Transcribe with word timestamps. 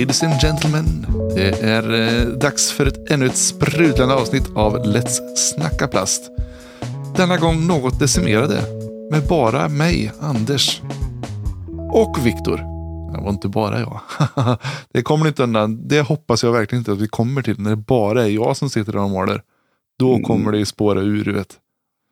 ladies 0.00 0.22
and 0.22 0.40
gentlemen. 0.40 1.06
Det 1.34 1.60
är 1.62 1.92
eh, 1.92 2.26
dags 2.26 2.72
för 2.72 2.86
ett, 2.86 3.10
ännu 3.10 3.26
ett 3.26 3.36
sprudlande 3.36 4.14
avsnitt 4.14 4.50
av 4.54 4.76
Let's 4.78 5.36
Snacka 5.36 5.88
Plast. 5.88 6.30
Denna 7.16 7.36
gång 7.36 7.66
något 7.66 7.98
decimerade, 7.98 8.62
med 9.10 9.22
bara 9.28 9.68
mig, 9.68 10.12
Anders. 10.20 10.82
Och 11.92 12.26
Viktor. 12.26 12.56
Det 13.12 13.22
var 13.22 13.30
inte 13.30 13.48
bara 13.48 13.80
jag. 13.80 14.00
det 14.92 15.02
kommer 15.02 15.28
inte 15.28 15.42
undan. 15.42 15.88
Det 15.88 16.00
hoppas 16.00 16.42
jag 16.42 16.52
verkligen 16.52 16.80
inte 16.80 16.92
att 16.92 17.00
vi 17.00 17.08
kommer 17.08 17.42
till 17.42 17.60
när 17.60 17.70
det 17.70 17.76
bara 17.76 18.24
är 18.24 18.28
jag 18.28 18.56
som 18.56 18.70
sitter 18.70 18.92
där 18.92 19.00
och 19.00 19.10
maler. 19.10 19.42
Då 19.98 20.10
Mm. 20.14 20.22
kommer 20.22 20.52
det 20.52 20.66
spåra 20.66 21.00
ur, 21.00 21.24
du 21.24 21.32
vet. 21.32 21.56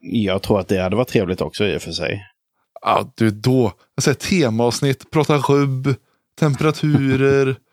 Jag 0.00 0.42
tror 0.42 0.60
att 0.60 0.68
det 0.68 0.82
hade 0.82 0.96
varit 0.96 1.08
trevligt 1.08 1.40
också 1.40 1.64
i 1.64 1.76
och 1.76 1.82
för 1.82 1.92
sig. 1.92 2.26
Ja, 2.82 3.12
du 3.16 3.30
då. 3.30 3.72
Säger 4.00 4.14
temaavsnitt, 4.14 5.10
prata 5.10 5.36
rubb, 5.36 5.94
temperaturer. 6.40 7.56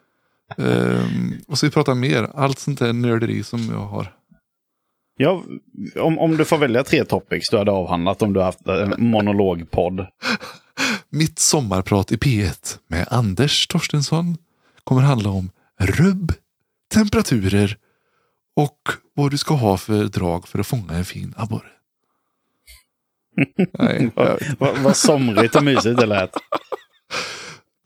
um, 0.58 1.38
och 1.48 1.58
så 1.58 1.66
vi 1.66 1.72
pratar 1.72 1.96
mer. 1.96 2.30
Allt 2.36 2.60
sånt 2.60 2.80
där 2.80 2.94
nörderi 2.94 3.44
som 3.44 3.70
jag 3.70 3.86
har. 3.86 4.14
Ja, 5.18 5.44
om, 5.96 6.20
om 6.20 6.38
du 6.38 6.46
får 6.46 6.58
välja 6.58 6.84
tre 6.84 7.06
topics 7.06 7.50
du 7.50 7.58
hade 7.58 7.72
avhandlat 7.72 8.22
om 8.22 8.34
du 8.34 8.42
haft 8.42 8.68
en 8.68 8.94
monologpodd. 8.98 10.08
Mitt 11.10 11.40
sommarprat 11.40 12.12
i 12.12 12.16
P1 12.16 12.78
med 12.88 13.08
Anders 13.12 13.68
Torstensson 13.68 14.38
kommer 14.84 15.02
handla 15.02 15.30
om 15.30 15.50
rubb, 15.80 16.34
temperaturer 16.94 17.78
och 18.56 18.80
vad 19.14 19.32
du 19.32 19.38
ska 19.38 19.54
ha 19.54 19.78
för 19.78 20.04
drag 20.04 20.48
för 20.48 20.60
att 20.60 20.68
fånga 20.68 20.94
en 20.94 21.06
fin 21.06 21.34
abborre. 21.38 21.70
Nej, 23.80 24.12
Vad 24.60 24.78
vad 24.78 24.98
somrigt 24.98 25.56
och 25.56 25.64
mysigt 25.64 25.98
det 25.98 26.06
lät. 26.06 26.32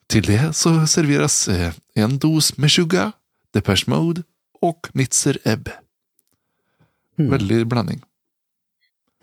Till 0.09 0.23
det 0.23 0.53
så 0.53 0.87
serveras 0.87 1.47
eh, 1.47 1.73
en 1.95 2.17
dos 2.17 2.57
Meshuggah, 2.57 3.11
Depeche 3.53 3.83
Mode 3.87 4.23
och 4.61 4.87
Nitzer 4.93 5.37
Ebb. 5.43 5.69
Mm. 7.19 7.31
Väldig 7.31 7.67
blandning. 7.67 8.01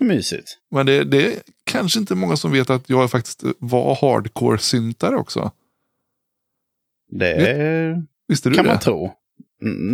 Mysigt. 0.01 0.59
Men 0.71 0.87
det, 0.87 1.05
det 1.05 1.27
är 1.27 1.43
kanske 1.65 1.99
inte 1.99 2.15
många 2.15 2.37
som 2.37 2.53
vet 2.53 2.71
att 2.71 2.91
jag 2.91 3.11
faktiskt 3.11 3.43
var 3.59 3.95
hardcore-syntare 3.95 5.17
också. 5.17 5.51
Det 7.11 8.03
Visste 8.29 8.49
du 8.49 8.55
kan 8.55 8.65
det? 8.65 8.71
man 8.71 8.81
tro. 8.81 9.13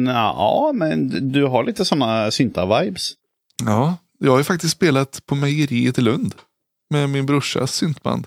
Ja, 0.06 0.70
men 0.74 1.08
du 1.32 1.44
har 1.44 1.64
lite 1.64 1.84
sådana 1.84 2.30
synta-vibes. 2.30 3.12
Ja, 3.64 3.96
jag 4.18 4.30
har 4.30 4.38
ju 4.38 4.44
faktiskt 4.44 4.72
spelat 4.72 5.26
på 5.26 5.34
mejeriet 5.34 5.98
i 5.98 6.00
Lund. 6.00 6.34
Med 6.90 7.10
min 7.10 7.26
brorsas 7.26 7.74
syntband. 7.74 8.26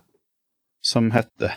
Som 0.81 1.11
hette. 1.11 1.53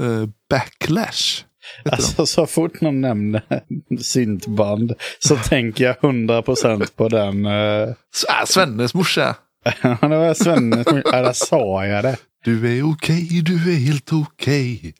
Eh, 0.00 0.24
Backlash. 0.50 1.44
Alltså 1.84 2.26
så 2.26 2.46
fort 2.46 2.80
någon 2.80 3.00
nämner 3.00 3.42
syntband 4.00 4.94
så 5.18 5.36
tänker 5.36 5.84
jag 5.84 5.96
100% 5.96 6.86
på 6.96 7.08
den. 7.08 7.46
Uh, 7.46 7.94
ah, 8.28 8.46
Svennes 8.46 8.94
morsa. 8.94 9.36
det 9.82 10.08
var 10.08 10.34
Svenne 10.34 10.84
som... 10.84 11.02
Ja, 11.04 11.22
där 11.22 11.32
sa 11.32 11.86
jag 11.86 12.04
det. 12.04 12.16
Du 12.44 12.78
är 12.78 12.92
okej, 12.92 13.42
du 13.44 13.72
är 13.72 13.76
helt 13.76 14.12
okej. 14.12 14.94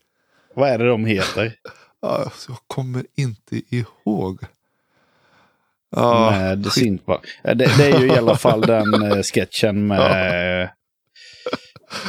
Vad 0.54 0.70
är 0.70 0.78
det 0.78 0.88
de 0.88 1.04
heter? 1.04 1.52
Ja, 2.04 2.30
så 2.34 2.52
jag 2.52 2.58
kommer 2.66 3.04
inte 3.16 3.62
ihåg. 3.68 4.40
Ja, 5.96 6.30
med 6.30 6.72
syntband. 6.72 7.20
Ja, 7.42 7.54
Det, 7.54 7.76
det 7.76 7.90
är 7.90 8.00
ju 8.00 8.06
i 8.06 8.18
alla 8.18 8.36
fall 8.36 8.60
den 8.60 9.02
eh, 9.02 9.22
sketchen 9.22 9.86
med, 9.86 10.70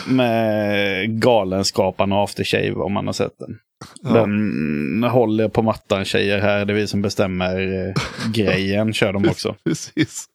med 0.08 1.22
Galenskaparna 1.22 2.16
och 2.16 2.24
Aftershave 2.24 2.74
om 2.74 2.94
man 2.94 3.06
har 3.06 3.14
sett 3.14 3.40
den. 3.40 3.58
Ja. 4.02 4.14
Den 4.14 5.04
håller 5.04 5.48
på 5.50 5.62
mattan 5.62 6.06
tjejer 6.06 6.40
här, 6.40 6.66
det 6.66 6.74
är 6.74 6.76
vi 6.76 6.88
som 6.88 7.02
bestämmer 7.02 7.86
eh, 7.88 8.04
grejen, 8.32 8.94
kör 8.94 9.14
de 9.14 9.30
också. 9.30 9.56
Precis. 9.64 10.26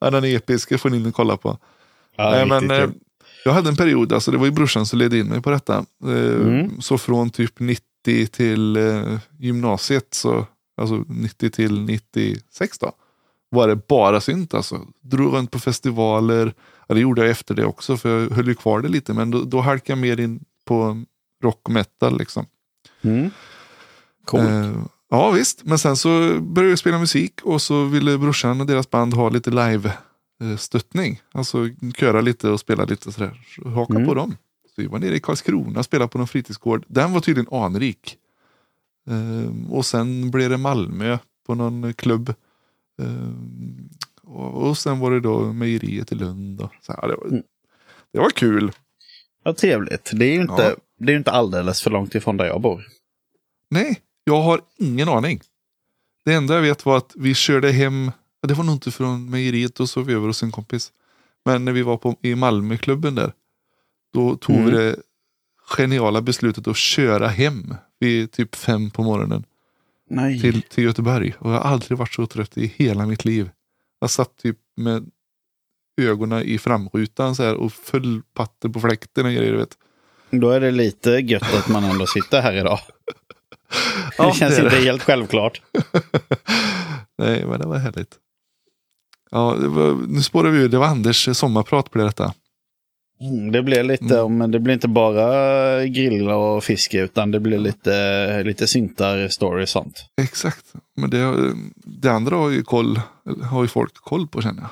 Ja, 0.00 0.10
den 0.10 0.24
är 0.24 0.36
episk, 0.36 0.72
jag 0.72 0.80
får 0.80 0.90
ni 0.90 0.96
in 0.96 1.06
och 1.06 1.14
kolla 1.14 1.36
på. 1.36 1.58
Ja, 2.16 2.30
Nej, 2.30 2.46
men, 2.46 2.70
eh, 2.70 2.88
jag 3.44 3.52
hade 3.52 3.68
en 3.68 3.76
period, 3.76 4.12
alltså 4.12 4.30
det 4.30 4.36
var 4.38 4.44
ju 4.46 4.52
brorsan 4.52 4.86
som 4.86 4.98
ledde 4.98 5.18
in 5.18 5.26
mig 5.26 5.42
på 5.42 5.50
detta. 5.50 5.84
Eh, 6.04 6.12
Mm. 6.42 6.80
Så 6.80 6.98
från 6.98 7.30
typ 7.30 7.60
90 7.60 7.82
till 8.30 8.76
eh, 8.76 9.18
gymnasiet, 9.38 10.14
så, 10.14 10.46
alltså 10.80 11.04
90 11.08 11.50
till 11.50 11.80
96 11.80 12.78
då, 12.78 12.92
var 13.52 13.68
det 13.68 13.76
bara 13.88 14.20
synt 14.20 14.54
alltså. 14.54 14.86
Drog 15.00 15.34
runt 15.34 15.50
på 15.50 15.58
festivaler, 15.58 16.54
ja, 16.88 16.94
det 16.94 17.00
gjorde 17.00 17.20
jag 17.20 17.30
efter 17.30 17.54
det 17.54 17.64
också 17.64 17.96
för 17.96 18.20
jag 18.22 18.30
höll 18.30 18.48
ju 18.48 18.54
kvar 18.54 18.80
det 18.80 18.88
lite, 18.88 19.12
men 19.14 19.30
då, 19.30 19.44
då 19.44 19.60
halkade 19.60 19.92
jag 19.92 19.98
mer 19.98 20.20
in 20.24 20.44
på 20.64 21.02
rock 21.42 21.60
och 21.62 21.70
metal 21.70 22.18
liksom. 22.18 22.46
Mm. 23.02 23.30
Coolt. 24.24 24.42
Eh, 24.48 24.72
ja 25.10 25.30
visst, 25.30 25.64
men 25.64 25.78
sen 25.78 25.96
så 25.96 26.08
började 26.40 26.70
jag 26.70 26.78
spela 26.78 26.98
musik 26.98 27.40
och 27.42 27.62
så 27.62 27.84
ville 27.84 28.18
brorsan 28.18 28.60
och 28.60 28.66
deras 28.66 28.90
band 28.90 29.14
ha 29.14 29.28
lite 29.28 29.50
live-stöttning. 29.50 31.20
Alltså 31.32 31.68
köra 31.96 32.20
lite 32.20 32.48
och 32.48 32.60
spela 32.60 32.84
lite 32.84 33.12
sådär. 33.12 33.40
Så 33.56 33.68
haka 33.68 33.94
Mm. 33.94 34.06
på 34.08 34.14
dem. 34.14 34.36
Så 34.74 34.82
vi 34.82 34.86
var 34.86 34.98
nere 34.98 35.16
i 35.16 35.20
Karlskrona 35.20 35.78
och 35.78 35.84
spelade 35.84 36.08
på 36.08 36.18
någon 36.18 36.28
fritidsgård. 36.28 36.84
Den 36.88 37.12
var 37.12 37.20
tydligen 37.20 37.54
anrik. 37.54 38.16
Eh, 39.10 39.72
och 39.72 39.86
sen 39.86 40.30
blev 40.30 40.50
det 40.50 40.56
Malmö 40.56 41.18
på 41.46 41.54
någon 41.54 41.94
klubb. 41.94 42.34
Eh, 43.02 43.32
och, 44.22 44.68
och 44.68 44.78
sen 44.78 44.98
var 44.98 45.10
det 45.10 45.20
då 45.20 45.52
mejeriet 45.52 46.12
i 46.12 46.14
Lund. 46.14 46.60
Och 46.60 46.72
så 46.82 46.92
här, 46.92 47.08
det, 47.08 47.14
var, 47.16 47.26
Mm. 47.26 47.42
det 48.12 48.18
var 48.18 48.30
kul. 48.30 48.72
Vad 49.44 49.56
trevligt. 49.56 50.10
Det 50.12 50.24
är 50.24 50.34
ju 50.34 50.40
inte, 50.40 50.62
Ja. 50.62 50.74
det 51.06 51.12
är 51.12 51.16
inte 51.16 51.30
alldeles 51.30 51.82
för 51.82 51.90
långt 51.90 52.14
ifrån 52.14 52.36
där 52.36 52.44
jag 52.44 52.60
bor. 52.60 52.84
Nej, 53.70 54.00
jag 54.24 54.42
har 54.42 54.60
ingen 54.78 55.08
aning. 55.08 55.40
Det 56.24 56.32
enda 56.34 56.54
jag 56.54 56.62
vet 56.62 56.86
var 56.86 56.96
att 56.96 57.12
vi 57.16 57.34
körde 57.34 57.70
hem, 57.72 58.10
ja, 58.40 58.48
det 58.48 58.54
var 58.54 58.64
nog 58.64 58.74
inte 58.74 58.90
från 58.90 59.30
mejeriet, 59.30 59.74
då 59.74 59.86
sov 59.86 60.06
vi 60.06 60.12
över 60.14 60.26
hos 60.26 60.42
en 60.42 60.50
kompis. 60.52 60.92
Men 61.44 61.64
när 61.64 61.72
vi 61.72 61.82
var 61.82 61.96
på, 61.96 62.16
i 62.22 62.34
Malmöklubben 62.34 63.14
där, 63.14 63.32
då 64.14 64.36
tog 64.36 64.56
Mm. 64.56 64.66
vi 64.70 64.76
det 64.76 64.96
geniala 65.76 66.22
beslutet 66.22 66.68
att 66.68 66.76
köra 66.76 67.28
hem 67.28 67.74
vid 67.98 68.30
typ 68.32 68.54
fem 68.54 68.90
på 68.90 69.02
morgonen 69.02 69.44
Nej. 70.10 70.40
till, 70.40 70.62
till 70.62 70.84
Göteborg. 70.84 71.34
Och 71.38 71.50
jag 71.50 71.58
har 71.58 71.70
aldrig 71.70 71.98
varit 71.98 72.14
så 72.14 72.26
trött 72.26 72.58
i 72.58 72.66
hela 72.76 73.06
mitt 73.06 73.24
liv. 73.24 73.50
Jag 74.00 74.10
satt 74.10 74.36
typ 74.36 74.58
med 74.76 75.10
ögonen 76.00 76.42
i 76.42 76.58
framrutan 76.58 77.34
så 77.34 77.42
här 77.42 77.54
och 77.54 77.72
föll 77.72 78.22
patter 78.34 78.68
på 78.68 78.80
fläkten 78.80 79.26
och 79.26 79.32
grejer. 79.32 79.52
Vet. 79.52 79.78
Då 80.30 80.50
är 80.50 80.60
det 80.60 80.70
lite 80.70 81.10
gött 81.10 81.54
att 81.54 81.68
man 81.68 81.84
ändå 81.84 82.06
sitter 82.06 82.42
här 82.42 82.56
idag. 82.56 82.78
Ja, 84.18 84.26
det 84.26 84.34
känns 84.34 84.56
det 84.56 84.64
inte 84.64 84.76
det. 84.76 84.82
helt 84.82 85.02
självklart. 85.02 85.62
Nej, 87.18 87.46
men 87.46 87.60
det 87.60 87.66
var 87.66 87.78
härligt. 87.78 88.14
Ja, 89.30 89.54
var, 89.54 90.06
nu 90.08 90.22
spårar 90.22 90.50
vi 90.50 90.58
ur. 90.58 90.68
Det 90.68 90.78
var 90.78 90.86
Anders 90.86 91.36
sommarprat 91.36 91.90
på 91.90 91.98
detta. 91.98 92.34
Mm, 93.22 93.52
Det 93.52 93.62
blir 93.62 93.82
lite, 93.82 94.18
Mm. 94.20 94.38
men 94.38 94.50
det 94.50 94.58
blir 94.60 94.74
inte 94.74 94.88
bara 94.88 95.86
grilla 95.86 96.36
och 96.36 96.64
fiske 96.64 97.00
utan 97.00 97.30
det 97.30 97.40
blir 97.40 97.58
lite, 97.58 98.42
lite 98.42 98.66
syntar, 98.66 99.28
story 99.28 99.64
och 99.64 99.68
sånt. 99.68 100.04
Exakt. 100.22 100.64
Men 100.96 101.10
det, 101.10 101.34
det 101.74 102.08
andra 102.08 102.36
har 102.36 102.50
ju, 102.50 102.62
koll, 102.62 103.00
har 103.50 103.62
ju 103.62 103.68
folk 103.68 103.94
koll 103.94 104.26
på 104.28 104.42
känner 104.42 104.62
jag. 104.62 104.70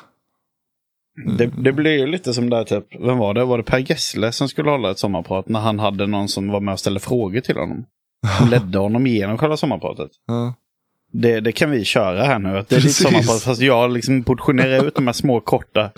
Mm. 1.24 1.36
Det, 1.36 1.62
det 1.62 1.72
blir 1.72 1.98
ju 1.98 2.06
lite 2.06 2.34
som 2.34 2.50
där 2.50 2.64
typ, 2.64 2.84
vem 3.00 3.18
var 3.18 3.34
det? 3.34 3.44
Var 3.44 3.58
det 3.58 3.64
Per 3.64 3.78
Gessle 3.90 4.32
som 4.32 4.48
skulle 4.48 4.70
hålla 4.70 4.90
ett 4.90 4.98
sommarprat 4.98 5.48
när 5.48 5.60
han 5.60 5.78
hade 5.78 6.06
någon 6.06 6.28
som 6.28 6.48
var 6.48 6.60
med 6.60 6.72
och 6.72 6.80
ställde 6.80 7.00
frågor 7.00 7.40
till 7.40 7.56
honom? 7.56 7.84
Som 8.38 8.48
ledde 8.48 8.78
honom 8.78 9.06
igenom 9.06 9.38
själva 9.38 9.56
sommarpratet. 9.56 10.10
Ja. 10.26 10.54
Det, 11.12 11.40
det 11.40 11.52
kan 11.52 11.70
vi 11.70 11.84
köra 11.84 12.22
här 12.24 12.38
nu. 12.38 12.58
Att 12.58 12.68
det 12.68 12.76
är 12.76 12.80
Precis. 12.80 12.96
sommarprat 12.96 13.42
fast 13.42 13.60
jag 13.62 13.92
liksom 13.92 14.22
portionerar 14.24 14.86
ut 14.86 14.94
de 14.94 15.06
här 15.06 15.12
små 15.14 15.40
korta. 15.40 15.90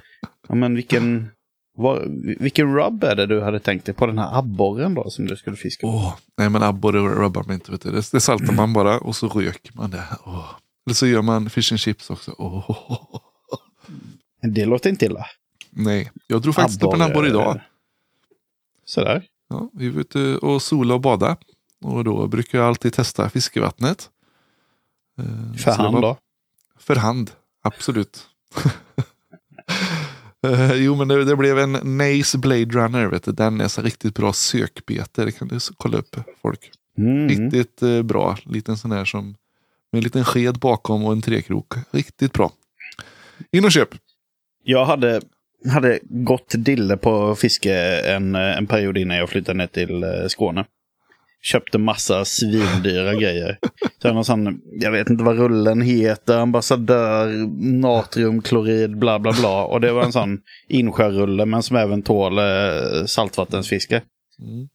Ja 0.48 0.54
men 0.54 0.74
vilken, 0.74 1.30
vad, 1.74 2.02
vilken 2.40 2.74
rub 2.76 3.04
är 3.04 3.16
det 3.16 3.26
du 3.26 3.42
hade 3.42 3.60
tänkt 3.60 3.86
dig 3.86 3.94
på 3.94 4.06
den 4.06 4.18
här 4.18 4.38
abborren 4.38 4.94
då 4.94 5.10
som 5.10 5.26
du 5.26 5.36
skulle 5.36 5.56
fiska? 5.56 5.86
Åh, 5.86 6.14
nej 6.38 6.50
men 6.50 6.62
abborre 6.62 6.98
rubbar 6.98 7.44
mig 7.44 7.54
inte. 7.54 7.70
Vet 7.72 7.80
du. 7.82 7.90
Det, 7.90 8.10
det 8.12 8.20
saltar 8.20 8.52
man 8.52 8.72
bara 8.72 8.98
och 8.98 9.16
så 9.16 9.28
röker 9.28 9.72
man 9.74 9.90
det. 9.90 10.04
Åh. 10.26 10.50
Eller 10.86 10.94
så 10.94 11.06
gör 11.06 11.22
man 11.22 11.50
fish 11.50 11.72
and 11.72 11.78
chips 11.80 12.10
också. 12.10 12.34
Åh. 12.38 12.70
Det 14.42 14.64
låter 14.64 14.90
inte 14.90 15.04
illa. 15.04 15.26
Nej, 15.70 16.10
jag 16.26 16.42
drog 16.42 16.54
faktiskt 16.54 16.82
upp 16.82 16.94
en 16.94 17.02
abborre 17.02 17.28
idag. 17.28 17.60
Sådär. 18.84 19.24
Ja, 19.48 19.70
vi 19.72 19.88
var 19.90 20.00
ute 20.00 20.36
och 20.36 20.62
sola 20.62 20.94
och 20.94 21.00
bada. 21.00 21.36
Och 21.84 22.04
då 22.04 22.26
brukar 22.26 22.58
jag 22.58 22.68
alltid 22.68 22.92
testa 22.92 23.30
fiskevattnet. 23.30 24.10
Eh, 25.18 25.56
För 25.58 25.70
hand 25.70 25.94
var- 25.94 26.02
då? 26.02 26.16
För 26.78 26.96
hand, 26.96 27.30
absolut. 27.62 28.26
Eh, 30.46 30.74
jo, 30.74 30.94
men 30.94 31.08
det, 31.08 31.24
det 31.24 31.36
blev 31.36 31.58
en 31.58 31.72
Nace 31.72 32.38
Blade 32.38 32.64
Runner. 32.64 33.06
Vet 33.06 33.24
du. 33.24 33.32
Den 33.32 33.60
är 33.60 33.68
så 33.68 33.82
riktigt 33.82 34.14
bra 34.14 34.32
sökbete. 34.32 35.24
Det 35.24 35.32
kan 35.32 35.48
du 35.48 35.58
kolla 35.76 35.98
upp 35.98 36.16
folk. 36.42 36.70
Mm. 36.98 37.28
Riktigt 37.28 37.82
eh, 37.82 38.02
bra. 38.02 38.36
Liten 38.44 38.76
sån 38.76 38.92
här 38.92 39.04
som 39.04 39.34
med 39.92 39.98
en 39.98 40.04
liten 40.04 40.24
sked 40.24 40.58
bakom 40.58 41.04
och 41.04 41.12
en 41.12 41.22
trekrok. 41.22 41.74
Riktigt 41.90 42.32
bra. 42.32 42.52
In 43.52 43.64
och 43.64 43.72
köp. 43.72 43.88
Jag 44.64 44.84
hade, 44.84 45.20
hade 45.72 45.98
gått 46.02 46.54
dille 46.56 46.96
på 46.96 47.34
fiske 47.34 47.74
en, 48.00 48.34
en 48.34 48.66
period 48.66 48.98
innan 48.98 49.16
jag 49.16 49.28
flyttade 49.28 49.58
ner 49.58 49.66
till 49.66 50.02
eh, 50.02 50.08
Skåne. 50.28 50.64
Köpte 51.42 51.78
massa 51.78 52.24
svindyra 52.24 53.14
grejer. 53.14 53.58
Så 54.02 54.12
någon 54.12 54.24
sån, 54.24 54.60
jag 54.80 54.90
vet 54.90 55.10
inte 55.10 55.24
vad 55.24 55.36
rullen 55.36 55.80
heter, 55.80 56.38
ambassadör, 56.38 57.28
natriumklorid, 57.80 58.98
bla 58.98 59.18
bla 59.18 59.32
bla. 59.32 59.64
Och 59.64 59.80
det 59.80 59.92
var 59.92 60.02
en 60.02 60.12
sån 60.12 60.40
insjörulle 60.68 61.46
men 61.46 61.62
som 61.62 61.76
även 61.76 62.02
tål 62.02 62.38
eh, 62.38 63.04
saltvattensfiske. 63.06 64.02
Mm. 64.40 64.68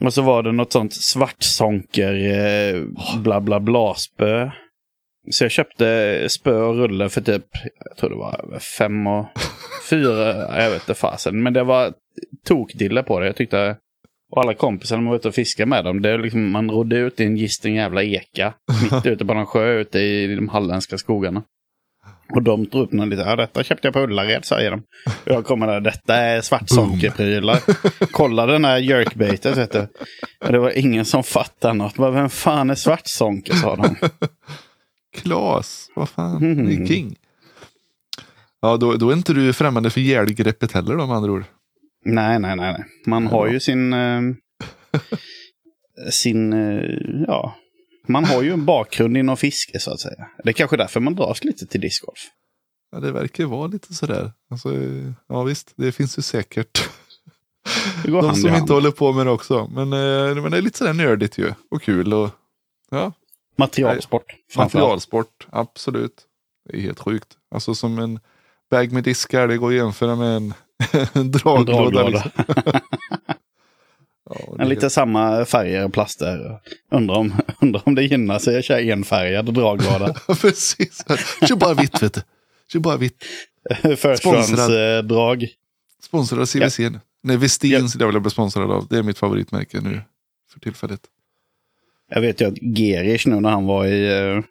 Och 0.00 0.14
så 0.14 0.22
var 0.22 0.42
det 0.42 0.52
något 0.52 0.72
sånt 0.72 0.94
svartsonker 0.94 2.14
eh, 2.14 2.82
bla 3.18 3.40
bla 3.40 3.60
bla 3.60 3.94
spö. 3.94 4.50
Så 5.30 5.44
jag 5.44 5.50
köpte 5.50 6.26
spö 6.28 6.62
och 6.62 6.76
rulle 6.76 7.08
för 7.08 7.20
typ, 7.20 7.46
jag 7.88 7.96
tror 7.96 8.10
det 8.10 8.16
var 8.16 8.58
fem 8.58 9.06
och 9.06 9.26
fyra, 9.90 10.62
jag 10.62 10.70
vet 10.70 10.82
inte 10.82 10.94
fasen. 10.94 11.42
Men 11.42 11.52
det 11.52 11.62
var 11.62 11.92
tokdille 12.44 13.02
på 13.02 13.20
det. 13.20 13.26
Jag 13.26 13.36
tyckte, 13.36 13.76
och 14.32 14.42
alla 14.42 14.54
kompisar 14.54 14.96
man 14.96 15.06
var 15.06 15.16
ute 15.16 15.28
och 15.28 15.34
fiskade 15.34 15.66
med 15.66 15.84
dem, 15.84 16.02
det 16.02 16.10
är 16.10 16.18
liksom, 16.18 16.50
man 16.50 16.70
rodde 16.70 16.96
ut 16.96 17.20
i 17.20 17.24
en 17.24 17.36
gisten 17.36 17.74
jävla 17.74 18.02
eka. 18.02 18.54
mitt 18.92 19.06
ute 19.12 19.24
på 19.24 19.34
någon 19.34 19.46
sjö 19.46 19.72
ute 19.80 19.98
i 19.98 20.34
de 20.34 20.48
halländska 20.48 20.98
skogarna. 20.98 21.42
Och 22.34 22.42
de 22.42 22.66
tog 22.66 22.82
upp 22.82 22.92
någon 22.92 23.10
lite, 23.10 23.22
ja 23.22 23.36
detta 23.36 23.62
köpte 23.64 23.86
jag 23.86 23.92
på 23.94 24.00
Ullared 24.00 24.44
säger 24.44 24.70
de. 24.70 24.82
Och 25.06 25.32
jag 25.32 25.44
kommer 25.44 25.66
där, 25.66 25.80
detta 25.80 26.14
är 26.14 26.40
svartsonkerprylar. 26.40 27.60
Kolla 28.12 28.46
den 28.46 28.64
här 28.64 28.78
jerkbaitet 28.78 29.56
vet 29.56 29.72
du. 29.72 29.88
Och 30.40 30.52
det 30.52 30.58
var 30.58 30.78
ingen 30.78 31.04
som 31.04 31.22
fattade 31.22 31.74
något. 31.74 31.94
Bara, 31.96 32.10
Vem 32.10 32.30
fan 32.30 32.70
är 32.70 32.74
svartsonker 32.74 33.54
sa 33.54 33.76
de. 33.76 33.96
Klas, 35.22 35.90
vad 35.94 36.08
fan, 36.08 36.36
Mm. 36.36 36.86
king. 36.86 37.16
Ja, 38.60 38.76
då, 38.76 38.92
då 38.92 39.08
är 39.10 39.12
inte 39.12 39.32
du 39.32 39.52
främmande 39.52 39.90
för 39.90 40.00
järngreppet 40.00 40.72
heller 40.72 40.96
då 40.96 41.06
med 41.06 41.16
andra 41.16 41.32
ord. 41.32 41.44
Nej, 42.06 42.38
nej, 42.38 42.56
nej. 42.56 42.72
nej. 42.72 42.84
Man 43.06 43.26
har 43.26 43.46
ju 43.46 43.60
sin... 43.60 43.92
Eh, 43.92 44.20
sin... 46.10 46.52
Eh, 46.52 47.24
ja. 47.26 47.56
Man 48.08 48.24
har 48.24 48.42
ju 48.42 48.52
en 48.52 48.64
bakgrund 48.64 49.16
inom 49.16 49.36
fiske 49.36 49.80
så 49.80 49.92
att 49.92 50.00
säga. 50.00 50.28
Det 50.44 50.50
är 50.50 50.52
kanske 50.52 50.76
därför 50.76 51.00
man 51.00 51.14
dras 51.14 51.44
lite 51.44 51.66
till 51.66 51.80
discgolf. 51.80 52.18
Ja, 52.92 53.00
det 53.00 53.12
verkar 53.12 53.44
vara 53.44 53.66
lite 53.66 53.94
sådär. 53.94 54.32
Alltså, 54.50 54.68
ja 55.28 55.42
visst, 55.42 55.72
det 55.76 55.92
finns 55.92 56.18
ju 56.18 56.22
säkert 56.22 56.88
de 58.04 58.34
som 58.34 58.54
inte 58.54 58.72
håller 58.72 58.90
på 58.90 59.12
med 59.12 59.26
det 59.26 59.30
också. 59.30 59.70
Men, 59.72 59.92
eh, 59.92 60.42
men 60.42 60.50
det 60.50 60.58
är 60.58 60.62
lite 60.62 60.78
sådär 60.78 60.92
nördigt 60.92 61.38
ju. 61.38 61.52
Och 61.70 61.82
kul 61.82 62.14
och 62.14 62.30
ja, 62.90 63.12
Materialsport. 63.56 64.34
materialsport. 64.56 65.46
Absolut. 65.50 66.26
Det 66.68 66.76
är 66.76 66.80
helt 66.80 67.00
sjukt. 67.00 67.28
Alltså 67.50 67.74
som 67.74 67.98
en 67.98 68.20
bag 68.70 68.92
med 68.92 69.04
diskar, 69.04 69.48
det 69.48 69.56
går 69.56 69.68
att 69.68 69.74
jämföra 69.74 70.16
med 70.16 70.36
En 70.36 70.54
draglåda. 71.12 71.72
draglåda. 71.72 72.08
Liksom. 72.08 72.30
Ja, 74.58 74.64
lite 74.64 74.90
samma 74.90 75.44
färger 75.44 75.84
och 75.84 75.92
plaster. 75.92 76.60
Undrar 76.90 77.14
om, 77.16 77.34
undrar 77.60 77.82
om 77.84 77.94
det 77.94 78.02
gynnar 78.02 78.38
sig 78.38 78.58
att 78.58 78.64
köra 78.64 78.80
enfärgad 78.80 79.54
draglåda. 79.54 80.14
Precis. 80.40 81.04
Kör 81.48 81.56
bara 81.56 81.74
vitt 81.74 82.02
vet 82.02 82.14
du. 82.14 82.20
Kör 82.72 82.80
bara 82.80 82.96
vitt. 82.96 83.24
Förstahandsdrag. 83.96 85.46
Sponsrad 86.02 86.40
av 86.40 86.46
CVC. 86.46 86.78
nu. 86.78 87.00
Nej, 87.22 87.36
Vestin 87.36 87.70
Ja. 87.70 87.88
skulle 87.88 88.02
jag 88.02 88.08
vilja 88.08 88.20
bli 88.20 88.30
sponsrad 88.30 88.70
av. 88.70 88.86
Det 88.88 88.98
är 88.98 89.02
mitt 89.02 89.18
favoritmärke 89.18 89.80
nu 89.80 90.00
för 90.52 90.60
tillfället. 90.60 91.00
Jag 92.10 92.20
vet 92.20 92.40
ju 92.40 92.44
att 92.48 92.58
Gerish 92.78 93.26
nu 93.28 93.40
när 93.40 93.50
han 93.50 93.66
var 93.66 93.86
i, 93.86 94.18
eh, 94.18 94.42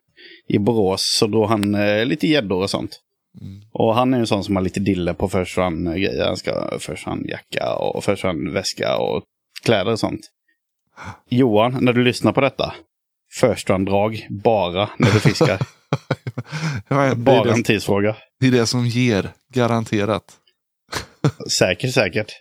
i 0.48 0.60
Borås 0.60 1.16
så 1.19 1.27
drog 1.27 1.50
han 1.50 1.75
eh, 1.75 2.06
lite 2.06 2.27
gäddor 2.27 2.62
och 2.63 2.69
sånt. 2.69 3.00
Mm. 3.42 3.62
Och 3.72 3.96
han 3.96 4.14
är 4.14 4.20
en 4.20 4.28
sån 4.28 4.44
som 4.44 4.56
har 4.56 4.64
lite 4.64 4.80
dille 4.80 5.14
på 5.14 5.30
first 5.30 5.58
run 5.58 5.86
grejer. 5.86 6.26
Han 6.26 6.38
ska 6.38 6.60
ha 6.60 6.80
first 6.80 7.08
run 7.08 7.26
jacka 7.28 7.76
och 7.76 8.04
first 8.04 8.24
run 8.24 8.54
väska 8.54 8.98
och 8.98 9.24
kläder 9.64 9.92
och 9.92 10.00
sånt. 10.00 10.22
Johan, 11.30 11.78
när 11.82 11.94
du 11.94 12.04
lyssnar 12.04 12.32
på 12.32 12.42
detta. 12.42 12.74
First 13.40 13.70
run 13.70 13.86
drag 13.86 14.28
bara 14.30 14.90
när 14.98 15.12
du 15.12 15.20
fiskar. 15.20 15.60
Ja, 16.88 17.10
det, 17.10 17.16
bara 17.16 17.52
en 17.52 17.58
det, 17.58 17.64
tidsfråga. 17.64 18.16
det 18.40 18.48
är 18.48 18.52
det 18.52 18.66
som 18.66 18.86
ger, 18.88 19.30
garanterat. 19.54 20.24
Säkert, 21.60 21.94
säkert. 21.94 22.32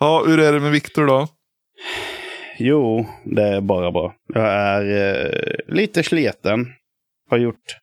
Ja, 0.00 0.24
hur 0.26 0.40
är 0.40 0.52
det 0.52 0.60
med 0.60 0.70
Viktor 0.70 1.06
då? 1.06 1.28
Jo, 2.58 3.06
det 3.24 3.42
är 3.42 3.60
bara 3.60 3.92
bra. 3.92 4.14
Jag 4.34 4.46
är 4.46 5.14
eh, 5.26 5.74
lite 5.74 6.02
sleten. 6.02 6.66
Har 7.30 7.38
gjort 7.38 7.76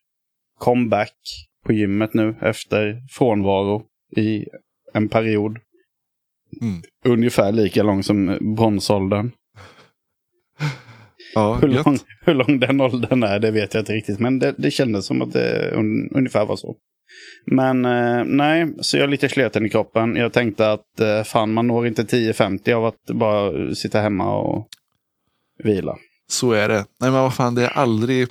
comeback 0.62 1.16
på 1.64 1.72
gymmet 1.72 2.14
nu 2.14 2.34
efter 2.40 3.02
frånvaro 3.10 3.82
i 4.16 4.46
en 4.94 5.08
period. 5.08 5.58
Mm. 6.60 6.82
Ungefär 7.04 7.52
lika 7.52 7.82
lång 7.82 8.02
som 8.02 8.38
bronsåldern. 8.56 9.30
Ja, 11.34 11.58
Hur 11.62 11.68
lång, 11.68 11.98
hur 12.20 12.34
lång 12.34 12.60
den 12.60 12.80
åldern 12.80 13.22
är, 13.22 13.38
det 13.38 13.50
vet 13.50 13.74
jag 13.74 13.80
inte 13.80 13.92
riktigt. 13.92 14.18
Men 14.18 14.38
det, 14.38 14.54
det 14.58 14.70
kändes 14.70 15.06
som 15.06 15.22
att 15.22 15.32
det 15.32 15.70
un, 15.70 16.10
ungefär 16.14 16.46
var 16.46 16.56
så. 16.56 16.76
Men 17.46 17.84
eh, 17.84 18.24
nej, 18.24 18.74
så 18.80 18.96
jag 18.96 19.04
är 19.04 19.08
lite 19.08 19.28
sleten 19.28 19.66
i 19.66 19.68
kroppen. 19.68 20.16
Jag 20.16 20.32
tänkte 20.32 20.72
att 20.72 21.00
eh, 21.00 21.22
fan, 21.22 21.52
man 21.52 21.66
når 21.66 21.86
inte 21.86 22.02
10-50 22.02 22.72
av 22.72 22.84
att 22.84 23.06
bara 23.06 23.74
sitta 23.74 24.00
hemma 24.00 24.36
och 24.36 24.68
vila. 25.64 25.96
Så 26.28 26.52
är 26.52 26.68
det. 26.68 26.84
Nej 27.00 27.10
men 27.10 27.12
vad 27.12 27.34
fan, 27.34 27.54
det 27.54 27.62
är 27.62 27.78
aldrig, 27.78 28.28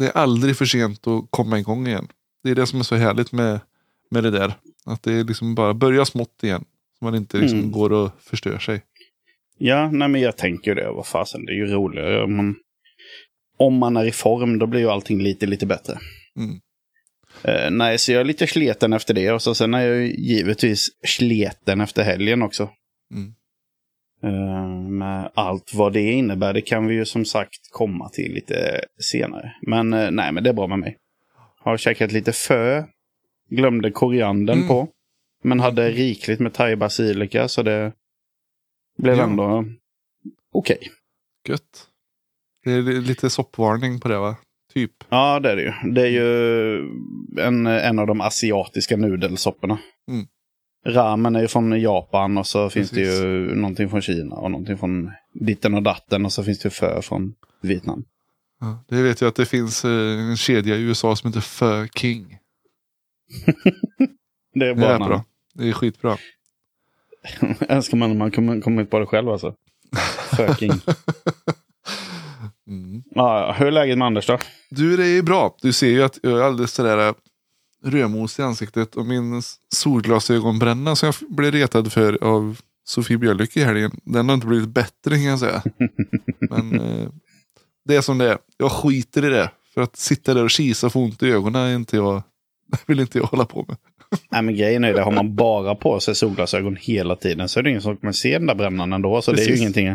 det 0.00 0.06
är 0.06 0.16
aldrig 0.18 0.56
för 0.56 0.64
sent 0.64 1.06
att 1.06 1.24
komma 1.30 1.58
igång 1.58 1.86
igen. 1.86 2.08
Det 2.42 2.50
är 2.50 2.54
det 2.54 2.66
som 2.66 2.78
är 2.78 2.84
så 2.84 2.96
härligt 2.96 3.32
med, 3.32 3.60
med 4.10 4.22
det 4.24 4.30
där. 4.30 4.54
Att 4.86 5.02
det 5.02 5.12
är 5.12 5.24
liksom 5.24 5.54
bara 5.54 5.74
börja 5.74 6.04
smått 6.04 6.42
igen. 6.42 6.64
Så 6.98 7.04
man 7.04 7.14
inte 7.14 7.36
liksom 7.36 7.58
Mm. 7.58 7.72
går 7.72 7.92
och 7.92 8.10
förstör 8.20 8.58
sig. 8.58 8.82
Ja, 9.58 9.90
nej 9.90 10.08
men 10.08 10.20
jag 10.20 10.36
tänker 10.36 10.74
det. 10.74 10.90
Vad 10.92 11.06
fasen, 11.06 11.44
det 11.44 11.52
är 11.52 11.56
ju 11.56 11.66
roligare. 11.66 12.24
Om 12.24 12.36
man, 12.36 12.56
om 13.58 13.74
man 13.74 13.96
är 13.96 14.04
i 14.04 14.12
form, 14.12 14.58
då 14.58 14.66
blir 14.66 14.80
ju 14.80 14.88
allting 14.90 15.22
lite, 15.22 15.46
lite 15.46 15.66
bättre. 15.66 15.98
Mm. 16.36 16.60
Eh, 17.42 17.70
nej, 17.70 17.98
så 17.98 18.12
jag 18.12 18.20
är 18.20 18.24
lite 18.24 18.46
sleten 18.46 18.92
efter 18.92 19.14
det. 19.14 19.30
Och 19.32 19.42
så 19.42 19.54
sen 19.54 19.74
är 19.74 19.80
jag 19.80 19.96
ju 19.96 20.14
givetvis 20.16 20.88
sleten 21.06 21.80
efter 21.80 22.02
helgen 22.02 22.42
också. 22.42 22.70
Mm. 23.14 23.34
Eh, 24.22 24.68
med 24.88 25.30
allt 25.34 25.74
vad 25.74 25.92
det 25.92 26.12
innebär. 26.12 26.52
Det 26.52 26.60
kan 26.60 26.86
vi 26.86 26.94
ju 26.94 27.04
som 27.04 27.24
sagt 27.24 27.70
komma 27.70 28.08
till 28.08 28.32
lite 28.34 28.80
senare. 29.12 29.52
Men 29.62 29.92
eh, 29.92 30.10
nej, 30.10 30.32
men 30.32 30.44
det 30.44 30.50
är 30.50 30.54
bra 30.54 30.66
med 30.66 30.78
mig. 30.78 30.96
Har 31.58 31.76
käkat 31.76 32.12
lite 32.12 32.32
fö. 32.32 32.84
Glömde 33.50 33.90
koriandern 33.90 34.56
Mm. 34.56 34.68
på. 34.68 34.88
Men 35.42 35.60
hade 35.60 35.90
rikligt 35.90 36.40
med 36.40 36.52
thai 36.54 36.76
basilika 36.76 37.48
så 37.48 37.62
det 37.62 37.92
blev 38.98 39.16
Ja. 39.16 39.24
ändå 39.24 39.64
okej. 40.52 40.78
Gött. 41.48 41.86
Det 42.64 42.70
är 42.72 42.82
lite 42.82 43.30
soppvarning 43.30 44.00
på 44.00 44.08
det 44.08 44.18
va? 44.18 44.36
Typ. 44.74 44.92
Ja, 45.08 45.40
det 45.40 45.50
är 45.50 45.56
det 45.56 45.62
ju. 45.62 45.72
Det 45.92 46.00
är 46.02 46.06
ju 46.10 46.76
en, 47.40 47.66
en 47.66 47.98
av 47.98 48.06
de 48.06 48.20
asiatiska 48.20 48.96
nudelsopporna. 48.96 49.78
Mm. 50.08 50.26
Ramen 50.86 51.36
är 51.36 51.40
ju 51.40 51.48
från 51.48 51.80
Japan 51.80 52.38
och 52.38 52.46
så 52.46 52.70
finns 52.70 52.90
det 52.90 52.96
Precis. 53.04 53.20
ju 53.24 53.54
någonting 53.54 53.90
från 53.90 54.02
Kina 54.02 54.36
och 54.36 54.50
någonting 54.50 54.78
från 54.78 55.10
ditten 55.32 55.74
och 55.74 55.82
datten 55.82 56.24
och 56.24 56.32
så 56.32 56.44
finns 56.44 56.58
det 56.58 56.66
ju 56.66 56.70
fö 56.70 57.02
från 57.02 57.34
Vietnam. 57.62 58.04
Ja, 58.60 58.84
det 58.88 59.02
vet 59.02 59.20
jag 59.20 59.28
att 59.28 59.34
det 59.36 59.46
finns 59.46 59.84
eh, 59.84 59.90
en 60.30 60.36
kedja 60.36 60.76
i 60.76 60.82
USA 60.82 61.16
som 61.16 61.28
heter 61.30 61.40
Fö 61.40 61.88
King. 61.94 62.36
Det 64.54 64.66
är 64.66 64.74
Det 64.74 64.86
är 64.86 64.98
bra. 64.98 65.24
Det 65.54 65.68
är 65.68 65.72
skitbra. 65.72 66.16
Önskar 67.68 67.96
man 67.96 68.10
att 68.10 68.16
man 68.16 68.30
kom- 68.30 68.60
kommit 68.62 68.90
på 68.90 68.98
det 68.98 69.06
själv 69.06 69.28
alltså. 69.28 69.54
Fucking. 70.36 70.72
Mm. 72.66 73.02
ja, 73.10 73.52
hur 73.58 73.66
är 73.66 73.70
läget 73.70 73.98
med 73.98 74.06
Anders 74.06 74.26
då? 74.26 74.38
Du, 74.70 74.96
det 74.96 75.06
är 75.06 75.22
bra. 75.22 75.56
Du 75.62 75.72
ser 75.72 75.88
ju 75.88 76.02
att 76.02 76.18
jag 76.22 76.32
är 76.32 76.42
alldeles 76.42 76.72
sådär 76.72 77.08
eh, 77.08 77.14
rödmos 77.84 78.38
i 78.38 78.42
ansiktet 78.42 78.96
och 78.96 79.06
min 79.06 79.42
solglasögonbränna 79.74 80.96
som 80.96 81.06
jag 81.06 81.36
blev 81.36 81.52
retad 81.52 81.92
för 81.92 82.24
av 82.24 82.60
Sofie 82.84 83.18
Björlyck 83.18 83.56
i 83.56 83.64
helgen. 83.64 83.90
Den 84.04 84.28
har 84.28 84.34
inte 84.34 84.46
blivit 84.46 84.68
bättre 84.68 85.14
kan 85.14 85.24
jag 85.24 85.38
säga. 85.38 85.62
Men 86.50 86.80
eh, 86.80 87.08
det 87.84 87.96
är 87.96 88.00
som 88.00 88.18
det 88.18 88.30
är. 88.30 88.38
Jag 88.56 88.72
skiter 88.72 89.24
i 89.24 89.28
det. 89.28 89.50
För 89.74 89.80
att 89.80 89.96
sitta 89.96 90.34
där 90.34 90.44
och 90.44 90.50
kisa 90.50 90.86
och 90.86 90.92
få 90.92 91.00
ont 91.00 91.22
i 91.22 91.30
ögonen 91.30 91.62
är 91.62 91.74
inte 91.74 91.96
jag, 91.96 92.22
vill 92.86 93.00
inte 93.00 93.18
jag 93.18 93.24
hålla 93.24 93.44
på 93.44 93.64
med. 93.68 93.76
Nej, 94.30 94.42
men 94.42 94.56
grejen 94.56 94.84
är 94.84 94.94
det, 94.94 95.02
har 95.02 95.12
man 95.12 95.34
bara 95.34 95.74
på 95.74 96.00
sig 96.00 96.14
solglasögon 96.14 96.76
hela 96.76 97.16
tiden 97.16 97.48
så 97.48 97.58
är 97.58 97.62
det 97.62 97.70
ingen 97.70 97.82
som 97.82 97.96
kommer 97.96 98.12
se 98.12 98.38
den 98.38 98.46
där 98.46 98.54
brännan 98.54 98.92
ändå. 98.92 99.22
Så 99.22 99.32
det 99.32 99.38
är 99.38 99.42
ju 99.42 99.46
Precis. 99.46 99.60
ingenting, 99.60 99.86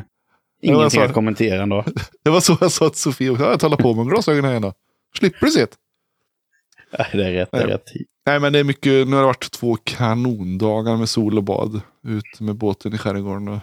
ingenting 0.62 0.84
alltså- 0.84 1.00
att 1.00 1.14
kommentera 1.14 1.64
ändå. 1.64 1.86
Det 2.24 2.30
var 2.30 2.40
så 2.40 2.58
jag 2.62 2.72
sa 2.72 2.90
till 2.90 3.00
Sofie. 3.00 3.28
Jag 3.28 3.62
hålla 3.62 3.78
på 3.78 3.94
med 3.94 4.08
glasögonen 4.08 4.52
igen 4.52 4.62
då. 4.62 4.74
Slipper 5.18 5.46
du 5.46 5.52
se 5.52 5.60
det. 5.60 5.76
Nej, 7.00 7.08
det 7.14 7.26
är 7.28 7.32
rätt, 7.32 7.50
det 7.52 7.58
är 7.58 7.68
Ja. 7.68 7.74
rätt. 7.76 7.92
Nej 8.26 8.40
men 8.40 8.54
det 8.54 8.60
är 8.60 8.64
mycket, 8.64 9.08
nu 9.08 9.16
har 9.16 9.22
det 9.22 9.26
varit 9.28 9.52
två 9.52 9.78
kanondagar 9.84 10.98
med 10.98 11.10
sol 11.10 11.38
och 11.38 11.44
bad. 11.44 11.82
Ut 12.04 12.40
med 12.40 12.56
båten 12.56 12.94
i 12.94 12.98
skärgården 12.98 13.48
och 13.48 13.60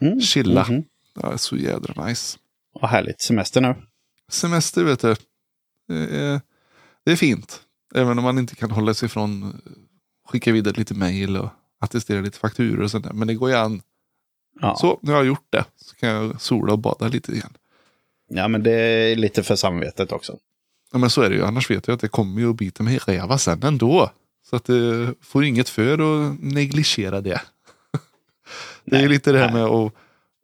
Mm. 0.00 0.20
chilla. 0.20 0.66
Mhm. 0.68 0.84
Ja, 1.22 1.28
det 1.28 1.34
är 1.34 1.36
så 1.36 1.56
jädra 1.56 2.06
nice. 2.06 2.38
Vad 2.80 2.90
härligt. 2.90 3.20
Semester 3.20 3.60
nu. 3.60 3.74
Semester 4.30 4.84
vet 4.84 5.00
du. 5.00 5.14
Det 5.88 5.94
är, 6.16 6.40
det 7.04 7.12
är 7.12 7.16
fint. 7.16 7.60
Även 7.94 8.18
om 8.18 8.24
man 8.24 8.38
inte 8.38 8.54
kan 8.54 8.70
hålla 8.70 8.94
sig 8.94 9.06
ifrån 9.06 9.60
skicka 10.28 10.52
vidare 10.52 10.74
lite 10.78 10.94
mejl 10.94 11.36
och 11.36 11.48
attestera 11.80 12.20
lite 12.20 12.38
fakturor 12.38 12.82
och 12.82 12.90
sånt 12.90 13.04
där. 13.04 13.12
Men 13.12 13.28
det 13.28 13.34
går 13.34 13.50
ju 13.50 13.56
an. 13.56 13.82
Ja. 14.60 14.76
Så 14.76 14.98
nu 15.02 15.10
har 15.12 15.18
jag 15.18 15.26
gjort 15.26 15.46
det. 15.50 15.64
Så 15.76 15.96
kan 15.96 16.08
jag 16.08 16.40
sola 16.40 16.72
och 16.72 16.78
bada 16.78 17.08
lite 17.08 17.32
igen. 17.32 17.52
ja, 18.28 18.48
men 18.48 18.62
det 18.62 18.72
är 18.72 19.16
lite 19.16 19.42
för 19.42 19.56
samvetet 19.56 20.12
också. 20.12 20.38
Ja, 20.94 20.98
men 20.98 21.10
så 21.10 21.22
är 21.22 21.30
det 21.30 21.36
ju. 21.36 21.44
Annars 21.44 21.70
vet 21.70 21.86
jag 21.86 21.94
att 21.94 22.00
det 22.00 22.08
kommer 22.08 22.40
ju 22.40 22.50
att 22.50 22.56
bita 22.56 22.82
mig 22.82 22.94
i 22.94 22.98
räva 22.98 23.38
sen 23.38 23.62
ändå. 23.62 24.10
Så 24.50 24.56
att 24.56 24.64
det 24.64 25.14
får 25.20 25.44
inget 25.44 25.68
för 25.68 25.92
att 25.92 26.40
negligera 26.40 27.20
det. 27.20 27.40
det 28.84 28.96
är 28.96 29.00
Nej, 29.00 29.08
lite 29.08 29.32
det 29.32 29.38
här 29.38 29.52
nej. 29.52 29.54
med 29.54 29.64
att, 29.64 29.92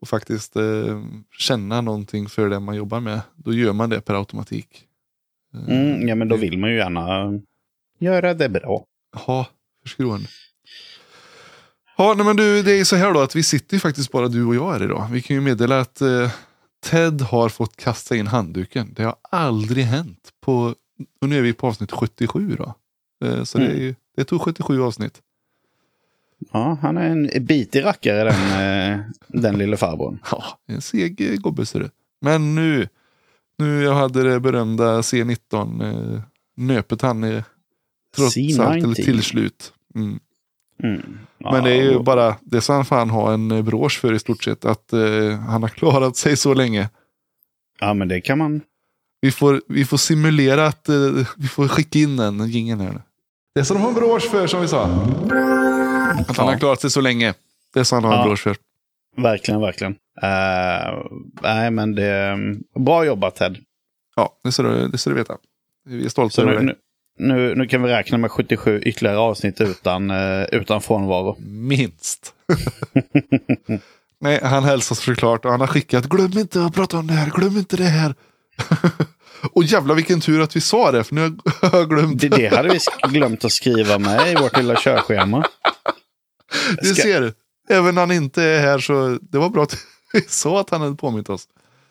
att 0.03 0.09
faktiskt 0.09 0.57
eh, 0.57 1.03
känna 1.39 1.81
någonting 1.81 2.29
för 2.29 2.49
det 2.49 2.61
man 2.61 2.77
jobbar 2.77 3.01
med. 3.01 3.21
Då 3.37 3.53
gör 3.53 3.73
man 3.73 3.91
det 3.91 4.01
per 4.01 4.15
automatik. 4.15 4.85
Eh, 5.55 5.75
Mm, 5.75 6.09
ja, 6.09 6.15
men 6.15 6.29
då 6.29 6.37
vill 6.37 6.59
man 6.59 6.71
ju 6.71 6.77
gärna 6.77 7.33
göra 7.99 8.35
det 8.35 8.49
bra. 8.49 8.85
Ja, 9.27 9.47
för 9.83 9.89
skrån. 9.89 10.27
Ja, 11.99 12.15
nej, 12.17 12.27
men 12.27 12.37
du, 12.37 12.63
det 12.63 12.73
är 12.73 12.85
så 12.85 12.97
här 12.97 13.13
då 13.15 13.21
att 13.21 13.37
vi 13.37 13.43
sitter 13.43 13.75
ju 13.77 13.81
faktiskt 13.81 14.11
bara 14.13 14.29
du 14.29 14.45
och 14.45 14.55
jag 14.55 14.73
här 14.73 14.83
idag. 14.83 15.09
Vi 15.13 15.23
kan 15.23 15.37
ju 15.37 15.41
meddela 15.43 15.81
att 15.81 16.01
eh, 16.01 16.31
Ted 16.81 17.21
har 17.21 17.49
fått 17.49 17.77
kasta 17.77 18.17
in 18.17 18.27
handduken. 18.27 18.93
Det 18.97 19.03
har 19.03 19.17
aldrig 19.23 19.85
hänt 19.85 20.31
på, 20.41 20.75
och 21.21 21.29
nu 21.29 21.39
är 21.39 21.43
vi 21.43 21.53
på 21.53 21.67
avsnitt 21.67 21.93
77 21.93 22.57
då. 22.57 22.75
Eh, 23.27 23.45
så 23.45 23.59
det, 23.59 23.67
är 23.67 23.75
ju, 23.75 23.95
det 24.17 24.25
tog 24.25 24.41
77 24.41 24.83
avsnitt. 24.83 25.23
Ja, 26.53 26.79
han 26.83 26.97
är 26.97 27.07
en 27.11 27.31
bitig 27.41 27.85
rackare 27.85 28.25
den, 28.25 28.93
eh, 28.93 29.01
den 29.29 29.59
lille 29.59 29.77
farbrorn. 29.77 30.19
Ja, 30.31 30.45
en 30.67 30.81
seg 30.81 31.21
eh, 31.21 31.37
gubbe 31.37 31.67
ser 31.67 31.81
du. 31.81 31.91
Men 32.21 32.55
nu, 32.55 32.89
nu 33.59 33.83
jag 33.83 33.95
hade 33.95 34.23
det 34.23 34.41
berömda 34.41 35.01
C19 35.01 35.85
eh, 35.85 36.21
nöpet 36.57 37.03
han 37.03 37.25
är 37.25 37.45
trots 38.17 38.37
C19. 38.37 38.63
allt 38.63 38.85
eller 38.85 38.95
till 38.95 39.23
slut. 39.23 39.73
Mm. 39.95 40.21
Mm. 40.83 41.19
Ja, 41.39 41.53
Men 41.53 41.65
det 41.65 41.71
är 41.71 41.83
ju 41.83 41.97
och- 41.97 42.05
bara, 42.05 42.37
det 42.43 42.61
ska 42.61 42.73
han 42.73 42.85
fan 42.85 43.11
ha 43.11 43.33
en 43.33 43.51
eh, 43.51 43.63
brosch 43.63 44.01
för 44.01 44.13
i 44.13 44.19
stort 44.19 44.43
sett. 44.45 44.65
Att 44.65 44.93
eh, 44.93 45.39
han 45.49 45.63
har 45.63 45.69
klarat 45.69 46.17
sig 46.17 46.37
så 46.37 46.55
länge. 46.55 46.89
Ja, 47.81 47.95
men 47.95 48.09
det 48.09 48.21
kan 48.21 48.39
man. 48.39 48.61
Vi 49.21 49.33
får, 49.33 49.63
vi 49.69 49.85
får 49.85 49.97
simulera 49.97 50.67
att 50.67 50.89
eh, 50.89 50.95
vi 51.37 51.49
får 51.49 51.69
skicka 51.69 51.99
in 51.99 52.17
den 52.17 52.49
jingeln 52.49 52.81
här. 52.81 52.93
nu. 52.93 53.01
Det 53.55 53.65
ska 53.65 53.75
de 53.75 53.81
ha 53.81 53.89
en 53.89 53.95
brosch 53.95 54.31
för 54.31 54.47
som 54.47 54.61
vi 54.61 54.69
sa. 54.69 54.85
Att 56.29 56.37
han 56.37 56.47
har 56.49 56.59
klarat 56.59 56.81
sig 56.81 56.91
så 56.91 57.01
länge. 57.01 57.35
Det 57.75 57.85
ska 57.85 57.97
han 57.97 58.05
ha 58.05 58.13
en 58.15 58.19
Ja. 58.21 58.27
brosch 58.27 58.41
för. 58.43 58.57
Verkligen, 59.17 59.61
verkligen. 59.61 59.93
Eh, 60.23 61.03
nej, 61.43 61.71
men 61.71 61.95
det 61.95 62.05
är 62.05 62.57
bra 62.81 63.05
jobbat 63.05 63.37
Ted. 63.37 63.57
Ja, 64.17 64.33
det 64.45 64.53
ska 64.53 64.63
du, 64.63 64.89
det 64.89 64.99
ska 64.99 65.11
du 65.11 65.17
veta. 65.17 65.37
Vi 65.85 66.05
är 66.05 66.09
stolta 66.09 66.43
över 66.43 66.53
det. 66.63 66.75
Nu, 67.29 67.55
nu, 67.55 67.67
kan 67.67 67.83
vi 67.83 67.89
räkna 67.89 68.19
med 68.19 68.31
77 68.31 68.81
ytterligare 68.81 69.19
avsnitt 69.19 69.61
utan, 69.61 70.11
eh, 70.11 70.43
utan 70.53 70.81
frånvaro. 70.83 71.37
Minst. 71.41 72.35
Nej, 74.21 74.41
han 74.43 74.65
hälsar 74.65 74.97
såklart 74.97 75.45
och 75.45 75.51
han 75.51 75.61
har 75.61 75.67
skickat. 75.67 76.05
Glöm 76.07 76.39
inte 76.39 76.65
att 76.65 76.75
prata 76.75 76.99
om 76.99 77.07
det 77.07 77.13
här. 77.13 77.31
Glöm 77.31 77.57
inte 77.57 77.77
det 77.77 77.85
här. 77.85 78.15
och 79.53 79.65
jävla 79.65 79.95
vilken 79.95 80.21
tur 80.21 80.41
att 80.41 80.57
vi 80.57 80.61
sa 80.61 80.93
det. 80.93 81.05
För 81.05 81.15
nu 81.15 81.21
har 81.63 81.79
jag 81.79 81.89
glömt. 81.91 82.21
Det, 82.21 82.29
det 82.29 82.57
hade 82.57 82.69
vi 82.69 82.79
glömt 83.09 83.45
att 83.45 83.53
skriva 83.53 83.99
med 83.99 84.33
i 84.33 84.35
vårt 84.35 84.57
lilla 84.57 84.77
körschema. 84.77 85.47
Du 86.83 86.95
Ska- 86.95 87.03
ser. 87.03 87.33
Även 87.69 87.95
när 87.95 88.03
han 88.03 88.13
inte 88.13 88.43
är 88.43 88.61
här 88.61 88.79
så. 88.79 89.19
Det 89.23 89.39
var 89.39 89.51
bra 89.51 89.63
att 89.63 89.77
vi 90.13 90.21
sa 90.21 90.61
att 90.61 90.71
han 90.71 90.81
hade 90.81 90.97
påmint 90.97 91.29
oss. 91.29 91.45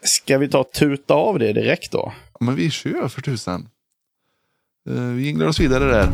Ska 0.04 0.38
vi 0.38 0.48
ta 0.50 0.64
tuta 0.64 1.14
av 1.14 1.40
det 1.40 1.54
direkt 1.54 1.92
då? 1.92 2.14
Men 2.40 2.56
vi 2.56 2.70
kör 2.72 3.08
för 3.08 3.22
tusan. 3.22 3.70
Eh, 4.90 5.04
Vi 5.04 5.26
jinglar 5.26 5.48
oss 5.48 5.60
vidare 5.60 5.86
där. 5.86 6.12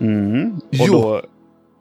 Mm. 0.00 0.54
Och 0.56 0.62
Jo. 0.72 0.86
då 0.92 1.22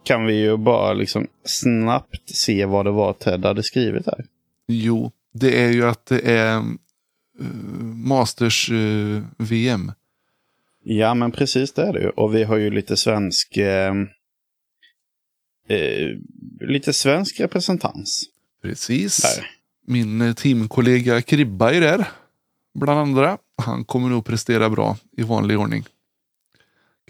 kan 0.04 0.26
vi 0.26 0.34
ju 0.42 0.58
bara 0.58 0.94
liksom 0.94 1.28
snabbt 1.46 2.30
se 2.30 2.66
vad 2.66 2.86
det 2.86 2.92
var 2.92 3.14
Ted 3.14 3.46
hade 3.46 3.64
skrivit 3.64 4.06
här. 4.06 4.26
Jo, 4.68 5.12
det 5.34 5.64
är 5.64 5.72
ju 5.72 5.86
att 5.86 6.06
det 6.06 6.20
är 6.20 6.58
uh, 6.58 6.66
Masters 7.84 8.72
eh, 8.72 9.22
VM. 9.38 9.92
Ja, 10.84 11.14
men 11.14 11.32
precis 11.32 11.74
det 11.74 11.82
är 11.82 11.94
det 11.94 12.00
ju. 12.00 12.10
Och 12.10 12.36
vi 12.36 12.44
har 12.44 12.58
ju 12.58 12.70
lite 12.70 12.98
svensk... 12.98 13.58
Eh, 13.58 13.94
eh, 15.70 16.10
lite 16.62 16.94
svensk 16.94 17.40
representans 17.40 18.24
Precis. 18.62 19.22
där. 19.22 19.48
Min 19.88 20.22
eh, 20.22 20.34
teamkollega 20.34 21.22
Kribba 21.22 21.72
är 21.74 21.82
där. 21.82 22.08
Bland 22.74 23.00
andra. 23.00 23.38
Han 23.62 23.86
kommer 23.86 24.10
nog 24.10 24.26
prestera 24.26 24.70
bra 24.70 24.98
i 25.18 25.24
vanlig 25.24 25.60
ordning. 25.60 25.84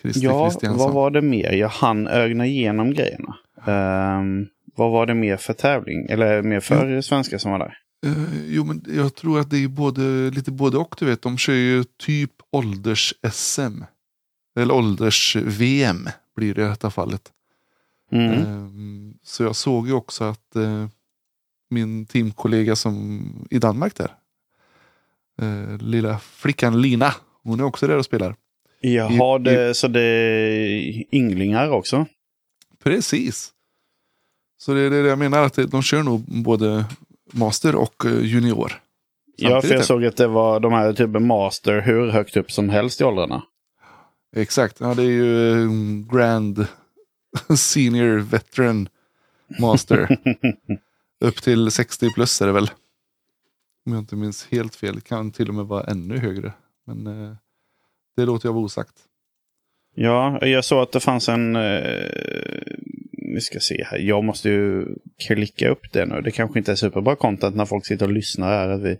Christer 0.01 0.24
Ja, 0.24 0.51
vad 0.62 0.93
var 0.93 1.12
det 1.12 1.22
mer? 1.22 1.51
Jag 1.51 1.70
hann 1.70 2.08
ögna 2.08 2.46
igenom 2.46 2.93
grejerna. 2.93 3.38
Ehm, 3.65 4.48
vad 4.75 4.91
var 4.91 5.05
det 5.05 5.13
mer 5.13 5.38
för 5.38 5.53
tävling? 5.53 6.05
Eller 6.10 6.41
mer 6.41 6.60
för 6.60 7.01
svenskar 7.01 7.38
som 7.38 7.51
var 7.51 7.60
där? 7.60 7.77
Eh, 8.05 8.46
jo, 8.46 8.63
men 8.63 8.86
jag 8.88 9.15
tror 9.15 9.39
att 9.39 9.50
det 9.50 9.63
är 9.63 9.67
både, 9.67 10.01
lite 10.29 10.51
både 10.51 10.77
och. 10.77 10.96
Du 11.00 11.05
vet, 11.05 11.22
de 11.22 11.38
kör 11.38 11.53
ju 11.53 11.84
typ 11.84 12.32
ålders-SM. 12.51 13.84
Eller 14.60 14.74
ålders-VM 14.74 16.10
blir 16.36 16.53
det 16.53 16.62
i 16.62 16.65
detta 16.65 16.89
fallet. 16.89 17.32
Mm. 18.12 18.32
Ehm, 18.32 19.13
Så 19.24 19.43
jag 19.43 19.55
såg 19.55 19.88
ju 19.88 19.93
också 19.93 20.24
att 20.24 20.55
eh, 20.55 20.88
min 21.70 22.05
teamkollega 22.05 22.75
som 22.75 23.22
i 23.50 23.60
Danmark 23.60 23.96
där. 23.96 24.12
Eh, 25.43 25.77
lilla 25.77 26.19
flickan 26.19 26.81
Lina. 26.81 27.13
Hon 27.43 27.59
är 27.59 27.63
också 27.63 27.88
där 27.88 27.97
och 27.97 28.05
spelar. 28.05 28.35
Jaha, 28.81 29.39
i- 29.39 29.43
det, 29.43 29.73
så 29.73 29.88
det 29.88 30.01
är 30.01 31.03
ynglingar 31.15 31.69
också? 31.69 32.05
Precis. 32.83 33.50
Så 34.57 34.73
det 34.73 34.81
är 34.81 34.89
det 34.89 34.97
jag 34.97 35.19
menar. 35.19 35.43
att 35.43 35.71
De 35.71 35.81
kör 35.81 36.03
nog 36.03 36.21
både 36.43 36.85
master 37.31 37.75
och 37.75 38.05
eh, 38.05 38.19
junior. 38.23 38.73
Ja, 39.35 39.62
för 39.62 39.73
jag 39.73 39.85
såg 39.85 40.05
att 40.05 40.17
det 40.17 40.27
var 40.27 40.59
de 40.59 40.73
här 40.73 40.93
typ 40.93 41.09
master 41.09 41.81
hur 41.81 42.09
högt 42.09 42.38
upp 42.38 42.51
som 42.51 42.69
helst 42.69 43.01
i 43.01 43.03
åldrarna. 43.03 43.43
Exakt. 44.35 44.79
Ja, 44.79 44.93
det 44.93 45.03
är 45.03 45.05
ju 45.07 45.51
eh, 45.63 45.69
Grand 46.15 46.67
Senior 47.57 48.17
Veteran 48.17 48.89
Master. 49.59 50.17
Upp 51.23 51.41
till 51.41 51.71
60 51.71 52.09
plus 52.13 52.41
är 52.41 52.47
det 52.47 52.53
väl. 52.53 52.69
Om 53.85 53.93
jag 53.93 53.99
inte 54.01 54.15
minns 54.15 54.47
helt 54.51 54.75
fel. 54.75 55.01
Kan 55.01 55.31
till 55.31 55.49
och 55.49 55.55
med 55.55 55.65
vara 55.65 55.83
ännu 55.83 56.17
högre. 56.17 56.53
Men 56.87 57.07
eh, 57.07 57.35
det 58.17 58.25
låter 58.25 58.47
jag 58.47 58.53
vara 58.53 58.63
osagt. 58.63 58.93
Ja, 59.95 60.45
jag 60.45 60.65
såg 60.65 60.81
att 60.83 60.91
det 60.91 60.99
fanns 60.99 61.29
en... 61.29 61.55
Eh, 61.55 62.61
vi 63.35 63.41
ska 63.41 63.59
se 63.59 63.83
här. 63.83 63.97
Jag 63.97 64.23
måste 64.23 64.49
ju 64.49 64.85
klicka 65.27 65.69
upp 65.69 65.91
det 65.93 66.05
nu. 66.05 66.21
Det 66.21 66.31
kanske 66.31 66.59
inte 66.59 66.71
är 66.71 66.75
superbra 66.75 67.15
content 67.15 67.55
när 67.55 67.65
folk 67.65 67.85
sitter 67.85 68.05
och 68.05 68.11
lyssnar 68.11 68.47
här. 68.47 68.69
Att 68.69 68.81
vi 68.81 68.97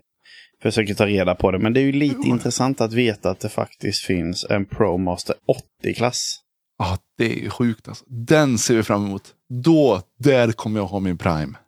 försöker 0.62 0.94
ta 0.94 1.06
reda 1.06 1.34
på 1.34 1.50
det. 1.50 1.58
Men 1.58 1.72
det 1.72 1.80
är 1.80 1.84
ju 1.84 1.92
lite 1.92 2.16
Jo. 2.24 2.30
intressant 2.30 2.80
att 2.80 2.92
veta 2.92 3.30
att 3.30 3.40
det 3.40 3.48
faktiskt 3.48 4.04
finns 4.04 4.46
en 4.50 4.64
Pro 4.64 4.98
Master 4.98 5.36
80-klass. 5.84 6.40
Ja, 6.78 6.98
det 7.18 7.24
är 7.38 7.42
ju 7.42 7.50
sjukt 7.50 7.88
alltså. 7.88 8.04
Den 8.08 8.58
ser 8.58 8.76
vi 8.76 8.82
fram 8.82 9.06
emot. 9.06 9.34
Då, 9.64 10.02
där 10.18 10.52
kommer 10.52 10.80
jag 10.80 10.86
ha 10.86 11.00
min 11.00 11.18
prime. 11.18 11.58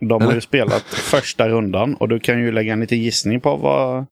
De 0.00 0.22
har 0.22 0.34
ju 0.34 0.40
spelat 0.40 0.82
första 0.82 1.48
rundan 1.48 1.94
och 1.94 2.08
du 2.08 2.20
kan 2.20 2.40
ju 2.40 2.52
lägga 2.52 2.72
en 2.72 2.80
liten 2.80 2.98
gissning 2.98 3.40
på 3.40 3.56
vad 3.56 4.06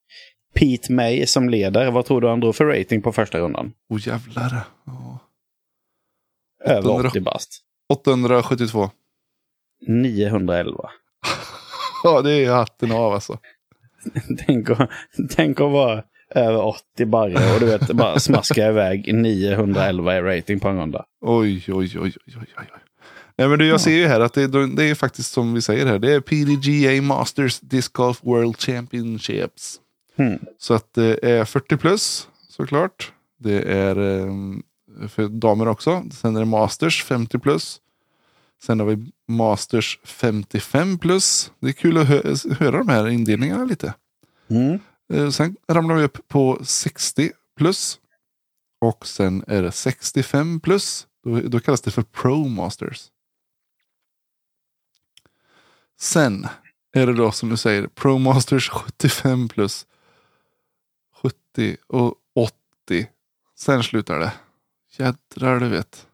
Pete 0.54 0.92
May 0.92 1.26
som 1.26 1.48
leder. 1.48 1.90
Vad 1.90 2.04
tror 2.06 2.20
du 2.20 2.28
han 2.28 2.40
drog 2.40 2.56
för 2.56 2.64
rating 2.64 3.02
på 3.02 3.12
första 3.12 3.38
rundan? 3.38 3.72
Åh 3.90 4.08
jävlar. 4.08 4.60
Ja. 4.86 5.18
Över 6.64 6.90
800. 6.90 7.08
80 7.08 7.20
bast. 7.20 7.62
872. 7.92 8.90
911. 9.88 10.90
Ja, 12.04 12.22
det 12.22 12.32
är 12.32 12.52
hatten 12.52 12.92
av 12.92 13.12
alltså. 13.12 13.38
Tänk 14.46 14.70
att, 14.70 14.90
tänk 15.36 15.60
att 15.60 15.72
vara 15.72 16.02
över 16.30 16.64
80 16.64 17.06
barre 17.06 17.54
och 17.54 17.60
du 17.60 17.66
vet 17.66 17.92
bara 17.92 18.18
smaska 18.18 18.68
iväg 18.68 19.14
911 19.14 20.16
i 20.16 20.20
rating 20.22 20.60
på 20.60 20.68
en 20.68 20.80
runda. 20.80 21.04
Oj, 21.20 21.64
oj, 21.68 21.74
oj, 21.74 21.98
oj, 22.00 22.12
oj, 22.26 22.46
oj. 22.58 22.66
Nej, 23.38 23.48
men 23.48 23.58
du, 23.58 23.66
jag 23.66 23.80
ser 23.80 23.96
ju 23.96 24.06
här 24.06 24.20
att 24.20 24.32
det, 24.32 24.66
det 24.66 24.84
är 24.84 24.94
faktiskt 24.94 25.32
som 25.32 25.54
vi 25.54 25.62
säger 25.62 25.86
här. 25.86 25.98
Det 25.98 26.14
är 26.14 26.20
PDGA 26.20 27.02
Masters 27.02 27.60
Disc 27.60 27.88
Golf 27.88 28.20
World 28.22 28.60
Championships. 28.60 29.80
Hmm. 30.16 30.38
Så 30.58 30.74
att 30.74 30.94
det 30.94 31.18
är 31.22 31.44
40 31.44 31.76
plus 31.76 32.28
såklart. 32.48 33.12
Det 33.38 33.62
är 33.62 33.96
eh, 33.96 34.32
för 35.08 35.28
damer 35.28 35.68
också. 35.68 36.04
Sen 36.12 36.36
är 36.36 36.40
det 36.40 36.46
Masters 36.46 37.04
50 37.04 37.38
plus. 37.38 37.80
Sen 38.62 38.80
har 38.80 38.86
vi 38.86 39.10
Masters 39.28 39.98
55 40.04 40.98
plus. 40.98 41.52
Det 41.60 41.68
är 41.68 41.72
kul 41.72 41.98
att 41.98 42.06
hö 42.06 42.34
höra 42.58 42.78
de 42.78 42.88
här 42.88 43.08
indelningarna 43.08 43.64
lite. 43.64 43.94
Mm. 44.48 45.32
Sen 45.32 45.56
ramlar 45.68 45.94
vi 45.94 46.02
upp 46.02 46.28
på 46.28 46.58
60 46.62 47.30
plus. 47.56 47.98
Och 48.80 49.06
sen 49.06 49.44
är 49.46 49.62
det 49.62 49.72
65 49.72 50.60
plus. 50.60 51.06
Då, 51.24 51.40
då 51.40 51.60
kallas 51.60 51.80
det 51.80 51.90
för 51.90 52.02
Pro 52.02 52.48
Masters. 52.48 53.10
Sen 56.00 56.46
är 56.94 57.06
det 57.06 57.12
då 57.12 57.32
som 57.32 57.48
du 57.48 57.56
säger 57.56 57.86
Pro 57.86 58.18
Masters 58.18 58.68
75 58.68 59.48
plus. 59.48 59.86
70 61.22 61.76
och 61.86 62.14
80. 62.34 63.06
Sen 63.58 63.82
slutar 63.82 64.18
det. 64.18 64.32
Jädrar 64.98 65.60
du 65.60 65.68
vet. 65.68 66.06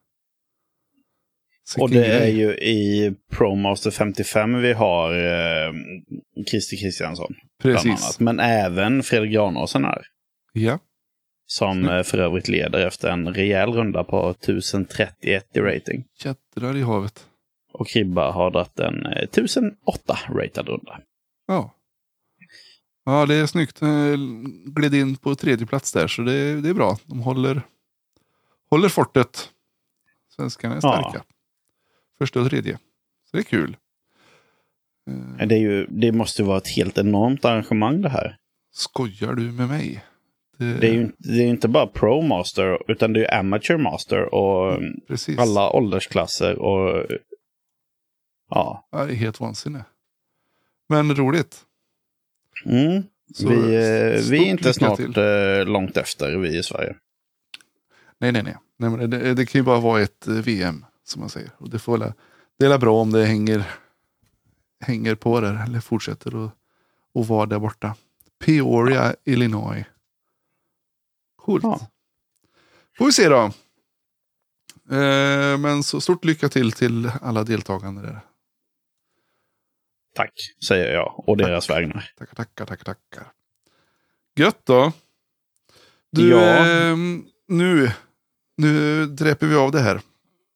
Och 1.79 1.91
det 1.91 2.07
är 2.07 2.29
ju 2.29 2.53
i 2.55 3.15
ProMaster 3.31 3.91
55 3.91 4.61
vi 4.61 4.73
har 4.73 5.11
eh, 5.13 5.73
Christer 6.51 6.77
Kristiansson. 6.77 7.35
Precis. 7.63 8.21
Men 8.21 8.41
även 8.41 9.03
Fredrik 9.03 9.33
Granåsen 9.33 9.85
här. 9.85 10.03
Ja. 10.53 10.79
Som 11.47 11.79
mm. 11.79 12.05
för 12.05 12.19
övrigt 12.19 12.49
leder 12.49 12.87
efter 12.87 13.09
en 13.09 13.35
rejäl 13.35 13.73
runda 13.73 14.05
på 14.05 14.31
1031 14.31 15.47
i 15.55 15.61
rating. 15.61 16.05
Jättrar 16.25 16.77
i 16.77 16.83
havet. 16.83 17.27
Och 17.73 17.89
Kribba 17.89 18.31
har 18.31 18.51
dragit 18.51 18.79
en 18.79 19.07
1008 19.07 20.19
ratad 20.29 20.69
runda. 20.69 21.01
Ja. 21.47 21.75
Ja, 23.05 23.27
det 23.27 23.35
är 23.35 23.47
snyggt. 23.47 23.83
Eh, 23.83 24.17
gled 24.67 24.95
in 24.95 25.17
på 25.17 25.35
tredje 25.35 25.67
plats 25.67 25.93
där, 25.93 26.07
så 26.07 26.23
det, 26.23 26.61
det 26.61 26.69
är 26.69 26.75
bra. 26.75 26.99
De 27.07 27.21
håller, 27.21 27.63
håller 28.71 28.89
fortet. 28.89 29.49
Svenskarna 30.37 30.77
är 30.77 30.81
starka. 30.81 31.11
Ja. 31.15 31.23
Första 32.19 32.41
och 32.41 32.49
tredje. 32.49 32.79
Så 33.31 33.37
det 33.37 33.39
är 33.39 33.43
kul. 33.43 33.77
Det, 35.39 35.55
är 35.55 35.59
ju, 35.59 35.87
det 35.87 36.13
måste 36.13 36.43
vara 36.43 36.59
ett 36.59 36.69
helt 36.69 36.99
enormt 36.99 37.45
arrangemang 37.45 38.03
det 38.03 38.09
här. 38.09 38.37
Skojar 38.73 39.35
du 39.35 39.43
med 39.43 39.69
mig? 39.69 40.05
Det, 40.59 40.75
det 40.75 40.89
är 40.89 40.93
ju 40.93 41.11
det 41.19 41.43
är 41.43 41.47
inte 41.47 41.69
bara 41.69 41.87
Pro 41.87 42.23
Master, 42.23 42.91
utan 42.91 43.13
det 43.13 43.25
är 43.25 43.39
Amateur 43.39 43.77
Master 43.77 44.35
och 44.35 44.81
Precis. 45.09 45.39
alla 45.39 45.71
åldersklasser. 45.71 46.59
och 46.59 47.07
Ja. 48.55 48.89
ja 48.91 49.07
det 49.07 49.13
är 49.13 49.17
helt 49.17 49.41
vansinne. 49.41 49.85
Men 50.89 51.15
roligt. 51.17 51.65
Mm. 52.65 53.03
vi, 53.39 53.75
eh, 53.75 54.31
vi 54.31 54.39
är 54.39 54.51
inte 54.51 54.75
snart 54.75 54.97
till. 54.97 55.19
Eh, 55.19 55.67
långt 55.67 55.97
efter, 55.97 56.37
vi 56.37 56.59
i 56.59 56.63
Sverige. 56.63 56.97
Nej, 58.19 58.33
nej, 58.33 58.43
nej. 58.43 58.57
nej 58.77 59.09
det, 59.09 59.35
det 59.35 59.47
kan 59.47 59.59
ju 59.59 59.63
bara 59.63 59.81
vara 59.81 60.01
ett 60.01 60.27
eh, 60.27 60.35
VM, 60.35 60.85
som 61.05 61.21
man 61.21 61.29
säger. 61.29 61.51
Och 61.59 61.71
det, 61.71 61.79
får 61.79 61.99
väl, 61.99 62.13
det 62.59 62.67
är 62.67 62.79
bra 62.79 63.01
om 63.01 63.13
det 63.13 63.25
hänger, 63.25 63.65
hänger 64.81 65.15
på 65.15 65.41
där, 65.41 65.65
eller 65.65 65.81
fortsätter 65.81 66.47
att 66.47 66.53
och 67.15 67.27
vara 67.27 67.47
där 67.47 67.59
borta. 67.59 67.95
Peoria, 68.45 69.15
Illinois. 69.25 69.85
Coolt. 71.37 71.65
Ja. 71.65 71.81
Får 72.99 73.07
vi 73.07 73.13
se 73.13 73.29
då. 73.29 73.51
Eh, 74.97 75.59
men 75.59 75.83
så 75.83 76.01
stort 76.01 76.25
lycka 76.25 76.49
till 76.49 76.73
till 76.73 77.11
alla 77.21 77.45
deltagande 77.45 78.03
där. 78.03 78.21
Tack, 80.15 80.33
säger 80.69 80.95
jag 80.95 81.25
och 81.29 81.37
deras 81.37 81.67
tack. 81.67 81.77
vägnar. 81.77 82.11
Tackar, 82.19 82.35
tackar, 82.35 82.67
tackar, 82.67 82.85
tackar. 82.85 83.33
Gött 84.37 84.61
då. 84.67 84.93
Du, 86.11 86.31
ja. 86.31 86.41
eh, 86.41 86.97
nu, 87.49 87.91
nu 88.57 89.07
dräper 89.07 89.47
vi 89.47 89.55
av 89.55 89.73
det 89.73 89.81
här. 89.81 90.01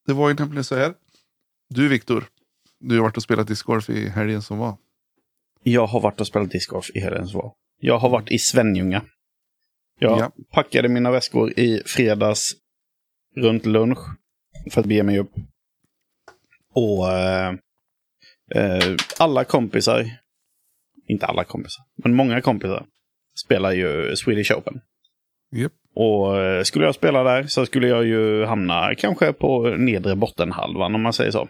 Det 0.06 0.12
var 0.12 0.28
ju 0.28 0.34
nämligen 0.34 0.64
så 0.64 0.76
här. 0.76 0.94
Du 1.68 1.88
Viktor, 1.88 2.24
du 2.80 2.96
har 2.96 3.02
varit 3.02 3.16
och 3.16 3.22
spelat 3.22 3.48
discgolf 3.48 3.90
i 3.90 4.08
helgen 4.08 4.42
som 4.42 4.58
var. 4.58 4.76
Jag 5.62 5.86
har 5.86 6.00
varit 6.00 6.20
och 6.20 6.26
spelat 6.26 6.50
discgolf 6.50 6.90
i 6.94 7.00
helgen 7.00 7.28
som 7.28 7.40
var. 7.40 7.52
Jag 7.80 7.98
har 7.98 8.08
varit 8.08 8.30
i 8.30 8.38
Svenljunga. 8.38 9.02
Jag 9.98 10.18
ja. 10.18 10.32
packade 10.50 10.88
mina 10.88 11.10
väskor 11.10 11.58
i 11.58 11.82
fredags 11.86 12.52
runt 13.36 13.66
lunch 13.66 13.98
för 14.70 14.80
att 14.80 14.86
bege 14.86 15.02
mig 15.02 15.18
upp. 15.18 15.32
Och 16.74 17.12
eh, 17.12 17.52
Eh, 17.52 17.58
alla 19.18 19.44
kompisar, 19.44 20.04
inte 21.08 21.26
alla 21.26 21.44
kompisar, 21.44 21.84
men 21.96 22.14
många 22.14 22.40
kompisar 22.40 22.86
spelar 23.44 23.72
ju 23.72 24.16
Swedish 24.16 24.52
Open. 24.52 24.80
Yep. 25.56 25.72
Och 25.94 26.38
eh, 26.38 26.62
skulle 26.62 26.84
jag 26.84 26.94
spela 26.94 27.22
där 27.22 27.42
så 27.42 27.66
skulle 27.66 27.88
jag 27.88 28.06
ju 28.06 28.44
hamna 28.44 28.94
kanske 28.94 29.32
på 29.32 29.68
nedre 29.68 30.16
bottenhalvan 30.16 30.94
om 30.94 31.02
man 31.02 31.12
säger 31.12 31.30
så. 31.30 31.48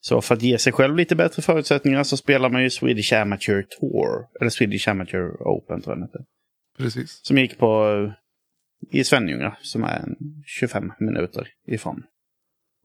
Så 0.00 0.20
för 0.20 0.34
att 0.34 0.42
ge 0.42 0.58
sig 0.58 0.72
själv 0.72 0.96
lite 0.96 1.16
bättre 1.16 1.42
förutsättningar 1.42 2.04
så 2.04 2.16
spelar 2.16 2.50
man 2.50 2.62
ju 2.62 2.70
Swedish 2.70 3.12
Amateur 3.12 3.62
Tour. 3.62 4.26
Eller 4.40 4.50
Swedish 4.50 4.88
Amateur 4.88 5.36
Open 5.40 5.80
tror 5.82 5.92
jag 5.92 5.98
den 5.98 6.08
heter. 6.08 6.24
Precis. 6.78 7.20
Som 7.22 7.38
gick 7.38 7.58
på 7.58 7.88
eh, 8.90 8.98
i 9.00 9.04
Svenljunga 9.04 9.56
som 9.62 9.84
är 9.84 10.04
25 10.46 10.92
minuter 10.98 11.48
ifrån 11.66 12.02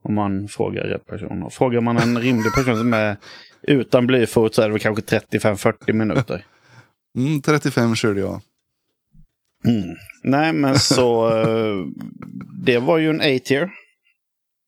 om 0.02 0.14
man 0.14 0.48
frågar 0.48 0.82
rätt 0.82 1.06
person. 1.06 1.50
Frågar 1.50 1.80
man 1.80 1.96
en 1.96 2.18
rimlig 2.18 2.52
person 2.52 2.76
som 2.76 2.94
är 2.94 3.16
utan 3.62 4.06
blyfot 4.06 4.54
så 4.54 4.62
är 4.62 4.66
det 4.66 4.72
väl 4.72 4.80
kanske 4.80 5.18
35-40 5.18 5.92
minuter. 5.92 6.44
Mm, 7.16 7.42
35 7.42 7.94
körde 7.94 8.20
jag. 8.20 8.40
Mm. 9.64 9.96
Nej, 10.22 10.52
men 10.52 10.78
så 10.78 11.38
uh, 11.38 11.86
det 12.64 12.78
var 12.78 12.98
ju 12.98 13.10
en 13.10 13.20
A-tier. 13.20 13.70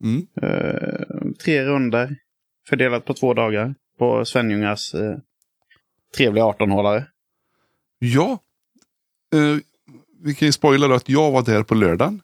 Mm. 0.05 0.27
Uh, 0.42 1.33
tre 1.45 1.64
runder 1.64 2.16
fördelat 2.68 3.05
på 3.05 3.14
två 3.14 3.35
dagar 3.35 3.75
på 3.99 4.25
Svenljungas 4.25 4.95
uh, 4.95 5.16
trevliga 6.16 6.45
18-hålare. 6.45 7.05
Ja. 7.99 8.38
vi 10.23 10.35
kan 10.35 10.47
ju 10.47 10.53
spoila 10.53 10.88
då 10.88 10.95
att 10.95 11.09
jag 11.09 11.31
var 11.31 11.42
där 11.42 11.62
på 11.62 11.75
lördagen. 11.75 12.21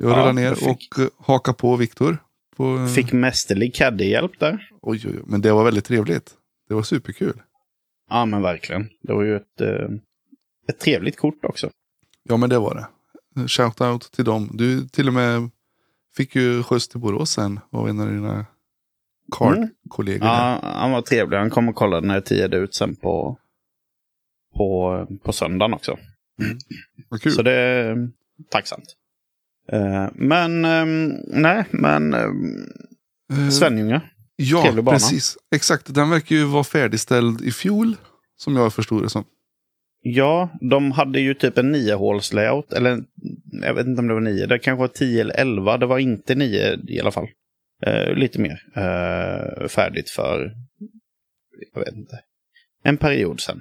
Jag 0.00 0.06
rullade 0.06 0.26
ja, 0.26 0.32
ner 0.32 0.54
fick... 0.54 0.98
och 0.98 1.02
eh, 1.02 1.08
hakade 1.18 1.58
på 1.58 1.76
Viktor. 1.76 2.18
På... 2.56 2.76
Eh, 2.76 2.86
fick 2.86 3.12
mästerlig 3.12 3.74
caddy-hjälp 3.74 4.38
där. 4.38 4.68
Oj, 4.82 5.02
oj, 5.06 5.14
oj, 5.16 5.22
men 5.26 5.40
det 5.40 5.52
var 5.52 5.64
väldigt 5.64 5.84
trevligt. 5.84 6.34
Det 6.68 6.74
var 6.74 6.82
superkul. 6.82 7.42
Ja, 8.10 8.26
men 8.26 8.42
verkligen. 8.42 8.88
Det 9.02 9.12
var 9.12 9.22
ju 9.22 9.36
ett, 9.36 9.60
eh, 9.60 9.88
ett 10.68 10.78
trevligt 10.80 11.16
kort 11.16 11.44
också. 11.44 11.70
Ja, 12.22 12.36
men 12.36 12.50
det 12.50 12.58
var 12.58 12.74
det. 12.74 12.86
Shoutout 13.48 14.12
till 14.12 14.24
dem. 14.24 14.50
Du 14.52 14.88
till 14.88 15.08
och 15.08 15.14
med 15.14 15.50
fick 16.16 16.34
ju 16.34 16.62
skjuts 16.62 16.88
till 16.88 17.00
Borås 17.00 17.30
sen 17.30 17.60
av 17.70 17.88
en 17.88 18.00
av 18.00 18.06
dina 18.08 18.46
card-kollegor. 19.32 20.26
Mm. 20.26 20.36
Ja, 20.36 20.60
han 20.62 20.90
var 20.90 21.02
trevlig. 21.02 21.38
Han 21.38 21.50
kom 21.50 21.68
och 21.68 21.74
kollade 21.74 22.06
när 22.06 22.14
jag 22.14 22.24
tiade 22.24 22.56
ut 22.56 22.74
sen 22.74 22.96
på, 22.96 23.38
på, 24.56 25.06
på 25.22 25.32
söndagen 25.32 25.74
också. 25.74 25.98
Mm. 26.42 26.58
Vad 27.08 27.22
kul. 27.22 27.32
Så 27.32 27.42
det 27.42 27.52
är 27.52 28.10
tacksamt. 28.50 28.94
Uh, 29.72 30.08
men 30.14 30.64
um, 30.64 31.16
nej, 31.26 31.64
men 31.70 32.14
um, 32.14 32.66
uh, 33.32 33.48
Svenljunga. 33.48 34.00
Ja, 34.36 34.82
precis. 34.86 35.36
Exakt. 35.54 35.94
Den 35.94 36.10
verkar 36.10 36.36
ju 36.36 36.44
vara 36.44 36.64
färdigställd 36.64 37.40
i 37.40 37.50
fjol. 37.50 37.96
Som 38.36 38.56
jag 38.56 38.74
förstod 38.74 39.02
det 39.02 39.08
som. 39.08 39.24
Ja, 40.00 40.48
de 40.60 40.92
hade 40.92 41.20
ju 41.20 41.34
typ 41.34 41.58
en 41.58 41.72
niohålslayout. 41.72 42.72
Eller 42.72 43.04
jag 43.62 43.74
vet 43.74 43.86
inte 43.86 44.00
om 44.00 44.08
det 44.08 44.14
var 44.14 44.20
nio. 44.20 44.46
Det 44.46 44.58
kanske 44.58 44.80
var 44.80 44.88
tio 44.88 45.20
eller 45.20 45.34
elva. 45.34 45.78
Det 45.78 45.86
var 45.86 45.98
inte 45.98 46.34
nio 46.34 46.78
i 46.88 47.00
alla 47.00 47.10
fall. 47.10 47.28
Uh, 47.86 48.14
lite 48.14 48.40
mer 48.40 48.62
uh, 48.76 49.68
färdigt 49.68 50.10
för, 50.10 50.52
jag 51.74 51.80
vet 51.80 51.94
inte, 51.94 52.20
en 52.82 52.96
period 52.96 53.40
sen. 53.40 53.60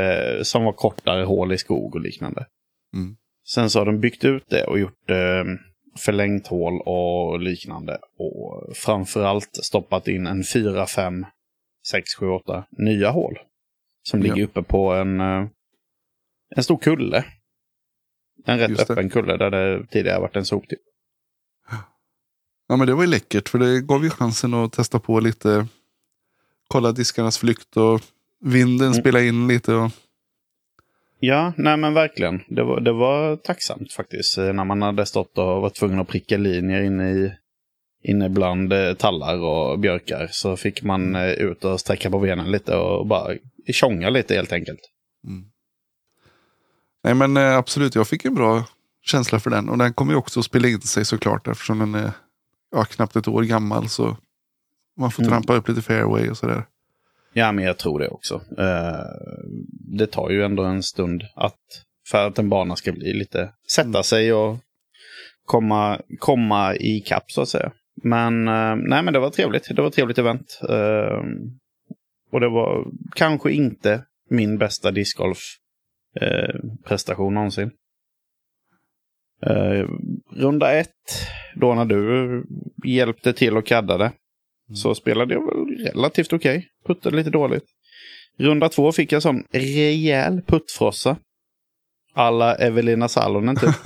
Uh, 0.00 0.42
som 0.42 0.64
var 0.64 0.72
kortare 0.72 1.24
hål 1.24 1.52
i 1.52 1.58
skog 1.58 1.94
och 1.94 2.00
liknande. 2.00 2.46
Mm. 2.94 3.16
Sen 3.54 3.70
så 3.70 3.78
har 3.78 3.86
de 3.86 4.00
byggt 4.00 4.24
ut 4.24 4.44
det 4.48 4.64
och 4.64 4.78
gjort 4.78 5.10
eh, 5.10 5.44
förlängt 5.98 6.46
hål 6.46 6.80
och 6.80 7.40
liknande. 7.40 7.98
Och 8.18 8.76
framförallt 8.76 9.58
stoppat 9.62 10.08
in 10.08 10.26
en 10.26 10.44
4, 10.44 10.86
5, 10.86 11.26
6, 11.90 12.14
7, 12.14 12.26
8 12.26 12.64
nya 12.70 13.10
hål. 13.10 13.38
Som 14.02 14.22
ligger 14.22 14.36
ja. 14.36 14.44
uppe 14.44 14.62
på 14.62 14.92
en, 14.92 15.20
eh, 15.20 15.46
en 16.56 16.64
stor 16.64 16.78
kulle. 16.78 17.24
En 18.46 18.58
rätt 18.58 18.90
öppen 18.90 19.10
kulle 19.10 19.36
där 19.36 19.50
det 19.50 19.86
tidigare 19.86 20.20
varit 20.20 20.36
en 20.36 20.44
soptipp. 20.44 20.80
Ja 22.68 22.76
men 22.76 22.86
det 22.86 22.94
var 22.94 23.02
ju 23.02 23.10
läckert 23.10 23.48
för 23.48 23.58
det 23.58 23.80
gav 23.80 24.04
ju 24.04 24.10
chansen 24.10 24.54
att 24.54 24.72
testa 24.72 24.98
på 24.98 25.20
lite. 25.20 25.66
Kolla 26.68 26.92
diskarnas 26.92 27.38
flykt 27.38 27.76
och 27.76 28.00
vinden 28.40 28.86
mm. 28.86 29.00
spela 29.00 29.20
in 29.20 29.48
lite. 29.48 29.74
Och... 29.74 29.90
Ja, 31.22 31.52
nej 31.56 31.76
men 31.76 31.94
verkligen. 31.94 32.42
Det 32.48 32.62
var, 32.62 32.80
det 32.80 32.92
var 32.92 33.36
tacksamt 33.36 33.92
faktiskt. 33.92 34.38
Eh, 34.38 34.52
när 34.52 34.64
man 34.64 34.82
hade 34.82 35.06
stått 35.06 35.38
och 35.38 35.62
varit 35.62 35.74
tvungen 35.74 35.98
att 35.98 36.08
pricka 36.08 36.36
linjer 36.36 36.82
inne, 36.82 37.10
i, 37.10 37.32
inne 38.02 38.28
bland 38.28 38.72
eh, 38.72 38.94
tallar 38.94 39.38
och 39.38 39.78
björkar. 39.78 40.28
Så 40.30 40.56
fick 40.56 40.82
man 40.82 41.16
eh, 41.16 41.30
ut 41.30 41.64
och 41.64 41.80
sträcka 41.80 42.10
på 42.10 42.18
benen 42.18 42.50
lite 42.50 42.76
och 42.76 43.06
bara 43.06 43.34
tjonga 43.66 44.10
lite 44.10 44.34
helt 44.34 44.52
enkelt. 44.52 44.80
Mm. 45.26 45.44
Nej 47.04 47.14
men 47.14 47.36
absolut, 47.36 47.94
jag 47.94 48.08
fick 48.08 48.24
en 48.24 48.34
bra 48.34 48.64
känsla 49.02 49.40
för 49.40 49.50
den. 49.50 49.68
Och 49.68 49.78
den 49.78 49.92
kommer 49.92 50.12
ju 50.12 50.18
också 50.18 50.40
att 50.40 50.46
spela 50.46 50.68
in 50.68 50.80
sig 50.80 51.04
såklart 51.04 51.48
eftersom 51.48 51.78
den 51.78 51.94
är 51.94 52.12
ja, 52.70 52.84
knappt 52.84 53.16
ett 53.16 53.28
år 53.28 53.42
gammal. 53.42 53.88
Så 53.88 54.16
man 54.96 55.10
får 55.10 55.22
mm. 55.22 55.30
trampa 55.30 55.54
upp 55.54 55.68
lite 55.68 55.82
fairway 55.82 56.30
och 56.30 56.36
sådär. 56.36 56.64
Ja, 57.32 57.52
men 57.52 57.64
jag 57.64 57.78
tror 57.78 57.98
det 57.98 58.08
också. 58.08 58.34
Uh, 58.34 59.04
det 59.98 60.06
tar 60.06 60.30
ju 60.30 60.44
ändå 60.44 60.62
en 60.62 60.82
stund 60.82 61.22
att, 61.34 61.58
för 62.08 62.26
att 62.26 62.38
en 62.38 62.48
bana 62.48 62.76
ska 62.76 62.92
bli 62.92 63.12
lite, 63.12 63.52
sätta 63.72 63.88
mm. 63.88 64.02
sig 64.02 64.32
och 64.32 64.58
komma, 65.44 66.00
komma 66.18 66.76
i 66.76 67.00
kapp 67.00 67.30
så 67.30 67.42
att 67.42 67.48
säga. 67.48 67.72
Men 68.02 68.48
uh, 68.48 68.76
nej, 68.76 69.02
men 69.02 69.12
det 69.12 69.18
var 69.18 69.30
trevligt. 69.30 69.76
Det 69.76 69.82
var 69.82 69.88
ett 69.88 69.94
trevligt 69.94 70.18
event. 70.18 70.60
Uh, 70.70 71.22
och 72.32 72.40
det 72.40 72.48
var 72.48 72.86
kanske 73.14 73.52
inte 73.52 74.04
min 74.30 74.58
bästa 74.58 74.90
discgolf 74.90 75.38
prestation 76.84 77.34
någonsin. 77.34 77.70
runda 80.36 80.72
ett 80.72 80.88
då 81.54 81.74
när 81.74 81.84
du 81.84 82.44
hjälpte 82.84 83.32
till 83.32 83.56
och 83.56 83.66
kaddade. 83.66 84.12
Så 84.74 84.94
spelade 84.94 85.34
jag 85.34 85.46
väl 85.46 85.86
relativt 85.86 86.32
okej. 86.32 86.58
Okay. 86.58 86.68
Puttade 86.86 87.16
lite 87.16 87.30
dåligt. 87.30 87.64
Runda 88.38 88.68
två 88.68 88.92
fick 88.92 89.12
jag 89.12 89.22
sån 89.22 89.44
rejäl 89.50 90.42
puttfrossa. 90.46 91.16
Alla 92.14 92.54
Evelina 92.54 93.08
Salonen 93.08 93.56
typ. 93.56 93.74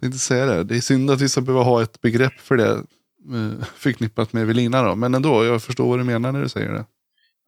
det 0.00 0.02
är 0.02 0.06
inte 0.06 0.18
säga 0.18 0.46
det. 0.46 0.64
Det 0.64 0.76
är 0.76 0.80
synd 0.80 1.10
att 1.10 1.20
vi 1.20 1.28
ska 1.28 1.40
behöva 1.40 1.64
ha 1.64 1.82
ett 1.82 2.00
begrepp 2.00 2.40
för 2.40 2.56
det 2.56 2.70
eh, 2.70 3.64
förknippat 3.76 4.32
med 4.32 4.42
Evelina 4.42 4.82
då. 4.82 4.94
Men 4.94 5.14
ändå, 5.14 5.44
jag 5.44 5.62
förstår 5.62 5.88
vad 5.88 5.98
du 5.98 6.04
menar 6.04 6.32
när 6.32 6.42
du 6.42 6.48
säger 6.48 6.72
det. 6.72 6.84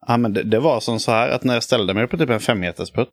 Ja, 0.06 0.16
men 0.16 0.32
det, 0.32 0.42
det 0.42 0.60
var 0.60 0.80
som 0.80 1.00
så 1.00 1.10
här 1.12 1.28
att 1.28 1.44
när 1.44 1.54
jag 1.54 1.62
ställde 1.62 1.94
mig 1.94 2.06
på 2.06 2.18
typ 2.18 2.30
en 2.30 2.40
femmetersputt. 2.40 3.12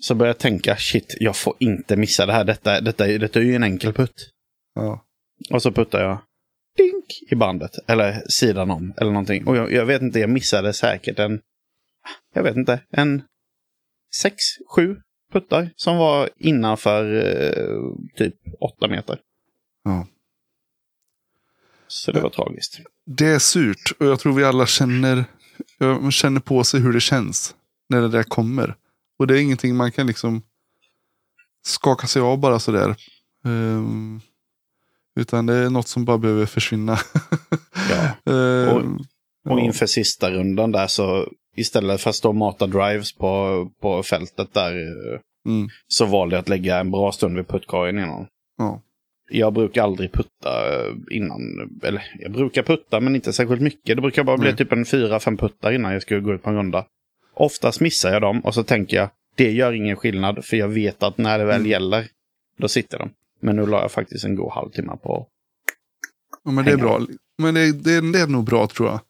Så 0.00 0.14
började 0.14 0.30
jag 0.30 0.38
tänka, 0.38 0.76
shit, 0.76 1.16
jag 1.20 1.36
får 1.36 1.54
inte 1.58 1.96
missa 1.96 2.26
det 2.26 2.32
här. 2.32 2.44
Detta, 2.44 2.80
detta, 2.80 3.06
detta 3.06 3.38
är 3.38 3.42
ju 3.42 3.54
en 3.54 3.62
enkel 3.62 3.92
putt. 3.92 4.30
Ja. 4.74 5.04
Och 5.50 5.62
så 5.62 5.72
puttar 5.72 6.02
jag 6.02 6.18
dink 6.76 7.04
i 7.28 7.34
bandet. 7.34 7.70
Eller 7.88 8.22
sidan 8.28 8.70
om. 8.70 8.94
Eller 8.96 9.10
någonting. 9.10 9.46
Och 9.46 9.56
jag, 9.56 9.72
jag 9.72 9.86
vet 9.86 10.02
inte, 10.02 10.20
jag 10.20 10.30
missade 10.30 10.72
säkert 10.72 11.18
en... 11.18 11.40
Jag 12.34 12.42
vet 12.42 12.56
inte. 12.56 12.80
En 12.90 13.22
sex, 14.14 14.34
sju 14.76 14.96
puttar 15.32 15.70
som 15.76 15.96
var 15.96 16.30
innanför 16.36 17.14
eh, 17.14 18.16
typ 18.16 18.34
åtta 18.60 18.88
meter. 18.88 19.18
Ja. 19.84 20.06
Så 21.88 22.12
det 22.12 22.20
var 22.20 22.30
tragiskt. 22.30 22.80
Det 23.04 23.26
är 23.26 23.38
surt 23.38 23.92
och 23.98 24.06
jag 24.06 24.20
tror 24.20 24.32
vi 24.32 24.44
alla 24.44 24.66
känner, 24.66 25.24
känner 26.10 26.40
på 26.40 26.64
sig 26.64 26.80
hur 26.80 26.92
det 26.92 27.00
känns 27.00 27.54
när 27.88 28.00
det 28.00 28.08
där 28.08 28.22
kommer. 28.22 28.74
Och 29.18 29.26
det 29.26 29.38
är 29.38 29.42
ingenting 29.42 29.76
man 29.76 29.92
kan 29.92 30.06
liksom 30.06 30.42
skaka 31.62 32.06
sig 32.06 32.22
av 32.22 32.38
bara 32.38 32.58
sådär. 32.58 32.96
Um, 33.44 34.20
utan 35.16 35.46
det 35.46 35.54
är 35.54 35.70
något 35.70 35.88
som 35.88 36.04
bara 36.04 36.18
behöver 36.18 36.46
försvinna. 36.46 36.98
ja. 37.90 38.32
och, 38.72 38.80
ehm, 38.80 38.98
och 39.48 39.60
inför 39.60 39.86
sista 39.86 40.30
rundan 40.30 40.72
där 40.72 40.86
så 40.86 41.28
istället 41.56 42.00
för 42.00 42.10
att 42.10 42.16
stå 42.16 42.28
och 42.28 42.34
mata 42.34 42.66
drives 42.66 43.12
på, 43.12 43.70
på 43.80 44.02
fältet 44.02 44.54
där 44.54 44.72
mm. 45.46 45.68
så 45.88 46.06
valde 46.06 46.36
jag 46.36 46.40
att 46.40 46.48
lägga 46.48 46.78
en 46.78 46.90
bra 46.90 47.12
stund 47.12 47.36
vid 47.36 47.48
puttkorgen 47.48 47.98
innan. 47.98 48.26
Ja. 48.58 48.82
Jag 49.30 49.52
brukar 49.52 49.82
aldrig 49.82 50.12
putta 50.12 50.74
eh, 50.74 50.94
innan. 51.10 51.40
Eller 51.82 52.02
jag 52.18 52.32
brukar 52.32 52.62
putta 52.62 53.00
men 53.00 53.14
inte 53.14 53.32
särskilt 53.32 53.62
mycket. 53.62 53.96
Det 53.96 54.02
brukar 54.02 54.24
bara 54.24 54.36
bli 54.36 54.48
Nej. 54.48 54.56
typ 54.56 54.72
en 54.72 54.84
fyra, 54.84 55.20
fem 55.20 55.36
puttar 55.36 55.72
innan 55.72 55.92
jag 55.92 56.02
ska 56.02 56.18
gå 56.18 56.34
ut 56.34 56.42
på 56.42 56.50
en 56.50 56.56
runda. 56.56 56.86
Oftast 57.34 57.80
missar 57.80 58.12
jag 58.12 58.22
dem 58.22 58.40
och 58.40 58.54
så 58.54 58.62
tänker 58.62 58.96
jag 58.96 59.08
det 59.34 59.50
gör 59.50 59.72
ingen 59.72 59.96
skillnad 59.96 60.44
för 60.44 60.56
jag 60.56 60.68
vet 60.68 61.02
att 61.02 61.18
när 61.18 61.38
det 61.38 61.44
väl 61.44 61.56
mm. 61.56 61.70
gäller 61.70 62.08
då 62.58 62.68
sitter 62.68 62.98
de. 62.98 63.10
Men 63.46 63.56
nu 63.56 63.66
la 63.66 63.80
jag 63.80 63.92
faktiskt 63.92 64.24
en 64.24 64.34
god 64.34 64.52
halvtimme 64.52 64.96
på 65.02 65.28
Ja, 66.44 66.50
men 66.50 66.64
det 66.64 66.70
är 66.70 66.76
bra. 66.76 67.06
Men 67.38 67.54
det, 67.54 67.72
det, 67.72 68.12
det, 68.12 68.20
är 68.20 68.26
nog 68.26 68.44
bra 68.44 68.66
tror 68.66 68.88
jag. 68.88 69.00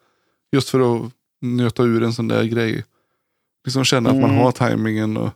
Just 0.53 0.69
för 0.69 0.97
att 0.97 1.13
nöta 1.41 1.83
ur 1.83 2.03
en 2.03 2.13
sån 2.13 2.29
där 2.29 2.45
grej. 2.45 2.85
Liksom 3.65 3.85
känna 3.85 4.11
mm. 4.11 4.17
att 4.17 4.23
man 4.23 4.31
mm. 4.31 4.43
har 4.43 4.53
tajmingen. 4.53 5.17
Och... 5.17 5.31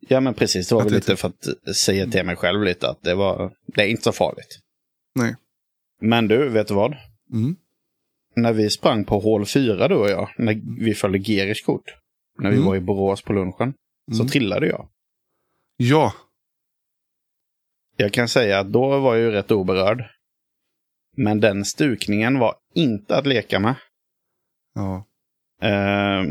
Ja 0.00 0.20
men 0.20 0.34
precis, 0.34 0.68
det 0.68 0.74
var 0.74 0.84
väl 0.84 0.92
lite 0.92 1.16
för 1.16 1.28
att 1.28 1.76
säga 1.76 2.06
till 2.06 2.26
mig 2.26 2.36
själv 2.36 2.62
lite 2.62 2.88
att 2.88 3.02
det, 3.02 3.14
var, 3.14 3.52
det 3.66 3.82
är 3.82 3.86
inte 3.86 4.02
så 4.02 4.12
farligt. 4.12 4.58
Nej. 5.14 5.36
Men 6.00 6.28
du, 6.28 6.48
vet 6.48 6.68
du 6.68 6.74
vad? 6.74 6.96
Mm. 7.32 7.56
När 8.36 8.52
vi 8.52 8.70
sprang 8.70 9.04
på 9.04 9.18
hål 9.18 9.46
4 9.46 9.88
du 9.88 9.94
och 9.94 10.10
jag, 10.10 10.30
när 10.38 10.60
vi 10.84 10.94
följde 10.94 11.18
Gerish 11.18 11.64
kort, 11.64 11.96
när 12.38 12.50
vi 12.50 12.56
mm. 12.56 12.68
var 12.68 12.76
i 12.76 12.80
Borås 12.80 13.22
på 13.22 13.32
lunchen, 13.32 13.74
så 14.12 14.22
mm. 14.22 14.28
trillade 14.28 14.66
jag. 14.66 14.88
Ja. 15.76 16.12
Jag 18.00 18.12
kan 18.12 18.28
säga 18.28 18.58
att 18.58 18.72
då 18.72 18.98
var 18.98 19.14
jag 19.14 19.24
ju 19.24 19.30
rätt 19.30 19.50
oberörd. 19.50 20.04
Men 21.16 21.40
den 21.40 21.64
stukningen 21.64 22.38
var 22.38 22.54
inte 22.74 23.16
att 23.16 23.26
leka 23.26 23.58
med. 23.60 23.74
Ja. 24.74 25.06
Uh, 25.64 26.26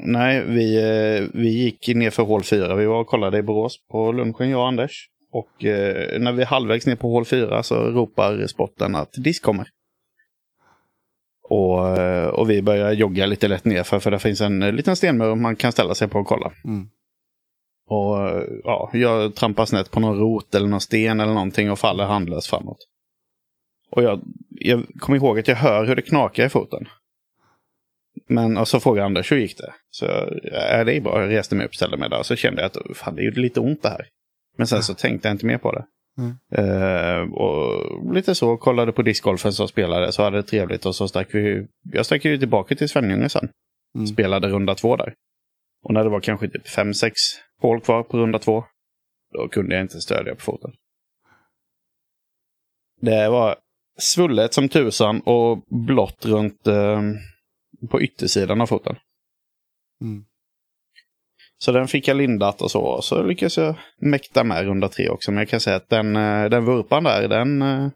nej, 0.00 0.44
vi, 0.46 0.78
uh, 0.78 1.28
vi 1.34 1.48
gick 1.48 1.88
ner 1.88 2.10
för 2.10 2.22
hål 2.22 2.42
4. 2.42 2.74
Vi 2.74 2.86
var 2.86 3.00
och 3.00 3.06
kollade 3.06 3.38
i 3.38 3.42
Borås 3.42 3.86
på 3.90 4.12
lunchen, 4.12 4.50
jag 4.50 4.60
och 4.60 4.68
Anders. 4.68 5.08
Och 5.32 5.64
uh, 5.64 6.20
när 6.20 6.32
vi 6.32 6.42
är 6.42 6.46
halvvägs 6.46 6.86
ner 6.86 6.96
på 6.96 7.10
hål 7.10 7.24
4 7.24 7.62
så 7.62 7.74
ropar 7.74 8.46
spotten 8.46 8.94
att 8.94 9.12
disk 9.12 9.42
kommer. 9.42 9.68
Och, 11.42 11.98
eh, 11.98 12.28
och 12.28 12.50
vi 12.50 12.62
börjar 12.62 12.92
jogga 12.92 13.26
lite 13.26 13.48
lätt 13.48 13.64
nerför 13.64 13.98
för 13.98 14.10
det 14.10 14.18
finns 14.18 14.40
en 14.40 14.60
liten 14.60 14.96
stenmur 14.96 15.34
man 15.34 15.56
kan 15.56 15.72
ställa 15.72 15.94
sig 15.94 16.08
på 16.08 16.18
och 16.18 16.26
kolla. 16.26 16.52
Mm. 16.64 16.90
Och 17.90 18.44
ja, 18.64 18.90
jag 18.92 19.34
trampar 19.34 19.66
snett 19.66 19.90
på 19.90 20.00
någon 20.00 20.18
rot 20.18 20.54
eller 20.54 20.68
någon 20.68 20.80
sten 20.80 21.20
eller 21.20 21.32
någonting 21.32 21.70
och 21.70 21.78
faller 21.78 22.04
handlöst 22.04 22.46
framåt. 22.46 22.78
Och 23.90 24.02
jag, 24.02 24.20
jag 24.50 24.86
kommer 24.98 25.18
ihåg 25.18 25.38
att 25.38 25.48
jag 25.48 25.56
hör 25.56 25.86
hur 25.86 25.96
det 25.96 26.02
knakar 26.02 26.46
i 26.46 26.48
foten. 26.48 26.88
Men 28.28 28.56
och 28.56 28.68
så 28.68 28.80
frågade 28.80 29.06
Anders 29.06 29.32
hur 29.32 29.36
gick 29.36 29.58
det? 29.58 29.72
Så 29.90 30.06
är 30.52 30.84
det 30.84 30.96
är 30.96 31.00
bra, 31.00 31.20
jag 31.20 31.30
reste 31.30 31.54
mig 31.54 31.66
upp, 31.66 31.74
ställde 31.74 31.96
mig 31.96 32.10
där 32.10 32.18
och 32.18 32.26
så 32.26 32.36
kände 32.36 32.62
jag 32.62 32.66
att 32.66 32.96
fan, 32.96 33.14
det 33.14 33.22
gjorde 33.22 33.40
lite 33.40 33.60
ont 33.60 33.82
det 33.82 33.88
här. 33.88 34.06
Men 34.56 34.66
sen 34.66 34.82
så 34.82 34.94
tänkte 34.94 35.28
jag 35.28 35.34
inte 35.34 35.46
mer 35.46 35.58
på 35.58 35.72
det. 35.72 35.84
Mm. 36.18 36.36
Uh, 36.58 37.32
och 37.32 38.14
lite 38.14 38.34
så, 38.34 38.56
kollade 38.56 38.92
på 38.92 39.02
discgolfen 39.02 39.52
som 39.52 39.68
spelade, 39.68 40.12
så 40.12 40.22
hade 40.22 40.36
det 40.36 40.42
trevligt 40.42 40.86
och 40.86 40.94
så 40.94 41.08
stack 41.08 41.34
vi, 41.34 41.66
jag 41.92 42.06
stack 42.06 42.24
ju 42.24 42.38
tillbaka 42.38 42.74
till 42.74 42.88
Svenljunga 42.88 43.28
sen. 43.28 43.48
Mm. 43.94 44.06
Spelade 44.06 44.48
runda 44.48 44.74
två 44.74 44.96
där. 44.96 45.14
Och 45.82 45.94
när 45.94 46.04
det 46.04 46.10
var 46.10 46.20
kanske 46.20 46.48
typ 46.48 46.68
fem 46.68 46.94
sex 46.94 47.14
hål 47.60 47.80
kvar 47.80 48.02
på 48.02 48.18
runda 48.18 48.38
två, 48.38 48.64
då 49.32 49.48
kunde 49.48 49.74
jag 49.74 49.84
inte 49.84 50.00
stödja 50.00 50.34
på 50.34 50.40
foten. 50.40 50.72
Det 53.00 53.28
var 53.28 53.56
svullet 53.98 54.54
som 54.54 54.68
tusan 54.68 55.20
och 55.20 55.64
blått 55.86 56.24
runt 56.24 56.66
uh, 56.68 57.00
på 57.90 58.02
yttersidan 58.02 58.60
av 58.60 58.66
foten. 58.66 58.96
Mm. 60.00 60.24
Så 61.58 61.72
den 61.72 61.88
fick 61.88 62.08
jag 62.08 62.16
lindat 62.16 62.62
och 62.62 62.70
så. 62.70 62.80
Och 62.80 63.04
så 63.04 63.22
lyckades 63.22 63.58
jag 63.58 63.74
mäkta 63.98 64.44
med 64.44 64.64
runda 64.64 64.88
tre 64.88 65.08
också. 65.08 65.30
Men 65.30 65.38
jag 65.38 65.48
kan 65.48 65.60
säga 65.60 65.76
att 65.76 65.88
den, 65.88 66.16
eh, 66.16 66.48
den 66.48 66.64
vurpan 66.64 67.04
där, 67.04 67.28
den 67.28 67.62
uh, 67.62 67.90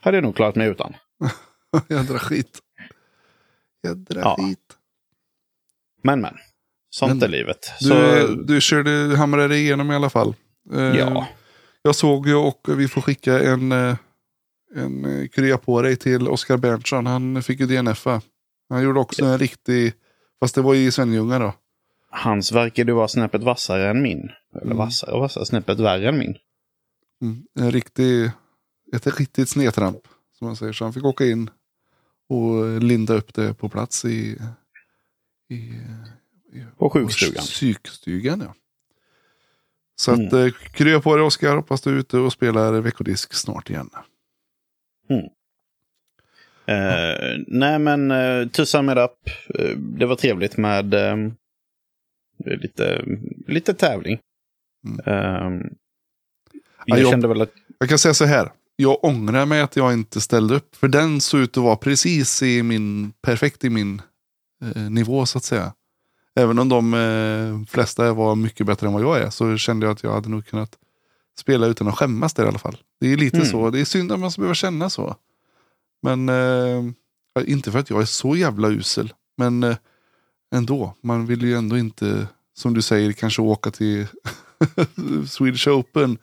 hade 0.00 0.16
jag 0.16 0.24
nog 0.24 0.36
klarat 0.36 0.54
mig 0.54 0.68
utan. 0.68 0.94
Jädra 1.88 2.18
skit. 2.18 2.58
Jädra 3.82 4.20
ja. 4.20 4.36
skit. 4.38 4.78
Men 6.02 6.20
men. 6.20 6.34
Sånt 6.94 7.12
men, 7.12 7.22
är 7.22 7.28
livet. 7.28 7.72
Du, 7.80 7.86
så... 7.86 8.26
du 8.26 8.60
körde, 8.60 9.16
hamrade 9.16 9.56
igenom 9.56 9.90
i 9.90 9.94
alla 9.94 10.10
fall. 10.10 10.34
Uh, 10.72 10.98
ja. 10.98 11.28
Jag 11.82 11.94
såg 11.94 12.28
ju 12.28 12.34
och 12.34 12.68
vi 12.68 12.88
får 12.88 13.00
skicka 13.00 13.40
en, 13.40 13.72
en 14.74 15.28
krya 15.28 15.58
på 15.58 15.82
dig 15.82 15.96
till 15.96 16.28
Oskar 16.28 16.56
Berntsson. 16.56 17.06
Han 17.06 17.42
fick 17.42 17.60
ju 17.60 17.66
DNFa. 17.66 18.20
Han 18.68 18.82
gjorde 18.82 19.00
också 19.00 19.24
en 19.24 19.38
riktig, 19.38 19.92
fast 20.40 20.54
det 20.54 20.62
var 20.62 20.74
i 20.74 20.90
Svenljunga 20.90 21.38
då. 21.38 21.54
Hans 22.10 22.52
verkade 22.52 22.92
vara 22.92 23.08
snäppet 23.08 23.42
vassare 23.42 23.90
än 23.90 24.02
min. 24.02 24.30
Eller 24.54 24.64
mm. 24.64 24.76
vassare 24.76 25.12
och 25.12 25.20
vassare, 25.20 25.46
snäppet 25.46 25.80
värre 25.80 26.08
än 26.08 26.18
min. 26.18 26.36
Mm. 27.22 27.42
En 27.60 27.72
riktig, 27.72 28.30
ett 28.94 29.18
riktigt 29.18 29.48
snedtramp. 29.48 30.00
Som 30.38 30.46
man 30.46 30.56
säger. 30.56 30.72
Så 30.72 30.84
han 30.84 30.92
fick 30.92 31.04
åka 31.04 31.24
in 31.24 31.50
och 32.28 32.80
linda 32.80 33.14
upp 33.14 33.34
det 33.34 33.54
på 33.54 33.68
plats 33.68 34.04
i, 34.04 34.38
i 35.50 35.80
på 36.78 36.90
sjukstugan. 36.90 37.42
Psykstugan 37.42 38.40
ja. 38.40 38.54
Så 39.96 40.12
mm. 40.12 40.26
att 40.26 40.32
eh, 40.32 40.48
krya 40.72 41.00
på 41.00 41.16
dig 41.16 41.24
Oskar. 41.24 41.56
Hoppas 41.56 41.80
du 41.80 41.90
är 41.90 41.94
ute 41.94 42.18
och 42.18 42.32
spelar 42.32 42.80
veckodisk 42.80 43.34
snart 43.34 43.70
igen. 43.70 43.90
Mm. 45.10 45.24
Uh, 46.68 47.44
nej 47.46 47.78
men 47.78 48.10
uh, 48.10 48.48
to 48.48 48.66
sum 48.66 48.90
it 48.90 48.98
up. 48.98 49.30
Uh, 49.60 49.76
det 49.76 50.06
var 50.06 50.16
trevligt 50.16 50.56
med 50.56 50.94
lite, 52.44 53.04
lite 53.46 53.74
tävling. 53.74 54.18
Mm. 55.06 55.70
Jag, 56.86 56.98
jag, 56.98 57.10
kände 57.10 57.28
väl 57.28 57.42
att... 57.42 57.52
Jag 57.78 57.88
kan 57.88 57.98
säga 57.98 58.14
så 58.14 58.24
här. 58.24 58.52
Jag 58.76 59.04
ångrar 59.04 59.46
mig 59.46 59.60
att 59.60 59.76
jag 59.76 59.92
inte 59.92 60.20
ställde 60.20 60.54
upp. 60.54 60.76
För 60.76 60.88
den 60.88 61.20
såg 61.20 61.40
ut 61.40 61.56
att 61.56 61.64
vara 61.64 61.76
precis 61.76 62.42
i 62.42 62.62
min, 62.62 63.12
perfekt 63.12 63.64
i 63.64 63.70
min 63.70 64.02
nivå 64.90 65.26
så 65.26 65.38
att 65.38 65.44
säga. 65.44 65.72
Även 66.40 66.58
om 66.58 66.68
de 66.68 67.66
flesta 67.68 68.12
var 68.12 68.34
mycket 68.34 68.66
bättre 68.66 68.86
än 68.86 68.92
vad 68.92 69.02
jag 69.02 69.18
är 69.18 69.30
så 69.30 69.56
kände 69.56 69.86
jag 69.86 69.92
att 69.92 70.02
jag 70.02 70.12
hade 70.12 70.28
nog 70.28 70.46
kunnat 70.46 70.78
spela 71.38 71.66
utan 71.66 71.88
att 71.88 71.98
skämmas 71.98 72.34
där 72.34 72.44
i 72.44 72.48
alla 72.48 72.58
fall. 72.58 72.76
Det 73.00 73.12
är 73.12 73.16
lite 73.16 73.36
mm. 73.36 73.48
så. 73.48 73.70
Det 73.70 73.80
är 73.80 73.84
synd 73.84 74.12
att 74.12 74.20
man 74.20 74.30
ska 74.30 74.40
behöva 74.40 74.54
känna 74.54 74.90
så. 74.90 75.16
Men 76.02 76.28
eh, 76.28 76.84
inte 77.46 77.72
för 77.72 77.78
att 77.78 77.90
jag 77.90 78.00
är 78.00 78.04
så 78.04 78.36
jävla 78.36 78.68
usel. 78.68 79.12
Men 79.36 79.62
eh, 79.62 79.76
ändå. 80.54 80.94
Man 81.00 81.26
vill 81.26 81.42
ju 81.42 81.54
ändå 81.54 81.78
inte, 81.78 82.26
som 82.54 82.74
du 82.74 82.82
säger, 82.82 83.12
kanske 83.12 83.42
åka 83.42 83.70
till 83.70 84.06
Swedish 85.28 85.68
Open 85.68 86.18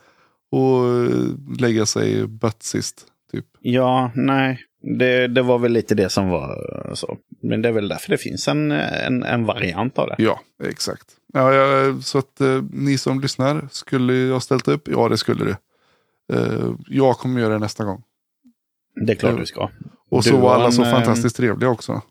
och 0.51 0.87
eh, 0.87 1.57
lägga 1.59 1.85
sig 1.85 2.27
bött 2.27 2.63
sist. 2.63 3.05
Typ. 3.31 3.45
Ja, 3.59 4.11
nej. 4.15 4.65
Det, 4.81 5.27
det 5.27 5.41
var 5.41 5.59
väl 5.59 5.71
lite 5.71 5.95
det 5.95 6.09
som 6.09 6.29
var 6.29 6.91
så. 6.93 7.17
Men 7.41 7.61
det 7.61 7.69
är 7.69 7.73
väl 7.73 7.87
därför 7.87 8.09
det 8.09 8.17
finns 8.17 8.47
en, 8.47 8.71
en, 8.71 9.23
en 9.23 9.45
variant 9.45 9.97
av 9.97 10.07
det. 10.07 10.15
Ja, 10.17 10.39
exakt. 10.63 11.05
Ja, 11.33 11.53
ja, 11.53 12.01
så 12.01 12.17
att 12.17 12.41
eh, 12.41 12.63
ni 12.71 12.97
som 12.97 13.19
lyssnar, 13.21 13.67
skulle 13.71 14.13
jag 14.13 14.43
ställt 14.43 14.67
upp? 14.67 14.87
Ja, 14.87 15.09
det 15.09 15.17
skulle 15.17 15.45
du. 15.45 15.55
Eh, 16.35 16.71
jag 16.87 17.17
kommer 17.17 17.41
göra 17.41 17.53
det 17.53 17.59
nästa 17.59 17.83
gång. 17.83 18.03
Det 19.05 19.11
är 19.13 19.15
klart 19.15 19.37
Du- 19.37 19.45
ska. 19.45 19.69
Och 20.09 20.23
Du 20.23 20.29
så 20.29 20.37
var 20.37 20.55
alla 20.55 20.71
så 20.71 20.81
en, 20.81 20.87
eh, 20.87 20.93
fantastiskt 20.93 21.35
trevliga 21.35 21.69
också. 21.69 22.01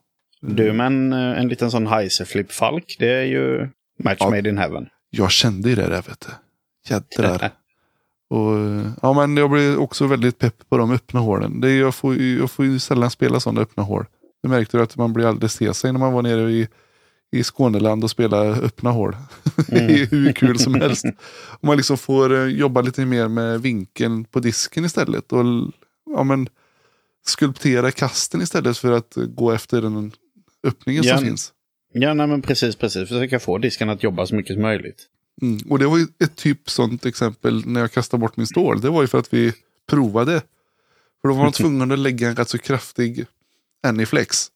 Du 0.41 0.73
med 0.73 0.87
en, 0.87 1.13
eh, 1.13 1.39
en 1.41 1.49
liten 1.49 1.71
sån 1.71 1.87
Heiser 1.87 2.45
Falk, 2.53 2.97
det 2.99 3.09
är 3.13 3.25
ju 3.25 3.69
match 4.05 4.17
Ja. 4.21 4.31
made 4.31 4.49
in 4.49 4.59
heaven. 4.59 4.87
Jag 5.11 5.31
kände 5.31 5.69
ju 5.69 5.75
det 5.75 5.87
där 5.89 6.03
vet 6.03 6.21
du. 6.21 6.33
Jädrar. 6.95 7.51
Och, 8.31 8.55
ja, 9.03 9.13
men 9.13 9.37
jag 9.37 9.51
blir 9.51 9.77
också 9.79 10.07
väldigt 10.07 10.39
pepp 10.39 10.69
på 10.69 10.77
de 10.79 10.91
öppna 10.91 11.21
hålen. 11.21 11.61
Det 11.61 11.75
jag, 11.75 11.95
får, 11.95 12.17
jag 12.17 12.51
får 12.51 12.65
ju 12.65 12.79
sällan 12.79 13.11
spela 13.11 13.41
sådana 13.41 13.61
öppna 13.61 13.83
hål. 13.83 14.05
Det 14.43 14.49
märkte 14.49 14.77
du 14.77 14.83
att 14.83 14.97
man 14.97 15.13
blir 15.13 15.27
alldeles 15.27 15.53
se 15.53 15.75
sig 15.75 15.93
när 15.93 16.01
man 16.01 16.13
var 16.13 16.23
nere 16.23 16.51
i, 16.53 16.69
i 17.33 17.43
Skåneland 17.45 18.05
och 18.05 18.11
spelade 18.11 18.51
öppna 18.51 18.91
hål. 18.91 19.17
det 19.69 19.79
Mm. 19.81 19.95
är 19.95 20.07
hur 20.07 20.33
kul 20.33 20.59
som 20.59 20.75
helst. 20.75 21.05
Och 21.61 21.65
man 21.65 21.77
liksom 21.77 21.99
får 21.99 22.35
eh, 22.35 22.45
jobba 22.47 22.81
lite 22.81 23.07
mer 23.07 23.29
med 23.29 23.63
vinkeln 23.63 24.25
på 24.25 24.41
disken 24.41 24.85
istället. 24.85 25.33
Och 25.33 25.45
ja, 26.17 26.23
men, 26.25 26.49
skulptera 27.27 27.91
kasten 27.91 28.43
istället 28.43 28.79
för 28.79 28.93
att 28.93 29.15
gå 29.17 29.51
efter 29.53 29.83
den 29.83 30.13
öppningen 30.67 31.03
Ja. 31.05 31.17
som 31.17 31.27
finns. 31.27 31.53
Ja, 31.93 32.15
nej, 32.15 32.27
men 32.27 32.43
precis, 32.43 32.77
precis. 32.77 33.09
Försöka 33.09 33.41
få 33.41 33.59
disken 33.59 33.91
att 33.91 34.03
jobba 34.03 34.27
så 34.27 34.35
mycket 34.35 34.53
som 34.55 34.63
möjligt. 34.63 35.07
Mm. 35.43 35.59
Och 35.71 35.79
det 35.79 35.87
var 35.87 35.99
ju 35.99 36.07
ett 36.19 36.37
typ 36.37 36.71
sånt 36.71 37.07
exempel 37.07 37.67
när 37.67 37.81
jag 37.81 37.93
kastade 37.93 38.21
bort 38.21 38.37
min 38.37 38.47
stål. 38.47 38.81
Det 38.81 38.91
var 38.91 39.03
ju 39.03 39.09
för 39.09 39.19
att 39.19 39.35
vi 39.35 39.53
provade. 39.87 40.41
För 41.21 41.29
då 41.29 41.35
var 41.35 41.43
man 41.43 41.53
tvungen 41.53 41.93
att 41.93 41.99
lägga 41.99 42.29
en 42.29 42.37
rätt 42.37 42.49
så 42.49 42.59
kraftig 42.59 43.27
Anyflex. 43.83 44.47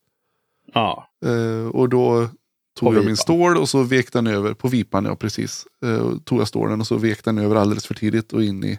Ja, 0.74 1.08
Eh, 1.24 1.66
och 1.66 1.88
då 1.88 2.28
tog 2.74 2.88
På 2.88 2.94
jag 2.94 3.04
min 3.04 3.16
stål 3.16 3.56
och 3.56 3.68
så 3.68 3.82
vek 3.82 4.12
den 4.12 4.26
över, 4.26 4.54
på 4.54 4.68
vipan 4.68 5.04
ja 5.04 5.16
precis. 5.16 5.66
Eh, 5.84 6.18
tog 6.24 6.40
jag 6.40 6.48
stålen 6.48 6.80
och 6.80 6.86
så 6.86 6.96
vek 6.96 7.24
den 7.24 7.38
över 7.38 7.56
alldeles 7.56 7.86
för 7.86 7.94
tidigt 7.94 8.32
och 8.32 8.42
in 8.42 8.64
i, 8.64 8.78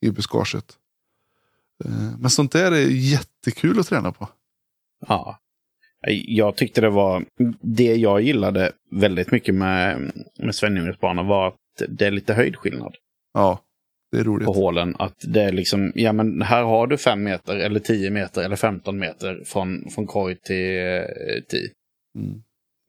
i 0.00 0.10
buskaget. 0.10 0.78
Eh, 1.84 2.18
men 2.18 2.30
sånt 2.30 2.52
där 2.52 2.72
är 2.72 2.86
jättekul 2.86 3.80
att 3.80 3.86
träna 3.86 4.12
på. 4.12 4.28
ja. 5.06 5.38
Jag 6.26 6.56
tyckte 6.56 6.80
det 6.80 6.90
var... 6.90 7.24
Det 7.60 7.94
jag 7.96 8.20
gillade 8.20 8.72
väldigt 8.90 9.30
mycket 9.32 9.54
med, 9.54 10.12
med 10.38 10.54
Sven-Ingvarsbanan 10.54 11.26
var 11.26 11.48
att 11.48 11.56
det 11.88 12.06
är 12.06 12.10
lite 12.10 12.34
höjdskillnad 12.34 12.94
Ja, 13.34 13.60
det 14.12 14.18
är 14.18 14.24
roligt. 14.24 14.46
på 14.46 14.52
hålen. 14.52 14.96
Att 14.98 15.16
det 15.28 15.42
är 15.42 15.52
liksom, 15.52 15.92
ja 15.94 16.12
men 16.12 16.42
här 16.42 16.62
har 16.62 16.86
du 16.86 16.96
5 16.96 17.22
meter 17.22 17.56
eller 17.56 17.80
10 17.80 18.10
meter 18.10 18.42
eller 18.42 18.56
15 18.56 18.98
meter 18.98 19.42
från, 19.46 19.90
från 19.90 20.06
korg 20.06 20.36
till 20.36 20.78
eh, 20.78 21.02
tee. 21.50 21.68
Mm. 22.18 22.42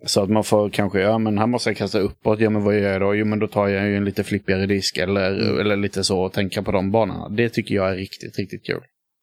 Så 0.05 0.23
att 0.23 0.29
man 0.29 0.43
får 0.43 0.69
kanske, 0.69 0.99
ja 0.99 1.17
men 1.17 1.37
här 1.37 1.47
måste 1.47 1.69
jag 1.69 1.77
kasta 1.77 1.99
uppåt, 1.99 2.39
ja 2.39 2.49
men 2.49 2.63
vad 2.63 2.79
gör 2.79 2.91
jag 2.91 3.01
då? 3.01 3.15
Jo 3.15 3.25
men 3.25 3.39
då 3.39 3.47
tar 3.47 3.67
jag 3.67 3.87
ju 3.87 3.97
en 3.97 4.05
lite 4.05 4.23
flippigare 4.23 4.65
disk 4.65 4.97
eller, 4.97 5.31
Mm. 5.41 5.59
eller 5.59 5.75
lite 5.75 6.03
så 6.03 6.21
och 6.21 6.33
tänka 6.33 6.63
på 6.63 6.71
de 6.71 6.91
banorna. 6.91 7.29
Det 7.29 7.49
tycker 7.49 7.75
jag 7.75 7.91
är 7.91 7.95
riktigt, 7.95 8.37
riktigt 8.39 8.65
kul. 8.65 8.81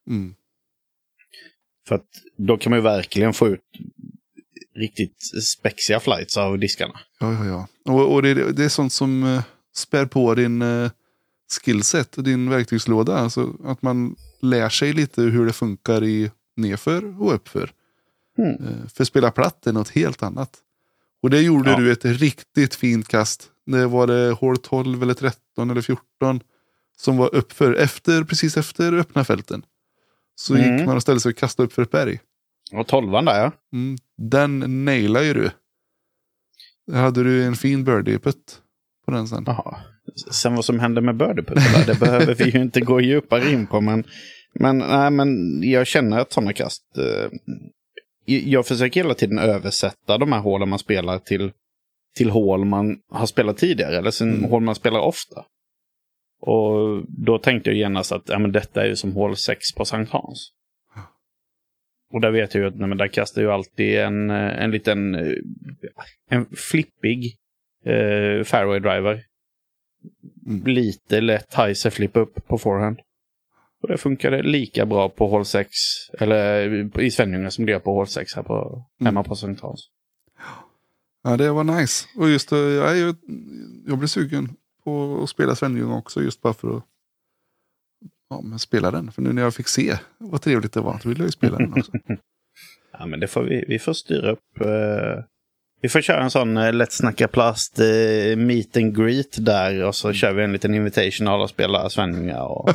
Mm. 0.09 0.33
För 1.89 1.95
att 1.95 2.05
då 2.37 2.57
kan 2.57 2.69
man 2.69 2.79
ju 2.79 2.83
verkligen 2.83 3.33
få 3.33 3.47
ut 3.47 3.61
riktigt 4.75 5.43
spexiga 5.43 5.99
flights 5.99 6.37
av 6.37 6.59
diskarna. 6.59 6.99
Ja, 7.19 7.33
ja, 7.33 7.45
ja. 7.45 7.67
Och, 7.93 8.13
och 8.13 8.21
det, 8.21 8.51
det 8.51 8.65
är 8.65 8.69
sånt 8.69 8.93
som 8.93 9.23
uh, 9.23 9.41
spär 9.75 10.05
på 10.05 10.35
din 10.35 10.61
uh, 10.61 10.89
skillset, 11.61 12.15
din 12.17 12.49
verktygslåda. 12.49 13.17
Alltså 13.17 13.53
att 13.63 13.81
man 13.81 14.15
lär 14.41 14.69
sig 14.69 14.93
lite 14.93 15.21
hur 15.21 15.45
det 15.45 15.53
funkar 15.53 16.03
i 16.03 16.31
nerför 16.55 17.21
och 17.21 17.33
uppför. 17.33 17.71
Mm. 18.37 18.49
Eh, 18.49 18.87
för 18.93 19.03
spela 19.03 19.31
platt 19.31 19.67
är 19.67 19.73
något 19.73 19.89
helt 19.89 20.23
annat. 20.23 20.57
Och 21.21 21.29
det 21.29 21.41
gjorde 21.41 21.71
Ja. 21.71 21.77
du 21.77 21.91
ett 21.91 22.05
riktigt 22.05 22.75
fint 22.75 23.07
kast. 23.07 23.49
Det 23.65 23.85
var 23.85 24.07
det 24.07 24.31
hål 24.31 24.57
12 24.57 25.03
eller 25.03 25.13
13 25.13 25.69
eller 25.69 25.81
14 25.81 26.39
som 26.97 27.17
var 27.17 27.35
uppför, 27.35 27.73
efter, 27.73 28.23
precis 28.23 28.57
efter 28.57 28.93
öppna 28.93 29.25
fälten. 29.25 29.63
Så 30.39 30.55
Mm. 30.55 30.77
gick 30.77 30.85
man 30.87 30.95
och 30.95 31.01
ställde 31.01 31.19
sig 31.21 31.29
och 31.29 31.37
kastade 31.37 31.67
upp 31.67 31.73
för 31.73 31.81
ett 31.81 31.91
berg. 31.91 32.19
Och 32.73 32.87
tolvan 32.87 33.25
där 33.25 33.39
ja. 33.41 33.51
Mm, 33.73 33.97
den 34.17 34.85
nailar 34.85 35.21
ju 35.21 35.33
du. 35.33 35.51
Där 36.87 36.99
hade 37.01 37.23
du 37.23 37.43
en 37.43 37.55
fin 37.55 37.83
birdie-putt 37.83 38.61
på 39.05 39.11
den 39.11 39.27
sen. 39.27 39.43
Jaha. 39.47 39.77
Sen 40.31 40.55
vad 40.55 40.65
som 40.65 40.79
hände 40.79 41.01
med 41.01 41.17
birdie 41.17 41.43
det 41.87 41.99
behöver 41.99 42.35
vi 42.35 42.49
ju 42.49 42.61
inte 42.61 42.81
gå 42.81 43.01
djupare 43.01 43.51
in 43.51 43.67
på. 43.67 43.81
Men, 43.81 44.03
men, 44.53 44.77
nej, 44.77 45.11
men 45.11 45.61
jag 45.63 45.87
känner 45.87 46.19
att 46.19 46.33
sådana 46.33 46.53
kast... 46.53 46.83
Eh, 46.97 47.31
jag 48.25 48.67
försöker 48.67 49.03
hela 49.03 49.13
tiden 49.13 49.39
översätta 49.39 50.17
de 50.17 50.31
här 50.31 50.39
hålen 50.39 50.69
man 50.69 50.79
spelar 50.79 51.19
till, 51.19 51.51
till 52.17 52.29
hål 52.29 52.65
man 52.65 52.97
har 53.11 53.25
spelat 53.25 53.57
tidigare. 53.57 53.97
Eller 53.97 54.11
sin 54.11 54.29
Mm. 54.33 54.43
hål 54.49 54.61
man 54.63 54.75
spelar 54.75 54.99
ofta. 54.99 55.45
Och 56.39 57.03
då 57.07 57.37
tänkte 57.39 57.69
jag 57.69 57.77
genast 57.77 58.11
att 58.11 58.29
ja, 58.29 58.39
men 58.39 58.51
detta 58.51 58.83
är 58.83 58.87
ju 58.87 58.95
som 58.95 59.13
hål 59.13 59.37
6 59.37 59.75
på 59.75 59.85
Sankt 59.85 60.11
Hans. 60.11 60.51
Och 62.13 62.21
där 62.21 62.31
vet 62.31 62.53
jag 62.53 62.61
ju 62.61 62.67
att 62.67 62.75
nej, 62.75 62.87
men 62.87 62.97
där 62.97 63.07
kastar 63.07 63.41
ju 63.41 63.51
alltid 63.51 63.99
en, 63.99 64.29
eh, 64.29 64.63
en 64.63 64.71
liten 64.71 65.15
eh, 65.15 65.33
en 66.29 66.45
flippig 66.45 67.37
eh, 67.85 68.43
fairway 68.43 68.79
driver. 68.79 69.23
Mm. 70.47 70.65
Lite 70.65 71.21
lätt 71.21 71.53
heiser 71.53 71.89
flip 71.89 72.17
upp 72.17 72.47
på 72.47 72.57
forehand. 72.57 72.99
Och 73.81 73.87
det 73.87 73.97
funkade 73.97 74.43
lika 74.43 74.85
bra 74.85 75.09
på 75.09 75.27
hål 75.27 75.45
6, 75.45 75.69
eller 76.19 76.99
i 77.01 77.11
Svenljunga 77.11 77.51
som 77.51 77.65
det 77.65 77.71
gör 77.71 77.79
på 77.79 77.93
hål 77.93 78.07
6 78.07 78.35
här 78.35 78.43
på, 78.43 78.85
Mm. 78.99 79.05
hemma 79.05 79.23
på 79.23 79.35
Sankt 79.35 79.61
Hans. 79.61 79.89
Ja, 81.23 81.37
det 81.37 81.51
var 81.51 81.63
nice. 81.63 82.07
Och 82.17 82.29
just 82.29 82.49
det, 82.49 82.57
jag, 82.57 82.91
är 82.91 82.95
ju, 82.95 83.13
jag 83.87 83.97
blev 83.97 84.07
sugen 84.07 84.49
på 84.83 85.19
att 85.23 85.29
spela 85.29 85.55
Svenljunga 85.55 85.97
också 85.97 86.21
just 86.21 86.41
bara 86.41 86.53
för 86.53 86.77
att 86.77 86.83
ja, 88.29 88.41
men 88.41 88.59
spela 88.59 88.91
den. 88.91 89.11
För 89.11 89.21
nu 89.21 89.33
när 89.33 89.41
jag 89.41 89.55
fick 89.55 89.67
se 89.67 89.97
vad 90.17 90.41
trevligt 90.41 90.73
det 90.73 90.81
var, 90.81 90.99
så 90.99 91.09
ville 91.09 91.19
jag 91.21 91.27
ju 91.27 91.31
spela 91.31 91.57
den 91.57 91.73
också. 91.73 91.91
Ja, 92.99 93.05
men 93.05 93.19
det 93.19 93.27
får 93.27 93.43
vi, 93.43 93.65
vi 93.67 93.79
får 93.79 93.93
styra 93.93 94.31
upp. 94.31 94.61
Eh, 94.61 95.23
vi 95.81 95.89
får 95.89 96.01
köra 96.01 96.23
en 96.23 96.31
sån 96.31 96.57
eh, 96.57 96.61
Let's 96.71 96.89
Snacka 96.91 97.27
Plast 97.27 97.79
eh, 97.79 98.37
meet 98.37 98.77
and 98.77 98.97
greet 98.97 99.45
där 99.45 99.83
och 99.83 99.95
så 99.95 100.13
kör 100.13 100.33
vi 100.33 100.43
en 100.43 100.51
liten 100.51 100.73
invitation 100.75 101.27
alla 101.27 101.47
spelar 101.47 101.89
Svenljunga. 101.89 102.41
Och... 102.43 102.69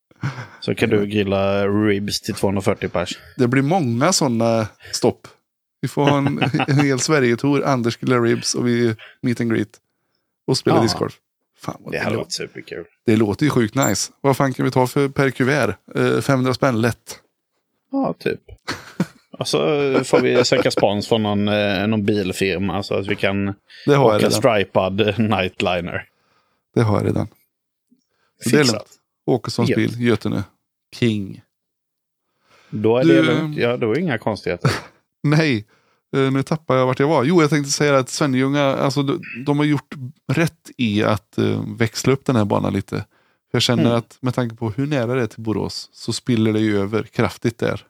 så 0.60 0.74
kan 0.74 0.90
du 0.90 1.06
grilla 1.06 1.68
ribs 1.68 2.20
till 2.20 2.34
240 2.34 2.88
pers. 2.88 3.18
Det 3.36 3.48
blir 3.48 3.62
många 3.62 4.12
sådana 4.12 4.68
stopp. 4.92 5.28
Vi 5.80 5.88
får 5.88 6.02
ha 6.04 6.18
en, 6.18 6.42
en 6.68 6.78
hel 6.80 6.98
Sverigetour, 7.00 7.64
Anders 7.64 7.96
grillar 7.96 8.22
ribs 8.22 8.54
och 8.54 8.68
vi 8.68 8.96
meet 9.22 9.40
and 9.40 9.50
greet. 9.52 9.80
Och 10.46 10.58
spela 10.58 10.76
Ja. 10.76 10.82
discgolf. 10.82 11.18
Fan 11.60 11.82
Det 11.90 11.98
hade 11.98 12.16
varit 12.16 12.32
superkul. 12.32 12.84
det 13.06 13.16
låter 13.16 13.44
ju 13.44 13.50
sjukt 13.50 13.74
nice. 13.74 14.12
Vad 14.20 14.36
fan 14.36 14.52
kan 14.52 14.64
vi 14.64 14.70
ta 14.70 14.86
för 14.86 15.08
per 15.08 15.30
kuvert? 15.30 15.74
Eh, 15.94 16.20
500 16.20 16.54
spänn 16.54 16.80
lätt. 16.80 17.20
Ja, 17.92 18.14
typ. 18.18 18.40
Och 19.38 19.48
så 19.48 19.58
får 20.04 20.20
vi 20.20 20.44
söka 20.44 20.70
spons 20.70 21.08
från 21.08 21.22
någon, 21.22 21.48
eh, 21.48 21.86
någon 21.86 22.04
bilfirma 22.04 22.82
så 22.82 22.94
att 22.94 23.06
vi 23.06 23.16
kan 23.16 23.54
Det 23.86 23.94
har 23.94 24.16
åka 24.16 24.30
stripad 24.30 25.18
nightliner. 25.18 26.08
Det 26.74 26.82
har 26.82 26.96
jag 26.98 27.06
redan. 27.06 27.28
Fixat. 28.50 28.86
Åkessons 29.26 29.68
bil, 29.74 30.00
Götene. 30.00 30.42
King. 30.94 31.42
Då 32.70 32.96
är 32.98 33.04
Du, 33.04 33.16
det 33.16 33.22
lugnt. 33.22 33.56
Ja, 33.58 33.76
då 33.76 33.90
är 33.90 33.94
det 33.94 34.00
inga 34.00 34.18
konstigheter. 34.18 34.70
Nej, 35.22 35.56
eh, 35.56 35.62
nu 36.12 36.42
tappar 36.42 36.76
jag 36.76 36.86
vart 36.86 36.98
jag 37.00 37.08
var. 37.08 37.24
Jo, 37.24 37.40
jag 37.40 37.50
tänkte 37.50 37.70
säga 37.72 37.98
att 37.98 38.08
Svenljunga, 38.08 38.64
alltså 38.64 39.02
de, 39.02 39.20
de 39.46 39.58
har 39.58 39.64
gjort 39.64 39.94
rätt 40.28 40.70
i 40.76 41.02
att 41.02 41.38
eh, 41.38 41.62
växla 41.78 42.12
upp 42.12 42.24
den 42.24 42.36
här 42.36 42.44
banan 42.44 42.72
lite. 42.72 43.04
Jag 43.52 43.62
känner 43.62 43.84
Mm. 43.84 43.96
att 43.96 44.18
med 44.20 44.34
tanke 44.34 44.56
på 44.56 44.70
hur 44.70 44.86
nära 44.86 45.14
det 45.14 45.22
är 45.22 45.26
till 45.26 45.42
Borås 45.42 45.88
så 45.92 46.12
spiller 46.12 46.52
det 46.52 46.60
ju 46.60 46.78
över 46.80 47.02
kraftigt 47.02 47.58
där. 47.58 47.86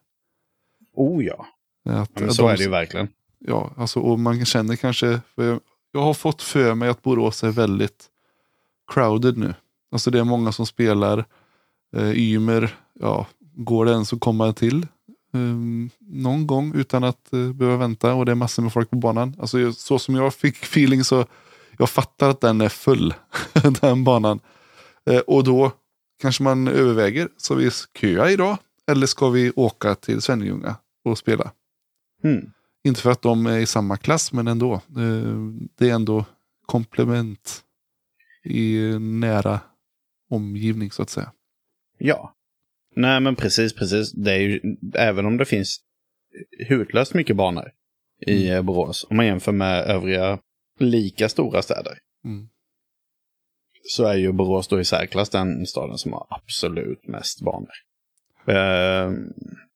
Oh 0.95 1.25
ja, 1.25 1.47
Att, 1.85 2.21
men 2.21 2.29
att 2.29 2.35
så 2.35 2.43
de- 2.43 2.49
är 2.53 2.57
det 2.57 2.63
ju 2.63 2.71
verkligen. 2.71 3.09
Ja, 3.39 3.71
alltså, 3.77 4.01
och 4.01 4.19
man 4.19 4.45
känner 4.45 4.77
kanske, 4.77 5.21
jag, 5.35 5.61
jag 5.93 6.01
har 6.01 6.15
fått 6.15 6.43
för 6.43 6.75
mig 6.75 6.89
att 6.89 7.03
Borås 7.03 7.45
är 7.45 7.51
väldigt 7.51 8.07
crowded 8.93 9.37
nu. 9.39 9.55
Alltså 9.93 10.11
det 10.11 10.19
är 10.19 10.25
många 10.25 10.53
som 10.53 10.67
spelar. 10.67 11.25
Eh, 11.97 12.11
Ymer, 12.19 12.75
ja, 13.01 13.27
går 13.57 13.85
det 13.85 13.91
ens 13.93 14.13
att 14.13 14.21
komma 14.21 14.53
till 14.53 14.87
någon 15.99 16.47
gång 16.47 16.75
utan 16.75 17.05
att 17.05 17.33
eh, 17.33 17.53
behöva 17.53 17.77
vänta 17.77 18.15
och 18.15 18.27
det 18.27 18.33
är 18.33 18.37
massor 18.37 18.63
med 18.63 18.73
folk 18.73 18.91
på 18.91 18.97
banan. 18.97 19.37
Alltså 19.39 19.73
så 19.73 19.99
som 19.99 20.15
jag 20.15 20.35
fick 20.35 20.57
feeling 20.57 21.05
så 21.05 21.27
jag 21.79 21.91
fattar 21.91 22.31
att 22.31 22.41
den 22.41 22.61
är 22.61 22.69
full, 22.69 23.15
den 23.81 24.05
banan. 24.05 24.41
Eh, 25.07 25.19
och 25.19 25.45
då 25.45 25.73
kanske 26.23 26.43
man 26.43 26.69
överväger, 26.69 27.29
så 27.37 27.55
vi 27.55 27.71
köa 28.01 28.31
idag 28.31 28.59
eller 28.91 29.07
ska 29.07 29.29
vi 29.29 29.53
åka 29.57 29.95
till 29.95 30.23
Svenljunga 30.23 30.77
och 31.05 31.19
spela? 31.19 31.53
Mm. 32.25 32.51
Inte 32.85 33.01
för 33.01 33.11
att 33.11 33.23
de 33.23 33.47
är 33.47 33.59
i 33.59 33.67
samma 33.67 33.97
klass, 33.97 34.33
men 34.33 34.49
ändå. 34.49 34.75
Eh, 34.75 35.37
Det 35.79 35.91
är 35.91 35.95
ändå 35.95 36.25
komplement 36.67 37.65
i 38.45 38.79
nära 38.99 39.61
omgivning 40.31 40.91
så 40.91 41.03
att 41.03 41.11
säga. 41.11 41.33
Ja. 41.99 42.35
Nej, 42.99 43.21
men 43.21 43.37
precis, 43.37 43.75
precis. 43.75 44.13
Det 44.13 44.33
är 44.33 44.39
ju, 44.39 44.61
även 44.95 45.27
om 45.27 45.37
det 45.37 45.45
finns 45.45 45.81
hutlöst 46.69 47.15
mycket 47.15 47.37
banor 47.37 47.71
i 48.27 48.49
eh, 48.49 48.63
Borås, 48.63 49.07
om 49.11 49.17
man 49.17 49.27
jämför 49.27 49.53
med 49.53 49.85
övriga 49.85 50.39
lika 50.79 51.29
stora 51.29 51.63
städer, 51.63 51.99
Mm. 52.25 52.49
så 53.83 54.05
är 54.05 54.17
ju 54.17 54.33
Borås 54.33 54.69
då 54.69 54.81
i 54.81 54.85
särklass 54.85 55.31
den 55.31 55.67
staden 55.67 55.99
som 55.99 56.13
har 56.13 56.27
absolut 56.31 57.07
mest 57.09 57.43
banor. 57.43 57.73
Eh, 58.47 59.13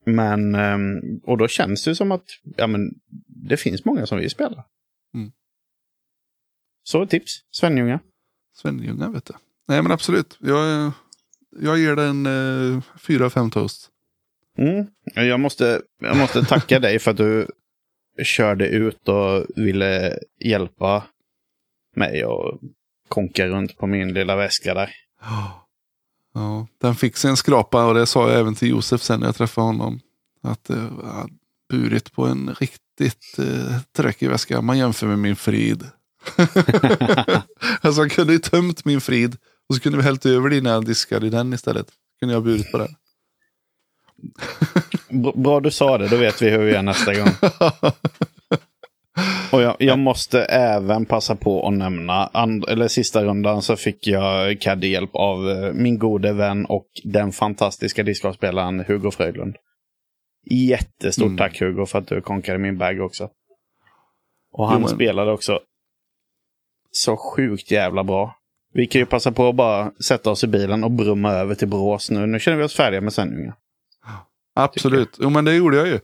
men, 0.06 0.54
eh, 0.54 0.78
och 1.22 1.38
då 1.38 1.48
känns 1.48 1.84
det 1.84 1.94
som 1.96 2.12
att 2.12 2.26
ja, 2.56 2.66
men, 2.66 2.90
det 3.26 3.56
finns 3.56 3.84
många 3.84 4.06
som 4.06 4.18
vill 4.18 4.30
spela. 4.30 4.64
Mm. 5.14 5.32
Så 6.82 7.06
tips, 7.06 7.40
Svenljunga. 7.50 8.00
Svenljunga 8.54 9.10
vet 9.10 9.24
du. 9.24 9.34
Nej 9.68 9.82
men 9.82 9.92
absolut. 9.92 10.38
Jag, 10.40 10.92
jag 11.60 11.78
ger 11.78 11.96
den 11.96 12.26
eh, 12.26 12.82
fyra 12.98 13.30
fem 13.30 13.50
toast. 13.50 13.88
Mm. 14.58 14.86
Jag, 15.14 15.40
måste, 15.40 15.82
jag 16.00 16.16
måste 16.16 16.44
tacka 16.44 16.78
dig 16.78 16.98
för 16.98 17.10
att 17.10 17.16
du 17.16 17.46
körde 18.24 18.68
ut 18.68 19.08
och 19.08 19.46
ville 19.56 20.18
hjälpa 20.40 21.04
mig 21.96 22.24
och 22.24 22.60
konka 23.08 23.46
runt 23.46 23.78
på 23.78 23.86
min 23.86 24.14
lilla 24.14 24.36
väska 24.36 24.74
där. 24.74 24.90
Ja, 26.34 26.66
den 26.80 26.94
fick 26.94 27.16
sig 27.16 27.30
en 27.30 27.36
skrapa 27.36 27.86
och 27.86 27.94
det 27.94 28.06
sa 28.06 28.30
jag 28.30 28.40
även 28.40 28.54
till 28.54 28.68
Josef 28.68 29.02
sen 29.02 29.20
när 29.20 29.26
jag 29.26 29.36
träffade 29.36 29.66
honom. 29.66 30.00
Att 30.42 30.64
det 30.64 30.88
var 30.90 31.28
burit 31.68 32.12
på 32.12 32.26
en 32.26 32.54
riktigt 32.60 33.38
eh, 33.38 33.78
tråkig 33.96 34.28
väska. 34.28 34.62
Man 34.62 34.78
jämför 34.78 35.06
med 35.06 35.18
min 35.18 35.36
frid. 35.36 35.84
alltså 37.80 38.00
han 38.00 38.10
kunde 38.10 38.32
ju 38.32 38.38
tömt 38.38 38.84
min 38.84 39.00
frid 39.00 39.36
och 39.68 39.74
så 39.74 39.80
kunde 39.80 39.98
vi 39.98 40.04
hällt 40.04 40.26
över 40.26 40.50
dina 40.50 40.80
diskar 40.80 41.24
i 41.24 41.30
den 41.30 41.52
istället. 41.52 41.86
Kunde 42.20 42.34
jag 42.34 42.40
ha 42.40 42.44
burit 42.44 42.72
på 42.72 42.78
den. 42.78 42.94
Bra 45.42 45.60
du 45.60 45.70
sa 45.70 45.98
det, 45.98 46.08
då 46.08 46.16
vet 46.16 46.42
vi 46.42 46.50
hur 46.50 46.58
vi 46.58 46.72
gör 46.72 46.82
nästa 46.82 47.14
gång. 47.14 47.28
Och 49.52 49.62
jag, 49.62 49.76
jag, 49.78 49.98
måste 49.98 50.42
även 50.44 51.06
passa 51.06 51.36
på 51.36 51.66
att 51.66 51.72
nämna, 51.72 52.26
and, 52.26 52.64
eller 52.68 52.88
sista 52.88 53.24
rundan 53.24 53.62
så 53.62 53.76
fick 53.76 54.06
jag 54.06 54.60
caddy-hjälp 54.60 55.10
av 55.12 55.50
eh, 55.50 55.72
min 55.72 55.98
gode 55.98 56.32
vän 56.32 56.66
och 56.66 56.86
den 57.04 57.32
fantastiska 57.32 58.02
discgolfspelaren 58.02 58.84
Hugo 58.88 59.10
Fröjdlund. 59.10 59.56
Jättestort 60.50 61.26
mm. 61.26 61.38
tack 61.38 61.60
Hugo 61.60 61.86
för 61.86 61.98
att 61.98 62.06
du 62.06 62.20
konkade 62.20 62.58
min 62.58 62.78
bag 62.78 63.00
också. 63.00 63.30
Och 64.52 64.66
han 64.66 64.76
jo, 64.76 64.80
men... 64.80 64.88
spelade 64.88 65.32
också 65.32 65.60
så 66.90 67.16
sjukt 67.16 67.70
jävla 67.70 68.04
bra. 68.04 68.36
Vi 68.72 68.86
kan 68.86 68.98
ju 68.98 69.06
passa 69.06 69.32
på 69.32 69.48
att 69.48 69.54
bara 69.54 69.90
sätta 70.00 70.30
oss 70.30 70.44
i 70.44 70.46
bilen 70.46 70.84
och 70.84 70.90
brumma 70.90 71.32
över 71.32 71.54
till 71.54 71.68
Borås 71.68 72.10
nu. 72.10 72.26
Nu 72.26 72.40
känner 72.40 72.58
vi 72.58 72.64
oss 72.64 72.74
färdiga 72.74 73.00
med 73.00 73.12
sändningen. 73.12 73.52
Absolut, 74.54 75.16
jo 75.20 75.30
men 75.30 75.44
det 75.44 75.54
gjorde 75.54 75.76
jag 75.76 75.86
ju. 75.86 75.94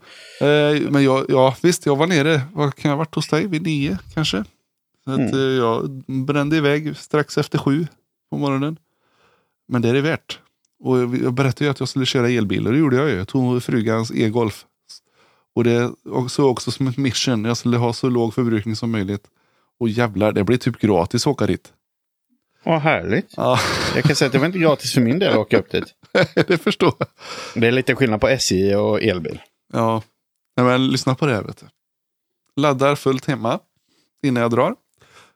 Eh, 0.48 0.90
men 0.90 1.04
jag, 1.04 1.26
ja, 1.28 1.56
visst, 1.62 1.86
jag 1.86 1.96
var 1.96 2.06
nere, 2.06 2.40
vad 2.52 2.74
kan 2.74 2.88
jag 2.88 2.96
ha 2.96 2.98
varit 2.98 3.14
hos 3.14 3.28
dig? 3.28 3.46
Vid 3.46 3.62
nio 3.62 3.98
kanske? 4.14 4.44
Så 5.04 5.10
att, 5.10 5.18
mm. 5.18 5.34
eh, 5.34 5.40
jag 5.40 5.90
brände 6.06 6.56
iväg 6.56 6.96
strax 6.96 7.38
efter 7.38 7.58
sju 7.58 7.86
på 8.30 8.38
morgonen. 8.38 8.78
Men 9.68 9.82
det 9.82 9.88
är 9.88 9.94
det 9.94 10.00
värt. 10.00 10.38
Och 10.80 10.98
jag 10.98 11.32
berättade 11.32 11.64
ju 11.64 11.70
att 11.70 11.80
jag 11.80 11.88
skulle 11.88 12.06
köra 12.06 12.30
elbil 12.30 12.66
och 12.66 12.72
det 12.72 12.78
gjorde 12.78 12.96
jag 12.96 13.10
ju. 13.10 13.16
Jag 13.16 13.28
tog 13.28 13.62
frugans 13.62 14.10
e-golf. 14.10 14.66
Och 15.54 15.64
det 15.64 15.92
såg 16.28 16.50
också 16.50 16.70
som 16.70 16.86
ett 16.86 16.96
mission. 16.96 17.44
Jag 17.44 17.56
skulle 17.56 17.76
ha 17.76 17.92
så 17.92 18.08
låg 18.08 18.34
förbrukning 18.34 18.76
som 18.76 18.90
möjligt. 18.90 19.24
Och 19.80 19.88
jävlar, 19.88 20.32
det 20.32 20.44
blir 20.44 20.56
typ 20.56 20.78
gratis 20.78 21.26
att 21.26 21.30
åka 21.30 21.46
dit. 21.46 21.72
Vad 22.68 22.80
härligt. 22.80 23.34
Ja. 23.36 23.58
Jag 23.94 24.04
kan 24.04 24.16
säga 24.16 24.26
att 24.26 24.32
det 24.32 24.38
var 24.38 24.46
inte 24.46 24.58
gratis 24.58 24.94
för 24.94 25.00
min 25.00 25.18
del 25.18 25.32
att 25.32 25.38
åka 25.38 25.58
upp 25.58 25.70
dit. 25.70 25.94
det 26.48 26.58
förstår 26.58 26.92
jag. 26.98 27.08
Det 27.54 27.66
är 27.66 27.72
lite 27.72 27.94
skillnad 27.94 28.20
på 28.20 28.28
SJ 28.28 28.76
och 28.76 29.02
elbil. 29.02 29.40
Ja, 29.72 30.02
Nej, 30.56 30.66
men 30.66 30.88
lyssna 30.88 31.14
på 31.14 31.26
det 31.26 31.34
här. 31.34 31.42
Vet 31.42 31.56
du. 31.60 31.66
Laddar 32.56 32.94
fullt 32.94 33.26
hemma 33.26 33.60
innan 34.22 34.42
jag 34.42 34.50
drar. 34.50 34.74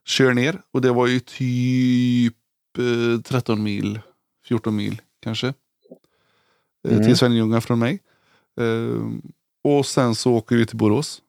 Kör 0.06 0.34
ner 0.34 0.60
och 0.72 0.80
det 0.80 0.90
var 0.90 1.06
ju 1.06 1.20
typ 1.20 2.34
eh, 2.78 3.20
13 3.20 3.62
mil, 3.62 4.00
14 4.48 4.76
mil 4.76 5.00
kanske. 5.22 5.46
Eh, 5.46 6.92
mm. 6.92 7.04
Till 7.04 7.16
Svenljunga 7.16 7.60
från 7.60 7.78
mig. 7.78 8.00
Eh, 8.60 9.02
och 9.64 9.86
sen 9.86 10.14
så 10.14 10.32
åker 10.32 10.56
vi 10.56 10.66
till 10.66 10.76
Borås. 10.76 11.22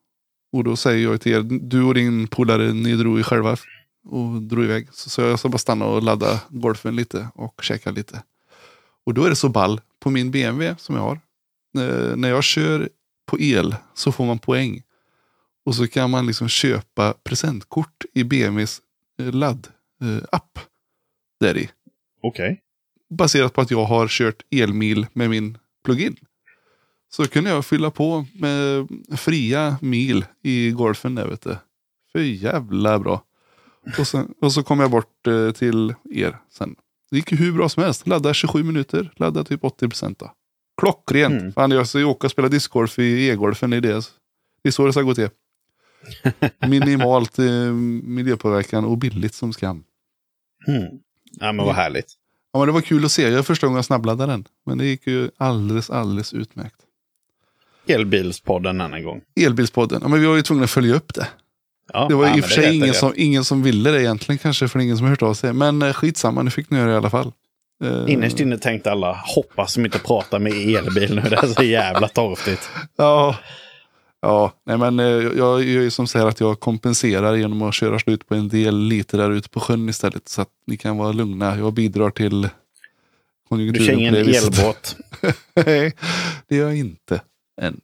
Och 0.54 0.64
då 0.64 0.76
säger 0.76 1.04
jag 1.04 1.22
till 1.22 1.32
er, 1.32 1.42
du 1.42 1.84
och 1.84 1.94
din 1.94 2.28
polare, 2.28 2.74
ni 2.74 2.94
drog 2.94 3.18
ju 3.18 3.24
själva 3.24 3.58
och 4.06 4.42
drog 4.42 4.64
iväg. 4.64 4.88
Så, 4.92 5.10
så 5.10 5.22
jag 5.22 5.40
ska 5.40 5.50
bara 5.50 5.58
stanna 5.58 5.86
och 5.86 6.04
ladda 6.04 6.42
golfen 6.50 6.96
lite 6.96 7.28
och 7.36 7.64
käka 7.64 7.92
lite. 7.92 8.24
Och 9.06 9.14
då 9.14 9.24
är 9.24 9.30
det 9.30 9.36
så 9.36 9.50
ball 9.50 9.82
på 10.00 10.10
min 10.10 10.32
BMW 10.32 10.76
som 10.80 10.96
jag 10.96 11.02
har. 11.02 11.20
Eh, 11.78 12.16
när 12.16 12.30
jag 12.30 12.44
kör 12.44 12.90
på 13.26 13.40
el 13.40 13.76
så 13.94 14.12
får 14.12 14.26
man 14.26 14.40
poäng. 14.40 14.84
Och 15.66 15.76
så 15.76 15.88
kan 15.88 16.10
man 16.10 16.28
liksom 16.28 16.48
köpa 16.48 17.14
presentkort 17.24 18.06
i 18.14 18.24
BMWs 18.24 18.82
eh, 19.20 19.32
ladd-app. 19.32 20.58
Eh, 20.58 20.64
där 21.40 21.58
i. 21.58 21.70
Okej. 22.22 22.52
Okay. 22.52 22.58
Baserat 23.18 23.54
på 23.54 23.62
att 23.62 23.72
jag 23.72 23.86
har 23.86 24.08
kört 24.08 24.44
elmil 24.52 25.08
med 25.14 25.30
min 25.30 25.58
plugin. 25.84 26.16
Så 27.10 27.28
kunde 27.28 27.50
jag 27.50 27.66
fylla 27.66 27.92
på 27.92 28.26
med 28.34 28.88
fria 29.18 29.78
mil 29.82 30.26
i 30.42 30.72
golfen 30.72 31.16
där 31.16 31.28
vet 31.28 31.42
du. 31.42 31.58
För 32.12 32.20
jävla 32.20 33.00
bra. 33.00 33.24
Och, 34.00 34.08
sen, 34.08 34.34
och 34.42 34.54
så 34.54 34.64
kom 34.64 34.80
jag 34.80 34.92
bort 34.92 35.28
eh, 35.28 35.52
till 35.52 35.94
er 36.12 36.38
sen. 36.52 36.76
Det 37.12 37.18
gick 37.18 37.32
ju 37.32 37.38
hur 37.38 37.52
bra 37.52 37.70
som 37.70 37.84
helst. 37.84 38.08
Ladda 38.08 38.34
27 38.34 38.64
minuter, 38.64 39.14
ladda 39.16 39.44
typ 39.44 39.64
80 39.64 39.90
procent. 39.90 40.22
Klockrent. 40.82 41.42
Mm. 41.42 41.54
Fan, 41.54 41.72
jag 41.72 41.88
ska 41.88 42.06
åka 42.06 42.28
och 42.28 42.32
spela 42.32 42.48
discgolf 42.48 43.00
i 43.00 43.30
e-golfen. 43.30 43.70
Det, 43.70 43.80
det 43.80 43.90
är 44.64 44.72
så 44.72 44.86
det 44.86 44.94
ska 44.94 45.02
gå 45.02 45.16
till. 45.16 45.30
Minimalt 46.68 47.40
eh, 47.40 47.46
miljöpåverkan 48.04 48.86
och 48.86 48.98
billigt 48.98 49.34
som 49.34 49.54
skam. 49.54 49.84
Mm. 50.68 51.00
Ja 51.32 51.52
men 51.52 51.66
vad 51.66 51.76
härligt. 51.76 52.14
Ja 52.54 52.60
men 52.60 52.68
det 52.68 52.72
var 52.72 52.82
kul 52.82 53.06
att 53.06 53.12
se. 53.12 53.30
Jag 53.30 53.46
första 53.46 53.68
gången 53.68 53.76
jag 53.76 53.86
snabbladdade 53.86 54.32
den. 54.32 54.46
Men 54.66 54.78
det 54.78 54.86
gick 54.86 55.08
ju 55.08 55.30
alldeles, 55.38 55.90
alldeles 55.90 56.34
utmärkt. 56.34 56.76
Elbilspodden 57.88 58.82
en 58.82 59.04
gång. 59.04 59.22
Elbilspodden. 59.36 60.00
Ja 60.02 60.08
men 60.08 60.20
vi 60.20 60.26
var 60.26 60.36
ju 60.36 60.42
tvungna 60.42 60.64
att 60.64 60.72
följa 60.72 60.96
upp 60.96 61.14
det. 61.14 61.28
Ja, 61.94 62.08
det 62.10 62.16
var 62.16 62.28
ja, 62.28 62.38
i 62.38 62.42
och 62.42 62.46
för 62.46 62.52
sig 62.52 62.76
ingen 62.76 62.94
som, 62.94 63.14
ingen 63.16 63.44
som 63.44 63.64
ville 63.64 63.92
det 63.92 64.02
egentligen 64.02 64.40
kanske, 64.40 64.68
för 64.68 64.80
ingen 64.80 64.98
som 64.98 65.08
hört 65.08 65.22
av 65.22 65.34
sig. 65.34 65.54
Men 65.54 65.82
eh, 65.82 65.94
skitsamma, 65.94 66.44
nu 66.44 66.50
fick 66.50 66.70
ni 66.70 66.78
göra 66.78 66.88
det 66.88 66.94
i 66.94 66.98
alla 66.98 67.10
fall. 67.10 67.32
Uh, 67.84 68.12
Innerst 68.12 68.40
inne 68.40 68.58
tänkte 68.58 68.92
alla, 68.92 69.22
hoppas 69.36 69.76
de 69.76 69.86
inte 69.86 70.00
pratar 70.00 70.40
med 70.40 70.54
elbil 70.54 71.16
nu, 71.16 71.22
det 71.30 71.36
är 71.36 71.48
så 71.48 71.64
jävla 71.64 72.08
torftigt. 72.08 72.70
ja, 72.96 73.36
ja 74.22 74.52
nej 74.66 74.78
men 74.78 75.00
eh, 75.00 75.06
jag 75.06 75.64
gör 75.64 75.82
ju 75.82 75.92
som 75.92 76.08
säger 76.08 76.26
att 76.26 76.40
jag 76.40 76.60
kompenserar 76.60 77.36
genom 77.36 77.62
att 77.62 77.74
köra 77.74 78.00
slut 78.00 78.28
på 78.28 78.36
en 78.36 78.50
del 78.50 78.80
liter 78.80 79.18
där 79.18 79.32
ute 79.32 79.50
på 79.50 79.60
sjön 79.60 79.90
istället. 79.90 80.30
Så 80.30 80.42
att 80.42 80.50
ni 80.68 80.78
kan 80.78 80.98
vara 80.98 81.12
lugna, 81.12 81.58
jag 81.58 81.74
bidrar 81.74 82.10
till 82.10 82.50
konjunkturen. 83.50 83.88
Du 83.88 83.94
kör 83.94 84.00
ingen 84.00 84.16
elbåt? 84.16 84.98
nej, 85.66 85.94
det 86.48 86.56
gör 86.56 86.68
jag 86.68 86.78
inte 86.78 87.22
än. 87.62 87.82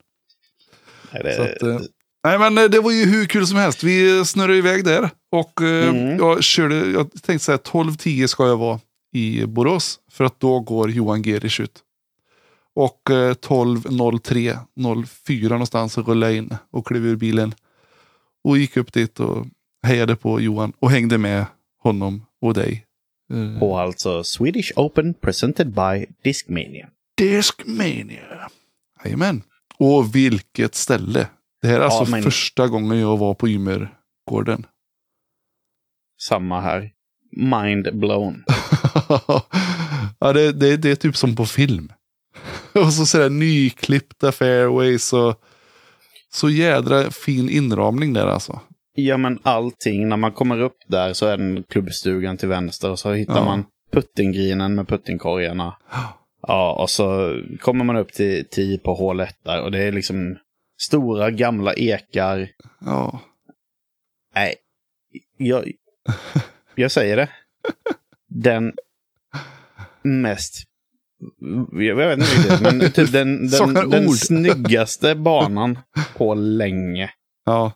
Nej, 1.11 1.23
det... 1.23 1.35
Så 1.35 1.41
att, 1.75 1.81
Nej 2.23 2.39
men 2.39 2.57
eh, 2.57 2.63
det 2.63 2.79
var 2.79 2.91
ju 2.91 3.05
hur 3.05 3.25
kul 3.25 3.47
som 3.47 3.57
helst. 3.57 3.83
Vi 3.83 4.25
snurrade 4.25 4.57
iväg 4.57 4.85
där. 4.85 5.09
Och 5.31 5.61
eh, 5.61 5.89
mm. 5.89 6.17
jag 6.17 6.43
körde, 6.43 6.75
jag 6.75 7.11
tänkte 7.11 7.39
så 7.39 7.51
här 7.51 7.59
12-10 7.59 8.27
ska 8.27 8.47
jag 8.47 8.57
vara 8.57 8.79
i 9.13 9.45
Borås. 9.45 9.99
För 10.11 10.23
att 10.23 10.39
då 10.39 10.59
går 10.59 10.91
Johan 10.91 11.23
Gerich 11.23 11.59
ut. 11.59 11.83
Och 12.75 13.09
eh, 13.09 13.33
12.03, 13.33 15.05
04 15.05 15.49
någonstans 15.49 15.93
så 15.93 16.01
rullade 16.01 16.31
jag 16.31 16.37
in 16.37 16.57
och 16.71 16.87
klev 16.87 17.05
ur 17.05 17.15
bilen. 17.15 17.53
Och 18.43 18.57
gick 18.57 18.77
upp 18.77 18.93
dit 18.93 19.19
och 19.19 19.45
hejade 19.83 20.15
på 20.15 20.41
Johan 20.41 20.73
och 20.79 20.91
hängde 20.91 21.17
med 21.17 21.45
honom 21.83 22.25
och 22.41 22.53
dig. 22.53 22.85
Eh, 23.33 23.59
på 23.59 23.77
alltså 23.77 24.23
Swedish 24.23 24.71
Open 24.75 25.13
presented 25.13 25.67
by 25.67 26.05
Discmania. 26.23 26.89
Discmania. 27.17 28.49
Jajamän. 29.03 29.41
Och 29.77 30.15
vilket 30.15 30.75
ställe. 30.75 31.27
Det 31.61 31.67
här 31.67 31.79
är 31.79 31.83
alltså 31.83 32.11
men... 32.11 32.23
första 32.23 32.67
gången 32.67 32.99
jag 32.99 33.17
var 33.17 33.33
på 33.33 33.49
Ymergården. 33.49 34.65
Samma 36.21 36.61
här. 36.61 36.91
Mind 37.31 37.99
blown. 37.99 38.43
ja, 40.19 40.33
det, 40.33 40.51
det, 40.51 40.77
det 40.77 40.91
är 40.91 40.95
typ 40.95 41.17
som 41.17 41.35
på 41.35 41.45
film. 41.45 41.91
och 42.73 42.93
så 42.93 43.05
sådär 43.05 43.29
nyklippta 43.29 44.31
fairways 44.31 45.13
och 45.13 45.41
så 46.31 46.49
jädra 46.49 47.11
fin 47.11 47.49
inramning 47.49 48.13
där 48.13 48.27
alltså. 48.27 48.59
Ja 48.95 49.17
men 49.17 49.39
allting, 49.43 50.09
när 50.09 50.17
man 50.17 50.31
kommer 50.31 50.61
upp 50.61 50.77
där 50.87 51.13
så 51.13 51.25
är 51.25 51.37
den 51.37 51.63
klubbstugan 51.63 52.37
till 52.37 52.47
vänster 52.47 52.91
och 52.91 52.99
så 52.99 53.13
hittar 53.13 53.37
ja. 53.37 53.45
man 53.45 53.65
puttinggrinen 53.91 54.75
med 54.75 54.87
puttingkorgarna. 54.87 55.75
Ja, 56.41 56.81
och 56.81 56.89
så 56.89 57.35
kommer 57.59 57.85
man 57.85 57.97
upp 57.97 58.13
till 58.13 58.45
10 58.51 58.77
på 58.77 58.93
hål 58.93 59.19
1 59.19 59.35
där 59.45 59.61
och 59.61 59.71
det 59.71 59.79
är 59.79 59.91
liksom 59.91 60.37
Stora 60.81 61.31
gamla 61.31 61.73
ekar. 61.73 62.49
Ja. 62.79 63.21
Nej, 64.35 64.55
jag, 65.37 65.71
jag 66.75 66.91
säger 66.91 67.17
det. 67.17 67.29
Den 68.27 68.73
mest 70.01 70.63
jag 71.71 71.95
vet 71.95 72.19
inte 72.19 72.31
riktigt, 72.31 72.61
men 72.61 72.91
typ 72.91 73.11
den, 73.11 73.47
den, 73.73 73.89
den 73.89 74.09
snyggaste 74.09 75.15
banan 75.15 75.79
på 76.17 76.33
länge. 76.33 77.09
Ja. 77.45 77.71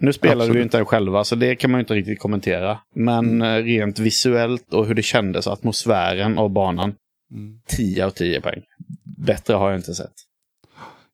Nu 0.00 0.12
spelar 0.12 0.34
vi 0.34 0.40
Absolut. 0.40 0.56
ju 0.58 0.62
inte 0.62 0.76
den 0.76 0.86
själva, 0.86 1.24
så 1.24 1.34
det 1.34 1.56
kan 1.56 1.70
man 1.70 1.78
ju 1.78 1.82
inte 1.82 1.94
riktigt 1.94 2.18
kommentera. 2.18 2.78
Men 2.94 3.42
eh, 3.42 3.54
rent 3.62 3.98
visuellt 3.98 4.72
och 4.72 4.86
hur 4.86 4.94
det 4.94 5.02
kändes, 5.02 5.46
atmosfären 5.46 6.38
av 6.38 6.50
banan, 6.50 6.94
Mm. 7.32 7.60
10 7.66 8.06
av 8.06 8.10
10 8.10 8.40
poäng. 8.40 8.62
Bättre 9.04 9.54
har 9.54 9.70
jag 9.70 9.78
inte 9.78 9.94
sett. 9.94 10.12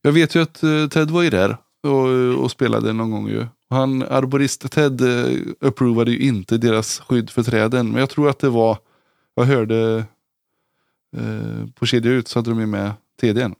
Jag 0.01 0.11
vet 0.11 0.35
ju 0.35 0.41
att 0.41 0.63
eh, 0.63 0.87
Ted 0.87 1.11
var 1.11 1.21
ju 1.21 1.29
där 1.29 1.57
och, 1.83 2.43
och 2.43 2.51
spelade 2.51 2.93
någon 2.93 3.11
gång 3.11 3.27
ju. 3.27 3.45
Han, 3.69 4.03
arborist 4.03 4.71
Ted 4.71 5.01
eh, 5.01 5.37
approvade 5.61 6.11
ju 6.11 6.19
inte 6.19 6.57
deras 6.57 6.99
skydd 6.99 7.29
för 7.29 7.43
träden. 7.43 7.89
Men 7.91 7.99
jag 7.99 8.09
tror 8.09 8.29
att 8.29 8.39
det 8.39 8.49
var, 8.49 8.77
jag 9.35 9.43
hörde 9.43 10.05
eh, 11.17 11.67
på 11.75 11.85
kedja 11.85 12.11
ut 12.11 12.27
så 12.27 12.39
hade 12.39 12.49
de 12.49 12.59
ju 12.59 12.65
med 12.65 12.91
TDn. 13.21 13.55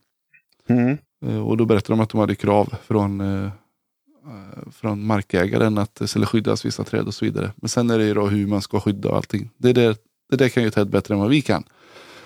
Mm. 0.68 0.98
Eh, 1.26 1.48
och 1.48 1.58
då 1.58 1.66
berättade 1.66 1.94
de 1.94 2.00
att 2.00 2.10
de 2.10 2.20
hade 2.20 2.36
krav 2.36 2.74
från, 2.84 3.22
eh, 3.22 3.46
eh, 3.46 4.72
från 4.72 5.06
markägaren 5.06 5.78
att 5.78 5.96
det 5.96 6.08
skulle 6.08 6.26
skyddas 6.26 6.66
vissa 6.66 6.84
träd 6.84 7.08
och 7.08 7.14
så 7.14 7.26
vidare. 7.26 7.52
Men 7.56 7.70
sen 7.70 7.90
är 7.90 7.98
det 7.98 8.06
ju 8.06 8.14
då 8.14 8.28
hur 8.28 8.48
man 8.48 8.62
ska 8.62 8.80
skydda 8.80 9.10
och 9.10 9.16
allting. 9.16 9.50
Det, 9.58 9.74
där, 9.74 9.96
det 10.30 10.36
där 10.36 10.50
kan 10.50 10.64
ju 10.64 10.70
Ted 10.70 10.90
bättre 10.90 11.14
än 11.14 11.20
vad 11.20 11.30
vi 11.30 11.42
kan. 11.42 11.64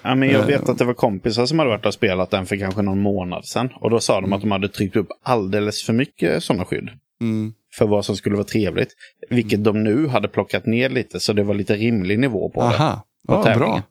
Ja, 0.04 0.16
men 0.16 0.30
jag 0.30 0.42
Eh, 0.42 0.48
vet 0.48 0.70
att 0.70 0.78
det 0.78 0.86
var 0.86 0.94
kompisar 0.94 1.46
som 1.46 1.60
hade 1.60 1.72
varit 1.72 1.86
och 1.86 1.94
spelat 1.94 2.32
den 2.32 2.46
för 2.46 2.58
kanske 2.58 2.82
någon 2.82 3.00
månad 3.02 3.46
sedan. 3.46 3.70
Och 3.76 3.90
då 3.90 4.00
sa 4.00 4.22
de 4.22 4.34
att 4.34 4.42
de 4.42 4.52
hade 4.52 4.70
tryckt 4.70 4.96
upp 4.96 5.08
alldeles 5.24 5.84
för 5.84 5.94
mycket 5.94 6.44
sådana 6.44 6.66
skydd. 6.66 6.90
Mm. 7.22 7.54
För 7.78 7.88
vad 7.88 8.06
som 8.06 8.16
skulle 8.16 8.36
vara 8.36 8.46
trevligt. 8.46 8.90
Vilket 9.30 9.64
de 9.64 9.84
nu 9.84 10.08
hade 10.08 10.28
plockat 10.28 10.66
ner 10.66 10.90
lite, 10.90 11.20
så 11.20 11.34
det 11.34 11.44
var 11.44 11.54
lite 11.54 11.76
rimlig 11.76 12.20
nivå 12.20 12.50
på 12.50 12.62
det. 12.62 12.68
Aha, 12.68 13.06
ja, 13.28 13.44
tävlingen. 13.44 13.72
bra. 13.72 13.84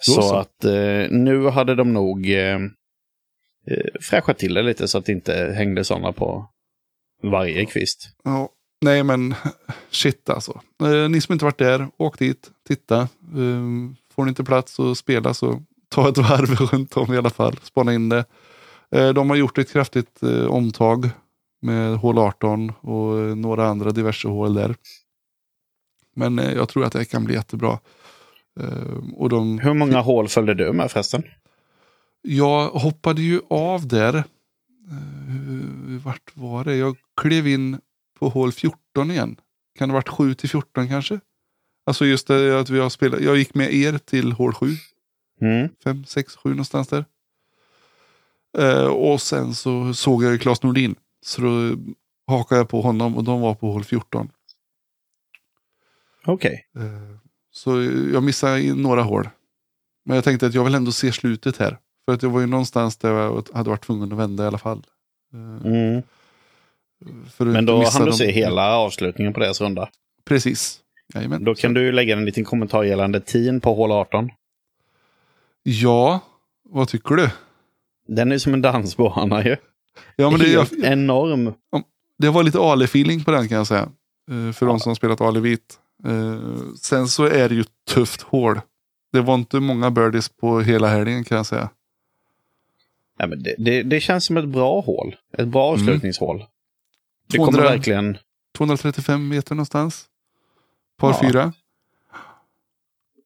Så, 0.00 0.22
så. 0.22 0.36
att 0.36 0.64
eh, 0.64 1.10
nu 1.10 1.48
hade 1.48 1.74
de 1.74 1.92
nog 1.92 2.30
eh, 2.30 2.54
eh, 3.66 3.86
fräschat 4.00 4.38
till 4.38 4.54
det 4.54 4.62
lite 4.62 4.88
så 4.88 4.98
att 4.98 5.04
det 5.04 5.12
inte 5.12 5.52
hängde 5.56 5.84
sådana 5.84 6.12
på 6.12 6.46
varje 7.22 7.66
kvist. 7.66 8.08
Ja, 8.24 8.48
nej 8.80 9.02
men 9.02 9.34
shit 9.90 10.30
alltså. 10.30 10.60
Eh, 10.82 11.08
ni 11.08 11.20
som 11.20 11.32
inte 11.32 11.44
varit 11.44 11.58
där, 11.58 11.88
åk 11.96 12.18
dit, 12.18 12.50
titta. 12.68 13.00
Eh, 13.00 13.62
får 14.16 14.24
ni 14.24 14.28
inte 14.28 14.44
plats 14.44 14.80
att 14.80 14.98
spela 14.98 15.34
så 15.34 15.62
ta 15.88 16.08
ett 16.08 16.18
varv 16.18 16.54
runt 16.72 16.96
om 16.96 17.14
i 17.14 17.16
alla 17.16 17.30
fall. 17.30 17.56
Spana 17.62 17.94
in 17.94 18.08
det. 18.08 18.24
Eh, 18.90 19.08
de 19.08 19.30
har 19.30 19.36
gjort 19.36 19.58
ett 19.58 19.72
kraftigt 19.72 20.22
eh, 20.22 20.46
omtag 20.46 21.10
med 21.62 21.96
hål 21.96 22.18
18 22.18 22.70
och 22.80 23.18
eh, 23.18 23.36
några 23.36 23.68
andra 23.68 23.90
diverse 23.90 24.28
hål 24.28 24.54
där. 24.54 24.74
Men 26.14 26.38
jag 26.38 26.68
tror 26.68 26.84
att 26.84 26.92
det 26.92 27.04
kan 27.04 27.24
bli 27.24 27.34
jättebra. 27.34 27.78
Och 29.16 29.28
de, 29.28 29.58
Hur 29.58 29.74
många 29.74 30.00
hål 30.00 30.28
följde 30.28 30.54
du 30.54 30.72
med 30.72 30.90
förresten? 30.90 31.22
jag 32.22 32.68
hoppade 32.68 33.22
ju 33.22 33.40
av 33.50 33.88
där. 33.88 34.24
Vart 36.04 36.30
var 36.34 36.64
det? 36.64 36.76
Jag 36.76 36.96
klev 37.20 37.48
in 37.48 37.78
på 38.18 38.28
hål 38.28 38.52
14 38.52 39.10
igen. 39.10 39.36
Kan 39.78 39.88
det 39.88 39.92
ha 39.92 39.96
varit 39.96 40.08
7 40.08 40.34
till 40.34 40.48
14 40.48 40.88
kanske? 40.88 41.20
Alltså 41.86 42.06
just 42.06 42.26
det 42.26 42.60
att 42.60 42.70
vi 42.70 42.78
har 42.78 42.90
spelat. 42.90 43.20
Jag 43.20 43.36
gick 43.36 43.54
med 43.54 43.74
er 43.74 43.98
till 43.98 44.32
hål 44.32 44.54
7. 44.54 44.66
Mm. 45.40 45.68
5, 45.84 46.04
6, 46.04 46.36
7 46.36 46.50
någonstans 46.50 46.88
där. 46.88 47.04
Eh, 48.58 48.86
och 48.86 49.20
sen 49.20 49.54
så 49.54 49.94
såg 49.94 50.24
jag 50.24 50.32
ju 50.32 50.38
Claes 50.38 50.62
Nordin. 50.62 50.94
Så 51.24 51.40
då 51.40 51.76
hakade 52.26 52.60
jag 52.60 52.68
på 52.68 52.80
honom 52.80 53.16
och 53.16 53.24
de 53.24 53.40
var 53.40 53.54
på 53.54 53.72
hål 53.72 53.84
14. 53.84 54.28
Okej. 56.24 56.66
Eh, 56.76 57.18
så 57.52 57.82
jag 58.12 58.22
missade 58.22 58.74
några 58.74 59.02
hål. 59.02 59.28
Men 60.04 60.14
jag 60.14 60.24
tänkte 60.24 60.46
att 60.46 60.54
jag 60.54 60.64
vill 60.64 60.74
ändå 60.74 60.92
se 60.92 61.12
slutet 61.12 61.56
här. 61.56 61.78
För 62.04 62.14
att 62.14 62.22
jag 62.22 62.30
var 62.30 62.40
ju 62.40 62.46
någonstans 62.46 62.96
där 62.96 63.10
jag 63.12 63.48
hade 63.54 63.70
varit 63.70 63.84
tvungen 63.84 64.12
att 64.12 64.18
vända 64.18 64.44
i 64.44 64.46
alla 64.46 64.58
fall. 64.58 64.86
Eh, 65.34 65.66
Mm. 65.66 66.02
Men 67.38 67.66
då 67.66 67.84
hann 67.84 68.04
du 68.06 68.12
se 68.12 68.30
hela 68.30 68.76
avslutningen 68.76 69.32
på 69.32 69.40
deras 69.40 69.60
runda. 69.60 69.88
Precis. 70.24 70.80
Jajamän. 71.14 71.44
Då 71.44 71.54
kan 71.54 71.74
du 71.74 71.92
lägga 71.92 72.16
en 72.16 72.24
liten 72.24 72.44
kommentar 72.44 72.82
gällande 72.84 73.20
tiden 73.20 73.60
på 73.60 73.74
hål 73.74 73.92
18. 73.92 74.30
Ja, 75.62 76.20
vad 76.62 76.88
tycker 76.88 77.14
du? 77.14 77.30
Den 78.08 78.32
är 78.32 78.38
som 78.38 78.54
en 78.54 78.62
dansbana 78.62 79.44
ju. 79.44 79.56
Ja, 80.16 80.30
men 80.30 80.40
det, 80.40 80.48
jag, 80.48 80.60
Helt 80.60 80.84
enorm. 80.84 81.54
det 82.18 82.28
var 82.30 82.42
lite 82.42 82.58
Ali-feeling 82.58 83.24
på 83.24 83.30
den 83.30 83.48
kan 83.48 83.56
jag 83.58 83.66
säga. 83.66 83.88
Eh, 84.30 84.52
För 84.52 84.66
Ja. 84.66 84.72
de 84.72 84.80
som 84.80 84.90
har 84.90 84.94
spelat 84.94 85.20
Ali-vit. 85.20 85.78
Eh, 86.06 86.40
Sen 86.80 87.08
så 87.08 87.24
är 87.24 87.48
det 87.48 87.54
ju 87.54 87.64
tufft 87.90 88.22
hål. 88.22 88.60
Det 89.12 89.20
var 89.20 89.34
inte 89.34 89.60
många 89.60 89.90
birdies 89.90 90.28
på 90.28 90.60
hela 90.60 90.88
helgen 90.88 91.24
kan 91.24 91.36
jag 91.36 91.46
säga. 91.46 91.70
Ja, 93.18 93.26
men 93.26 93.42
det, 93.42 93.54
det, 93.58 93.82
det 93.82 94.00
känns 94.00 94.24
som 94.24 94.36
ett 94.36 94.48
bra 94.48 94.80
hål. 94.80 95.16
Ett 95.38 95.48
bra 95.48 95.68
Mm. 95.68 95.80
avslutningshål. 95.80 96.44
Det 97.28 97.38
kommer 97.38 97.52
200 97.52 97.70
verkligen... 97.70 98.18
235 98.58 99.28
meter 99.28 99.54
någonstans. 99.54 100.04
Par 100.96 101.10
Ja. 101.10 101.20
fyra. 101.22 101.52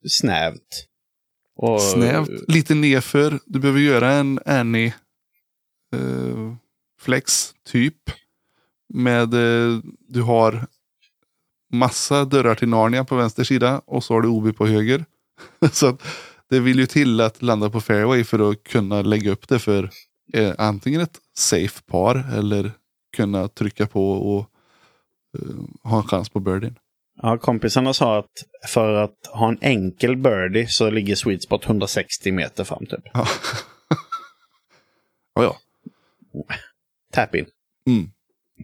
snävt. 0.09 0.87
Och, 1.57 1.83
Snävt. 1.83 2.29
Lite 2.49 2.75
nerför. 2.75 3.39
Du 3.47 3.59
behöver 3.59 3.81
göra 3.81 4.13
en 4.13 4.41
Annie 4.47 4.95
eh, 5.93 6.55
flex 7.01 7.55
typ. 7.65 7.97
Med 8.89 9.35
eh, 9.35 9.79
du 10.09 10.23
har 10.23 10.67
massa 11.73 12.25
dörrar 12.25 12.55
till 12.55 12.69
Narnia 12.69 13.05
på 13.05 13.17
vänster 13.17 13.45
sida 13.45 13.83
och 13.87 14.05
så 14.05 14.15
har 14.15 14.21
du 14.23 14.29
OB 14.29 14.57
på 14.57 14.67
höger. 14.67 15.05
så 15.73 15.97
det 16.49 16.61
vill 16.61 16.79
ju 16.79 16.87
till 16.87 17.21
att 17.21 17.43
landa 17.43 17.71
på 17.71 17.81
fairway 17.81 18.25
för 18.25 18.51
att 18.51 18.63
kunna 18.65 19.03
lägga 19.03 19.31
upp 19.31 19.49
det 19.49 19.59
för 19.59 19.91
eh, 20.33 20.55
antingen 20.59 21.01
ett 21.01 21.19
safe 21.35 21.83
par 21.83 22.35
eller 22.35 22.73
kunna 23.17 23.49
trycka 23.49 23.87
på 23.87 24.13
och 24.13 24.51
eh, 25.39 25.55
ha 25.91 25.97
en 25.97 26.09
chans 26.09 26.29
på 26.29 26.41
birdien. 26.41 26.79
Ja, 27.23 27.39
kompisarna 27.39 27.93
sa 27.95 28.19
att 28.19 28.31
för 28.69 28.95
att 28.95 29.27
ha 29.33 29.49
en 29.49 29.59
enkel 29.61 30.17
birdie 30.17 30.67
så 30.67 30.91
ligger 30.91 31.15
sweet 31.15 31.43
spot 31.43 31.65
160 31.67 32.33
meter 32.33 32.65
fram 32.65 32.87
typ. 32.87 33.01
Ja. 33.13 33.27
ja, 35.35 35.43
ja. 35.43 35.57
Tap 37.13 37.35
in. 37.35 37.47
Mm. 37.87 38.11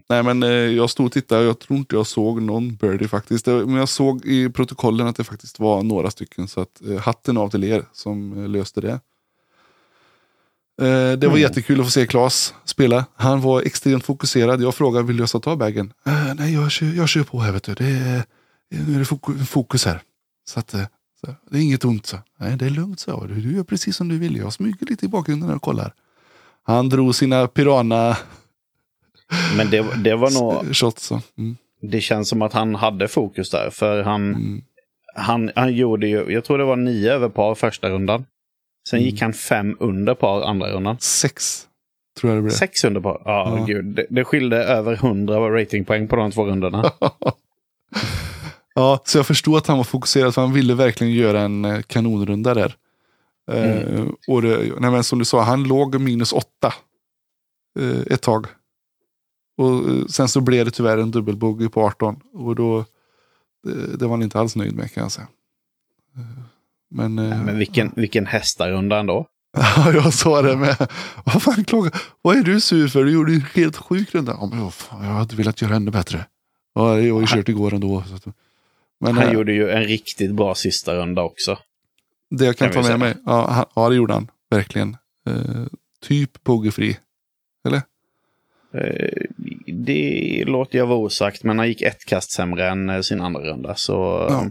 Nej 0.08 0.22
men 0.22 0.42
eh, 0.42 0.48
jag 0.50 0.90
stod 0.90 1.06
och 1.06 1.12
tittade, 1.12 1.44
jag 1.44 1.58
tror 1.58 1.78
inte 1.78 1.96
jag 1.96 2.06
såg 2.06 2.42
någon 2.42 2.76
birdie 2.76 3.08
faktiskt. 3.08 3.44
Det, 3.44 3.52
men 3.66 3.74
jag 3.74 3.88
såg 3.88 4.24
i 4.26 4.48
protokollen 4.48 5.06
att 5.06 5.16
det 5.16 5.24
faktiskt 5.24 5.58
var 5.60 5.82
några 5.82 6.10
stycken. 6.10 6.48
Så 6.48 6.60
att 6.60 6.82
eh, 6.88 6.98
hatten 6.98 7.36
av 7.36 7.50
till 7.50 7.64
er 7.64 7.84
som 7.92 8.42
eh, 8.42 8.48
löste 8.48 8.80
det. 8.80 8.90
Eh, 10.82 11.12
det 11.12 11.16
var 11.26 11.26
Mm. 11.26 11.40
jättekul 11.40 11.80
att 11.80 11.86
få 11.86 11.90
se 11.90 12.06
Claes 12.06 12.54
spela. 12.64 13.04
Han 13.14 13.40
var 13.40 13.62
extremt 13.62 14.04
fokuserad. 14.04 14.62
Jag 14.62 14.74
frågade, 14.74 15.06
vill 15.06 15.16
du 15.16 15.26
jag 15.32 15.42
ta 15.42 15.56
bagen? 15.56 15.92
Eh, 16.06 16.34
nej, 16.34 16.54
jag 16.54 16.70
kör, 16.70 16.86
jag 16.86 17.08
kör 17.08 17.22
på 17.22 17.38
här 17.40 17.52
vet 17.52 17.62
du. 17.64 17.74
Det 17.74 18.24
nu 18.70 18.94
är 18.94 18.98
det 19.38 19.44
fokus, 19.46 19.84
här. 19.86 20.00
Så 20.48 20.60
att, 20.60 20.74
eh, 20.74 20.82
så, 21.20 21.34
det 21.50 21.58
är 21.58 21.62
inget 21.62 21.84
ont. 21.84 22.06
Så. 22.06 22.16
Nej, 22.38 22.56
det 22.56 22.66
är 22.66 22.70
lugnt 22.70 23.00
så. 23.00 23.24
Du, 23.26 23.34
du 23.34 23.56
gör 23.56 23.64
precis 23.64 23.96
som 23.96 24.08
du 24.08 24.18
vill. 24.18 24.36
Jag 24.36 24.52
smyger 24.52 24.86
lite 24.86 25.04
i 25.06 25.08
bakgrunden 25.08 25.50
och 25.50 25.62
kollar. 25.62 25.92
Han 26.62 26.88
drog 26.88 27.14
sina 27.14 27.46
Pirana 27.46 28.16
Men 29.56 29.70
det, 29.70 29.86
det 30.04 30.16
var 30.16 30.30
nog... 30.30 30.76
shots. 30.76 31.10
Mm. 31.10 31.56
Det 31.82 32.00
känns 32.00 32.28
som 32.28 32.42
att 32.42 32.52
han 32.52 32.74
hade 32.74 33.08
fokus 33.08 33.50
där. 33.50 33.70
För 33.70 34.02
han, 34.02 34.34
Mm. 34.34 34.62
han, 35.14 35.50
han 35.56 35.72
gjorde 35.74 36.06
ju... 36.08 36.32
Jag 36.32 36.44
tror 36.44 36.58
det 36.58 36.64
var 36.64 36.76
nio 36.76 37.12
över 37.12 37.28
par 37.28 37.54
första 37.54 37.88
rundan. 37.90 38.24
Sen 38.88 38.98
Mm. 38.98 39.10
gick 39.10 39.20
han 39.22 39.32
fem 39.32 39.76
under 39.80 40.14
par 40.14 40.42
andra 40.42 40.70
rundan. 40.72 40.96
Sex, 41.00 41.66
tror 42.20 42.32
jag 42.32 42.38
det 42.38 42.42
blev. 42.42 42.52
Sex 42.54 42.84
under 42.84 43.00
par. 43.00 43.22
Ja, 43.24 43.58
Ja. 43.58 43.64
gud. 43.64 43.84
Det, 43.84 44.06
det 44.10 44.24
skilde 44.24 44.56
över 44.64 44.92
100 44.94 45.50
ratingpoäng 45.50 46.08
på 46.08 46.16
de 46.16 46.30
två 46.32 46.44
rundorna. 46.44 46.92
ja, 48.76 49.00
så 49.04 49.18
jag 49.18 49.26
förstod 49.26 49.56
att 49.56 49.66
han 49.66 49.76
var 49.76 49.84
fokuserad 49.84 50.34
för 50.34 50.42
han 50.42 50.52
ville 50.52 50.74
verkligen 50.74 51.12
göra 51.12 51.40
en 51.40 51.64
eh, 51.64 51.82
kanonrunda 51.82 52.54
där. 52.54 52.76
Eh, 53.50 53.82
Mm. 53.82 54.14
och 54.28 54.42
det, 54.42 54.72
nej 54.80 54.90
men 54.90 55.04
som 55.04 55.18
du 55.18 55.24
sa, 55.24 55.42
han 55.42 55.64
låg 55.64 56.00
minus 56.00 56.32
åtta 56.32 56.74
eh, 57.78 58.00
ett 58.12 58.22
tag. 58.22 58.46
Och 59.58 59.70
eh, 59.90 60.06
sen 60.08 60.28
så 60.28 60.40
blev 60.40 60.64
det 60.64 60.70
tyvärr 60.70 60.98
en 60.98 61.10
dubbelbogey 61.10 61.68
på 61.68 61.82
18. 61.86 62.20
Och 62.32 62.54
då, 62.56 62.84
det, 63.62 63.96
det 63.96 64.04
var 64.04 64.10
han 64.10 64.22
inte 64.22 64.40
alls 64.40 64.56
nöjd 64.56 64.74
med 64.76 64.92
kan 64.92 65.02
jag 65.02 65.12
säga. 65.12 65.28
Men, 66.90 67.14
Men 67.14 67.58
vilken, 67.58 67.92
vilken 67.96 68.26
hästarunda 68.26 68.98
ändå. 68.98 69.26
Ja, 69.76 69.92
jag 69.92 70.14
sa 70.14 70.42
det 70.42 70.56
med. 70.56 70.90
Vad 71.24 71.42
fan 71.42 71.64
klagar 71.64 72.02
Vad 72.22 72.36
är 72.36 72.42
du 72.42 72.60
sur 72.60 72.88
för? 72.88 73.04
Du 73.04 73.12
gjorde 73.12 73.32
ju 73.32 73.36
en 73.36 73.44
helt 73.54 73.76
sjuk 73.76 74.14
runda. 74.14 74.36
Ja, 74.40 74.46
men 74.46 74.70
fan, 74.70 75.04
jag 75.04 75.12
hade 75.12 75.36
velat 75.36 75.62
göra 75.62 75.76
ännu 75.76 75.90
bättre. 75.90 76.26
Ja, 76.74 76.98
jag 77.00 77.14
har 77.14 77.20
ju 77.20 77.26
kört 77.26 77.48
igår 77.48 77.74
ändå. 77.74 78.04
Så 78.08 78.14
att, 78.14 78.36
men 79.00 79.14
Han 79.14 79.26
eh, 79.26 79.32
gjorde 79.32 79.52
ju 79.52 79.70
en 79.70 79.84
riktigt 79.84 80.34
bra 80.34 80.54
sista 80.54 80.94
runda 80.94 81.22
också. 81.22 81.58
det 82.30 82.44
jag 82.44 82.56
kan, 82.56 82.70
kan 82.70 82.82
ta 82.82 82.88
med 82.90 82.98
mig. 82.98 83.14
Ja, 83.26 83.50
han, 83.50 83.64
ja, 83.74 83.88
det 83.88 83.94
gjorde 83.96 84.14
han. 84.14 84.30
Verkligen. 84.50 84.96
Eh, 85.28 85.66
typ 86.02 86.44
bogeyfri. 86.44 86.96
Eller? 87.68 87.82
Eh, 88.74 89.10
Det 89.72 90.44
låter 90.46 90.78
jag 90.78 90.86
vara 90.86 90.98
osagt, 90.98 91.44
men 91.44 91.58
han 91.58 91.68
gick 91.68 91.82
ett 91.82 92.04
kast 92.04 92.30
sämre 92.32 92.68
än 92.70 92.90
eh, 92.90 93.00
sin 93.00 93.20
andra 93.20 93.40
runda. 93.40 93.74
Så 93.74 93.92
Ja. 94.30 94.46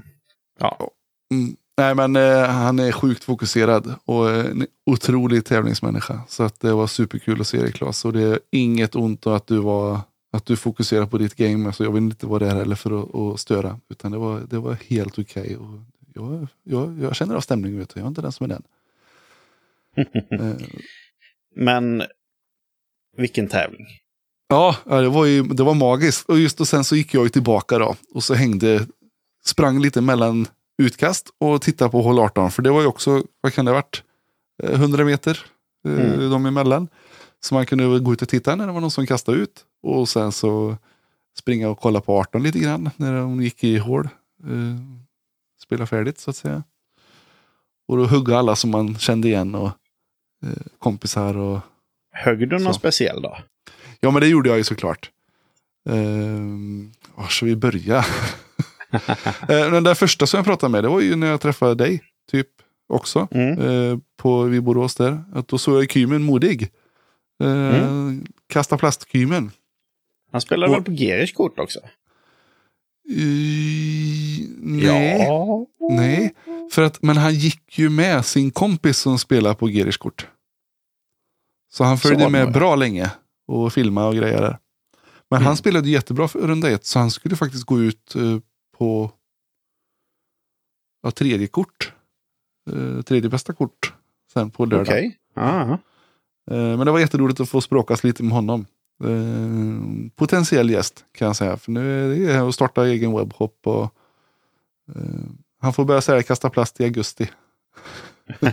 ja. 0.59 0.89
Mm. 1.31 1.55
Nej, 1.77 1.95
men 1.95 2.15
eh, 2.15 2.45
han 2.49 2.79
är 2.79 2.91
sjukt 2.91 3.23
fokuserad 3.23 3.93
och 4.05 4.29
eh, 4.31 4.45
en 4.45 4.67
otrolig 4.85 5.45
tävlingsmänniska. 5.45 6.19
Så 6.27 6.43
att 6.43 6.59
det 6.59 6.73
var 6.73 6.87
superkul 6.87 7.41
att 7.41 7.47
se 7.47 7.57
dig 7.61 7.71
Claes. 7.71 8.05
Och 8.05 8.13
det 8.13 8.21
är 8.21 8.39
inget 8.51 8.95
ont 8.95 9.27
att 9.27 9.47
du 9.47 9.57
var 9.59 9.99
att 10.35 10.45
du 10.45 10.55
fokuserar 10.55 11.05
på 11.05 11.17
ditt 11.17 11.35
game. 11.35 11.67
Alltså 11.67 11.83
jag 11.83 11.91
vill 11.91 12.03
inte 12.03 12.25
vara 12.25 12.45
där 12.45 12.55
heller 12.55 12.75
för 12.75 13.01
att, 13.01 13.15
att 13.15 13.39
störa. 13.39 13.79
Utan 13.89 14.11
det 14.11 14.17
var, 14.17 14.39
det 14.39 14.59
var 14.59 14.73
helt 14.73 15.19
okej. 15.19 15.57
Okay. 15.57 15.85
jag, 16.13 16.47
jag, 16.63 16.99
jag 16.99 17.15
känner 17.15 17.35
av 17.35 17.41
stämningen, 17.41 17.79
vet 17.79 17.93
du. 17.93 17.99
jag 17.99 18.05
är 18.05 18.07
inte 18.07 18.21
den 18.21 18.31
som 18.31 18.43
är 18.43 18.47
den. 18.47 18.63
Eh. 20.31 20.67
Men 21.55 22.03
vilken 23.17 23.47
tävling. 23.47 23.85
Ja, 24.47 24.75
det 24.85 25.09
var, 25.09 25.25
ju, 25.25 25.43
det 25.43 25.63
var 25.63 25.73
magiskt. 25.73 26.29
Och 26.29 26.39
just 26.39 26.61
och 26.61 26.67
sen 26.67 26.83
så 26.83 26.95
gick 26.95 27.13
jag 27.13 27.23
ju 27.23 27.29
tillbaka 27.29 27.79
då. 27.79 27.95
Och 28.13 28.23
så 28.23 28.33
hängde, 28.33 28.87
sprang 29.45 29.81
lite 29.81 30.01
mellan 30.01 30.47
utkast 30.77 31.29
och 31.37 31.61
tittade 31.61 31.91
på 31.91 32.01
hål 32.01 32.19
18. 32.19 32.51
För 32.51 32.61
det 32.61 32.71
var 32.71 32.81
ju 32.81 32.87
också, 32.87 33.23
vad 33.41 33.53
kan 33.53 33.65
det 33.65 33.71
ha 33.71 33.75
varit? 33.75 34.03
100 34.63 35.01
eh, 35.01 35.05
meter 35.05 35.45
eh, 35.87 36.13
mm. 36.13 36.29
de 36.29 36.45
emellan. 36.45 36.87
Så 37.45 37.55
man 37.55 37.65
kunde 37.65 37.99
gå 37.99 38.13
ut 38.13 38.21
och 38.21 38.29
titta 38.29 38.55
när 38.55 38.67
det 38.67 38.73
var 38.73 38.81
någon 38.81 38.91
som 38.91 39.07
kastade 39.07 39.37
ut. 39.37 39.65
Och 39.83 40.09
sen 40.09 40.31
så 40.31 40.77
springa 41.37 41.69
och 41.69 41.79
kolla 41.79 42.01
på 42.01 42.19
18 42.19 42.43
lite 42.43 42.59
grann 42.59 42.89
när 42.95 43.13
de 43.13 43.41
gick 43.41 43.63
i 43.63 43.77
hål. 43.77 44.09
Eh, 44.43 44.75
spela 45.63 45.85
färdigt 45.85 46.19
så 46.19 46.29
att 46.29 46.35
säga. 46.35 46.63
Och 47.87 47.97
då 47.97 48.05
hugga 48.05 48.37
alla 48.37 48.55
som 48.55 48.69
man 48.71 48.97
kände 48.97 49.27
igen 49.27 49.55
och 49.55 49.67
eh, 50.43 50.63
kompisar 50.79 51.37
och 51.37 51.59
Högg 52.11 52.39
du 52.39 52.59
någon 52.59 52.73
så. 52.73 52.79
speciell 52.79 53.21
då? 53.21 53.37
Ja, 53.99 54.11
men 54.11 54.21
det 54.21 54.27
gjorde 54.27 54.49
jag 54.49 54.57
ju 54.57 54.63
såklart. 54.63 55.11
Uh, 55.89 56.89
var 57.15 57.27
ska 57.27 57.45
vi 57.45 57.55
börja? 57.55 57.97
uh, 57.97 59.47
den 59.47 59.83
där 59.83 59.95
första 59.95 60.27
som 60.27 60.37
jag 60.37 60.45
pratade 60.45 60.71
med, 60.71 60.83
det 60.83 60.87
var 60.87 61.01
ju 61.01 61.15
när 61.15 61.27
jag 61.27 61.41
träffade 61.41 61.75
dig. 61.75 62.03
Typ 62.31 62.47
också. 62.87 63.27
Mm. 63.31 63.59
Uh, 63.59 63.99
på, 64.17 64.43
vid 64.43 64.63
Borås 64.63 64.95
där. 64.95 65.23
Att 65.33 65.47
då 65.47 65.57
såg 65.57 65.83
jag 65.83 65.91
Kymen 65.91 66.23
modig. 66.23 66.71
Uh, 67.43 67.75
mm. 67.75 68.25
Kasta 68.47 68.77
plastkymen. 68.77 69.51
Han 70.31 70.41
spelade 70.41 70.71
Och, 70.71 70.77
väl 70.77 70.83
på 70.83 70.91
Gerish 70.91 71.33
kort 71.33 71.59
också? 71.59 71.79
nej. 74.57 75.25
Ja. 75.27 75.65
Nej. 75.79 76.35
För 76.71 76.81
att, 76.81 77.01
men 77.01 77.17
han 77.17 77.33
gick 77.33 77.79
ju 77.79 77.89
med 77.89 78.25
sin 78.25 78.51
kompis 78.51 78.97
som 78.97 79.19
spelar 79.19 79.53
på 79.53 79.67
Gerish 79.67 79.97
kort. 79.97 80.27
Så 81.71 81.83
han 81.83 81.97
följde 81.97 82.23
så 82.23 82.29
med 82.29 82.51
bra 82.51 82.75
länge 82.75 83.11
och 83.47 83.73
filmade 83.73 84.07
och 84.07 84.15
grejer 84.15 84.41
där. 84.41 84.57
Men 85.29 85.37
mm. 85.37 85.45
han 85.47 85.57
spelade 85.57 85.89
jättebra 85.89 86.27
för 86.27 86.39
runda 86.39 86.69
ett, 86.69 86.85
så 86.85 86.99
han 86.99 87.11
skulle 87.11 87.35
faktiskt 87.35 87.63
gå 87.63 87.81
ut 87.81 88.15
uh, 88.15 88.39
på 88.77 89.11
ja, 91.03 91.11
tredje 91.11 91.47
kort. 91.47 91.93
Uh, 92.71 93.01
tredje 93.01 93.29
bästa 93.29 93.53
kort 93.53 93.93
sen 94.33 94.51
på 94.51 94.65
lördag. 94.65 94.87
Okay. 94.87 95.11
Uh, 96.51 96.77
men 96.77 96.85
det 96.85 96.91
var 96.91 96.99
jätteroligt 96.99 97.39
att 97.39 97.49
få 97.49 97.61
språkas 97.61 98.03
lite 98.03 98.23
med 98.23 98.33
honom. 98.33 98.65
Uh, 99.03 99.81
potentiell 100.15 100.69
gäst 100.69 101.05
kan 101.17 101.25
jag 101.25 101.35
säga. 101.35 101.57
För 101.57 101.71
nu 101.71 102.13
är 102.29 102.33
det 102.33 102.47
att 102.47 102.55
starta 102.55 102.87
egen 102.87 103.17
webbshop. 103.17 103.67
Och, 103.67 103.93
han 105.61 105.73
får 105.73 105.85
börja 105.85 106.01
säga 106.01 106.23
kasta 106.23 106.49
plast 106.49 106.79
i 106.79 106.83
augusti. 106.83 107.29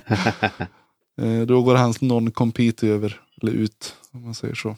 Eh, 1.20 1.40
då 1.40 1.62
går 1.62 1.74
hans 1.74 2.00
non-compete 2.00 2.86
över, 2.86 3.20
eller 3.42 3.52
ut, 3.52 3.96
om 4.12 4.24
man 4.24 4.34
säger 4.34 4.54
så. 4.54 4.76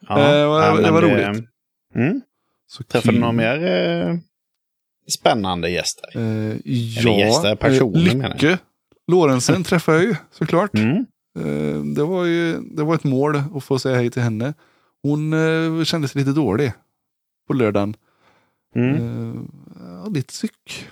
Ja, 0.00 0.18
eh, 0.18 0.76
det, 0.76 0.82
det 0.82 0.90
var 0.90 1.02
roligt. 1.02 1.48
Mm. 1.94 2.20
Så 2.66 2.82
Träffade 2.82 3.16
du 3.16 3.20
några 3.20 3.32
mer 3.32 3.64
eh, 3.64 4.16
spännande 5.08 5.70
gäster? 5.70 6.10
Eh, 6.14 6.56
ja, 6.64 7.18
gäster, 7.18 7.56
personer 7.56 8.24
eh, 8.24 8.32
Lycke 8.32 8.58
Lorentzen 9.06 9.64
träffade 9.64 9.98
jag 9.98 10.06
ju 10.06 10.16
såklart. 10.30 10.74
Mm. 10.74 11.06
Eh, 11.38 11.82
det, 11.82 12.04
var 12.04 12.24
ju, 12.24 12.60
det 12.60 12.82
var 12.82 12.94
ett 12.94 13.04
mål 13.04 13.36
att 13.54 13.64
få 13.64 13.78
säga 13.78 13.96
hej 13.96 14.10
till 14.10 14.22
henne. 14.22 14.54
Hon 15.02 15.32
eh, 15.32 15.84
kände 15.84 16.08
sig 16.08 16.18
lite 16.18 16.32
dålig 16.32 16.72
på 17.46 17.52
lördagen. 17.52 17.96
Mm. 18.74 19.48
Eh, 19.80 20.10
lite 20.10 20.34
syk. 20.34 20.88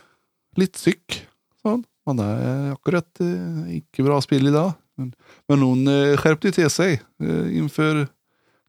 Lite 0.56 0.78
syk. 0.78 1.26
Så. 1.62 1.82
Han 2.04 2.18
är 2.18 2.72
akkurat 2.72 3.20
eh, 3.20 3.76
inte 3.76 4.02
bra 4.02 4.20
spel 4.20 4.46
idag. 4.46 4.72
Men, 4.94 5.12
men 5.48 5.62
hon 5.62 5.88
eh, 5.88 6.16
skärpte 6.16 6.52
till 6.52 6.70
sig 6.70 7.02
eh, 7.22 7.56
inför 7.56 8.08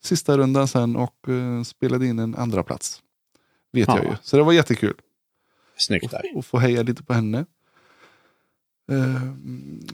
sista 0.04 0.38
rundan 0.38 0.68
sen 0.68 0.96
och 0.96 1.30
eh, 1.30 1.64
spelade 1.64 2.08
in 2.08 2.20
en 2.20 2.36
andra 2.36 2.64
plats. 2.64 3.02
Vet 3.72 3.88
ja. 3.88 3.98
jag 3.98 4.06
ju. 4.06 4.16
Så 4.22 4.38
det 4.38 4.44
var 4.44 4.54
jättekul. 4.54 4.94
Snyggt 5.78 6.12
där. 6.12 6.32
Och, 6.36 6.46
få 6.46 6.58
heja 6.58 6.84
lite 6.84 7.04
på 7.04 7.14
henne. 7.14 7.46
Eh, 8.90 9.22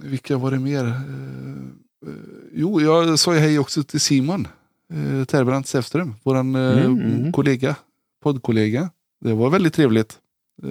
vilka 0.02 0.38
var 0.38 0.52
det 0.52 0.60
mer? 0.60 0.86
Eh, 0.86 2.10
eh 2.10 2.16
jo, 2.54 2.82
jag 2.82 3.20
sa 3.20 3.34
ju 3.34 3.40
hej 3.40 3.60
också 3.60 3.84
till 3.84 4.02
Simon 4.02 4.48
eh, 4.94 5.26
Terbrant 5.26 5.68
Säfström, 5.68 6.16
vår 6.24 6.36
eh, 6.36 6.40
mm, 6.42 7.02
mm. 7.02 7.32
kollega, 7.32 7.76
poddkollega. 8.24 8.90
Det 9.22 9.34
var 9.34 9.50
väldigt 9.50 9.74
trevligt. 9.74 10.20
Eh, 10.64 10.70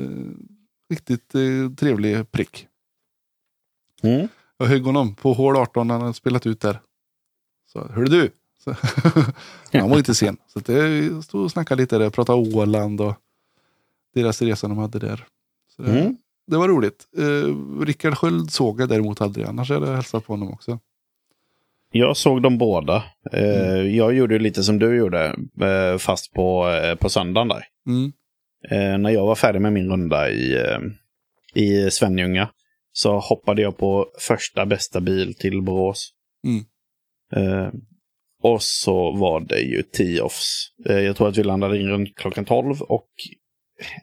riktigt 0.90 1.32
trevlig 1.76 2.30
prick. 2.32 2.66
Mm. 4.02 4.28
Jag 4.58 4.66
högg 4.66 4.84
honom 4.84 5.14
på 5.14 5.32
hål 5.32 5.56
18 5.56 5.88
när 5.88 5.98
han 5.98 6.14
spelat 6.14 6.46
ut 6.46 6.60
där. 6.60 6.80
Så, 7.72 7.88
hörde 7.88 8.10
du? 8.10 8.30
Så, 8.58 8.76
han 9.72 9.90
var 9.90 9.98
inte 9.98 10.14
sen. 10.14 10.36
Så 10.46 10.58
det 10.58 11.24
stod 11.24 11.44
och 11.44 11.50
snackade 11.50 11.82
lite 11.82 11.98
där, 11.98 12.10
pratade 12.10 12.56
Åland 12.56 13.00
och 13.00 13.14
deras 14.14 14.42
resa 14.42 14.68
de 14.68 14.78
hade 14.78 14.98
där. 14.98 15.26
Så 15.76 15.82
det, 15.82 16.00
mm. 16.00 16.16
Det 16.46 16.56
var 16.56 16.68
roligt. 16.68 17.04
Eh, 17.18 17.80
Rickard 17.86 18.14
Sköld 18.14 18.50
såg 18.50 18.80
jag 18.80 18.88
däremot 18.88 19.20
aldrig, 19.20 19.46
annars 19.46 19.70
hade 19.70 19.86
jag 19.86 19.94
hälsat 19.94 20.26
på 20.26 20.32
honom 20.32 20.52
också. 20.52 20.78
Jag 21.96 22.16
såg 22.16 22.42
dem 22.42 22.58
båda. 22.58 23.04
Eh, 23.32 23.70
mm. 23.70 23.94
Jag 23.96 24.14
gjorde 24.14 24.38
lite 24.38 24.62
som 24.62 24.78
du 24.78 24.96
gjorde, 24.96 25.36
eh, 25.60 25.98
fast 25.98 26.32
på, 26.32 26.68
eh, 26.68 26.94
på 26.94 27.08
söndagen 27.08 27.48
där. 27.48 27.64
Mm. 27.86 28.12
Eh, 28.70 28.98
när 28.98 29.10
jag 29.10 29.26
var 29.26 29.34
färdig 29.34 29.60
med 29.60 29.72
min 29.72 29.90
runda 29.90 30.30
i, 30.30 30.56
eh, 30.56 30.78
i 31.54 31.90
Svenljunga 31.90 32.50
så 32.92 33.18
hoppade 33.18 33.62
jag 33.62 33.76
på 33.76 34.06
första 34.18 34.66
bästa 34.66 35.00
bil 35.00 35.34
till 35.34 35.62
Borås. 35.62 36.10
Mm. 36.46 36.64
Och 38.42 38.62
så 38.62 39.12
var 39.12 39.40
det 39.40 39.60
ju 39.60 39.82
tee-offs. 39.82 40.70
Jag 40.84 41.16
tror 41.16 41.28
att 41.28 41.38
vi 41.38 41.42
landade 41.42 41.80
in 41.80 41.88
runt 41.88 42.16
klockan 42.16 42.44
12 42.44 42.82
och 42.82 43.08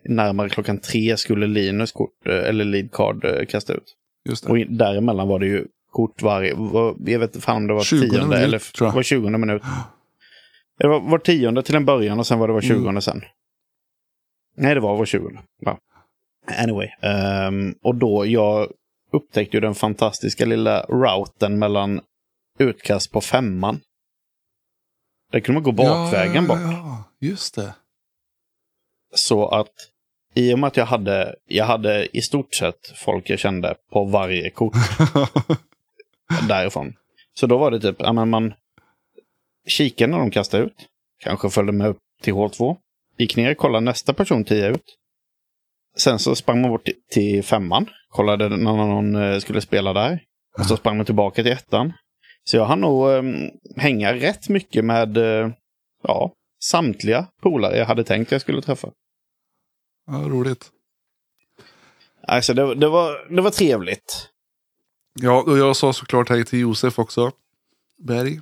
närmare 0.03 0.49
klockan 0.49 0.79
3 0.79 1.17
skulle 1.17 1.47
Linus 1.47 1.91
kort, 1.91 2.27
eh, 2.27 2.49
eller 2.49 2.65
leadcard 2.65 3.25
eh, 3.25 3.45
kasta 3.45 3.73
ut. 3.73 3.95
Just 4.29 4.45
det. 4.45 4.51
Och 4.51 4.57
däremellan 4.57 5.27
var 5.27 5.39
det 5.39 5.45
ju 5.45 5.65
kort 5.91 6.21
varje, 6.21 6.49
jag 7.05 7.19
vet 7.19 7.35
inte 7.35 7.41
fan 7.41 7.55
om 7.55 7.67
det 7.67 7.73
var 7.73 7.83
tionde 7.83 8.27
minut, 8.27 8.43
eller 8.43 8.91
var 8.91 9.03
20 9.03 9.29
minut. 9.29 9.61
Det 10.79 10.87
var, 10.87 10.99
var 10.99 11.17
tionde 11.17 11.63
till 11.63 11.75
en 11.75 11.85
början 11.85 12.19
och 12.19 12.27
sen 12.27 12.39
var 12.39 12.47
det 12.47 12.53
var 12.53 12.61
20 12.61 12.87
mm. 12.87 13.01
sen. 13.01 13.21
Nej, 14.57 14.75
det 14.75 14.81
var 14.81 14.97
var 14.97 15.05
20. 15.05 15.39
Ja. 15.59 15.77
Anyway. 16.57 16.87
Um, 17.47 17.75
och 17.81 17.95
då, 17.95 18.25
jag 18.25 18.67
upptäckte 19.11 19.57
ju 19.57 19.61
den 19.61 19.75
fantastiska 19.75 20.45
lilla 20.45 20.85
routen 20.89 21.59
mellan 21.59 22.01
utkast 22.59 23.11
på 23.11 23.21
femman. 23.21 23.79
Där 25.31 25.39
kunde 25.39 25.61
man 25.61 25.63
gå 25.63 25.71
bakvägen 25.71 26.43
ja, 26.43 26.47
bort. 26.47 26.59
Ja, 26.61 27.03
just 27.19 27.55
det. 27.55 27.73
Så 29.15 29.47
att 29.47 29.71
i 30.33 30.53
och 30.53 30.59
med 30.59 30.67
att 30.67 30.77
jag 30.77 30.85
hade, 30.85 31.35
jag 31.45 31.65
hade 31.65 32.17
i 32.17 32.21
stort 32.21 32.55
sett 32.55 32.93
folk 32.95 33.29
jag 33.29 33.39
kände 33.39 33.75
på 33.91 34.05
varje 34.05 34.49
kort 34.49 34.73
därifrån. 36.47 36.93
Så 37.33 37.47
då 37.47 37.57
var 37.57 37.71
det 37.71 37.79
typ, 37.79 37.95
ja 37.99 38.13
men 38.13 38.29
man 38.29 38.53
kikade 39.67 40.11
när 40.11 40.19
de 40.19 40.31
kastade 40.31 40.63
ut. 40.63 40.87
Kanske 41.23 41.49
följde 41.49 41.73
med 41.73 41.87
upp 41.87 41.97
till 42.21 42.33
hål 42.33 42.49
2. 42.49 42.77
Gick 43.17 43.35
ner, 43.35 43.53
kollade 43.53 43.85
nästa 43.85 44.13
person 44.13 44.43
tia 44.43 44.67
ut. 44.67 44.97
Sen 45.97 46.19
så 46.19 46.35
sprang 46.35 46.61
man 46.61 46.71
bort 46.71 46.87
till 47.11 47.43
femman. 47.43 47.89
Kollade 48.09 48.49
när 48.49 48.57
någon 48.57 49.15
eh, 49.15 49.39
skulle 49.39 49.61
spela 49.61 49.93
där. 49.93 50.23
Och 50.59 50.65
så 50.65 50.77
sprang 50.77 50.97
man 50.97 51.05
tillbaka 51.05 51.43
till 51.43 51.51
ettan. 51.51 51.93
Så 52.43 52.57
jag 52.57 52.65
hann 52.65 52.81
nog 52.81 53.07
um, 53.07 53.49
hänga 53.77 54.13
rätt 54.13 54.49
mycket 54.49 54.85
med 54.85 55.17
uh, 55.17 55.51
ja, 56.03 56.33
samtliga 56.63 57.27
polare 57.41 57.77
jag 57.77 57.85
hade 57.85 58.03
tänkt 58.03 58.31
jag 58.31 58.41
skulle 58.41 58.61
träffa. 58.61 58.91
Ja, 60.07 60.13
roligt. 60.13 60.71
Alltså 62.27 62.53
det, 62.53 62.75
det, 62.75 62.89
var, 62.89 63.35
det 63.35 63.41
var 63.41 63.51
trevligt. 63.51 64.29
Ja, 65.13 65.41
och 65.41 65.57
jag 65.57 65.75
sa 65.75 65.93
såklart 65.93 66.29
hej 66.29 66.45
till 66.45 66.59
Josef 66.59 66.99
också. 66.99 67.31
Berg. 67.97 68.41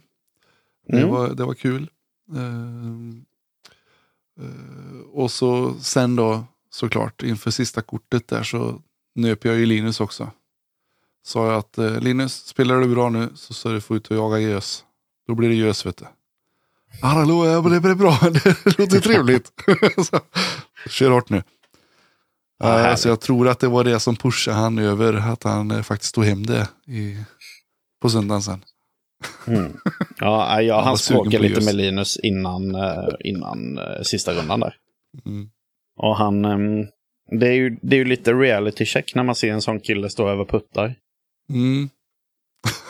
Det, 0.88 0.98
mm. 0.98 1.10
var, 1.10 1.30
det 1.30 1.46
var 1.46 1.54
kul. 1.54 1.90
Uh, 2.36 3.14
uh, 4.46 5.02
och 5.12 5.32
så 5.32 5.74
sen 5.74 6.16
då 6.16 6.44
såklart 6.70 7.24
inför 7.24 7.52
sista 7.52 7.82
kortet 7.82 8.28
där 8.28 8.44
så 8.44 8.82
nöp 9.16 9.46
jag 9.46 9.58
ju 9.58 9.66
Linus 9.66 10.02
också. 10.02 10.32
Sa 11.24 11.48
jag 11.48 11.56
att 11.56 11.78
eh, 11.78 12.00
Linus, 12.00 12.34
spelar 12.34 12.80
du 12.80 12.88
bra 12.88 13.10
nu 13.10 13.30
så 13.36 13.54
ska 13.54 13.70
du 13.70 13.82
få 13.82 13.96
ut 13.96 14.08
och 14.08 14.18
jaga 14.18 14.40
gös. 14.40 14.86
Då 15.28 15.36
blir 15.36 15.50
det 15.50 15.56
gös 15.56 15.86
vet 15.86 15.98
du. 15.98 16.06
Hallå, 17.02 17.46
ja, 17.46 17.62
det 17.62 17.82
blir 17.82 17.96
bra. 17.96 18.20
Det 18.44 18.80
låter 18.80 19.00
trevligt. 19.00 19.52
så, 20.06 20.20
kör 20.90 21.12
hårt 21.12 21.30
nu. 21.30 21.44
Ja, 22.60 22.98
så 22.98 23.10
jag 23.10 23.22
tror 23.22 23.48
att 23.48 23.60
det 23.60 23.68
var 23.68 23.84
det 23.84 24.00
som 24.00 24.16
pushade 24.16 24.58
han 24.58 24.80
över 24.80 25.14
att 25.14 25.44
han 25.44 25.72
eh, 25.72 25.82
faktiskt 25.82 26.16
tog 26.16 26.26
hem 26.26 26.46
det 26.46 26.70
i, 26.88 27.18
på 28.02 28.10
söndagen 28.10 28.42
sen. 28.42 28.64
Mm. 29.48 29.78
Ja, 30.20 30.62
jag 30.62 30.76
var 30.76 30.84
hann 30.84 30.98
sugen 30.98 31.22
språka 31.22 31.38
på 31.38 31.44
lite 31.44 31.66
med 31.66 31.76
Linus 31.76 32.18
innan, 32.18 32.76
eh, 32.76 33.08
innan 33.20 33.78
eh, 33.78 34.02
sista 34.04 34.34
rundan 34.34 34.60
där. 34.60 34.76
Mm. 35.26 35.50
Och 35.98 36.18
han... 36.18 36.46
ehm, 36.46 36.86
det, 37.40 37.48
är 37.48 37.54
ju, 37.54 37.78
det 37.82 37.96
är 37.96 37.98
ju 37.98 38.06
lite 38.06 38.34
reality 38.34 38.86
check 38.86 39.16
när 39.16 39.24
man 39.24 39.36
ser 39.36 39.54
en 39.54 39.62
sån 39.62 39.80
kille 39.80 40.10
stå 40.10 40.30
över 40.30 40.46
puttar. 40.46 40.96
Mm. 41.50 41.90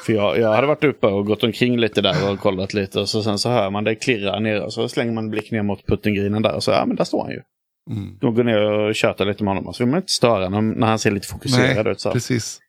För 0.05 0.13
jag, 0.13 0.39
jag 0.39 0.53
hade 0.53 0.67
varit 0.67 0.83
uppe 0.83 1.07
och 1.07 1.25
gått 1.25 1.43
omkring 1.43 1.77
lite 1.79 2.01
där 2.01 2.31
och 2.31 2.39
kollat 2.39 2.73
lite. 2.73 2.99
Och 2.99 3.09
så 3.09 3.23
sen 3.23 3.39
så 3.39 3.49
hör 3.49 3.69
man 3.69 3.83
det 3.83 3.95
klirra 3.95 4.39
ner 4.39 4.63
och 4.63 4.73
så 4.73 4.89
slänger 4.89 5.11
man 5.11 5.23
en 5.23 5.29
blick 5.29 5.51
ner 5.51 5.63
mot 5.63 5.85
puttinggrinen 5.85 6.41
där. 6.41 6.55
Och 6.55 6.63
så, 6.63 6.71
ja 6.71 6.85
men 6.85 6.95
där 6.95 7.03
står 7.03 7.23
han 7.23 7.31
ju. 7.31 7.41
Mm. 7.89 8.17
Då 8.21 8.31
går 8.31 8.43
ner 8.43 8.61
och 8.61 8.95
tjötar 8.95 9.25
lite 9.25 9.43
med 9.43 9.55
honom. 9.55 9.73
Så 9.73 9.83
vill 9.83 9.91
man 9.91 9.97
inte 9.97 10.11
störa 10.11 10.43
honom 10.43 10.69
när 10.69 10.87
han 10.87 10.99
ser 10.99 11.11
lite 11.11 11.27
fokuserad 11.27 11.87
ut. 11.87 12.01
Så. 12.01 12.11
precis. 12.11 12.59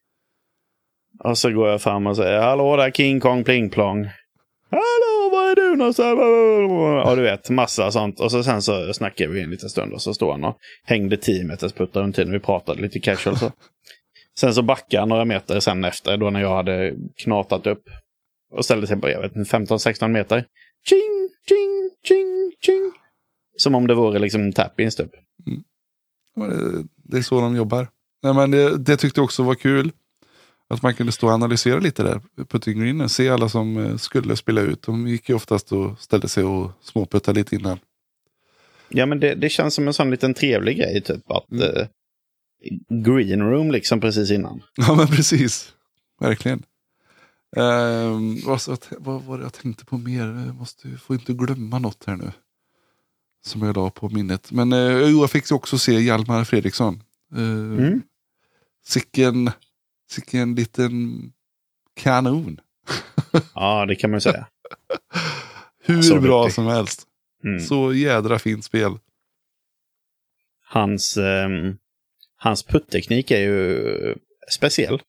Och 1.24 1.38
så 1.38 1.50
går 1.50 1.68
jag 1.68 1.82
fram 1.82 2.06
och 2.06 2.16
säger 2.16 2.40
Hallå 2.40 2.76
där 2.76 2.90
King 2.90 3.20
Kong 3.20 3.44
Pling 3.44 3.70
Plong. 3.70 4.08
Hallå, 4.70 5.30
var 5.32 5.50
är 5.50 5.54
du 5.54 5.76
någonstans? 5.76 6.18
Ja, 7.06 7.14
du 7.14 7.22
vet, 7.22 7.50
massa 7.50 7.90
sånt. 7.90 8.20
Och 8.20 8.30
så 8.30 8.42
sen 8.42 8.62
så 8.62 8.92
snackar 8.92 9.28
vi 9.28 9.42
en 9.42 9.50
liten 9.50 9.68
stund 9.68 9.92
och 9.92 10.02
så 10.02 10.14
står 10.14 10.30
han 10.30 10.44
och 10.44 10.56
hängde 10.84 11.16
tio 11.16 11.44
meters 11.44 11.72
puttar 11.72 12.00
under 12.00 12.16
tiden 12.16 12.32
vi 12.32 12.38
pratade 12.38 12.82
lite 12.82 13.00
casual. 13.00 13.36
Så. 13.36 13.52
Sen 14.40 14.54
så 14.54 14.62
backade 14.62 15.00
han 15.00 15.08
några 15.08 15.24
meter 15.24 15.60
sen 15.60 15.84
efter, 15.84 16.16
då 16.16 16.30
när 16.30 16.40
jag 16.40 16.56
hade 16.56 16.94
knatat 17.16 17.66
upp. 17.66 17.82
Och 18.52 18.64
ställde 18.64 18.86
sig 18.86 18.96
på, 19.00 19.08
jag 19.10 19.20
vet 19.20 19.36
inte, 19.36 19.56
15-16 19.58 20.08
meter. 20.08 20.44
Ching, 20.88 21.28
ching, 21.48 21.90
ching, 22.08 22.52
ching. 22.60 22.92
Som 23.56 23.74
om 23.74 23.86
det 23.86 23.94
vore 23.94 24.18
liksom 24.18 24.52
tap-ins 24.52 24.96
typ. 24.96 25.10
Ja, 26.36 26.42
det- 27.04 27.18
är 27.18 27.22
så 27.22 27.40
de 27.40 27.56
jobbar. 27.56 27.88
Nej, 28.22 28.34
men 28.34 28.50
det, 28.50 28.78
det 28.78 28.96
tyckte 28.96 29.20
jag 29.20 29.24
också 29.24 29.42
var 29.42 29.54
kul. 29.54 29.92
Att 30.68 30.82
man 30.82 30.94
kunde 30.94 31.12
stå 31.12 31.26
och 31.26 31.32
analysera 31.32 31.78
lite 31.78 32.02
där. 32.02 32.20
Putting 32.48 32.80
greenen. 32.80 33.08
Se 33.08 33.28
alla 33.28 33.48
som 33.48 33.76
eh, 33.76 33.96
skulle 33.96 34.36
spela 34.36 34.60
ut. 34.60 34.82
De 34.82 35.08
gick 35.08 35.28
ju 35.28 35.34
oftast 35.34 35.72
och 35.72 36.00
ställde 36.00 36.28
sig 36.28 36.44
och 36.44 36.70
småputtade 36.80 37.38
lite 37.40 37.56
innan. 37.56 37.78
Ja, 38.88 39.06
men 39.06 39.20
det, 39.20 39.34
det 39.34 39.48
känns 39.48 39.74
som 39.74 39.86
en 39.86 39.94
sån 39.94 40.10
liten 40.10 40.34
trevlig 40.34 40.76
grej, 40.76 41.00
typ 41.02 41.30
att 41.30 41.50
Mm. 41.52 41.86
Green 42.88 43.42
room 43.42 43.70
liksom 43.70 44.00
precis 44.00 44.30
innan. 44.30 44.62
Ja 44.76 44.94
men 44.94 45.06
precis. 45.06 45.74
Verkligen. 46.20 46.62
Ehm, 47.56 48.40
vad, 48.46 48.62
så, 48.62 48.76
vad 48.98 49.22
var 49.22 49.38
det 49.38 49.44
jag 49.44 49.52
tänkte 49.52 49.84
på 49.84 49.98
mer? 49.98 50.26
Jag 50.46 50.54
måste, 50.54 50.88
får 50.88 51.16
inte 51.16 51.32
glömma 51.32 51.78
något 51.78 52.04
här 52.06 52.16
nu. 52.16 52.32
Som 53.44 53.62
jag 53.62 53.76
la 53.76 53.90
på 53.90 54.08
minnet. 54.08 54.52
Men 54.52 54.70
jo, 55.10 55.20
jag 55.20 55.30
fick 55.30 55.52
också 55.52 55.78
se 55.78 55.92
Hjalmar 56.00 56.44
Fredriksson. 56.44 57.02
Uh, 57.36 57.78
Mm. 57.78 58.02
Sicken, 58.84 59.50
sicken 60.10 60.54
liten 60.54 61.22
kanon. 61.94 62.60
Ja, 63.54 63.86
det 63.86 63.94
kan 63.96 64.10
man 64.10 64.20
säga. 64.20 64.46
Hur 65.84 66.02
Så 66.02 66.20
bra 66.20 66.42
duktig. 66.42 66.54
som 66.54 66.66
helst. 66.66 67.06
Mm. 67.44 67.60
Så 67.60 67.92
jädra 67.94 68.38
fint 68.38 68.64
spel. 68.64 68.98
Hans, 70.64 71.16
ehm, 71.16 71.76
hans 72.42 72.62
putteknik 72.62 73.30
är 73.30 73.40
ju 73.40 74.14
speciell. 74.50 75.02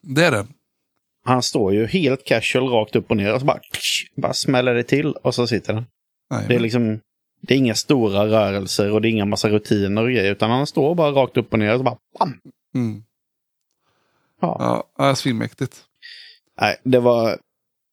Det 0.00 0.24
är 0.24 0.30
den. 0.30 0.48
Han 1.24 1.42
står 1.42 1.74
ju 1.74 1.86
helt 1.86 2.24
casual 2.24 2.68
rakt 2.68 2.96
upp 2.96 3.10
och 3.10 3.16
ner 3.16 3.34
och 3.34 3.40
så 3.40 3.46
bara, 3.46 3.60
bara 4.16 4.32
smäller 4.32 4.74
det 4.74 4.82
till 4.82 5.12
och 5.12 5.34
så 5.34 5.46
sitter 5.46 5.74
den. 5.74 5.84
Nej, 6.30 6.44
Det 6.48 6.54
är 6.54 6.60
liksom 6.60 7.00
det 7.40 7.54
är 7.54 7.58
inga 7.58 7.74
stora 7.74 8.26
rörelser 8.26 8.92
och 8.92 9.02
det 9.02 9.08
är 9.08 9.10
inga 9.10 9.24
massa 9.24 9.48
rutiner 9.48 10.02
och 10.02 10.10
grejer 10.10 10.32
utan 10.32 10.50
han 10.50 10.66
står 10.66 10.94
bara 10.94 11.10
rakt 11.10 11.36
upp 11.36 11.52
och 11.52 11.58
ner 11.58 11.72
och 11.72 11.78
så 11.78 11.84
bara 11.84 11.98
bam! 12.18 12.40
mm. 12.74 13.02
Ja. 14.40 14.56
Ja, 14.58 15.04
ja, 15.06 15.14
svinmäktigt. 15.14 15.84
Nej, 16.60 16.76
det 16.84 16.98
var 17.00 17.38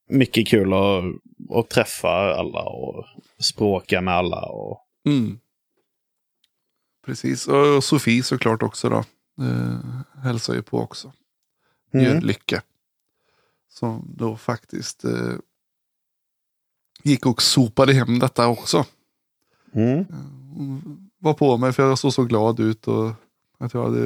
mycket 0.10 0.48
kul 0.48 0.74
att, 0.74 1.04
att 1.58 1.70
träffa 1.70 2.10
alla 2.36 2.64
och 2.64 3.06
språka 3.40 4.02
med 4.02 4.14
alla. 4.14 4.42
Och, 4.42 4.86
Mm. 5.06 5.40
Precis, 7.06 7.48
och 7.48 7.84
Sofie 7.84 8.24
såklart 8.24 8.64
också 8.64 8.90
då. 8.90 9.04
Eh, 9.46 9.80
hälsar 10.24 10.54
ju 10.54 10.62
på 10.62 10.80
också. 10.80 11.14
Gör 11.94 12.22
lycka. 12.22 12.62
Som 13.70 14.14
då 14.18 14.38
faktiskt 14.38 15.06
eh, 15.06 15.36
gick 17.04 17.26
och 17.26 17.42
sopade 17.42 17.94
hem 17.94 18.20
detta 18.20 18.48
också. 18.48 18.86
Mm. 19.74 20.06
Hon 20.56 21.10
var 21.18 21.34
på 21.34 21.58
mig 21.58 21.74
för 21.74 21.84
jag 21.84 22.00
såg 22.00 22.14
så 22.14 22.24
glad 22.24 22.60
ut 22.60 22.88
och 22.88 23.12
att 23.58 23.74
jag 23.74 23.84
hade 23.84 24.06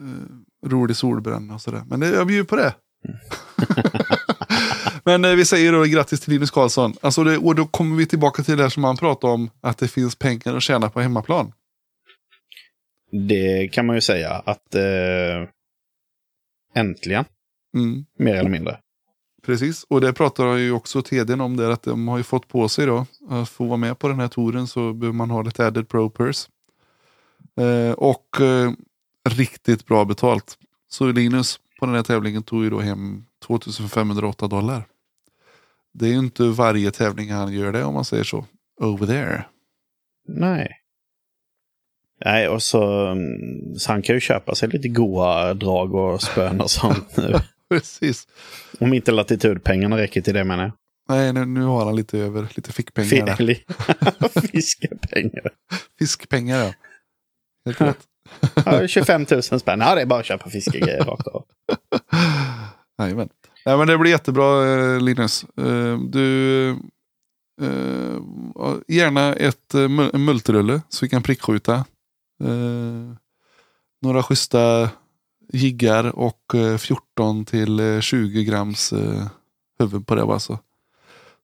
eh, 0.00 0.66
rolig 0.66 0.96
solbränna 0.96 1.54
och 1.54 1.62
sådär. 1.62 1.82
Men 1.86 2.02
jag 2.02 2.26
bjuder 2.26 2.44
på 2.44 2.56
det. 2.56 2.74
Men 5.06 5.24
eh, 5.24 5.34
vi 5.34 5.44
säger 5.44 5.72
då 5.72 5.82
grattis 5.84 6.20
till 6.20 6.32
Linus 6.32 6.50
Karlsson. 6.50 6.94
Alltså 7.00 7.24
det, 7.24 7.38
och 7.38 7.54
då 7.54 7.66
kommer 7.66 7.96
vi 7.96 8.06
tillbaka 8.06 8.42
till 8.42 8.56
det 8.56 8.62
här 8.62 8.70
som 8.70 8.84
han 8.84 8.96
pratade 8.96 9.32
om. 9.32 9.50
Att 9.60 9.78
det 9.78 9.88
finns 9.88 10.16
pengar 10.16 10.56
att 10.56 10.62
tjäna 10.62 10.90
på 10.90 11.00
hemmaplan. 11.00 11.52
Det 13.28 13.68
kan 13.72 13.86
man 13.86 13.96
ju 13.96 14.00
säga 14.00 14.30
att 14.30 14.74
eh, 14.74 15.48
äntligen, 16.74 17.24
Mm. 17.74 18.04
mer 18.18 18.34
eller 18.34 18.50
mindre. 18.50 18.78
Precis, 19.46 19.84
och 19.88 20.00
det 20.00 20.12
pratar 20.12 20.56
ju 20.56 20.72
också 20.72 21.02
TDn 21.02 21.40
om 21.40 21.56
där 21.56 21.70
att 21.70 21.82
de 21.82 22.08
har 22.08 22.16
ju 22.16 22.22
fått 22.22 22.48
på 22.48 22.68
sig 22.68 22.86
då. 22.86 23.06
Att 23.28 23.48
få 23.48 23.64
vara 23.64 23.76
med 23.76 23.98
på 23.98 24.08
den 24.08 24.20
här 24.20 24.28
touren 24.28 24.66
så 24.66 24.92
behöver 24.92 25.16
man 25.16 25.30
ha 25.30 25.42
lite 25.42 25.66
added 25.66 25.88
pro 25.88 26.10
purse. 26.10 26.48
Eh, 27.60 27.92
och 27.92 28.40
eh, 28.40 28.72
riktigt 29.28 29.86
bra 29.86 30.04
betalt. 30.04 30.58
Så 30.88 31.12
Linus 31.12 31.60
på 31.80 31.86
den 31.86 31.94
här 31.94 32.02
tävlingen 32.02 32.42
tog 32.42 32.64
ju 32.64 32.70
då 32.70 32.80
hem 32.80 33.24
2508 33.46 34.46
dollar. 34.46 34.86
Det 35.98 36.06
är 36.06 36.10
ju 36.10 36.18
inte 36.18 36.42
varje 36.42 36.90
tävling 36.90 37.30
han 37.32 37.52
gör 37.52 37.72
det 37.72 37.84
om 37.84 37.94
man 37.94 38.04
säger 38.04 38.24
så. 38.24 38.46
Over 38.80 39.06
there. 39.06 39.44
Nej. 40.28 40.68
Nej, 42.24 42.48
och 42.48 42.62
så, 42.62 43.06
mm, 43.06 43.74
så 43.74 43.92
han 43.92 44.02
kan 44.02 44.14
ju 44.16 44.20
köpa 44.20 44.54
sig 44.54 44.68
lite 44.68 44.88
goa 44.88 45.54
drag 45.54 45.94
och 45.94 46.22
spön 46.22 46.60
och 46.60 46.70
sånt 46.70 47.16
nu. 47.16 47.34
Precis. 47.70 48.28
Om 48.80 48.94
inte 48.94 49.12
latitudpengarna 49.12 49.96
räcker 49.98 50.20
till 50.20 50.34
det 50.34 50.44
menar 50.44 50.62
jag. 50.62 50.72
Nej, 51.08 51.32
nu, 51.32 51.44
nu 51.44 51.62
har 51.64 51.84
han 51.84 51.96
lite 51.96 52.18
över, 52.18 52.46
lite 52.54 52.72
fickpengar. 52.72 53.36
Fel- 53.36 53.54
Fiskepengar. 54.52 55.50
Fiskpengar 55.98 56.58
ja. 56.58 56.72
Helt 57.64 57.80
rätt. 57.80 57.98
Ja, 58.64 58.86
25 58.88 59.26
000 59.30 59.42
spänn. 59.42 59.80
Ja, 59.80 59.94
det 59.94 60.00
är 60.02 60.06
bara 60.06 60.20
att 60.20 60.26
köpa 60.26 60.50
fiskegrejer 60.50 61.04
rakt 61.04 61.26
av. 61.26 61.44
Jajamän. 62.98 63.28
Nej, 63.66 63.76
men 63.78 63.86
det 63.86 63.98
blir 63.98 64.10
jättebra 64.10 64.68
eh, 64.94 65.00
Linus. 65.00 65.44
Eh, 65.56 65.98
Du, 65.98 66.68
eh, 67.62 68.74
gärna 68.88 69.34
ett 69.34 69.74
mul- 69.74 70.10
en 70.14 70.24
multirulle 70.24 70.82
så 70.88 71.04
vi 71.04 71.08
kan 71.08 71.22
prickskjuta. 71.22 71.84
Några 74.02 74.22
schyssta 74.22 74.90
jiggar 75.52 76.18
och 76.18 76.54
eh, 76.54 76.76
14 76.76 77.44
till 77.44 77.80
eh, 77.80 78.00
20 78.00 78.44
grams 78.44 78.92
huvud 79.78 80.06
på 80.06 80.14
det 80.14 80.26
bara 80.26 80.38
så. 80.38 80.58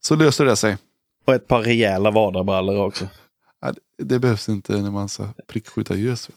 Så 0.01 0.17
löser 0.17 0.45
det 0.45 0.57
sig. 0.57 0.77
Och 1.27 1.35
ett 1.35 1.49
par 1.49 1.63
rejäla 1.63 2.11
vadarbrallor 2.11 2.87
också. 2.87 3.09
Det- 4.03 4.19
behövs 4.19 4.49
inte 4.49 4.77
när 4.83 4.91
man 4.91 5.09
ska 5.09 5.29
prickskjuta 5.49 5.97
gös. 5.97 6.31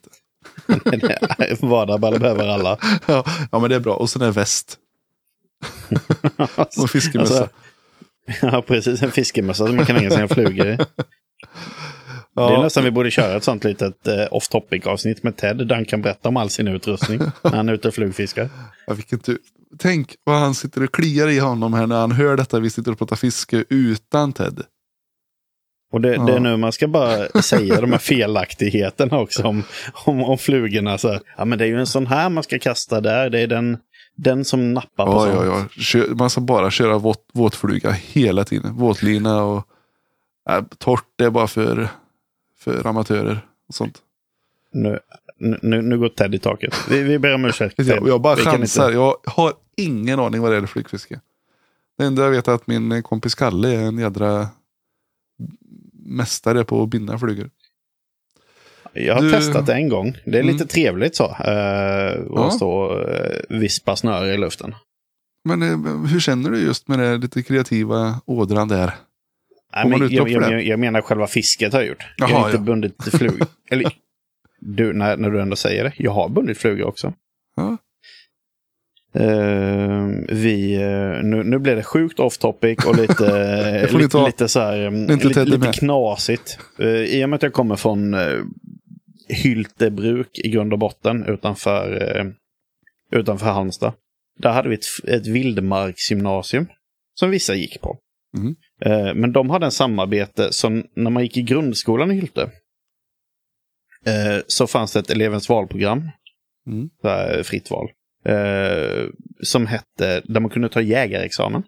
Vadarbrallor 1.62 2.20
behöver 2.20 2.48
alla. 2.48 2.78
Ja, 3.52 3.60
men 3.60 3.70
det 3.70 3.76
är 3.76 3.80
bra. 3.80 3.96
Och 3.96 4.10
sen 4.10 4.22
är 4.22 4.32
väst 4.32 4.78
och 6.78 6.90
fiskemössa. 6.90 7.34
Alltså, 7.34 7.50
ja, 8.42 8.62
precis. 8.62 9.02
En 9.02 9.12
fiskemössa 9.12 9.68
som 9.68 9.76
man 9.76 9.86
kan 9.86 9.96
hänga 9.96 10.12
sina 10.12 10.28
flugor 10.28 10.68
i. 10.68 10.78
Det 12.36 12.42
är 12.42 12.52
ja, 12.52 12.62
nästan 12.64 12.84
vi 12.84 12.92
borde 12.92 13.12
köra 13.12 13.38
ett 13.38 13.44
sånt 13.44 13.64
litet 13.64 14.08
eh, 14.08 14.26
off 14.32 14.48
topic 14.48 14.86
avsnitt 14.86 15.24
med 15.24 15.38
Ted 15.38 15.68
där 15.68 15.76
han 15.76 15.86
kan 15.86 16.02
berätta 16.02 16.30
om 16.30 16.38
all 16.38 16.50
sin 16.50 16.68
utrustning 16.68 17.20
när 17.44 17.52
han 17.56 17.70
är 17.70 17.74
ute 17.74 17.88
och 17.88 17.94
flugfiskar. 17.94 18.50
Ja, 18.88 18.94
vilken 18.94 19.20
tur. 19.20 19.38
Tänk 19.80 20.16
vad 20.24 20.40
han 20.40 20.56
sitter 20.56 20.84
och 20.84 20.92
kliar 20.94 21.28
i 21.28 21.40
honom 21.40 21.74
här 21.74 21.88
när 21.88 22.00
han 22.00 22.12
hör 22.12 22.38
detta. 22.38 22.60
Vi 22.60 22.70
sitter 22.70 22.92
och 22.92 22.98
pratar 22.98 23.16
fiske 23.16 23.66
utan 23.70 24.34
Ted. 24.34 24.62
Och 25.94 26.02
det, 26.02 26.10
det 26.10 26.16
Ja. 26.16 26.36
är 26.36 26.40
nu 26.40 26.58
man 26.58 26.72
ska 26.72 26.88
bara 26.88 27.42
säga 27.42 27.82
de 27.82 27.92
här 27.92 28.00
felaktigheterna 28.00 29.20
också 29.20 29.44
om, 29.44 29.64
om, 30.06 30.24
om 30.24 30.38
flugorna. 30.38 30.98
Så, 30.98 31.08
här, 31.12 31.20
ja, 31.38 31.46
men 31.46 31.58
det 31.60 31.66
är 31.66 31.70
ju 31.70 31.80
en 31.80 31.88
sån 31.88 32.08
här 32.08 32.30
man 32.30 32.44
ska 32.44 32.60
kasta 32.60 33.02
där. 33.02 33.30
Det 33.30 33.40
är 33.40 33.48
den, 33.48 33.78
den 34.16 34.46
som 34.46 34.74
nappar 34.74 35.06
på 35.06 35.12
Ja, 35.12 35.20
sånt. 35.22 35.36
ja, 35.36 35.46
ja. 35.46 35.68
Kör, 35.84 36.16
man 36.16 36.30
ska 36.30 36.42
bara 36.42 36.72
köra 36.72 36.98
våt, 36.98 37.30
våtfluga 37.34 37.92
hela 37.92 38.44
tiden. 38.44 38.74
Våtlina 38.76 39.44
och 39.44 39.68
äh, 40.50 40.64
torrt 40.78 41.06
det 41.16 41.24
är 41.26 41.30
bara 41.30 41.48
för, 41.48 41.88
för 42.60 42.88
amatörer. 42.88 43.46
Och 43.68 43.76
sånt. 43.76 44.02
Nu, 44.72 45.00
nu, 45.62 45.82
nu 45.82 46.00
går 46.00 46.10
Ted 46.10 46.36
i 46.36 46.40
taket. 46.40 46.74
Vi, 46.90 47.04
vi 47.04 47.20
ber 47.20 47.34
om 47.36 47.46
ursäkt. 47.46 47.76
Jag, 47.78 48.08
jag 48.08 48.22
bara 48.22 48.36
Vi 48.36 48.42
chansar. 48.44 48.84
inte- 48.86 48.96
Jag 48.98 49.16
har 49.26 49.54
ingen 49.78 50.20
aning 50.20 50.42
vad 50.42 50.52
det 50.52 50.58
är 50.58 50.62
för 50.62 50.68
flygfiske. 50.68 51.20
Det 51.98 52.04
enda 52.06 52.24
jag 52.24 52.32
vet 52.32 52.48
är 52.48 52.52
att 52.52 52.68
min 52.68 53.04
kompis 53.04 53.36
Kalle 53.36 53.76
är 53.76 53.82
en 53.82 53.98
jädra 53.98 54.48
mästare 55.94 56.64
på 56.64 56.84
att 56.84 56.90
binda 56.90 57.18
flugor. 57.20 57.50
Jag 58.96 59.16
har 59.16 59.22
Du- 59.22 59.32
testat 59.32 59.66
det 59.66 59.74
en 59.74 59.90
gång. 59.90 60.18
Det 60.26 60.40
är 60.40 60.44
lite 60.44 60.56
Mm. 60.56 60.68
trevligt 60.68 61.16
så. 61.16 61.24
Uh, 61.26 61.32
Ja. 62.30 62.48
Att 62.48 62.54
stå 62.54 62.72
och 62.72 63.00
uh, 63.10 63.60
vispa 63.60 63.96
snöre 63.96 64.34
i 64.34 64.38
luften. 64.38 64.76
Men 65.46 65.62
eh, 65.62 66.08
hur 66.12 66.20
känner 66.20 66.50
du 66.52 66.60
just 66.60 66.88
med 66.88 67.00
det 67.00 67.18
lite 67.18 67.44
kreativa 67.44 68.22
ådran 68.26 68.68
där? 68.68 68.92
Nej, 69.76 69.88
men 69.88 70.00
jag, 70.00 70.30
jag, 70.30 70.52
jag, 70.52 70.64
jag 70.66 70.80
menar 70.80 71.02
själva 71.02 71.28
fisket 71.28 71.74
har 71.74 71.80
jag 71.80 71.88
gjort. 71.90 72.04
jag 72.18 72.30
Jaha, 72.30 72.40
har 72.40 72.46
inte 72.46 72.58
ja. 72.58 72.62
bundit 72.64 73.04
flugor. 73.12 73.48
Eller, 73.72 73.92
du, 74.60 74.94
när, 74.94 75.18
när 75.18 75.30
du 75.32 75.42
ändå 75.42 75.56
säger 75.56 75.84
det. 75.84 75.94
Jag 75.98 76.12
har 76.12 76.30
bundit 76.30 76.58
flugor 76.58 76.88
också. 76.88 77.14
Ja. 77.56 77.78
Eh, 79.22 80.06
vi, 80.30 80.76
eh, 80.76 81.24
nu, 81.24 81.44
nu 81.44 81.60
blir 81.60 81.76
det 81.76 81.84
sjukt 81.84 82.20
off 82.20 82.38
topic 82.38 82.86
och 82.86 82.96
lite, 82.98 83.90
ni 83.94 83.98
lite, 84.00 84.26
lite 84.26 84.48
så 84.48 84.60
här, 84.60 84.78
mm, 84.80 85.10
är 85.10 85.14
inte 85.14 85.28
lite, 85.28 85.46
lite 85.46 85.58
med. 85.58 85.74
knasigt. 85.76 86.60
Uh, 86.80 86.88
I 86.88 87.26
och 87.26 87.30
med 87.30 87.36
att 87.38 87.44
jag 87.44 87.54
kommer 87.54 87.76
från 87.76 88.14
uh, 88.14 88.44
Hyltebruk 89.28 90.40
i 90.40 90.50
grund 90.50 90.74
och 90.74 90.80
botten 90.80 91.26
utanför, 91.26 92.18
eh, 92.18 92.26
utanför 93.20 93.46
Halmstad. 93.46 93.94
Där 94.40 94.52
hade 94.52 94.70
vi 94.70 94.76
ett, 94.76 94.86
ett 95.08 95.28
vildmarksgymnasium 95.28 96.68
som 97.14 97.30
vissa 97.30 97.56
gick 97.56 97.82
på. 97.82 97.98
Mm. 98.38 98.56
Eh, 98.82 99.14
men 99.14 99.32
de 99.32 99.50
hade 99.50 99.66
en 99.66 99.72
samarbete 99.72 100.54
som 100.54 100.84
när 100.96 101.12
man 101.12 101.24
gick 101.24 101.38
i 101.38 101.42
grundskolan 101.42 102.12
i 102.12 102.16
Hylte. 102.16 102.52
eh, 104.06 104.44
så 104.48 104.68
fanns 104.68 104.94
det 104.94 105.00
ett 105.00 105.10
elevens 105.10 105.50
valprogram, 105.50 106.10
Mm. 106.68 106.90
här, 107.04 107.44
fritt 107.44 107.72
val, 107.72 107.90
eh, 108.26 109.06
som 109.44 109.68
hette, 109.68 110.22
där 110.26 110.40
man 110.40 110.50
kunde 110.50 110.70
ta 110.70 110.82
jägarexamen 110.82 111.64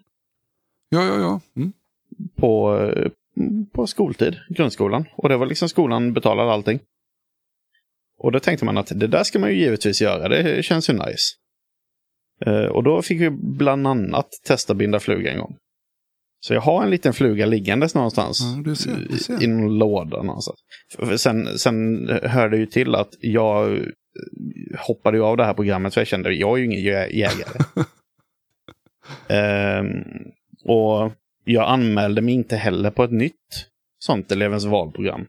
Ja, 0.88 1.04
ja, 1.04 1.18
ja. 1.20 1.40
Mm. 1.56 1.72
på, 2.36 2.78
eh, 2.80 3.10
på 3.72 3.86
skoltid, 3.86 4.36
grundskolan. 4.50 5.04
Och 5.16 5.28
det 5.28 5.36
var 5.36 5.46
liksom 5.46 5.68
skolan 5.68 6.12
betalade 6.12 6.52
allting. 6.52 6.80
Och 8.18 8.32
då 8.32 8.40
tänkte 8.40 8.64
man 8.64 8.78
att 8.78 8.92
det 9.00 9.06
där 9.06 9.24
ska 9.24 9.38
man 9.38 9.50
ju 9.50 9.56
givetvis 9.56 10.00
göra, 10.02 10.28
det 10.28 10.62
känns 10.64 10.90
ju 10.90 10.94
nice. 10.94 11.34
Eh, 12.46 12.64
och 12.66 12.84
då 12.84 13.02
fick 13.02 13.20
vi 13.20 13.30
bland 13.30 13.86
annat 13.86 14.28
testa 14.44 14.74
binda 14.74 15.00
fluga 15.00 15.32
en 15.32 15.38
gång. 15.38 15.56
Så 16.40 16.54
jag 16.54 16.60
har 16.60 16.82
en 16.82 16.90
liten 16.90 17.12
fluga 17.12 17.46
liggandes 17.46 17.94
någonstans. 17.94 18.40
Ja, 18.40 18.62
du 18.64 18.76
ser, 18.76 19.06
du 19.10 19.18
ser. 19.18 19.42
I 19.42 19.46
någon 19.46 19.78
låda 19.78 20.22
någonstans. 20.22 20.58
Sen, 21.16 21.58
sen 21.58 22.08
hörde 22.22 22.56
det 22.56 22.60
ju 22.60 22.66
till 22.66 22.94
att 22.94 23.08
jag 23.20 23.72
eh, 23.76 23.82
hoppade 24.78 25.16
ju 25.16 25.24
av 25.24 25.36
det 25.36 25.44
här 25.44 25.54
programmet 25.54 25.94
för 25.94 26.00
jag 26.00 26.08
kände 26.08 26.28
att 26.28 26.36
jag 26.36 26.52
är 26.52 26.56
ju 26.58 26.64
ingen 26.64 26.80
jä- 26.80 27.10
jägare. 27.12 27.58
Ehm, 29.28 30.02
och 30.64 31.12
jag 31.44 31.68
anmälde 31.68 32.22
mig 32.22 32.34
inte 32.34 32.56
heller 32.56 32.90
på 32.90 33.04
ett 33.04 33.12
nytt 33.12 33.66
sånt 33.98 34.32
elevens 34.32 34.64
valprogram. 34.64 35.26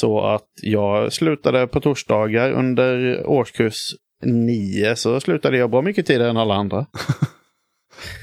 Så 0.00 0.20
att 0.20 0.48
jag 0.62 1.12
slutade 1.12 1.66
på 1.66 1.80
torsdagar 1.80 2.52
under 2.52 3.22
årskurs 3.26 3.94
nio 4.24 4.96
så 4.96 5.20
slutade 5.20 5.58
jag 5.58 5.70
bra 5.70 5.82
mycket 5.82 6.06
tidigare 6.06 6.30
än 6.30 6.36
alla 6.36 6.54
andra. 6.54 6.86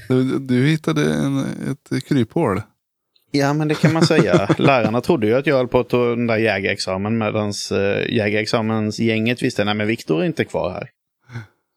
Du, 0.08 0.38
du 0.38 0.66
hittade 0.66 1.14
en, 1.14 1.38
ett 1.70 2.06
kryphål. 2.08 2.62
Ja, 3.30 3.52
men 3.52 3.68
det 3.68 3.74
kan 3.74 3.92
man 3.92 4.02
säga. 4.06 4.48
Lärarna 4.58 5.00
trodde 5.00 5.26
ju 5.26 5.34
att 5.34 5.46
jag 5.46 5.56
höll 5.56 5.68
på 5.68 5.80
att 5.80 5.88
ta 5.88 6.04
den 6.04 6.26
där 6.26 6.36
jägarexamen 6.36 7.18
medan 7.18 7.52
uh, 7.72 8.14
jägarexamensgänget 8.14 9.42
visste 9.42 9.64
nej 9.64 9.74
men 9.74 9.86
Viktor 9.86 10.22
är 10.22 10.26
inte 10.26 10.44
kvar 10.44 10.70
här. 10.70 10.88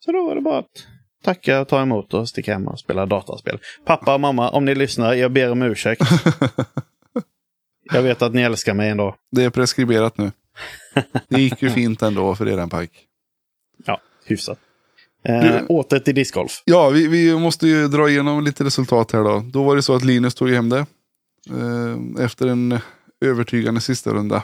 Så 0.05 0.11
då 0.11 0.27
var 0.27 0.35
det 0.35 0.41
bara 0.41 0.59
att 0.59 0.87
tacka 1.23 1.61
och 1.61 1.67
ta 1.67 1.81
emot 1.81 2.13
och 2.13 2.29
sticka 2.29 2.53
hem 2.53 2.67
och 2.67 2.79
spela 2.79 3.05
dataspel. 3.05 3.59
Pappa 3.85 4.13
och 4.13 4.21
mamma, 4.21 4.49
om 4.49 4.65
ni 4.65 4.75
lyssnar, 4.75 5.13
jag 5.13 5.31
ber 5.31 5.51
om 5.51 5.61
ursäkt. 5.61 6.01
Jag 7.93 8.03
vet 8.03 8.21
att 8.21 8.33
ni 8.33 8.41
älskar 8.41 8.73
mig 8.73 8.89
ändå. 8.89 9.15
Det 9.31 9.43
är 9.43 9.49
preskriberat 9.49 10.17
nu. 10.17 10.31
Det 11.27 11.41
gick 11.41 11.61
ju 11.61 11.69
fint 11.69 12.01
ändå 12.01 12.35
för 12.35 12.47
er 12.47 12.67
pajk. 12.67 12.91
Ja, 13.85 14.01
hyfsat. 14.25 14.59
Eh, 15.23 15.41
Du- 15.43 15.65
åter 15.65 15.99
till 15.99 16.15
discgolf. 16.15 16.61
Ja, 16.65 16.89
vi, 16.89 17.07
vi 17.07 17.35
måste 17.39 17.67
ju 17.67 17.87
dra 17.87 18.09
igenom 18.09 18.43
lite 18.43 18.63
resultat 18.63 19.11
här 19.11 19.23
då. 19.23 19.43
Då 19.53 19.63
var 19.63 19.75
det 19.75 19.81
så 19.81 19.95
att 19.95 20.03
Linus 20.03 20.35
tog 20.35 20.49
hem 20.49 20.69
det. 20.69 20.85
Eh, 21.49 22.23
efter 22.25 22.47
en 22.47 22.79
övertygande 23.25 23.81
sista 23.81 24.09
runda. 24.13 24.43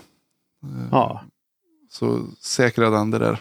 Ja, 0.92 1.24
Så 1.90 2.26
säkrade 2.42 2.98
han 2.98 3.12
det 3.12 3.20
där. 3.20 3.38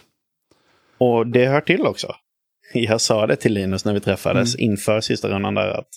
och 0.99 1.27
det 1.27 1.47
hör 1.47 1.61
till 1.61 1.87
också. 1.87 2.15
Jag 2.75 3.01
sa 3.01 3.27
det 3.27 3.37
till 3.37 3.53
Linus 3.53 3.85
när 3.85 3.95
vi 3.95 4.01
träffades 4.01 4.55
Mm. 4.55 4.71
inför 4.71 5.01
sista 5.01 5.29
rundan 5.29 5.55
där 5.55 5.69
att 5.69 5.89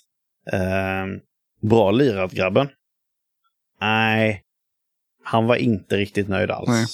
eh, 0.54 1.22
bra 1.70 1.92
lirat 1.92 2.32
grabben. 2.32 2.68
Nej, 3.86 4.42
han 5.24 5.46
var 5.48 5.56
inte 5.56 5.98
riktigt 5.98 6.28
nöjd 6.30 6.52
alls. 6.52 6.70
Nej. 6.70 6.86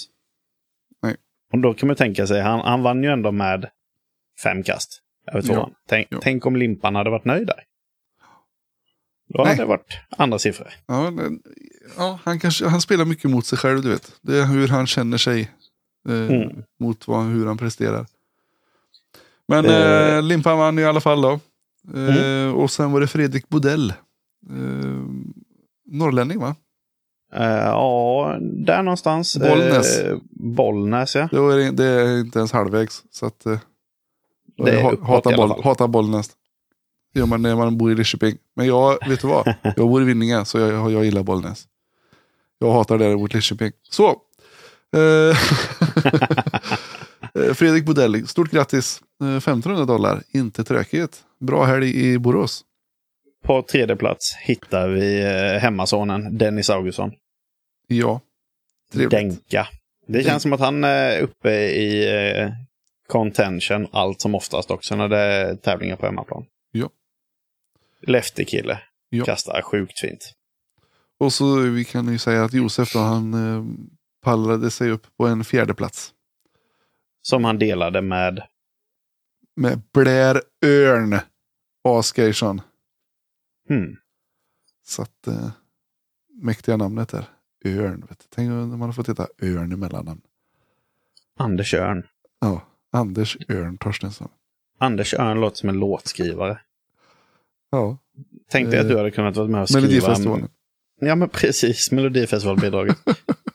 Nej. 1.03 1.15
Och 1.53 1.59
då 1.59 1.73
kan 1.73 1.87
man 1.87 1.95
tänka 1.95 2.27
sig, 2.27 2.41
han, 2.41 2.59
han 2.59 2.83
vann 2.83 3.03
ju 3.03 3.09
ändå 3.09 3.31
med 3.31 3.69
fem 4.43 4.63
kast 4.63 5.01
över 5.31 5.41
tvåan. 5.41 5.57
Ja. 5.59 5.71
Tänk, 5.87 6.07
Ja. 6.11 6.19
tänk 6.21 6.45
om 6.45 6.55
Limpan 6.55 6.95
hade 6.95 7.09
varit 7.09 7.25
nöjd 7.25 7.47
där. 7.47 7.63
Då 9.27 9.43
hade 9.43 9.55
det 9.55 9.65
varit 9.65 9.99
andra 10.09 10.39
siffror. 10.39 10.67
Ja, 10.85 11.11
men, 11.11 11.41
ja, 11.97 12.19
han, 12.23 12.39
kanske, 12.39 12.67
han 12.67 12.81
spelar 12.81 13.05
mycket 13.05 13.31
mot 13.31 13.45
sig 13.45 13.57
själv, 13.57 13.81
du 13.81 13.89
vet. 13.89 14.11
Det 14.21 14.37
är 14.39 14.45
hur 14.45 14.67
han 14.67 14.87
känner 14.87 15.17
sig 15.17 15.51
eh, 16.09 16.15
Mm. 16.35 16.63
mot 16.79 17.07
vad, 17.07 17.25
hur 17.25 17.45
han 17.45 17.57
presterar. 17.57 18.05
Men 19.47 19.65
Eh. 19.65 20.15
eh, 20.15 20.21
Limpan 20.23 20.57
vann 20.57 20.79
i 20.79 20.83
alla 20.85 21.01
fall 21.01 21.21
då. 21.21 21.39
Eh, 21.95 22.17
Mm. 22.17 22.55
Och 22.55 22.71
sen 22.71 22.91
var 22.91 23.01
det 23.01 23.07
Fredrik 23.07 23.49
Bodell. 23.49 23.89
Eh, 24.49 25.05
norrlänning 25.85 26.39
va? 26.39 26.55
Eh, 27.33 27.43
ja, 27.45 28.37
där 28.41 28.83
någonstans. 28.83 29.37
Bollnäs. 29.37 29.99
Eh, 29.99 30.17
Bollnäs, 30.31 31.15
ja. 31.15 31.27
Det, 31.31 31.39
var, 31.39 31.71
det 31.71 31.85
är 31.85 32.19
inte 32.19 32.39
ens 32.39 32.51
halvvägs. 32.51 33.03
Så 33.11 33.25
att, 33.25 33.45
eh, 33.45 33.59
Det 34.57 34.71
är 34.71 34.91
uppåt 34.91 35.07
hatar, 35.07 35.37
boll, 35.37 35.63
hatar 35.63 35.87
Bollnäs. 35.87 36.29
Det 37.13 37.19
gör 37.19 37.27
man 37.27 37.41
när 37.41 37.55
man 37.55 37.77
bor 37.77 37.91
i 37.91 37.95
Lidköping. 37.95 38.37
Men 38.55 38.67
jag, 38.67 39.07
vet 39.07 39.21
du 39.21 39.27
vad? 39.27 39.47
Jag 39.75 39.89
bor 39.89 40.01
i 40.01 40.05
Vinninga 40.05 40.45
så 40.45 40.59
jag, 40.59 40.91
jag 40.91 41.05
gillar 41.05 41.23
Bollnäs. 41.23 41.65
Jag 42.59 42.71
hatar 42.71 42.97
däremot 42.97 43.33
Lidköping. 43.33 43.71
Så. 43.89 44.15
Fredrik 47.53 47.85
Bodell, 47.85 48.27
stort 48.27 48.51
grattis. 48.51 49.01
Eh, 49.21 49.37
1500 49.37 49.85
dollar, 49.85 50.23
inte 50.31 50.63
tråkigt. 50.63 51.23
Bra 51.39 51.65
helg 51.65 51.95
i 51.95 52.19
Borås. 52.19 52.63
På 53.45 53.61
tredje 53.61 53.95
plats 53.95 54.35
hittar 54.41 54.89
vi 54.89 55.21
hemmasonen 55.59 56.37
Dennis 56.37 56.69
Augustsson. 56.69 57.11
Ja, 57.95 58.21
trevligt. 58.91 59.11
Denka. 59.11 59.67
Det 60.07 60.23
känns 60.23 60.43
som 60.43 60.53
att 60.53 60.59
han 60.59 60.83
är 60.83 61.19
uppe 61.21 61.51
i 61.69 62.09
eh, 62.39 62.51
contention 63.07 63.87
allt 63.91 64.21
som 64.21 64.35
oftast 64.35 64.71
också 64.71 64.95
när 64.95 65.07
det 65.09 65.17
är 65.17 65.55
tävlingar 65.55 65.95
på 65.95 66.05
hemmaplan. 66.05 66.45
Ja. 66.71 66.89
Lefty-kille. 68.07 68.79
Ja. 69.09 69.25
Kastar 69.25 69.61
sjukt 69.61 69.99
fint. 69.99 70.33
Och 71.19 71.33
så 71.33 71.55
vi 71.55 71.85
kan 71.85 72.11
ju 72.11 72.17
säga 72.17 72.43
att 72.43 72.53
Josef 72.53 72.93
då, 72.93 72.99
han 72.99 73.33
eh, 73.33 73.65
pallrade 74.21 74.71
sig 74.71 74.89
upp 74.91 75.17
på 75.17 75.27
en 75.27 75.43
fjärde 75.43 75.73
plats. 75.73 76.13
Som 77.21 77.43
han 77.43 77.59
delade 77.59 78.01
med... 78.01 78.43
Med 79.55 79.81
Blair 79.93 80.41
Örn 80.65 81.19
Asgeirsson. 81.83 82.61
Hmm, 83.69 83.97
Så 84.83 85.01
att 85.01 85.27
eh, 85.27 85.51
mäktiga 86.41 86.77
namnet 86.77 87.09
där. 87.09 87.25
Örn. 87.65 88.05
Vet 88.09 88.19
du. 88.19 88.25
Tänk 88.29 88.51
om 88.51 88.69
man 88.69 88.81
har 88.81 88.93
fått 88.93 89.09
heta 89.09 89.27
Örn 89.41 89.71
i 89.71 89.75
mellannamn. 89.75 90.21
Anders 91.39 91.73
Örn. 91.73 92.03
Ja, 92.41 92.61
Anders 92.91 93.37
Örn 93.49 93.77
Torstensson. 93.77 94.29
Anders 94.77 95.13
Örn 95.13 95.39
låter 95.41 95.57
som 95.57 95.69
en 95.69 95.79
låtskrivare. 95.79 96.59
Ja, 97.71 97.97
Tänk 98.51 98.71
dig 98.71 98.79
att 98.79 98.87
du 98.87 98.93
Eh, 98.93 98.97
hade 98.97 99.11
kunnat 99.11 99.35
vara 99.35 99.47
med 99.47 99.61
och 99.61 99.69
skriva... 99.69 99.87
Melodifestivalen. 99.87 100.49
Ja, 100.99 101.15
men 101.15 101.29
precis. 101.29 101.91
Melodifestivalbidraget. 101.91 102.97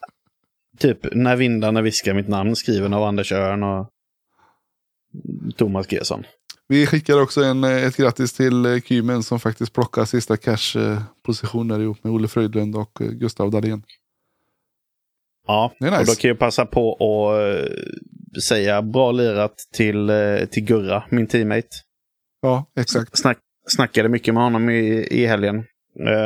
typ 0.79 1.15
När 1.15 1.37
vindarna 1.37 1.83
viskar 1.83 2.15
mitt 2.15 2.29
namn 2.29 2.57
skriven 2.57 2.95
av 2.95 3.03
Anders 3.03 3.33
Örn 3.33 3.63
och 3.63 3.91
Thomas 5.57 5.93
Gesson. 5.93 6.25
Vi 6.69 6.87
skickar 6.87 7.23
också 7.23 7.43
en, 7.43 7.65
eh, 7.65 7.85
ett 7.85 7.97
grattis 7.97 8.33
till 8.33 8.67
eh, 8.67 8.81
Kymen 8.81 9.23
som 9.23 9.41
faktiskt 9.41 9.73
plockar 9.73 10.05
sista 10.05 10.37
cash-positioner 10.37 11.81
ihop 11.81 12.05
med 12.05 12.13
Olle 12.13 12.29
Fröjdlund 12.29 12.77
och 12.77 13.01
eh, 13.01 13.09
Gustav 13.09 13.51
Dahlén. 13.51 13.83
Ja, 15.47 15.73
nice. 15.81 15.97
och 15.97 16.07
då 16.07 16.15
kan 16.15 16.29
jag 16.29 16.39
passa 16.39 16.67
på 16.67 16.93
att 16.95 18.43
säga 18.43 18.83
bra 18.83 19.13
lirat 19.13 19.55
till, 19.73 20.11
till 20.51 20.65
Gurra, 20.65 21.05
min 21.11 21.27
teammate. 21.27 21.69
Ja, 22.43 22.67
exakt. 22.77 23.19
Snack, 23.19 23.39
snackade 23.69 24.09
mycket 24.09 24.35
med 24.35 24.43
honom 24.43 24.71
i, 24.71 25.07
i 25.11 25.27
helgen. 25.27 25.65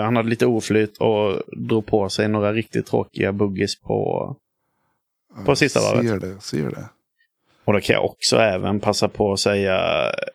Han 0.03 0.17
hade 0.17 0.29
lite 0.29 0.47
oflyt 0.47 0.99
och 0.99 1.43
drog 1.57 1.87
på 1.87 2.09
sig 2.09 2.29
några 2.29 2.53
riktigt 2.53 2.87
tråkiga 2.87 3.33
buggies 3.33 3.81
på... 3.81 4.37
På 5.47 5.57
sista 5.57 5.81
varvet. 5.81 6.07
Ser 6.09 6.19
det, 6.21 6.41
ser 6.41 6.71
det. 6.71 6.89
Och 7.71 7.75
då 7.75 7.81
kan 7.81 7.95
jag 7.95 8.05
också 8.05 8.37
även 8.37 8.81
passa 8.81 9.09
på 9.09 9.33
att 9.33 9.41
säga 9.41 9.81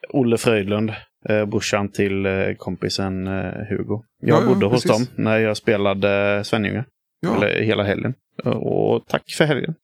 Olle 0.09 0.37
Fröjdlund, 0.37 0.93
eh, 1.29 1.45
brorsan 1.45 1.89
till 1.91 2.25
eh, 2.25 2.53
kompisen 2.57 3.27
eh, 3.27 3.53
Hugo. 3.69 4.03
Jag 4.21 4.37
Ja, 4.37 4.41
ja, 4.41 4.47
bodde 4.47 4.65
hos 4.65 4.83
precis. 4.83 5.07
dem 5.09 5.23
när 5.23 5.37
jag 5.37 5.57
spelade 5.57 6.43
Svenljunga, 6.43 6.85
Ja, 7.19 7.35
eller 7.35 7.61
hela 7.61 7.83
helgen. 7.83 8.13
Och 8.43 9.05
tack 9.07 9.31
för 9.37 9.45
helgen. 9.45 9.75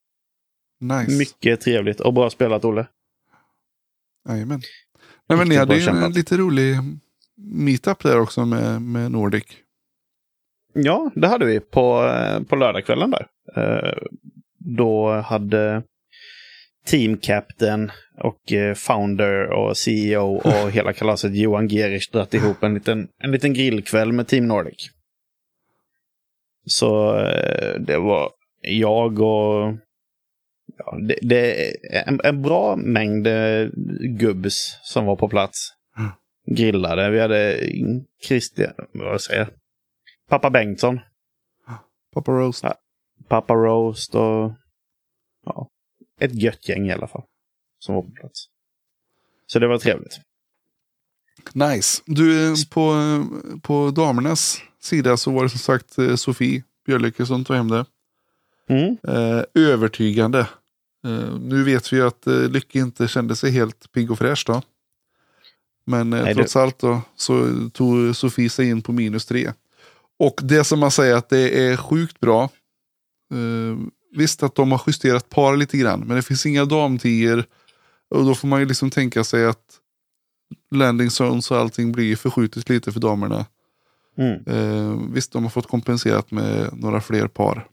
nice. 0.79 1.17
Mycket 1.17 1.61
trevligt 1.61 1.99
och 1.99 2.13
bra 2.13 2.29
spelat 2.29 2.65
Olle. 2.65 2.87
Jajamän. 4.29 4.61
Nej, 5.29 5.37
men 5.37 5.49
ni 5.49 5.55
hade 5.55 5.77
ju 5.77 5.87
en, 5.89 6.11
lite 6.11 6.37
rolig 6.37 6.75
meetup 7.37 7.99
där 8.03 8.19
också 8.19 8.45
med, 8.45 8.81
med 8.81 9.11
Nordic. 9.11 9.43
Ja, 10.73 11.11
det 11.15 11.27
hade 11.27 11.45
vi 11.45 11.59
på, 11.59 12.03
eh, 12.03 12.43
på 12.43 12.55
lördagskvällen 12.55 13.11
där. 13.11 13.27
Eh, 13.55 13.97
Då 14.57 15.11
hade 15.21 15.83
team 16.85 17.17
captain 17.17 17.91
och 18.17 18.51
eh, 18.51 18.73
founder 18.73 19.51
och 19.51 19.77
CEO 19.77 20.35
och 20.35 20.71
hela 20.71 20.93
kalaset 20.93 21.35
Johan 21.35 21.67
Gerich 21.67 22.09
dragit 22.11 22.33
ihop 22.33 22.63
en 22.63 22.73
liten, 22.73 23.07
en 23.17 23.31
liten 23.31 23.53
grillkväll 23.53 24.11
med 24.11 24.27
Team 24.27 24.47
Nordic. 24.47 24.89
Så 26.65 27.19
eh, 27.19 27.79
det 27.79 27.97
var 27.97 28.29
jag 28.61 29.19
och 29.19 29.73
ja, 30.77 30.97
det, 31.07 31.19
det 31.21 31.67
är 31.69 31.73
en, 32.07 32.19
en 32.23 32.41
bra 32.41 32.75
mängd 32.75 33.27
eh, 33.27 33.67
gubbs 34.19 34.79
som 34.83 35.05
var 35.05 35.15
på 35.15 35.29
plats. 35.29 35.73
Mm. 35.97 36.11
Grillade. 36.57 37.09
Vi 37.09 37.19
hade 37.19 37.59
Christian, 38.27 38.73
vad 38.91 39.21
säger 39.21 39.39
jag? 39.39 39.49
Pappa 40.29 40.49
Bengtsson. 40.49 40.99
Papa 42.13 42.31
Roast. 42.31 42.63
Ja. 42.63 42.75
Papa 43.27 43.53
Roast 43.53 44.15
och 44.15 44.51
ett 46.21 46.35
gött 46.35 46.69
gäng 46.69 46.87
i 46.87 46.93
alla 46.93 47.07
fall. 47.07 47.23
Som 47.79 47.95
var 47.95 48.01
på 48.01 48.11
plats. 48.11 48.45
Så 49.47 49.59
det 49.59 49.67
var 49.67 49.77
trevligt. 49.77 50.19
Nice. 51.53 52.01
Du, 52.05 52.47
eh, 52.47 52.53
på, 52.69 52.93
eh, 52.93 53.59
på 53.61 53.91
damernas 53.91 54.61
sida 54.79 55.17
så 55.17 55.31
var 55.31 55.43
det 55.43 55.49
som 55.49 55.59
sagt 55.59 55.97
eh, 55.97 56.15
Sofie 56.15 56.63
Björlycke 56.85 57.25
som 57.25 57.45
tog 57.45 57.55
hem 57.55 57.69
det. 57.69 57.85
Mm. 58.69 58.97
Eh, 59.07 59.43
övertygande. 59.53 60.39
Eh, 61.05 61.39
nu 61.39 61.63
vet 61.63 61.93
vi 61.93 61.97
ju 61.97 62.07
att 62.07 62.27
eh, 62.27 62.49
Lycke 62.49 62.79
inte 62.79 63.07
kände 63.07 63.35
sig 63.35 63.51
helt 63.51 63.91
pigg 63.91 64.11
och 64.11 64.17
fräsch 64.17 64.43
då. 64.47 64.61
Men 65.85 66.13
eh, 66.13 66.23
Nej, 66.23 66.35
trots 66.35 66.55
allt 66.55 66.79
då 66.79 67.01
så 67.15 67.47
tog 67.73 68.15
Sofie 68.15 68.49
sig 68.49 68.69
in 68.69 68.81
på 68.81 68.91
minus 68.91 69.25
tre. 69.25 69.53
Och 70.19 70.39
det 70.43 70.63
som 70.63 70.79
man 70.79 70.91
säger 70.91 71.15
att 71.15 71.29
det 71.29 71.67
är 71.67 71.77
sjukt 71.77 72.19
bra. 72.19 72.49
Visst 74.11 74.43
att 74.43 74.55
de 74.55 74.71
har 74.71 74.81
justerat 74.87 75.29
par 75.29 75.57
lite 75.57 75.77
grann, 75.77 75.99
men 75.99 76.15
det 76.15 76.21
finns 76.21 76.45
inga 76.45 76.65
damtior. 76.65 77.45
Och 78.09 78.25
då 78.25 78.35
får 78.35 78.47
man 78.47 78.59
ju 78.59 78.65
liksom 78.65 78.89
tänka 78.89 79.23
sig 79.23 79.45
att 79.45 79.79
landing 80.71 81.09
zones 81.09 81.51
och 81.51 81.57
allting 81.57 81.91
blir 81.91 82.15
förskjutet 82.15 82.69
lite 82.69 82.91
för 82.91 82.99
damerna. 82.99 83.45
Mm. 84.17 84.43
Eh, 84.47 85.13
visst, 85.13 85.31
de 85.31 85.43
har 85.43 85.49
fått 85.49 85.67
kompenserat 85.67 86.31
med 86.31 86.69
några 86.73 87.01
fler 87.01 87.27
par. 87.27 87.67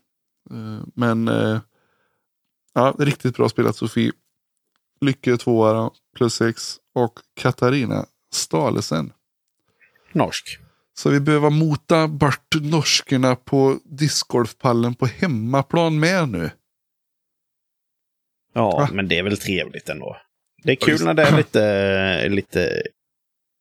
Eh, 0.51 0.87
men 0.95 1.29
eh, 1.29 1.61
ja, 2.75 2.95
riktigt 2.99 3.37
bra 3.37 3.49
spelat 3.49 3.77
Sofie. 3.77 4.13
Lycke 5.01 5.37
tvåa 5.37 5.91
plus 6.17 6.35
sex. 6.35 6.77
Och 6.95 7.13
Katarina 7.35 8.07
Stalesen. 8.33 9.13
Norsk. 10.13 10.59
Så 10.99 11.11
vi 11.11 11.21
behöver 11.21 11.51
mota 11.51 12.09
bort 12.09 12.55
norskerna 12.61 13.37
på 13.37 13.79
discgolfpallen 13.85 14.95
på 14.95 15.07
hemmaplan 15.07 16.01
med 16.01 16.29
nu. 16.29 16.51
Ja, 18.55 18.71
Va? 18.71 18.89
men 18.93 19.09
det 19.09 19.19
är 19.19 19.23
väl 19.23 19.37
trevligt 19.37 19.89
ändå. 19.89 20.17
Det 20.63 20.73
är 20.73 20.77
kul 20.77 21.05
när 21.05 21.15
det 21.15 21.23
är 21.23 21.37
lite, 21.37 22.29
lite, 22.29 22.83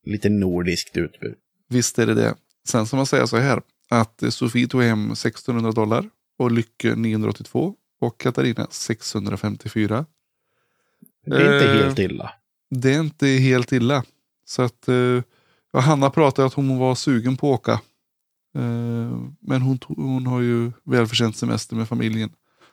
lite 0.06 0.30
nordiskt 0.30 0.98
utbud. 0.98 1.36
Visst 1.70 2.00
är 2.00 2.06
det 2.06 2.14
det. 2.14 2.36
Sen 2.68 2.88
ska 2.88 2.98
man 2.98 3.06
säga 3.06 3.28
så 3.28 3.38
här. 3.38 3.62
Att 3.90 4.24
Sofie 4.30 4.68
tog 4.68 4.84
hem 4.84 5.12
1600 5.12 5.72
dollar. 5.72 6.10
Och 6.40 6.52
Lycke 6.52 6.96
982. 6.96 7.76
Och 8.00 8.20
Katarina 8.20 8.68
654. 8.72 10.06
Det 11.26 11.36
är 11.36 11.54
inte 11.54 11.72
Eh, 11.72 11.84
helt 11.84 12.00
illa. 12.00 12.34
Det 12.70 12.94
är 12.94 13.00
inte 13.00 13.28
helt 13.28 13.72
illa. 13.72 14.04
Så 14.46 14.62
att 14.62 14.88
eh, 14.88 15.22
ja, 15.74 15.80
Hanna 15.80 16.10
pratade 16.10 16.46
att 16.46 16.54
hon 16.54 16.78
var 16.78 16.96
sugen 16.96 17.38
på 17.38 17.54
att 17.54 17.60
åka. 17.60 17.72
Eh, 18.56 19.18
men 19.42 19.62
hon, 19.62 19.78
tog, 19.78 19.98
hon 19.98 20.28
har 20.28 20.42
ju 20.42 20.72
välförtjänt 20.84 21.38
semester 21.38 21.76
med 21.76 21.88
familjen. 21.88 22.30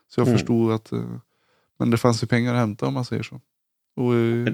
Så 0.09 0.21
jag 0.21 0.29
Mm. 0.29 0.39
förstod 0.39 0.73
att 0.73 0.93
eh, 0.93 1.05
men 1.79 1.91
det 1.91 1.97
fanns 1.97 2.23
ju 2.23 2.27
pengar 2.27 2.55
att 2.55 2.61
hämta 2.61 2.87
om 2.87 2.95
man 2.95 3.05
säger 3.05 3.23
så. 3.23 3.41
Och 3.97 4.15
eh, 4.15 4.53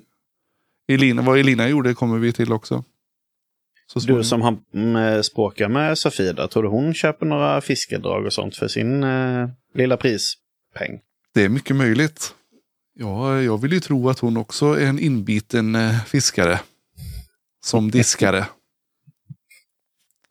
Elina, 0.88 1.22
vad 1.22 1.38
Elina 1.38 1.68
gjorde 1.68 1.95
kommer 1.95 2.18
vi 2.18 2.32
till 2.32 2.53
också. 2.53 2.84
Så 3.86 3.99
Du 4.01 4.24
som 4.24 4.43
har 4.43 4.59
mm, 4.74 5.22
språkar 5.22 5.68
med 5.68 5.99
Sofie 5.99 6.32
där, 6.32 6.47
tror 6.47 6.62
du 6.62 6.68
hon 6.68 6.95
köper 6.95 7.26
några 7.26 7.61
fiskedrag 7.61 8.26
och 8.26 8.32
sånt 8.32 8.57
för 8.57 8.68
sin 8.68 9.03
eh, 9.03 9.49
lilla 9.74 9.97
prispeng? 9.97 11.01
Det 11.34 11.45
är 11.45 11.49
mycket 11.49 11.76
möjligt. 11.76 12.34
Ja, 12.95 13.43
jag 13.43 13.59
vill 13.61 13.72
ju 13.72 13.80
tro 13.80 14.09
att 14.09 14.18
hon 14.18 14.36
också 14.36 14.66
är 14.66 14.86
en 14.86 14.99
inbiten 14.99 15.74
eh, 15.74 16.05
fiskare. 16.05 16.61
Som 17.64 17.90
diskare. 17.90 18.46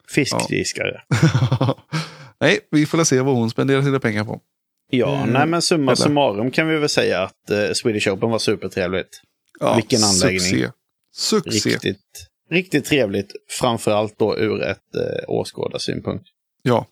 Fiskdiskare. 0.09 1.01
Nej, 2.39 2.59
vi 2.71 2.85
får 2.85 3.03
se 3.03 3.21
vad 3.21 3.35
hon 3.35 3.49
spenderar 3.49 3.81
sina 3.81 3.99
pengar 3.99 4.23
på. 4.25 4.41
Ja, 4.89 5.13
Eh, 5.13 5.25
nej 5.25 5.47
men 5.47 5.61
summa 5.61 5.91
eller? 5.91 5.95
summarum 6.03 6.51
kan 6.51 6.67
vi 6.67 6.77
väl 6.77 6.89
säga 6.89 7.23
att 7.23 7.49
eh, 7.49 7.71
Swedish 7.73 8.07
Open 8.07 8.29
var 8.29 8.39
supertrevligt. 8.39 9.21
Ja, 9.59 9.75
Vilken 9.75 10.03
anläggning. 10.03 10.39
Succé. 10.39 10.71
Succé. 11.11 11.69
Riktigt, 11.69 12.27
riktigt 12.49 12.85
trevligt, 12.85 13.31
framförallt 13.49 14.19
då 14.19 14.37
ur 14.37 14.61
ett 14.63 14.95
eh, 14.95 15.23
åskådarsynpunkt. 15.29 16.25
Ja, 16.61 16.85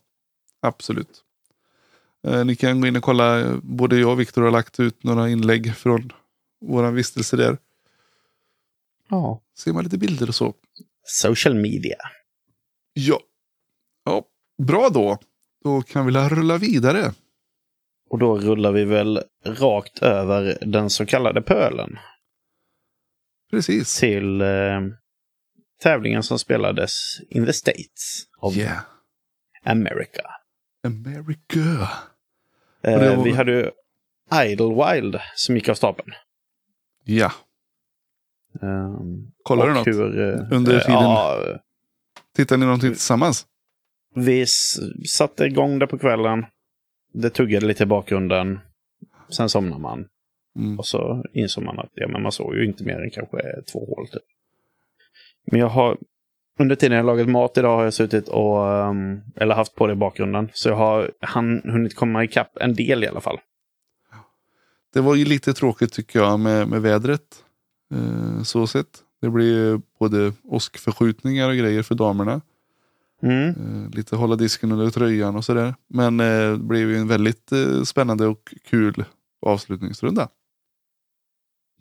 absolut. 0.61 1.23
Eh, 2.27 2.45
ni 2.45 2.55
kan 2.55 2.81
gå 2.81 2.88
in 2.88 2.95
och 2.95 3.03
kolla, 3.03 3.39
eh, 3.39 3.55
både 3.63 3.99
jag 3.99 4.11
och 4.11 4.19
Viktor 4.19 4.41
har 4.41 4.51
lagt 4.51 4.79
ut 4.79 5.03
några 5.03 5.29
inlägg 5.29 5.75
från 5.75 6.11
våra 6.65 6.91
vistelse 6.91 7.38
där. 7.38 7.57
Ja. 9.10 9.41
Ser 9.58 9.74
man 9.74 9.84
lite 9.84 9.97
bilder 9.97 10.28
och 10.28 10.36
så. 10.36 10.53
Social 11.03 11.55
media. 11.55 11.97
Ja. 12.93 13.20
ja. 14.05 14.26
Bra 14.64 14.89
då. 14.89 15.18
Då 15.64 15.82
kan 15.82 16.05
vi 16.05 16.12
la 16.12 16.30
rulla 16.30 16.58
vidare. 16.58 17.14
Och 18.10 18.20
då 18.20 18.38
rullar 18.38 18.72
vi 18.72 18.86
väl 18.86 19.24
rakt 19.45 19.99
över 19.99 20.58
den 20.62 20.89
så 20.89 21.05
kallade 21.05 21.41
pölen 21.41 21.97
Precis. 23.51 23.99
till 23.99 24.41
eh, 24.41 24.82
tävlingen 25.82 26.24
som 26.24 26.39
spelades 26.39 26.91
in 27.30 27.45
the 27.45 27.53
States 27.53 28.24
of 28.39 28.58
Yeah. 28.58 28.80
America. 29.64 30.22
America. 30.84 31.89
Eh, 32.84 33.16
var- 33.18 33.24
Vi 33.24 33.32
hade 33.32 33.51
ju 33.51 33.72
Idlewild 34.45 35.20
som 35.36 35.55
gick 35.55 35.70
av 35.70 35.76
stapeln. 35.76 36.12
Ja. 37.03 37.32
Um, 38.62 39.32
Kollar 39.43 39.68
du 39.68 39.74
något? 39.74 39.88
Hur, 39.88 40.20
eh, 40.20 40.58
under 40.58 40.76
eh, 40.76 40.82
tiden? 40.82 41.01
Ja, 41.01 41.41
Tittar 42.36 42.58
ni 42.58 42.66
någonting 42.66 42.91
tillsammans? 42.91 43.45
vi 44.16 44.45
satte 45.08 45.45
igång 45.45 45.80
det 45.80 45.88
på 45.88 45.97
kvällen. 45.97 46.45
Det 47.14 47.30
tuggade 47.30 47.66
lite 47.66 47.84
i 47.84 47.86
bakgrunden. 47.86 48.60
Sen 49.30 49.49
somnade 49.49 49.82
man. 49.82 50.08
Mm. 50.60 50.80
Och 50.80 50.86
så 50.86 51.24
insåg 51.34 51.64
man 51.64 51.80
att 51.80 51.89
ja, 51.93 52.08
men 52.08 52.22
man 52.22 52.32
såg 52.32 52.55
ju 52.55 52.66
inte 52.66 52.84
mer 52.84 53.01
än 53.01 53.10
kanske 53.10 53.38
två 53.72 53.86
hål. 53.86 54.08
Typ. 54.08 54.22
Men 55.51 55.60
jag 55.60 55.68
har 55.68 55.97
under 56.60 56.76
tiden 56.76 56.97
jag 56.97 57.05
lagat 57.05 57.30
mat 57.30 57.58
idag 57.58 57.76
har 57.76 57.84
jag 57.84 57.93
suttit 57.93 58.28
och 58.28 58.72
ehm, 58.72 59.22
eller 59.36 59.55
haft 59.55 59.76
på 59.76 59.88
det 59.88 59.93
i 59.93 59.95
bakgrunden. 59.95 60.49
Så 60.53 60.70
jag 60.70 60.76
har 60.76 61.12
han, 61.20 61.62
hunnit 61.64 61.95
komma 61.95 62.24
ikapp 62.24 62.58
en 62.60 62.74
del 62.74 63.03
i 63.03 63.08
alla 63.08 63.22
fall. 63.22 63.39
Det 64.93 65.01
var 65.01 65.16
ju 65.16 65.26
lite 65.26 65.53
tråkigt 65.53 65.93
tycker 65.93 66.20
jag 66.20 66.39
med, 66.39 66.68
med 66.68 66.82
vädret. 66.82 67.43
Eh, 67.93 68.43
så 68.43 68.67
sett. 68.67 69.03
Det 69.21 69.29
blir 69.29 69.81
både 69.99 70.33
åskförskjutningar 70.43 71.49
och 71.49 71.55
grejer 71.55 71.83
för 71.83 71.95
damerna. 71.95 72.41
Mm. 73.21 73.49
Eh, 73.49 73.89
lite 73.95 74.15
hålla 74.15 74.35
disken 74.35 74.71
under 74.71 74.89
tröjan 74.89 75.35
och 75.35 75.45
sådär. 75.45 75.75
Men 75.88 76.19
eh, 76.19 76.51
det 76.51 76.57
blev 76.57 76.89
ju 76.89 76.97
en 76.97 77.07
väldigt 77.07 77.51
spännande 77.85 78.27
och 78.27 78.53
kul 78.63 79.05
avslutningsrunda. 79.41 80.29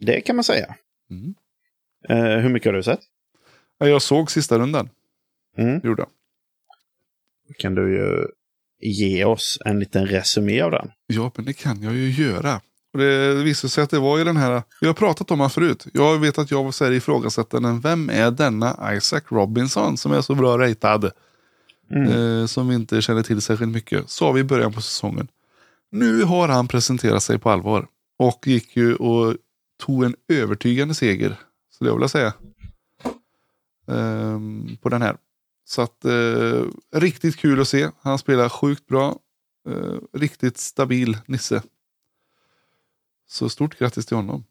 Det 0.01 0.21
kan 0.21 0.37
man 0.37 0.45
säga. 0.45 0.75
Mm. 1.11 1.35
Hur 2.43 2.49
mycket 2.49 2.67
har 2.69 2.73
du 2.77 2.83
sett? 2.83 3.01
Ja, 3.79 3.89
Jag 3.89 4.03
såg 4.03 4.31
sista 4.31 4.59
rundan, 4.59 4.89
Mm. 5.57 5.81
gjorde. 5.85 6.07
Kan 7.59 7.75
du 7.75 7.95
ju 7.97 8.27
ge 8.81 9.25
oss 9.25 9.59
en 9.65 9.79
liten 9.81 10.07
resumé 10.07 10.61
av 10.61 10.71
den? 10.71 10.91
Ja, 11.07 11.33
men 11.37 11.45
det 11.45 11.53
kan 11.53 11.83
jag 11.83 11.95
ju 11.95 12.11
göra. 12.11 12.61
Och 12.97 13.03
det 13.03 13.35
visade 13.35 13.71
sig 13.71 13.85
att 13.85 13.91
det 13.91 13.99
var 13.99 14.19
ju 14.19 14.25
den 14.25 14.37
här, 14.37 14.63
vi 14.81 14.87
har 14.87 14.95
pratat 14.95 15.31
om 15.31 15.41
han 15.41 15.51
förut. 15.51 15.87
Jag 15.93 16.19
vet 16.19 16.39
att 16.39 16.51
jag 16.51 16.65
var 16.65 16.73
så 16.73 16.85
här 16.85 16.93
ifrågasättande, 16.93 17.81
vem 17.83 18.11
är 18.11 18.31
denna 18.31 18.95
Isaac 18.97 19.21
Robinson 19.29 19.97
som 19.97 20.13
är 20.13 20.21
så 20.21 20.35
bra 20.35 20.59
ratad? 20.59 21.11
Mm. 21.91 22.13
Eh, 22.13 22.47
som 22.47 22.69
vi 22.69 22.75
inte 22.75 23.03
känner 23.03 23.23
till 23.23 23.43
särskilt 23.43 23.73
mycket. 23.73 24.11
Sa 24.11 24.33
vi 24.33 24.41
i 24.41 24.45
början 24.45 24.73
på 24.73 24.81
säsongen. 24.81 25.29
Nu 25.91 26.23
har 26.23 26.49
han 26.49 26.69
presenterat 26.69 27.23
sig 27.23 27.39
på 27.39 27.51
allvar. 27.51 27.87
Och 28.19 28.47
gick 28.47 28.77
ju 28.77 28.95
och 28.95 29.37
tog 29.87 30.05
en 30.05 30.15
övertygande 30.29 30.95
seger. 30.95 31.37
Skulle 31.71 31.91
jag 31.91 31.95
vilja 31.95 32.09
säga. 32.09 32.33
Ehm, 33.89 34.77
på 34.83 34.89
den 34.89 35.03
här. 35.03 35.17
Så 35.65 35.83
att 35.83 36.05
eh, 36.05 36.63
riktigt 36.95 37.37
kul 37.37 37.61
att 37.61 37.69
se. 37.69 37.89
Han 38.03 38.19
spelar 38.19 38.49
sjukt 38.49 38.87
bra. 38.87 39.17
Eh, 39.69 40.19
riktigt 40.19 40.59
stabil 40.59 41.19
Nisse. 41.27 41.63
Så 43.29 43.49
stort 43.49 43.79
grattis 43.79 44.07
till 44.07 44.17
honom. 44.17 44.45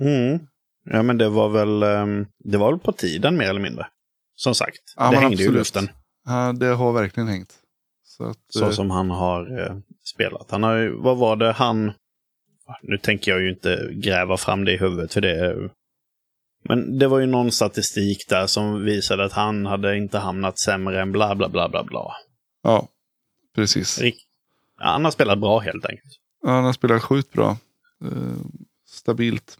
Mm. 0.00 0.38
Ja, 0.84 1.02
men 1.02 1.18
det 1.18 1.28
var 1.28 1.48
väl, 1.48 1.82
ehm, 1.82 2.26
det 2.38 2.58
var 2.58 2.70
väl 2.72 2.80
på 2.80 2.92
tiden 2.92 3.36
mer 3.36 3.48
eller 3.50 3.60
mindre. 3.60 3.86
Som 4.34 4.54
sagt, 4.54 4.94
Ja, 4.96 5.10
det 5.10 5.16
hängde 5.16 5.36
ju 5.36 5.42
i 5.42 5.44
absolut. 5.44 5.58
luften. 5.58 5.88
Ja, 6.26 6.52
det 6.52 6.66
har 6.66 6.92
verkligen 6.92 7.28
hängt. 7.28 7.54
Så, 8.04 8.24
att, 8.24 8.38
Så 8.48 8.64
eh, 8.64 8.70
som 8.70 8.90
han 8.90 9.10
har 9.10 9.60
eh, 9.60 9.76
spelat. 10.04 10.50
Han 10.50 10.62
har 10.62 10.88
vad 11.02 11.16
var 11.18 11.36
det 11.36 11.52
han... 11.52 11.92
Nu 12.82 12.98
tänker 12.98 13.30
jag 13.30 13.40
ju 13.40 13.50
inte 13.50 13.88
gräva 13.92 14.36
fram 14.36 14.64
det 14.64 14.72
i 14.72 14.76
huvudet 14.76 15.12
för 15.12 15.20
det. 15.20 15.68
Men 16.64 16.98
det 16.98 17.08
var 17.08 17.18
ju 17.18 17.26
någon 17.26 17.52
statistik 17.52 18.28
där 18.28 18.46
som 18.46 18.84
visade 18.84 19.24
att 19.24 19.32
han 19.32 19.66
hade 19.66 19.96
inte 19.96 20.18
hamnat 20.18 20.58
sämre 20.58 21.02
än 21.02 21.12
bla 21.12 21.34
bla 21.34 21.48
bla 21.48 21.68
bla 21.68 21.84
bla. 21.84 22.12
Ja, 22.62 22.88
precis. 23.54 24.00
Rik- 24.00 24.24
Ja, 24.78 24.86
han 24.86 25.04
har 25.04 25.10
spelat 25.10 25.38
bra 25.38 25.58
helt 25.58 25.84
enkelt. 25.86 26.12
Ja, 26.42 26.50
han 26.50 26.64
har 26.64 26.72
spelat 26.72 27.02
sjukt 27.02 27.32
bra. 27.32 27.56
Eh, 28.04 28.36
stabilt. 28.86 29.58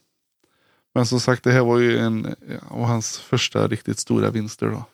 Men 0.94 1.06
som 1.06 1.20
sagt, 1.20 1.44
det 1.44 1.52
här 1.52 1.60
var 1.64 1.78
ju 1.78 1.98
en 1.98 2.34
av 2.68 2.84
hans 2.84 3.18
första 3.18 3.68
riktigt 3.68 3.98
stora 3.98 4.30
vinster 4.30 4.66
då. 4.66 4.84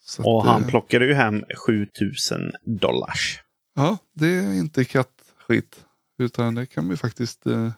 Så 0.00 0.22
Och 0.24 0.40
att, 0.40 0.46
han 0.48 0.62
eh, 0.62 0.68
plockade 0.68 1.06
ju 1.06 1.14
hem 1.14 1.44
7000 1.66 2.52
dollars. 2.64 3.40
Ja, 3.74 3.98
det 4.12 4.26
är 4.26 4.54
inte 4.54 4.84
kattskit. 4.84 5.84
Utan 6.18 6.54
det 6.54 6.66
kan 6.66 6.88
vi 6.88 6.96
faktiskt... 6.96 7.46
Eh, 7.46 7.70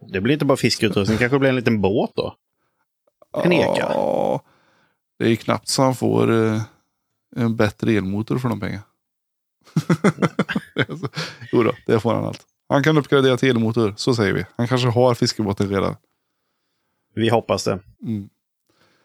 Det 0.00 0.20
blir 0.20 0.32
inte 0.32 0.44
bara 0.44 0.56
fiskeutrustning, 0.56 1.18
kanske 1.18 1.38
blir 1.38 1.48
en 1.48 1.56
liten 1.56 1.80
båt 1.80 2.10
då. 2.14 2.36
En 3.44 3.52
eka. 3.52 3.76
Ja, 3.78 4.42
det 5.18 5.28
är 5.32 5.36
knappt 5.36 5.68
så 5.68 5.82
han 5.82 5.94
får 5.96 6.32
eh, 6.32 6.62
en 7.36 7.56
bättre 7.56 7.92
elmotor 7.92 8.38
för 8.38 8.48
de 8.48 8.60
pengarna. 8.60 8.82
jo 11.52 11.62
då, 11.62 11.72
det 11.86 12.00
får 12.00 12.14
han 12.14 12.24
allt. 12.24 12.46
Han 12.72 12.82
kan 12.82 12.98
uppgradera 12.98 13.36
till 13.36 13.50
elmotor, 13.50 13.94
så 13.96 14.14
säger 14.14 14.32
vi. 14.32 14.44
Han 14.56 14.68
kanske 14.68 14.88
har 14.88 15.14
fiskebåten 15.14 15.68
redan. 15.68 15.96
Vi 17.14 17.28
hoppas 17.28 17.64
det. 17.64 17.78
Mm. 18.02 18.28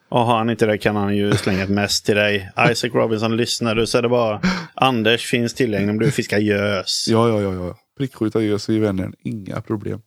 Och 0.09 0.19
har 0.19 0.37
han 0.37 0.49
inte 0.49 0.65
det 0.65 0.77
kan 0.77 0.95
han 0.95 1.17
ju 1.17 1.33
slänga 1.33 1.63
ett 1.63 1.69
mess 1.69 2.01
till 2.01 2.15
dig. 2.15 2.51
Isaac 2.71 2.89
Robinson, 2.89 3.37
lyssnar 3.37 3.75
du 3.75 3.87
så 3.87 3.97
är 3.97 4.01
det 4.01 4.09
bara 4.09 4.41
Anders 4.73 5.25
finns 5.25 5.53
tillgänglig 5.53 5.89
om 5.89 5.99
du 5.99 6.11
fiskar 6.11 6.37
gös. 6.37 7.05
Ja, 7.09 7.29
ja, 7.29 7.41
ja, 7.41 7.53
ja. 7.53 7.75
Prickskjuta 7.97 8.41
gös 8.41 8.69
i 8.69 8.79
Vänern, 8.79 9.13
inga 9.19 9.61
problem. 9.61 10.01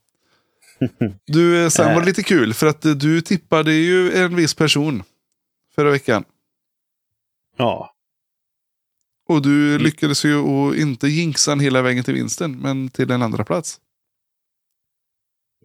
Du, 1.26 1.64
eh, 1.64 1.68
sen 1.68 1.94
var 1.94 2.00
det 2.00 2.06
lite 2.06 2.22
kul 2.22 2.54
för 2.54 2.66
att 2.66 2.84
eh, 2.84 2.92
du 2.92 3.20
tippade 3.20 3.72
ju 3.72 4.12
en 4.12 4.36
viss 4.36 4.54
person 4.54 5.02
förra 5.74 5.90
veckan. 5.90 6.24
Ja, 7.56 7.94
Och 9.30 9.42
du 9.42 9.78
lyckades 9.78 10.24
ju 10.24 10.34
att 10.38 10.76
inte 10.76 11.08
jinxa 11.08 11.50
den 11.50 11.60
hela 11.60 11.82
vägen 11.82 12.04
till 12.04 12.14
vinsten, 12.14 12.58
men 12.60 12.88
till 12.88 13.10
en 13.10 13.22
andra 13.22 13.44
plats. 13.44 13.80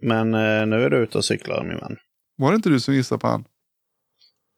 men 0.02 0.34
eh, 0.34 0.66
nu 0.66 0.84
är 0.84 0.90
du 0.90 0.98
ute 0.98 1.18
och 1.18 1.26
cyklar 1.26 1.64
min 1.64 1.78
vän. 1.78 1.98
Var 2.38 2.52
det 2.52 2.56
inte 2.56 2.70
du 2.70 2.80
som 2.80 2.94
gissade 2.94 3.20
på 3.20 3.28
han? 3.28 3.46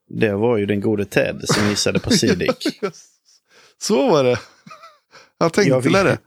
Det 0.09 0.33
var 0.33 0.57
ju 0.57 0.65
den 0.65 0.81
gode 0.81 1.05
Ted 1.05 1.41
som 1.43 1.69
gissade 1.69 1.99
på 1.99 2.09
Sidik. 2.17 2.79
Så 3.77 4.09
var 4.09 4.23
det. 4.23 4.39
Jag 5.37 5.53
tänkte 5.53 5.69
Jag 5.69 5.83
fick- 5.83 5.93
det. 5.93 6.17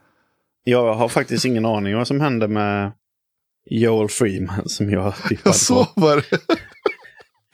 Jag 0.63 0.93
har 0.93 1.09
faktiskt 1.09 1.45
ingen 1.45 1.65
aning 1.65 1.95
vad 1.95 2.07
som 2.07 2.21
hände 2.21 2.47
med 2.47 2.91
Joel 3.65 4.09
Freeman 4.09 4.69
som 4.69 4.89
jag 4.89 5.05
Ja, 5.07 5.15
tippade 5.27 5.55
så 5.55 5.85
på. 5.85 6.01
var 6.01 6.15
det. 6.15 6.39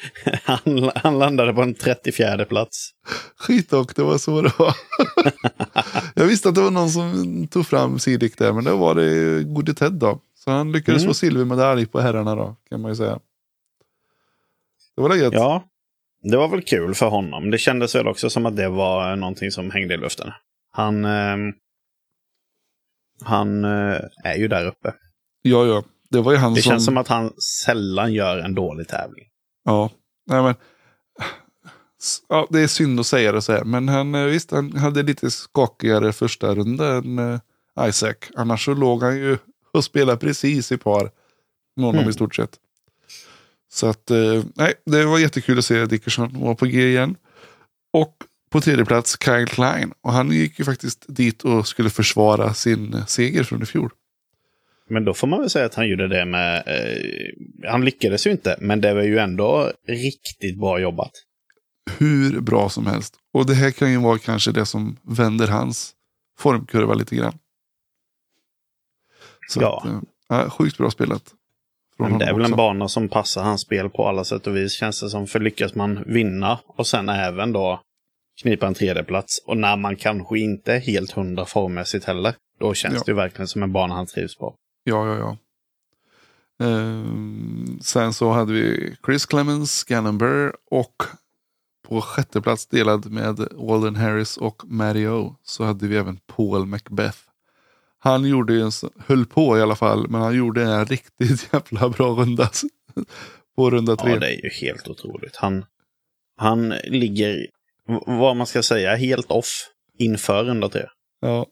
Han, 0.44 0.92
han 0.96 1.20
landade 1.20 1.54
på 1.54 1.62
en 1.62 1.74
34 1.76 2.46
plats. 2.46 2.90
Skit 3.38 3.74
och 3.74 3.94
det 3.96 4.02
var 4.04 4.18
så 4.18 4.42
det 4.42 4.52
var. 4.60 4.76
jag 6.16 6.26
visste 6.26 6.50
att 6.50 6.56
det 6.56 6.62
var 6.62 6.72
någon 6.72 6.90
som 6.90 7.48
tog 7.48 7.68
fram 7.68 8.00
Sidik 8.00 8.38
där, 8.38 8.54
men 8.54 8.64
det 8.64 8.72
var 8.72 8.96
det 8.96 9.44
gode 9.44 9.74
Ted 9.74 9.94
då. 9.94 10.22
Så 10.36 10.52
han 10.52 10.72
lyckades 10.72 11.02
Mm. 11.02 11.10
få 11.10 11.14
silvermedalj 11.14 11.86
på 11.86 12.00
herrarna 12.00 12.36
då, 12.36 12.56
kan 12.70 12.82
man 12.82 12.92
ju 12.92 12.96
säga. 12.96 13.20
Det 14.96 15.02
var 15.02 15.10
läget. 15.10 15.34
Ja, 15.34 15.64
det 16.24 16.38
var 16.38 16.48
väl 16.48 16.62
kul 16.64 16.96
för 16.96 17.08
honom. 17.10 17.52
Det 17.52 17.58
kändes 17.58 17.96
väl 17.96 18.08
också 18.08 18.30
som 18.30 18.46
att 18.46 18.56
det 18.56 18.70
var 18.70 19.16
någonting 19.16 19.52
som 19.52 19.72
hängde 19.72 19.94
i 19.94 19.98
luften. 19.98 20.32
Han, 20.72 21.06
ehm, 21.06 21.54
han 23.24 23.66
eh, 23.66 24.00
är 24.24 24.36
ju 24.38 24.48
där 24.48 24.66
uppe. 24.66 24.94
ja, 25.42 25.66
ja. 25.66 25.84
Det 26.10 26.22
var 26.22 26.32
ju 26.32 26.38
han 26.38 26.54
Det 26.54 26.62
som... 26.62 26.70
känns 26.70 26.86
som 26.86 26.98
att 26.98 27.08
han 27.08 27.32
sällan 27.66 28.14
gör 28.14 28.38
en 28.38 28.56
dålig 28.56 28.88
tävling. 28.88 29.26
Ja, 29.68 29.90
nej 30.28 30.44
men. 30.44 30.56
Ja, 32.30 32.48
det 32.50 32.60
är 32.62 32.68
synd 32.68 33.00
att 33.00 33.08
säga 33.08 33.32
det 33.32 33.42
så 33.42 33.52
här, 33.52 33.64
men 33.64 33.90
han, 33.90 34.16
eh, 34.16 34.24
visst, 34.24 34.52
han 34.52 34.76
hade 34.76 35.04
lite 35.04 35.32
skakigare 35.32 36.14
första 36.14 36.56
runda 36.56 36.96
än 36.98 37.20
eh, 37.20 37.40
Isaac. 37.90 38.16
Annars 38.36 38.66
så 38.66 38.74
låg 38.74 39.04
han 39.04 39.18
ju 39.18 39.38
och 39.72 39.84
spelade 39.84 40.18
precis 40.18 40.72
i 40.72 40.78
par 40.78 41.12
med 41.76 41.86
honom 41.86 42.00
Mm. 42.00 42.10
i 42.10 42.14
stort 42.14 42.36
sett. 42.36 42.60
Så 43.74 43.88
att, 43.88 44.12
eh, 44.12 44.44
nej, 44.56 44.74
det 44.86 45.06
var 45.06 45.20
jättekul 45.20 45.58
att 45.60 45.66
se 45.66 45.86
Dickerson 45.86 46.40
vara 46.42 46.56
på 46.56 46.66
G 46.66 46.88
igen. 46.90 47.16
Och 47.94 48.16
på 48.50 48.62
tredje 48.62 48.86
plats 48.86 49.18
Kyle 49.24 49.48
Klein. 49.48 49.94
Och 50.02 50.14
han 50.14 50.32
gick 50.32 50.60
ju 50.60 50.66
faktiskt 50.66 51.06
dit 51.08 51.44
och 51.44 51.68
skulle 51.68 51.90
försvara 51.90 52.54
sin 52.54 53.04
seger 53.08 53.44
från 53.44 53.64
i 53.64 53.66
fjol. 53.66 53.90
Men 54.90 55.06
då 55.06 55.14
får 55.14 55.28
man 55.28 55.40
väl 55.40 55.50
säga 55.50 55.66
att 55.66 55.76
han 55.76 55.88
gjorde 55.88 56.08
det 56.08 56.26
med... 56.26 56.64
Eh, 56.68 57.70
han 57.70 57.86
lyckades 57.86 58.28
ju 58.28 58.32
inte, 58.32 58.56
men 58.60 58.82
det 58.82 58.94
var 58.94 59.02
ju 59.04 59.18
ändå 59.18 59.72
riktigt 59.88 60.60
bra 60.60 60.80
jobbat. 60.80 61.12
hur 62.00 62.40
bra 62.42 62.70
som 62.70 62.88
helst. 62.88 63.16
Och 63.34 63.46
det 63.46 63.54
här 63.54 63.72
kan 63.72 63.92
ju 63.92 63.98
vara 63.98 64.18
kanske 64.18 64.52
det 64.52 64.66
som 64.66 64.98
vänder 65.04 65.48
hans 65.48 65.94
formkurva 66.40 66.94
lite 66.94 67.16
grann. 67.16 67.38
Så 69.50 69.62
Ja. 69.62 69.84
att, 70.30 70.44
eh, 70.46 70.50
sjukt 70.50 70.78
bra 70.78 70.92
spelat. 70.92 71.24
Men 72.00 72.18
det 72.20 72.26
är 72.26 72.34
väl 72.34 72.42
en 72.42 72.46
också. 72.46 72.56
bana 72.56 72.88
som 72.88 73.10
passar 73.10 73.44
hans 73.44 73.62
spel 73.62 73.90
på 73.90 74.08
alla 74.08 74.24
sätt 74.24 74.48
och 74.48 74.56
vis, 74.56 74.74
känns 74.74 75.02
det 75.02 75.10
som. 75.10 75.28
För 75.28 75.40
lyckas 75.40 75.76
man 75.76 76.04
vinna 76.06 76.60
och 76.68 76.88
sen 76.88 77.10
även 77.10 77.52
då 77.52 77.82
knipa 78.42 78.68
en 78.68 78.74
tredjeplats 78.74 79.44
och 79.48 79.58
när 79.58 79.78
man 79.78 79.96
kanske 79.96 80.40
inte 80.40 80.74
är 80.74 80.80
helt 80.80 81.12
hundra 81.12 81.46
formmässigt 81.46 82.06
heller, 82.06 82.36
då 82.60 82.74
känns 82.74 82.94
Ja. 82.96 83.02
det 83.06 83.12
ju 83.12 83.16
verkligen 83.16 83.48
som 83.48 83.64
en 83.64 83.72
bana 83.74 83.96
han 83.96 84.06
trivs 84.08 84.36
på. 84.38 84.56
Ja, 84.88 85.08
ja, 85.08 85.18
ja. 85.18 85.38
Ehm, 86.66 87.80
sen 87.82 88.14
så 88.14 88.32
hade 88.32 88.54
vi 88.54 88.96
Chris 89.06 89.26
Clemens, 89.26 89.84
Gannon 89.84 90.18
Burr 90.18 90.56
och 90.72 91.04
på 91.88 92.02
sjätte 92.02 92.42
plats 92.42 92.68
delad 92.68 93.12
med 93.12 93.48
Walden 93.52 93.96
Harris 93.96 94.38
och 94.38 94.62
Mario 94.66 95.36
så 95.44 95.64
hade 95.64 95.88
vi 95.88 95.98
även 95.98 96.18
Paul 96.18 96.66
Macbeth. 96.66 97.18
Han 98.00 98.26
gjorde 98.26 98.62
en, 98.62 98.72
höll 99.00 99.26
på 99.26 99.58
i 99.58 99.62
alla 99.62 99.76
fall, 99.76 100.08
men 100.10 100.22
han 100.22 100.36
gjorde 100.36 100.64
en 100.64 100.86
riktigt 100.86 101.50
jävla 101.54 101.90
bra 101.90 102.08
runda 102.08 102.50
på 103.56 103.70
runda 103.70 103.96
tre. 103.96 104.12
Ja, 104.12 104.20
det 104.20 104.28
är 104.28 104.44
ju 104.44 104.50
helt 104.50 104.88
otroligt. 104.88 105.36
Han, 105.36 105.66
han 106.38 106.70
ligger, 106.70 107.48
vad 108.06 108.36
man 108.36 108.48
ska 108.48 108.64
säga, 108.64 108.96
helt 108.96 109.32
off 109.32 109.70
inför 109.98 110.44
runda 110.44 110.70
tre. 110.70 110.86
Ja. 111.22 111.46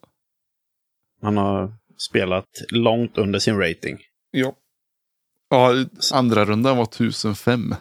Han 1.22 1.36
har 1.36 1.72
spelat 1.98 2.46
långt 2.70 3.18
under 3.18 3.38
sin 3.38 3.58
rating. 3.58 3.98
Ja. 4.30 4.54
Ja, 5.48 5.84
andra 6.14 6.44
rundan 6.44 6.76
var 6.76 6.84
1005. 6.84 7.74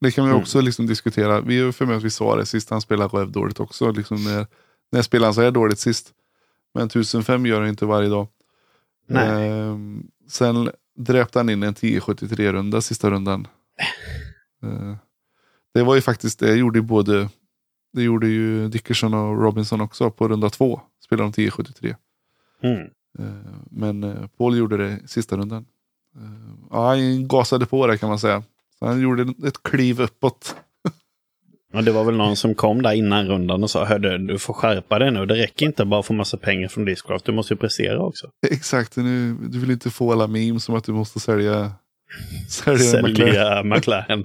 Det 0.00 0.10
kan 0.10 0.24
vi 0.24 0.30
Mm. 0.30 0.42
också 0.42 0.60
liksom 0.60 0.86
diskutera. 0.86 1.40
Vi 1.40 1.60
är 1.60 1.72
för 1.72 1.86
mig 1.86 1.96
att 1.96 2.02
vi 2.02 2.10
sa 2.10 2.36
det 2.36 2.46
sist 2.46 2.70
han 2.70 2.80
spelade 2.80 3.16
Röv 3.16 3.32
dåligt 3.32 3.60
också. 3.60 3.90
Liksom 3.92 4.24
när, 4.24 4.46
när 4.92 5.02
spelade 5.02 5.26
han 5.26 5.34
så 5.34 5.42
här 5.42 5.50
dåligt 5.50 5.78
sist? 5.78 6.12
Men 6.74 6.86
1005 6.86 7.46
gör 7.46 7.60
han 7.60 7.68
inte 7.68 7.86
varje 7.86 8.08
dag. 8.08 8.28
Nej. 9.06 9.48
Ehm, 9.48 10.06
sen 10.28 10.70
dräpte 10.96 11.38
han 11.38 11.48
in 11.48 11.62
en 11.62 11.74
1073-runda 11.74 12.80
sista 12.80 13.10
rundan. 13.10 13.46
Eh, 14.62 14.96
det 15.74 15.82
var 15.82 15.94
ju 15.94 16.00
faktiskt, 16.00 16.38
det 16.38 16.54
gjorde 16.56 16.78
ju 16.78 16.82
både, 16.82 17.28
det 17.92 18.02
gjorde 18.02 18.28
ju 18.28 18.68
Dickerson 18.68 19.14
och 19.14 19.42
Robinson 19.42 19.80
också 19.80 20.10
på 20.10 20.28
runda 20.28 20.50
två. 20.50 20.80
Spelade 21.04 21.24
de 21.24 21.28
1073. 21.30 21.96
Mm. 22.62 22.88
Eh, 23.18 23.24
Men 23.70 24.04
eh, 24.04 24.26
Paul 24.38 24.56
gjorde 24.58 24.76
det 24.76 25.08
sista 25.08 25.36
rundan. 25.36 25.66
Eh, 26.16 26.22
Ja, 26.70 26.88
han 26.88 27.28
gasade 27.28 27.66
på 27.66 27.86
det 27.86 27.98
kan 27.98 28.08
man 28.08 28.18
säga. 28.18 28.42
Så 28.78 28.86
han 28.86 29.00
gjorde 29.00 29.22
ett 29.48 29.62
kliv 29.62 30.00
uppåt. 30.00 30.56
Och 31.74 31.84
det 31.84 31.92
var 31.92 32.04
väl 32.04 32.16
någon 32.16 32.36
som 32.36 32.54
kom 32.54 32.82
där 32.82 32.92
innan 32.92 33.26
rundan 33.26 33.62
och 33.62 33.70
sa 33.70 33.84
Hörde, 33.84 34.18
du 34.18 34.38
får 34.38 34.54
skärpa 34.54 34.98
dig 34.98 35.10
nu. 35.10 35.26
Det 35.26 35.34
räcker 35.34 35.66
inte 35.66 35.84
bara 35.84 36.00
att 36.00 36.06
få 36.06 36.12
massa 36.12 36.36
pengar 36.36 36.68
från 36.68 36.84
Discraft. 36.84 37.24
Du 37.24 37.32
måste 37.32 37.54
ju 37.54 37.58
prestera 37.58 38.00
också. 38.00 38.30
Exakt, 38.50 38.96
nu, 38.96 39.34
du 39.34 39.58
vill 39.58 39.70
inte 39.70 39.90
få 39.90 40.12
alla 40.12 40.26
memes 40.26 40.64
som 40.64 40.74
att 40.74 40.84
du 40.84 40.92
måste 40.92 41.20
sälja, 41.20 41.72
sälja. 42.48 42.78
Sälja 42.78 43.62
McLaren. 43.64 44.24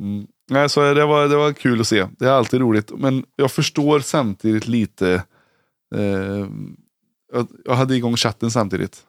Mm. 0.00 0.26
Nej, 0.50 0.68
så 0.68 0.94
det 0.94 1.04
var, 1.06 1.28
det 1.28 1.36
var 1.36 1.52
kul 1.52 1.80
att 1.80 1.86
se. 1.86 2.06
Det 2.18 2.24
är 2.24 2.30
alltid 2.30 2.60
roligt. 2.60 2.92
Men 2.98 3.24
jag 3.36 3.50
förstår 3.52 4.00
samtidigt 4.00 4.68
lite. 4.68 5.12
Eh, 5.94 6.46
jag, 7.64 7.74
hade 7.74 7.96
igång 7.96 8.16
chatten 8.16 8.50
samtidigt. 8.50 9.02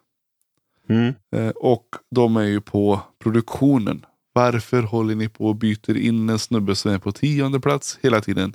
Mm. 0.89 1.13
Eh, 1.35 1.49
och 1.49 1.85
de 2.11 2.37
är 2.37 2.43
ju 2.43 2.61
på 2.61 3.01
produktionen. 3.19 4.05
Varför 4.33 4.83
håller 4.83 5.15
ni 5.15 5.29
på 5.29 5.45
och 5.45 5.55
byter 5.55 5.97
in 5.97 6.29
en 6.29 6.39
snubbe 6.39 6.75
som 6.75 6.91
är 6.91 6.97
på 6.97 7.11
tionde 7.11 7.59
plats 7.59 7.99
hela 8.01 8.21
tiden? 8.21 8.53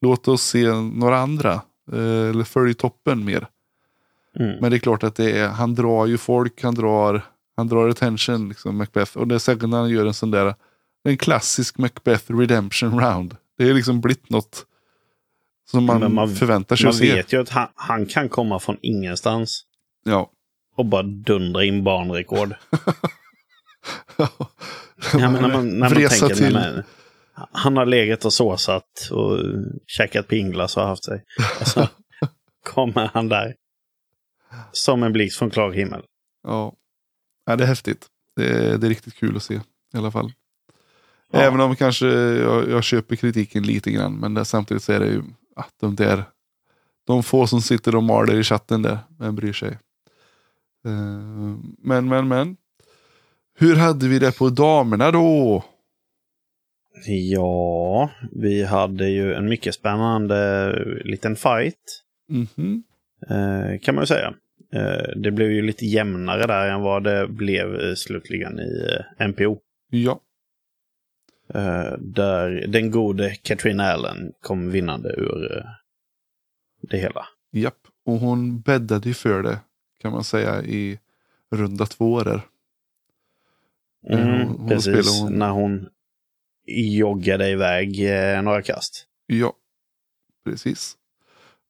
Låt 0.00 0.28
oss 0.28 0.42
se 0.42 0.72
några 0.74 1.18
andra. 1.18 1.52
Eh, 1.92 2.28
eller 2.30 2.44
följ 2.44 2.74
toppen 2.74 3.24
mer. 3.24 3.46
Mm. 4.38 4.56
Men 4.60 4.70
det 4.70 4.76
är 4.76 4.78
klart 4.78 5.02
att 5.02 5.16
det 5.16 5.38
är, 5.38 5.48
han 5.48 5.74
drar 5.74 6.06
ju 6.06 6.18
folk, 6.18 6.62
han 6.62 6.74
drar 6.74 7.22
Han 7.56 7.68
drar 7.68 7.88
attention, 7.88 8.48
liksom, 8.48 8.76
Macbeth. 8.76 9.16
Och 9.16 9.28
det 9.28 9.34
är 9.34 9.38
säkert 9.38 9.68
när 9.68 9.78
han 9.78 9.90
gör 9.90 10.06
en 10.06 10.14
sån 10.14 10.30
där, 10.30 10.54
en 11.04 11.16
klassisk 11.16 11.78
Macbeth 11.78 12.36
redemption 12.36 13.00
round. 13.00 13.36
Det 13.58 13.68
är 13.68 13.74
liksom 13.74 14.00
blivit 14.00 14.30
något 14.30 14.66
som 15.70 15.84
man, 15.84 16.14
man 16.14 16.34
förväntar 16.34 16.76
sig 16.76 16.84
Man 16.84 16.90
att 16.90 16.96
se. 16.96 17.14
vet 17.14 17.32
ju 17.32 17.40
att 17.40 17.48
han, 17.48 17.68
han 17.74 18.06
kan 18.06 18.28
komma 18.28 18.58
från 18.58 18.76
ingenstans 18.82 19.64
Ja. 20.04 20.30
och 20.76 20.86
bara 20.86 21.02
dundra 21.02 21.64
in 21.64 21.84
banrekord. 21.84 22.54
Ja, 25.12 25.30
men 25.30 25.42
när 25.42 25.48
man, 25.48 25.78
när 25.78 25.90
man 25.90 26.08
tänker, 26.08 26.34
till. 26.34 26.52
men, 26.52 26.82
han 27.52 27.76
har 27.76 27.86
legat 27.86 28.24
och 28.24 28.32
såsat 28.32 29.08
och 29.10 29.38
käkat 29.86 30.28
pinglas 30.28 30.76
och 30.76 30.82
haft 30.82 31.04
sig. 31.04 31.24
Och 31.60 31.66
så 31.66 31.88
kommer 32.64 33.10
han 33.14 33.28
där. 33.28 33.54
Som 34.72 35.02
en 35.02 35.12
blixt 35.12 35.38
från 35.38 35.50
klar 35.50 35.72
himmel. 35.72 36.02
Ja. 36.42 36.72
ja, 37.46 37.56
det 37.56 37.64
är 37.64 37.68
häftigt. 37.68 38.06
Det 38.36 38.48
är, 38.48 38.78
det 38.78 38.86
är 38.86 38.88
riktigt 38.88 39.14
kul 39.14 39.36
att 39.36 39.42
se 39.42 39.54
i 39.94 39.96
alla 39.96 40.10
fall. 40.10 40.32
Ja. 41.32 41.38
Även 41.38 41.60
om 41.60 41.76
kanske 41.76 42.06
jag, 42.06 42.70
jag 42.70 42.84
köper 42.84 43.16
kritiken 43.16 43.62
lite 43.62 43.90
grann. 43.90 44.14
Men 44.14 44.44
samtidigt 44.44 44.82
så 44.82 44.92
är 44.92 45.00
det 45.00 45.06
ju 45.06 45.22
att 45.56 45.74
de 45.80 45.94
där, 45.94 46.24
de 47.06 47.22
få 47.22 47.46
som 47.46 47.60
sitter 47.60 47.96
och 47.96 48.02
maler 48.02 48.40
i 48.40 48.42
chatten 48.42 48.82
där, 48.82 48.98
vem 49.18 49.34
bryr 49.34 49.52
sig? 49.52 49.78
Eh, 50.86 51.56
men, 51.78 52.08
men, 52.08 52.28
men. 52.28 52.56
Hur 53.58 53.76
hade 53.76 54.08
vi 54.08 54.18
det 54.18 54.38
på 54.38 54.48
damerna 54.48 55.10
då? 55.10 55.64
Ja, 57.06 58.10
vi 58.32 58.64
hade 58.64 59.08
ju 59.08 59.34
en 59.34 59.48
mycket 59.48 59.74
spännande 59.74 60.72
liten 61.04 61.36
fight. 61.36 62.02
Mhm. 62.28 62.82
Eh, 63.30 63.80
kan 63.80 63.94
man 63.94 64.02
ju 64.02 64.06
säga. 64.06 64.34
Eh, 64.72 65.10
det 65.16 65.30
blev 65.30 65.50
ju 65.50 65.62
lite 65.62 65.86
jämnare 65.86 66.46
där 66.46 66.68
än 66.68 66.80
vad 66.80 67.04
det 67.04 67.28
blev 67.28 67.94
slutligen 67.94 68.60
i 68.60 68.98
NPO. 69.28 69.58
Ja, 69.90 70.20
där 71.98 72.66
den 72.68 72.90
gode 72.90 73.34
Katrina 73.42 73.84
Allen 73.84 74.32
kom 74.40 74.70
vinnande 74.70 75.08
ur 75.08 75.56
eh, 75.58 75.64
det 76.80 76.98
hela. 76.98 77.26
japp. 77.52 77.78
Och 78.06 78.18
hon 78.18 78.60
bäddade 78.60 79.08
ju 79.08 79.14
för 79.14 79.42
det 79.42 79.58
kan 80.00 80.12
man 80.12 80.24
säga 80.24 80.62
i 80.62 80.98
runda 81.50 81.86
två 81.86 82.22
där. 82.22 82.40
Mm, 84.10 84.28
hon- 84.28 84.58
hon 84.58 84.68
precis, 84.68 85.20
hon- 85.20 85.32
när 85.38 85.50
hon 85.50 85.88
joggade 86.96 87.48
iväg 87.50 88.10
eh, 88.10 88.42
några 88.42 88.62
kast. 88.62 89.06
Ja, 89.26 89.52
precis. 90.44 90.96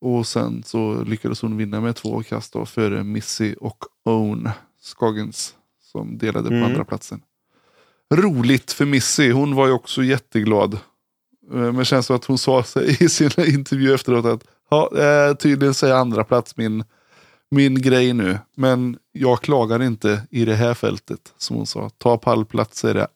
Och 0.01 0.27
sen 0.27 0.63
så 0.63 1.05
lyckades 1.05 1.43
hon 1.43 1.57
vinna 1.57 1.81
med 1.81 1.97
två 1.97 2.23
kast 2.23 2.53
då, 2.53 2.67
före 2.67 3.05
Missy 3.05 3.55
och 3.55 3.85
Own 4.05 4.49
Scoggins 4.81 5.55
som 5.81 6.19
delade 6.19 6.49
på 6.49 6.55
Mm. 6.55 6.65
andra 6.67 6.85
platsen. 6.85 7.23
Roligt 8.15 8.73
för 8.73 8.85
Missy, 8.85 9.31
hon 9.33 9.55
var 9.55 9.67
ju 9.67 9.73
också 9.73 10.03
jätteglad. 10.03 10.75
Eh, 10.75 10.79
Men 11.51 11.77
det 11.77 11.85
känns 11.85 12.07
som 12.07 12.17
att 12.17 12.25
hon 12.25 12.39
sa 12.39 12.63
sig 12.65 12.97
i 13.05 13.09
sin 13.09 13.31
intervju 13.47 13.95
efteråt 13.95 14.25
att 14.25 14.45
ja, 14.71 14.91
eh, 14.99 15.35
tydligen 15.35 15.75
är 15.85 15.93
andra 15.93 16.25
plats 16.25 16.57
min, 16.57 16.85
min 17.51 17.83
grej 17.83 18.13
nu. 18.13 18.39
Men 18.57 18.99
jag 19.13 19.41
klagar 19.43 19.83
inte 19.83 20.23
i 20.31 20.45
det 20.45 20.55
här 20.55 20.75
fältet, 20.75 21.33
som 21.37 21.57
hon 21.57 21.67
sa. 21.67 21.91
Ta 21.99 22.19
pallplats 22.19 22.85
är 22.85 22.95
det 22.95 23.07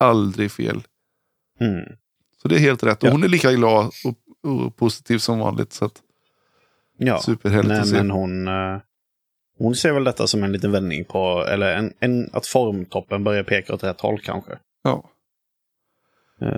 aldrig 0.00 0.50
fel. 0.52 0.82
Mm. 1.60 1.84
Så 2.42 2.48
det 2.48 2.54
är 2.54 2.58
helt 2.58 2.82
rätt. 2.82 3.02
Och 3.02 3.08
Ja. 3.08 3.12
hon 3.12 3.24
är 3.24 3.28
lika 3.28 3.52
glad 3.52 3.90
och, 4.04 4.50
och 4.50 4.76
positiv 4.76 5.18
som 5.18 5.38
vanligt. 5.38 5.72
Så 5.72 5.84
att, 5.84 6.02
Ja, 6.98 7.20
superhärligt 7.20 7.68
nej, 7.68 7.80
att 7.80 7.88
se. 7.88 7.96
men 7.96 8.10
hon, 8.10 8.48
eh, 8.48 8.80
hon 9.58 9.74
ser 9.76 9.92
väl 9.92 10.04
detta 10.04 10.26
som 10.26 10.42
en 10.44 10.52
liten 10.52 10.72
vändning 10.72 11.04
på, 11.04 11.44
eller 11.48 11.76
en, 11.76 11.92
en, 12.00 12.30
att 12.32 12.46
formtoppen 12.46 13.24
börjar 13.24 13.42
peka 13.44 13.74
åt 13.74 13.84
rätt 13.84 14.00
håll 14.00 14.20
kanske. 14.20 14.58
Ja, 14.82 15.10
Eh, 16.40 16.48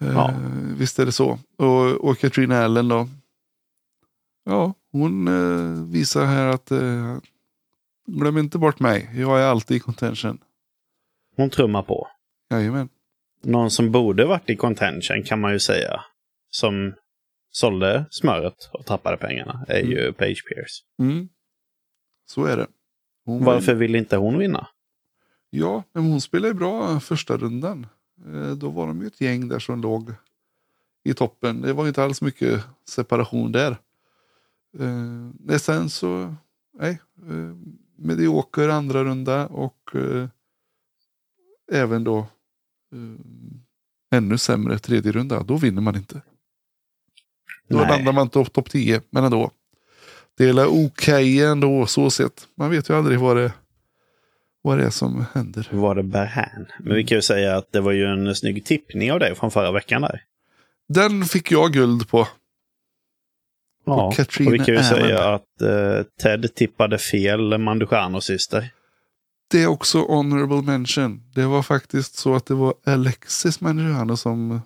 eh, 0.00 0.14
Ja. 0.14 0.34
visst 0.78 0.98
är 0.98 1.06
det 1.06 1.12
så. 1.12 1.38
Och, 1.58 2.08
och 2.08 2.18
Katrina 2.18 2.64
Allen 2.64 2.88
då. 2.88 3.08
Ja, 4.44 4.74
hon 4.92 5.28
eh, 5.28 5.84
visar 5.92 6.24
här 6.24 6.46
att 6.46 6.72
glöm 8.06 8.38
inte 8.38 8.58
bort 8.58 8.80
mig. 8.80 9.10
Jag 9.14 9.40
är 9.40 9.44
alltid 9.44 9.76
i 9.76 9.80
contention. 9.80 10.38
hon 11.36 11.50
trummar 11.50 11.82
på. 11.82 12.08
Jajamän. 12.50 12.88
Någon 13.42 13.70
som 13.70 13.92
borde 13.92 14.24
varit 14.24 14.50
i 14.50 14.56
contention 14.56 15.22
kan 15.22 15.40
man 15.40 15.52
ju 15.52 15.60
säga. 15.60 16.00
Som 16.50 16.94
sålde 17.50 18.04
smöret 18.10 18.70
och 18.72 18.86
tappade 18.86 19.16
pengarna 19.16 19.64
är 19.68 19.80
ju 19.80 20.12
Page 20.12 20.44
Pierce. 20.48 20.82
Mm. 20.98 21.28
Så 22.32 22.44
är 22.44 22.56
det. 22.56 22.66
Hon 23.24 23.44
var- 23.44 23.54
Varför 23.54 23.74
vill 23.74 23.94
inte 23.94 24.16
hon 24.16 24.38
vinna? 24.38 24.68
Ja, 25.50 25.82
men 25.92 26.04
hon 26.04 26.20
spelade 26.20 26.48
ju 26.48 26.54
bra 26.54 27.00
första 27.00 27.36
rundan. 27.36 27.86
Eh, 28.26 28.50
Då 28.50 28.70
var 28.70 28.86
de 28.86 29.00
ju 29.00 29.06
ett 29.06 29.20
gäng 29.20 29.48
där 29.48 29.58
som 29.58 29.80
låg 29.80 30.12
i 31.04 31.14
toppen. 31.14 31.60
Det 31.60 31.72
var 31.72 31.88
inte 31.88 32.04
alls 32.04 32.22
mycket 32.22 32.64
separation 32.88 33.52
där. 33.52 33.76
Eh, 35.48 35.56
sen 35.58 35.90
så, 35.90 36.34
nej, 36.78 37.00
eh, 37.28 37.56
medioker 37.96 38.68
andra 38.68 39.04
runda 39.04 39.46
och 39.46 39.90
eh, 39.96 40.28
även 41.72 42.04
då 42.04 42.18
eh, 42.92 44.18
ännu 44.18 44.38
sämre 44.38 44.78
tredje 44.78 45.12
runda. 45.12 45.42
Då 45.42 45.56
vinner 45.56 45.82
man 45.82 45.96
inte. 45.96 46.22
Då 47.68 47.76
Nej. 47.78 47.88
landar 47.88 48.12
man 48.12 48.28
topp 48.28 48.52
top 48.52 48.70
10, 48.70 49.02
men 49.10 49.24
ändå. 49.24 49.50
Det 50.38 50.44
är 50.48 50.86
okej 50.86 51.42
ändå, 51.44 51.86
så 51.86 52.10
sett. 52.10 52.48
Man 52.56 52.70
vet 52.70 52.88
ju 52.90 52.94
aldrig 52.96 53.18
vad 53.18 53.36
det, 53.36 53.52
vad 54.62 54.78
det 54.78 54.84
är 54.84 54.90
som 54.90 55.24
händer. 55.34 55.68
Vad 55.70 55.96
det 55.96 56.02
bär 56.02 56.24
hän. 56.26 56.66
Men 56.80 56.94
vi 56.96 57.04
kan 57.04 57.18
ju 57.18 57.22
säga 57.22 57.56
att 57.56 57.72
det 57.72 57.80
var 57.80 57.92
ju 57.92 58.04
en 58.06 58.34
snygg 58.34 58.64
tippning 58.64 59.12
av 59.12 59.18
dig 59.20 59.34
från 59.34 59.50
förra 59.50 59.72
veckan 59.72 60.02
där. 60.02 60.22
Den 60.88 61.24
fick 61.24 61.50
jag 61.50 61.72
guld 61.72 62.08
på. 62.08 62.28
Ja, 63.86 64.06
Och 64.06 64.14
Katrina 64.14 64.48
och 64.48 64.54
vi 64.54 64.58
kan 64.58 64.66
ju 64.74 64.76
Allen. 64.80 64.84
säga 64.90 65.34
att 65.34 65.60
eh, 65.62 66.06
Ted 66.22 66.54
tippade 66.54 66.98
fel 66.98 67.58
Manducanos 67.58 68.24
syster. 68.24 68.70
Det 69.50 69.62
är 69.62 69.66
också 69.66 69.98
honorable 69.98 70.62
mention. 70.62 71.22
Det 71.34 71.44
var 71.46 71.62
faktiskt 71.62 72.14
så 72.16 72.34
att 72.34 72.46
det 72.46 72.54
var 72.54 72.74
Alexis 72.86 73.60
Mangiano 73.60 74.16
som 74.16 74.60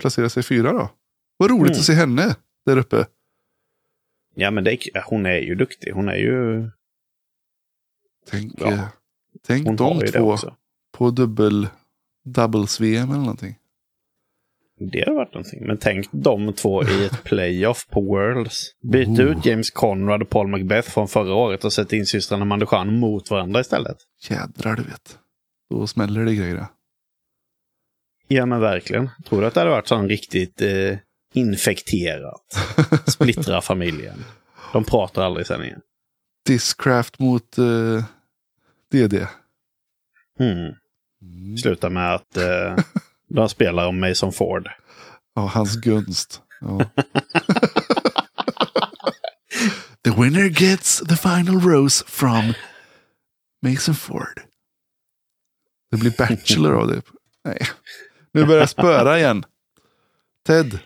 placerade 0.00 0.30
sig 0.30 0.42
fyra 0.42 0.72
då. 0.72 0.90
Vad 1.36 1.50
roligt 1.50 1.70
Mm. 1.70 1.78
att 1.78 1.84
se 1.84 1.92
henne 1.92 2.36
där 2.66 2.76
uppe. 2.78 3.06
Ja, 4.34 4.50
men 4.50 4.64
det, 4.64 4.78
hon 5.06 5.26
är 5.26 5.38
ju 5.38 5.54
duktig. 5.54 5.92
Hon 5.92 6.08
är 6.08 6.16
ju... 6.16 6.70
Tänk, 8.30 8.52
Ja. 8.60 8.72
eh, 8.72 8.84
tänk 9.46 9.66
Hon 9.66 9.76
de 9.76 10.00
två 10.06 10.36
på 10.92 11.10
dubbel 11.10 11.68
doubles-VM 12.24 13.08
eller 13.10 13.20
någonting. 13.20 13.54
Det 14.78 15.00
hade 15.00 15.12
varit 15.16 15.34
någonting. 15.34 15.66
Men 15.66 15.78
tänk 15.78 16.06
de 16.10 16.52
två 16.52 16.84
i 16.84 17.04
ett 17.04 17.24
playoff 17.24 17.86
på 17.88 18.00
Worlds. 18.00 18.70
Byt 18.82 19.08
Oh. 19.08 19.20
ut 19.20 19.46
James 19.46 19.70
Conrad 19.70 20.22
och 20.22 20.28
Paul 20.30 20.48
Macbeth 20.48 20.90
från 20.90 21.08
förra 21.08 21.34
året 21.34 21.64
och 21.64 21.72
sätt 21.72 21.92
in 21.92 22.06
systrarna 22.06 22.44
Manducan 22.44 22.98
mot 22.98 23.30
varandra 23.30 23.60
istället. 23.60 23.96
Jädrar 24.30 24.76
du 24.76 24.82
vet. 24.82 25.18
Då 25.70 25.86
smäller 25.86 26.24
det 26.24 26.34
grejer. 26.34 26.66
Ja, 28.28 28.46
men 28.46 28.60
verkligen. 28.60 29.10
Tror 29.24 29.40
du 29.40 29.46
att 29.46 29.54
det 29.54 29.60
hade 29.60 29.70
varit 29.70 29.88
sån 29.88 30.08
riktigt 30.08 30.62
eh, 30.62 30.98
infekterat? 31.34 32.58
Splittra 33.06 33.60
familjen. 33.60 34.24
De 34.72 34.84
pratar 34.84 35.22
aldrig 35.22 35.46
sen 35.46 35.64
igen. 35.64 35.80
Discraft 36.46 37.18
mot 37.18 37.58
eh, 37.58 38.04
DD. 38.92 39.26
Mm. 40.40 40.74
Mm. 41.22 41.56
Slutar 41.56 41.90
med 41.90 42.14
att 42.14 42.36
eh, 42.36 42.76
de 43.28 43.48
spelar 43.48 43.86
om 43.86 44.00
Mason 44.00 44.32
Ford. 44.32 44.68
Ja, 45.34 45.46
hans 45.46 45.76
gunst. 45.76 46.40
The 50.04 50.10
winner 50.10 50.48
gets 50.48 50.98
the 50.98 51.16
final 51.16 51.60
rose 51.60 52.04
from 52.06 52.54
Mason 53.62 53.94
Ford. 53.94 54.40
Det 55.90 55.96
blir 55.96 56.10
Bachelor 56.18 56.80
av 56.80 56.88
det. 56.88 57.02
Nej, 57.44 57.58
nu 58.32 58.44
börjar 58.44 58.60
jag 58.60 58.68
spöra 58.70 59.18
igen. 59.18 59.44
Ted. 60.46 60.78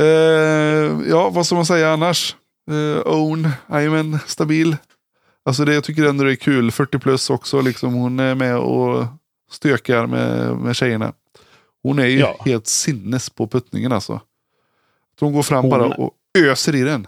Eh, 0.00 1.00
ja, 1.08 1.30
vad 1.30 1.46
ska 1.46 1.54
man 1.54 1.66
säga 1.66 1.90
annars? 1.92 2.36
Eh, 2.70 3.02
own, 3.12 3.48
jajamän, 3.70 4.18
stabil. 4.26 4.76
Alltså 5.44 5.64
det 5.64 5.74
jag 5.74 5.84
tycker 5.84 6.04
ändå 6.04 6.24
det 6.24 6.32
är 6.32 6.36
kul. 6.36 6.70
40 6.70 6.98
plus 6.98 7.30
också, 7.30 7.60
liksom 7.60 7.94
hon 7.94 8.20
är 8.20 8.34
med 8.34 8.58
och 8.58 9.04
stökar 9.50 10.06
med, 10.06 10.56
med 10.56 10.76
tjejerna. 10.76 11.12
Hon 11.82 11.98
är 11.98 12.06
ju 12.06 12.18
Ja. 12.18 12.36
helt 12.44 12.66
sinnes 12.66 13.30
på 13.30 13.46
puttningen 13.48 13.92
alltså. 13.92 14.20
Så 15.18 15.24
hon 15.24 15.32
går 15.34 15.42
fram 15.42 15.60
Hon- 15.64 15.70
bara 15.70 15.86
och 15.94 16.12
öser 16.38 16.74
i 16.74 16.82
den. 16.82 17.06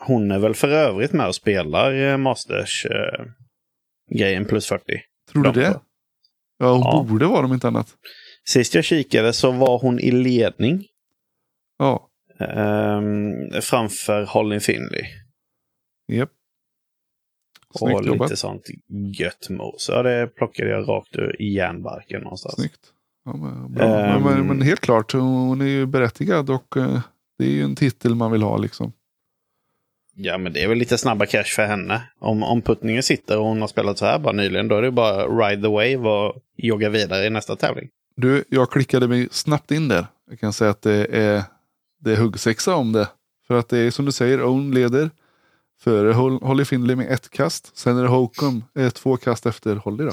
Hon 0.00 0.30
är 0.30 0.38
väl 0.38 0.54
för 0.54 0.68
övrigt 0.68 1.12
med 1.12 1.28
och 1.28 1.34
spelar 1.34 2.10
eh, 2.12 2.16
Masters-grejen 2.16 4.44
plus 4.44 4.66
40. 4.66 4.84
Tror 5.32 5.42
du 5.42 5.52
De 5.52 5.60
det? 5.60 5.72
två. 5.72 5.80
Ja, 6.58 6.72
hon 6.72 6.80
Ja. 6.82 7.06
borde 7.08 7.26
vara 7.26 7.44
om 7.46 7.52
inte 7.52 7.68
annat. 7.68 7.88
Sist 8.48 8.74
jag 8.74 8.84
kikade 8.84 9.32
så 9.32 9.50
var 9.50 9.78
hon 9.78 10.00
i 10.00 10.10
ledning 10.10 10.86
Ja, 11.78 12.07
ehm, 12.38 13.60
framför 13.62 14.24
Holly 14.24 14.60
Finley. 14.60 15.04
japp. 16.12 16.30
och 17.74 17.78
Snyggt 17.78 18.06
jobbat. 18.06 18.30
lite 18.30 18.36
sånt 18.36 18.66
gött 19.18 19.48
mos. 19.50 19.90
Ja, 19.92 20.02
det 20.02 20.26
plockade 20.26 20.70
jag 20.70 20.88
rakt 20.88 21.16
ur 21.16 21.42
järnbarken 21.42 22.22
någonstans. 22.22 22.54
Snyggt. 22.54 22.80
Ja, 23.24 23.36
men, 23.36 23.72
bra. 23.72 23.84
Ehm. 23.84 24.22
men, 24.22 24.46
men 24.46 24.62
helt 24.62 24.80
klart, 24.80 25.12
hon 25.12 25.60
är 25.60 25.66
ju 25.66 25.86
berättigad 25.86 26.50
och 26.50 26.76
eh, 26.76 27.00
det 27.38 27.44
är 27.44 27.50
ju 27.50 27.62
en 27.62 27.76
titel 27.76 28.14
man 28.14 28.32
vill 28.32 28.42
ha 28.42 28.56
liksom. 28.56 28.92
Ja, 30.20 30.38
men 30.38 30.52
det 30.52 30.62
är 30.62 30.68
väl 30.68 30.78
lite 30.78 30.98
snabba 30.98 31.26
cash 31.26 31.44
för 31.44 31.66
henne. 31.66 32.02
Om, 32.18 32.42
om 32.42 32.62
puttningen 32.62 33.02
sitter 33.02 33.38
och 33.38 33.44
hon 33.44 33.60
har 33.60 33.68
spelat 33.68 33.98
så 33.98 34.06
här 34.06 34.18
bara 34.18 34.32
nyligen, 34.32 34.68
då 34.68 34.76
är 34.76 34.82
det 34.82 34.90
bara 34.90 35.26
ride 35.26 35.62
the 35.62 35.68
wave 35.68 36.08
och 36.10 36.36
jogga 36.56 36.88
vidare 36.88 37.26
i 37.26 37.30
nästa 37.30 37.56
tävling. 37.56 37.88
Du, 38.16 38.44
jag 38.48 38.70
klickade 38.70 39.08
mig 39.08 39.28
snabbt 39.30 39.70
in 39.70 39.88
där. 39.88 40.06
Jag 40.30 40.40
kan 40.40 40.52
säga 40.52 40.70
att 40.70 40.82
det 40.82 41.06
är, 41.10 41.42
det 41.98 42.12
är 42.12 42.16
huggsexa 42.16 42.74
om 42.74 42.92
det. 42.92 43.08
För 43.46 43.58
att 43.58 43.68
det 43.68 43.78
är 43.78 43.90
som 43.90 44.04
du 44.04 44.12
säger, 44.12 44.42
Own 44.44 44.70
leder. 44.74 45.10
Före 45.80 46.12
Hol- 46.12 46.42
Holly 46.44 46.64
Findlay 46.64 46.96
med 46.96 47.10
ett 47.12 47.30
kast. 47.30 47.76
Sen 47.76 47.96
är 47.96 48.02
det 48.02 48.08
Hokum 48.08 48.64
eh, 48.78 48.90
två 48.90 49.16
kast 49.16 49.46
efter 49.46 49.76
Holly 49.76 50.04
då. 50.04 50.12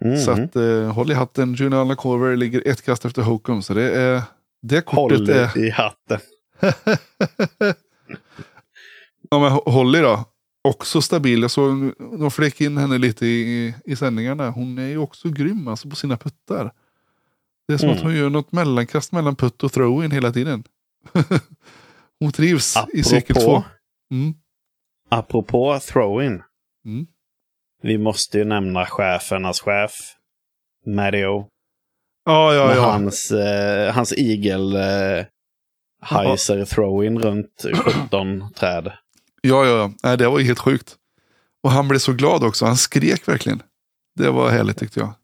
Mm. 0.00 0.16
Så 0.20 0.30
att 0.30 0.56
eh, 0.56 0.92
Holly 0.92 1.14
Hatten, 1.14 1.54
Juliana 1.54 1.94
Corver 1.96 2.36
ligger 2.36 2.62
ett 2.68 2.82
kast 2.82 3.04
efter 3.04 3.22
Hokum. 3.22 3.62
Så 3.62 3.74
det 3.74 3.90
är 3.90 4.22
det 4.62 4.80
kortet 4.80 5.18
Håll 5.18 5.30
är... 5.30 5.58
i 5.58 5.70
hatten. 5.70 6.18
ja 9.30 9.38
men 9.40 9.52
Ho- 9.52 9.70
Holly 9.70 9.98
då. 10.00 10.24
Också 10.64 11.00
stabil. 11.02 11.42
Jag 11.42 11.50
såg, 11.50 11.92
de 12.18 12.30
fläck 12.30 12.60
in 12.60 12.76
henne 12.76 12.98
lite 12.98 13.26
i, 13.26 13.74
i 13.84 13.96
sändningarna. 13.96 14.50
Hon 14.50 14.78
är 14.78 14.86
ju 14.86 14.98
också 14.98 15.28
grym 15.28 15.68
alltså 15.68 15.90
på 15.90 15.96
sina 15.96 16.16
puttar. 16.16 16.72
Det 17.68 17.74
är 17.74 17.78
som 17.78 17.88
Mm. 17.88 17.96
att 17.98 18.04
hon 18.04 18.16
gör 18.16 18.30
något 18.30 18.52
mellankast 18.52 19.12
mellan 19.12 19.36
putt 19.36 19.62
och 19.62 19.72
throw-in 19.72 20.10
hela 20.10 20.32
tiden. 20.32 20.64
hon 22.20 22.32
trivs 22.32 22.76
i 22.94 23.02
cirkel 23.02 23.36
två. 23.36 23.64
Mm. 24.12 24.34
apropå 25.10 25.78
throw-in. 25.80 26.42
Mm. 26.86 27.06
Vi 27.82 27.98
måste 27.98 28.38
ju 28.38 28.44
nämna 28.44 28.86
chefernas 28.86 29.60
chef. 29.60 29.92
Mario. 30.86 31.48
Ja, 32.24 32.54
ja, 32.54 32.66
med 32.66 32.76
ja. 32.76 32.90
hans, 32.90 33.30
eh, 33.30 33.94
hans 33.94 34.12
igel 34.12 34.76
eh, 34.76 35.26
heiser 36.02 36.64
throw-in 36.64 37.18
runt 37.18 37.64
17 37.84 38.52
träd. 38.52 38.92
Ja, 39.42 39.66
ja, 39.66 39.92
ja. 40.02 40.16
Det 40.16 40.28
var 40.28 40.40
helt 40.40 40.58
sjukt. 40.58 40.96
Och 41.62 41.70
han 41.70 41.88
blev 41.88 41.98
så 41.98 42.12
glad 42.12 42.44
också. 42.44 42.64
Han 42.66 42.76
skrek 42.76 43.28
verkligen. 43.28 43.62
Det 44.16 44.30
var 44.30 44.50
härligt 44.50 44.78
tyckte 44.78 45.00
jag. 45.00 45.14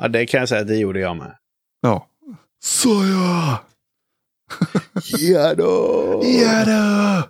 Ja, 0.00 0.08
det 0.08 0.26
kan 0.26 0.40
jag 0.40 0.48
säga 0.48 0.60
att 0.60 0.66
det 0.68 0.76
gjorde 0.76 1.00
jag 1.00 1.16
med. 1.16 1.36
Ja. 1.82 2.08
Så 2.58 2.88
ja! 2.88 3.58
Ja 5.18 5.54
då! 5.54 6.20
Ja 6.24 6.64
då! 6.64 7.28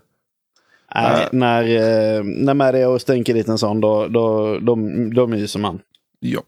Nej, 0.95 1.29
när, 1.33 1.63
eh, 1.65 2.25
när 2.25 2.55
Mario 2.55 2.99
stänker 2.99 3.35
dit 3.35 3.49
en 3.49 3.59
sån, 3.59 3.81
då, 3.81 4.09
då, 4.09 4.59
då, 4.59 4.77
då 5.13 5.27
myser 5.27 5.59
man. 5.59 5.81
Ja. 6.19 6.43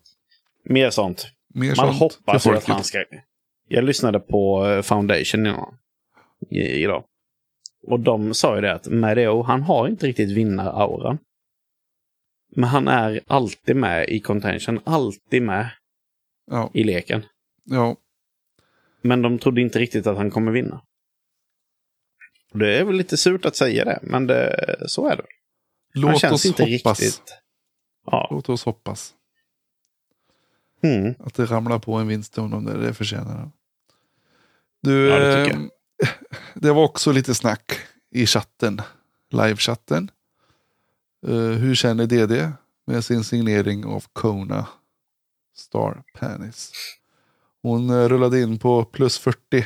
Mer 0.64 0.90
sånt. 0.90 1.26
Mer 1.54 1.66
Man 1.66 1.76
sånt 1.76 1.98
hoppas 1.98 2.46
ju 2.46 2.56
att 2.56 2.64
han 2.64 2.84
ska... 2.84 3.04
Jag 3.68 3.84
lyssnade 3.84 4.20
på 4.20 4.66
eh, 4.66 4.82
Foundation 4.82 5.46
innan. 5.46 5.76
I, 6.50 6.60
idag. 6.60 7.04
Och 7.86 8.00
de 8.00 8.34
sa 8.34 8.54
ju 8.54 8.60
det 8.60 8.72
att 8.72 8.88
Mario, 8.88 9.42
han 9.42 9.62
har 9.62 9.88
inte 9.88 10.06
riktigt 10.06 10.30
vinnarauran. 10.30 11.18
Men 12.56 12.64
han 12.64 12.88
är 12.88 13.20
alltid 13.26 13.76
med 13.76 14.08
i 14.08 14.20
contention, 14.20 14.80
alltid 14.84 15.42
med 15.42 15.70
Ja, 16.50 16.70
i 16.74 16.84
leken. 16.84 17.22
Ja. 17.64 17.96
Men 19.02 19.22
de 19.22 19.38
trodde 19.38 19.60
inte 19.60 19.78
riktigt 19.78 20.06
att 20.06 20.16
han 20.16 20.30
kommer 20.30 20.52
vinna. 20.52 20.80
Och 22.52 22.58
Det 22.58 22.78
är 22.78 22.84
väl 22.84 22.96
lite 22.96 23.16
surt 23.16 23.44
att 23.44 23.56
säga 23.56 23.84
det, 23.84 23.98
men 24.02 24.26
det, 24.26 24.76
så 24.86 25.06
är 25.06 25.16
det. 25.16 25.26
han 25.94 26.02
Låt 26.02 26.20
känns 26.20 26.34
oss 26.34 26.46
inte 26.46 26.62
hoppas. 26.62 27.00
riktigt... 27.00 27.34
Ja. 28.06 28.28
Låt 28.30 28.48
oss 28.48 28.64
hoppas. 28.64 29.14
Mm. 30.82 31.14
Att 31.18 31.34
det 31.34 31.44
ramlar 31.44 31.78
på 31.78 31.94
en 31.94 32.08
vinst 32.08 32.32
till 32.32 32.42
honom 32.42 32.64
där, 32.64 32.78
det 32.78 32.94
förtjänar 32.94 33.36
han. 33.36 33.52
Du, 34.82 35.08
Ja, 35.08 35.18
det 35.18 35.50
eh, 35.50 35.58
det 36.54 36.72
var 36.72 36.84
också 36.84 37.12
lite 37.12 37.34
snack 37.34 37.72
i 38.10 38.26
chatten, 38.26 38.82
livechatten. 39.30 40.10
Uh, 41.26 41.50
hur 41.50 41.74
känner 41.74 42.06
DD 42.06 42.52
med 42.86 43.04
sin 43.04 43.24
signering 43.24 43.84
av 43.84 44.04
Kona 44.12 44.66
Star 45.56 46.02
Panis? 46.14 46.72
Hon 47.64 47.90
eh, 47.90 48.08
rullade 48.08 48.40
in 48.40 48.58
på 48.58 48.84
plus 48.84 49.18
40 49.18 49.38
eh, 49.56 49.64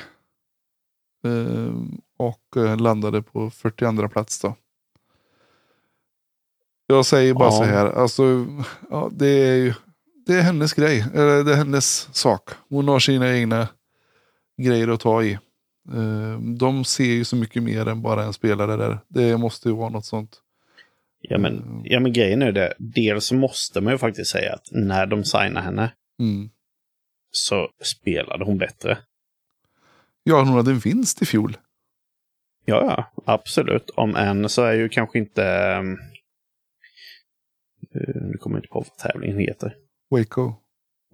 och 2.17 2.57
eh, 2.57 2.77
landade 2.77 3.23
på 3.23 3.51
42 3.51 4.09
plats 4.09 4.41
då. 4.41 4.57
Jag 6.87 7.07
säger 7.07 7.35
bara 7.35 7.45
Ja. 7.49 7.53
så 7.53 7.65
här, 7.65 7.87
alltså, 7.87 8.47
ja, 8.91 9.11
det 9.13 9.27
är 9.27 9.55
ju 9.57 9.75
det 10.27 10.35
är 10.35 10.43
hennes 10.43 10.73
grej, 10.75 11.05
eller 11.15 11.45
det 11.45 11.53
är 11.53 11.57
hennes 11.57 12.09
sak. 12.17 12.51
Hon 12.69 12.89
har 12.89 12.99
sina 12.99 13.37
egna 13.37 13.69
grejer 14.63 14.89
att 14.89 15.01
ta 15.01 15.23
i. 15.23 15.39
De 16.59 16.85
ser 16.85 17.05
ju 17.05 17.25
så 17.25 17.37
mycket 17.37 17.63
mer 17.63 17.89
än 17.89 18.03
bara 18.03 18.25
en 18.25 18.33
spelare 18.33 18.77
där. 18.77 18.99
Det 19.09 19.37
måste 19.37 19.69
ju 19.69 19.75
vara 19.75 19.89
något 19.89 20.05
sånt. 20.05 20.37
Ja, 21.21 21.39
men, 21.39 21.83
ja, 21.85 22.01
men 22.01 22.13
grejen 22.13 22.43
är 22.43 22.53
det. 22.53 22.75
Dels 22.79 23.33
måste 23.33 23.81
man 23.81 23.93
ju 23.93 23.99
faktiskt 23.99 24.31
säga 24.31 24.55
att 24.55 24.69
när 24.71 25.07
de 25.07 25.25
signar 25.25 25.63
henne 25.63 25.93
Mm. 26.21 26.51
Så 27.31 27.69
spelade 27.85 28.45
hon 28.45 28.59
bättre. 28.59 28.99
Ja, 30.23 30.39
hon 30.39 30.49
hade 30.49 30.71
en 30.71 30.79
vinst 30.79 31.23
i 31.23 31.27
fjol. 31.27 31.57
Ja, 32.65 32.85
ja, 33.17 33.23
absolut. 33.35 33.91
Om 33.91 34.17
än 34.17 34.49
så 34.49 34.63
är 34.63 34.73
ju 34.73 34.89
kanske 34.89 35.19
inte... 35.19 35.43
Um, 35.81 35.99
nu 38.31 38.37
kommer 38.41 38.57
jag 38.57 38.61
inte 38.61 38.69
på 38.69 38.81
vad 38.81 38.97
tävlingen 38.97 39.39
heter. 39.39 39.75
Waco. 40.11 40.53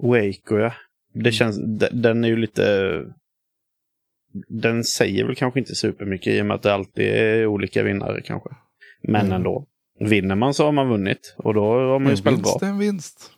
Waco, 0.02 0.58
ja. 0.58 0.74
Det 1.14 1.32
känns, 1.32 1.58
de- 1.78 1.88
den 2.02 2.24
är 2.24 2.28
ju 2.28 2.36
lite... 2.36 3.02
Den 4.48 4.84
säger 4.84 5.24
väl 5.24 5.34
kanske 5.36 5.60
inte 5.60 5.74
supermycket 5.74 6.26
i 6.32 6.40
och 6.42 6.46
med 6.46 6.54
att 6.54 6.62
det 6.62 6.74
alltid 6.74 7.04
är 7.08 7.46
olika 7.46 7.82
vinnare 7.82 8.20
kanske. 8.22 8.50
Men 9.02 9.20
Mm. 9.20 9.32
ändå. 9.32 9.66
Vinner 10.00 10.34
man 10.34 10.54
så 10.54 10.64
har 10.64 10.72
man 10.72 10.88
vunnit 10.88 11.34
och 11.38 11.54
då 11.54 11.64
har 11.64 11.98
man 11.98 12.06
ju 12.06 12.10
En 12.10 12.16
spelat 12.16 12.42
bra. 12.42 12.50
vinst 12.52 12.62
är 12.62 12.66
en 12.66 12.78
vinst. 12.78 13.30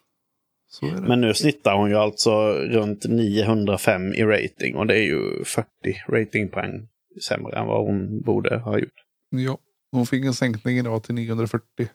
Men 0.82 1.20
nu 1.20 1.34
snittar 1.34 1.76
hon 1.76 1.90
ju 1.90 1.96
alltså 1.96 2.52
runt 2.52 3.04
905 3.04 4.14
i 4.14 4.24
rating 4.24 4.76
och 4.76 4.86
det 4.86 4.94
är 4.94 5.02
ju 5.02 5.44
40 5.44 5.66
ratingpoäng 6.08 6.88
sämre 7.28 7.58
än 7.58 7.66
vad 7.66 7.86
hon 7.86 8.20
borde 8.20 8.58
ha 8.58 8.78
gjort. 8.78 9.04
Ja, 9.30 9.58
hon 9.90 10.06
fick 10.06 10.24
en 10.24 10.34
sänkning 10.34 10.78
idag 10.78 11.02
till 11.02 11.14
940. 11.14 11.88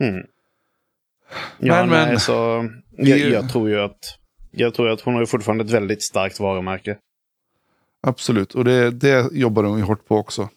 Mm. 0.00 0.26
Ja, 1.58 1.86
Men, 1.86 1.88
nej, 1.88 2.06
men. 2.06 2.20
så 2.20 2.68
jag, 2.90 3.18
jag 3.18 3.50
tror 3.50 3.68
ju 3.68 3.80
att 3.80 4.18
jag 4.50 4.74
tror 4.74 4.88
att 4.88 5.00
hon 5.00 5.14
har 5.14 5.20
ju 5.20 5.26
fortfarande 5.26 5.64
ett 5.64 5.70
väldigt 5.70 6.02
starkt 6.02 6.40
varumärke. 6.40 6.98
Absolut, 8.00 8.54
och 8.54 8.64
det, 8.64 8.90
det 8.90 9.32
jobbar 9.32 9.64
hon 9.64 9.78
ju 9.78 9.84
hårt 9.84 10.08
på 10.08 10.16
också. 10.16 10.48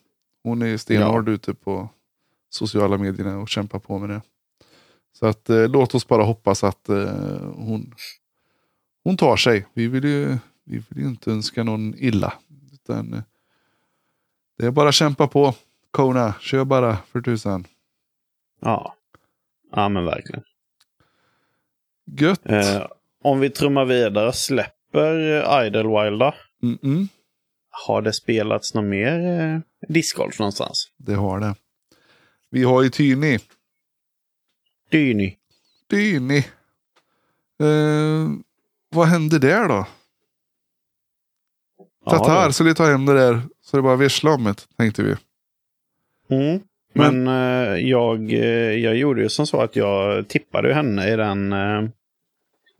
Hon 0.43 0.61
är 0.61 0.77
stenhård 0.77 1.29
ute 1.29 1.53
på 1.53 1.89
sociala 2.49 2.97
medierna 2.97 3.39
och 3.39 3.49
kämpar 3.49 3.79
på 3.79 3.99
med 3.99 4.09
det. 4.09 4.21
Så 5.13 5.25
att 5.25 5.49
eh, 5.49 5.67
låt 5.69 5.95
oss 5.95 6.07
bara 6.07 6.23
hoppas 6.23 6.63
att 6.63 6.89
eh, 6.89 7.15
hon, 7.55 7.93
hon 9.03 9.17
tar 9.17 9.37
sig. 9.37 9.65
Vi 9.73 9.87
vill 9.87 10.03
ju 10.03 10.37
vi 10.63 10.77
vill 10.89 11.03
ju 11.03 11.09
inte 11.09 11.31
önska 11.31 11.63
någon 11.63 11.95
illa. 11.97 12.33
Utan, 12.73 13.13
eh, 13.13 13.21
det 14.57 14.65
är 14.65 14.71
bara 14.71 14.89
att 14.89 14.95
kämpa 14.95 15.27
på. 15.27 15.53
Kona, 15.91 16.33
kör 16.39 16.65
bara 16.65 16.97
för 16.97 17.21
tusan. 17.21 17.67
Ja, 18.61 18.95
ja 19.71 19.89
men 19.89 20.05
verkligen. 20.05 20.43
Gött. 22.05 22.49
Eh, 22.49 22.87
om 23.23 23.39
vi 23.39 23.49
trummar 23.49 23.85
vidare, 23.85 24.33
släpper 24.33 25.65
Idlewild 25.65 26.19
då? 26.19 26.33
Mm 26.63 26.77
-mm, 26.81 27.07
Har 27.69 28.01
det 28.01 28.13
spelats 28.13 28.73
något 28.73 28.85
mer 28.85 29.39
eh, 29.41 29.59
discgolf 29.87 30.39
någonstans? 30.39 30.91
det 30.97 31.13
har 31.13 31.39
det. 31.39 31.55
Vi 32.49 32.63
har 32.63 32.83
ju 32.83 32.89
Tyni. 32.89 33.39
Dyny. 34.91 35.35
Dyni. 35.89 36.37
Eh, 37.59 38.29
vad 38.89 39.07
hände 39.07 39.39
där 39.39 39.67
då? 39.67 39.87
Ja, 42.05 42.11
Tatar 42.11 42.47
det- 42.47 42.53
skulle 42.53 42.73
ta 42.73 42.85
hem 42.85 43.05
det 43.05 43.13
där 43.13 43.41
så 43.61 43.77
det 43.77 43.83
bara 43.83 43.95
vissla 43.95 44.31
om 44.33 44.43
det, 44.43 44.55
tänkte 44.77 45.03
vi. 45.03 45.15
Mm. 46.35 46.59
Men 46.93 47.27
eh, 47.27 47.75
jag, 47.89 48.33
eh, 48.33 48.71
jag 48.71 48.95
gjorde 48.95 49.21
ju 49.21 49.29
som 49.29 49.47
så 49.47 49.61
att 49.61 49.75
jag 49.75 50.27
tippade 50.27 50.73
henne 50.73 51.13
i 51.13 51.15
den. 51.15 51.53
Eh, 51.53 51.81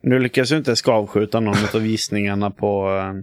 nu 0.02 0.18
lyckas 0.18 0.50
jag 0.50 0.60
inte 0.60 0.76
skavskjuta 0.76 1.40
någon 1.40 1.54
av 1.74 1.86
gissningarna 1.86 2.50
på, 2.50 2.88
eh, 2.90 3.14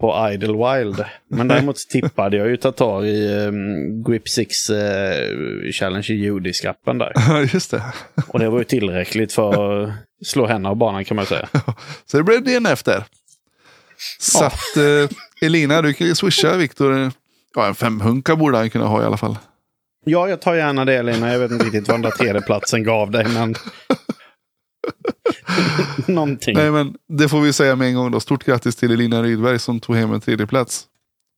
på 0.00 0.30
Idlewild. 0.32 1.04
Men 1.28 1.48
däremot 1.48 1.76
tippade 1.76 2.36
jag 2.36 2.48
ju 2.48 2.56
Tatar 2.56 3.04
i 3.04 3.44
eh, 3.44 3.50
Grip 4.10 4.28
6 4.28 4.70
eh, 4.70 5.30
Challenge 5.72 6.06
i 6.10 6.14
judiskappen 6.14 6.98
där. 6.98 7.12
Ja, 7.28 7.40
just 7.52 7.70
det. 7.70 7.82
Och 8.28 8.38
det 8.38 8.48
var 8.48 8.58
ju 8.58 8.64
tillräckligt 8.64 9.32
för 9.32 9.82
att 9.84 9.90
slå 10.24 10.46
henne 10.46 10.68
av 10.68 10.76
banan 10.76 11.04
kan 11.04 11.16
man 11.16 11.26
säga. 11.26 11.48
Så 12.06 12.16
det 12.16 12.22
blev 12.22 12.44
DNF 12.44 12.82
där. 12.82 13.04
Så 14.20 14.38
Ja. 14.42 14.46
att 14.46 14.76
eh, 14.76 15.16
Elina, 15.46 15.82
du 15.82 15.92
kan 15.94 16.06
ju 16.06 16.14
swisha 16.14 16.56
Viktor. 16.56 17.12
Ja, 17.54 17.66
en 17.66 17.74
femhunka 17.74 18.36
borde 18.36 18.56
han 18.58 18.70
kunna 18.70 18.86
ha 18.86 19.02
i 19.02 19.04
alla 19.04 19.16
fall. 19.16 19.38
Ja, 20.04 20.28
jag 20.28 20.40
tar 20.40 20.54
gärna 20.54 20.84
det 20.84 21.02
Lina. 21.02 21.32
Jag 21.32 21.38
vet 21.38 21.50
inte 21.50 21.64
riktigt 21.64 21.88
vad 21.88 21.94
den 21.94 22.02
där 22.02 22.10
tredjeplatsen 22.10 22.84
gav 22.84 23.10
dig, 23.10 23.26
men... 23.34 23.54
Någonting. 26.08 26.56
Nej, 26.56 26.70
men 26.70 26.96
det 27.08 27.28
får 27.28 27.40
vi 27.40 27.52
säga 27.52 27.76
med 27.76 27.88
en 27.88 27.94
gång 27.94 28.10
då. 28.10 28.20
Stort 28.20 28.44
grattis 28.44 28.76
till 28.76 28.90
Elina 28.92 29.22
Rydberg 29.22 29.58
som 29.58 29.80
tog 29.80 29.96
hem 29.96 30.12
en 30.12 30.20
tredjeplats. 30.20 30.86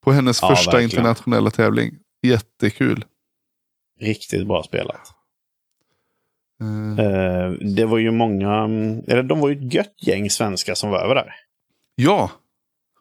På 0.04 0.12
hennes 0.12 0.42
Ja, 0.42 0.48
första 0.48 0.70
verkligen. 0.70 0.90
internationella 0.90 1.50
tävling. 1.50 1.94
Jättekul. 2.22 3.04
Riktigt 4.00 4.46
bra 4.46 4.62
spelat. 4.62 5.14
Eh, 6.98 7.50
det 7.74 7.84
var 7.86 7.98
ju 7.98 8.10
många, 8.10 8.54
mm, 8.54 8.98
eller 9.08 9.22
de 9.22 9.40
var 9.40 9.48
ju 9.48 9.56
ett 9.66 9.74
gött 9.74 9.94
gäng 10.06 10.30
svenskar 10.30 10.74
som 10.74 10.90
var 10.90 10.98
över 11.04 11.14
där. 11.14 11.32
ja, 11.94 12.30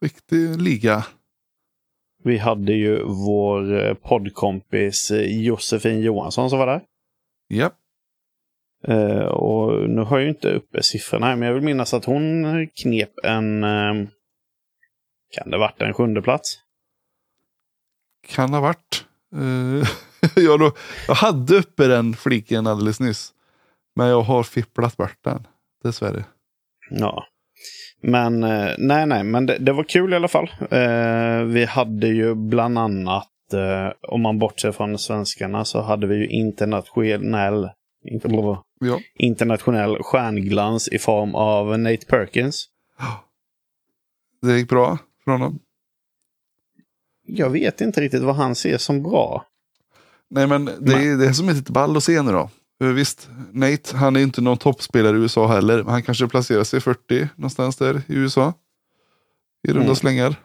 riktig 0.02 0.62
liga. 0.62 1.06
Vi 2.24 2.38
hade 2.38 2.74
ju 2.74 3.04
vår 3.04 3.86
eh, 3.86 3.94
poddkompis 3.94 5.12
Josefin 5.28 6.02
Johansson 6.02 6.50
som 6.50 6.60
var 6.60 6.68
där. 6.68 6.82
Ja, 7.48 7.72
Eh, 8.88 9.26
och 9.26 9.90
nu 9.90 10.02
har 10.02 10.18
jag 10.18 10.24
ju 10.24 10.30
inte 10.30 10.52
uppe 10.52 10.84
siffrorna 10.84 11.26
här, 11.26 11.36
men 11.36 11.48
jag 11.48 11.54
vill 11.54 11.64
minnas 11.64 11.94
att 11.94 12.06
hon 12.06 12.46
knep 12.68 13.12
en... 13.24 13.64
Eh, 13.64 13.94
kan 15.36 15.52
det 15.52 15.58
varit 15.58 15.82
en 15.82 15.94
sjunde 15.94 16.22
plats? 16.22 16.60
kan 18.28 18.54
ha 18.54 18.62
varit. 18.62 19.06
Eh, 19.36 19.90
jag, 20.44 20.60
då, 20.60 20.72
jag 21.08 21.16
hade 21.16 21.56
uppe 21.56 21.88
den 21.88 22.14
fliken 22.14 22.68
alldeles 22.68 23.00
nyss. 23.00 23.34
Men 23.96 24.08
jag 24.08 24.22
har 24.22 24.44
fipplat 24.44 24.98
bort 24.98 25.18
den. 25.24 25.48
Dessvärre. 25.84 26.24
Ja. 26.90 27.24
Men 28.02 28.44
eh, 28.44 28.70
nej, 28.78 29.06
nej, 29.06 29.24
men 29.24 29.46
det, 29.46 29.58
det 29.58 29.74
var 29.74 29.84
kul 29.84 30.14
i 30.14 30.16
alla 30.16 30.28
fall. 30.28 30.50
Vi 31.46 31.66
hade 31.66 32.08
ju 32.08 32.36
bland 32.36 32.78
annat, 32.78 33.32
om 34.08 34.22
man 34.22 34.40
bortser 34.40 34.72
från 34.72 35.00
svenskarna, 35.00 35.66
så 35.66 35.82
hade 35.82 36.08
vi 36.08 36.16
ju 36.16 36.28
internationell, 36.28 37.70
inte, 38.06 38.28
Ja. 38.80 39.00
internationell 39.16 40.04
stjärnglans 40.04 40.88
i 40.88 41.00
form 41.00 41.36
av 41.36 41.80
Nate 41.80 42.06
Perkins. 42.06 42.66
Det 44.42 44.58
gick 44.58 44.70
bra 44.70 44.98
för 45.24 45.32
honom. 45.32 45.60
Jag 47.26 47.50
vet 47.50 47.82
inte 47.82 48.02
riktigt 48.02 48.22
vad 48.24 48.36
han 48.36 48.56
ser 48.56 48.78
som 48.78 49.04
bra. 49.04 49.46
Nej 50.30 50.48
men 50.48 50.66
det 50.66 50.94
är 50.94 51.18
det 51.18 51.34
som 51.34 51.50
är 51.50 51.54
lite 51.54 51.72
ball 51.72 51.98
att 51.98 52.04
se 52.04 52.22
nu 52.22 52.32
då. 52.32 52.50
Visst, 52.94 53.30
Nate 53.52 53.98
han 53.98 54.16
är 54.16 54.20
inte 54.20 54.42
någon 54.42 54.58
toppspelare 54.58 55.18
i 55.18 55.20
USA 55.20 55.48
heller. 55.48 55.84
Han 55.84 56.04
kanske 56.04 56.28
placerar 56.28 56.64
sig 56.64 56.82
40 56.82 57.30
någonstans 57.36 57.76
där 57.76 57.98
i 58.08 58.14
USA. 58.16 58.54
I 59.68 59.72
runda 59.72 59.84
Mm. 59.84 59.96
slängar. 59.96 60.36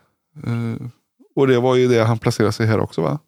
Eh, 0.47 0.87
och 1.35 1.47
det 1.47 1.61
var 1.61 1.77
ju 1.77 1.89
det 1.89 2.05
han 2.05 2.19
placerade 2.19 2.53
sig 2.53 2.67
här 2.67 2.81
också 2.81 3.03
va? 3.03 3.19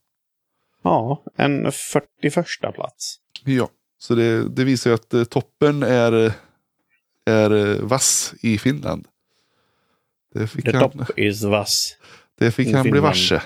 Ja, 0.83 1.23
en 1.37 1.73
41 1.73 2.73
plats. 2.75 3.17
Ja, 3.45 3.69
så 4.05 4.15
det, 4.15 4.49
det 4.49 4.65
visar 4.65 4.91
ju 4.91 4.95
att 4.95 5.15
eh, 5.15 5.25
toppen 5.25 5.83
är, 5.83 6.33
är 7.31 7.51
eh, 7.51 7.81
vass 7.81 8.35
i 8.41 8.59
Finland. 8.59 9.07
Det 10.35 10.47
fick 10.47 10.65
The 10.65 10.77
han, 10.77 10.91
top 10.91 11.19
is 11.19 11.43
vass. 11.43 11.97
det 12.39 12.51
fick 12.51 12.73
han 12.73 12.83
bli 12.83 12.93
Finland. 12.93 13.05
varse. 13.05 13.43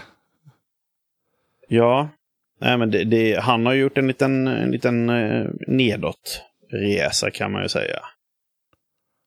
Ja, 1.69 2.09
nej, 2.61 2.79
men 2.79 2.91
det, 2.91 3.05
det, 3.05 3.41
han 3.41 3.67
har 3.67 3.73
gjort 3.73 3.99
en 3.99 4.07
liten, 4.07 4.47
en 4.47 4.71
liten 4.71 5.11
eh, 5.11 5.47
nedåtresa 5.67 7.31
kan 7.33 7.53
man 7.53 7.63
ju 7.63 7.69
säga. 7.69 8.01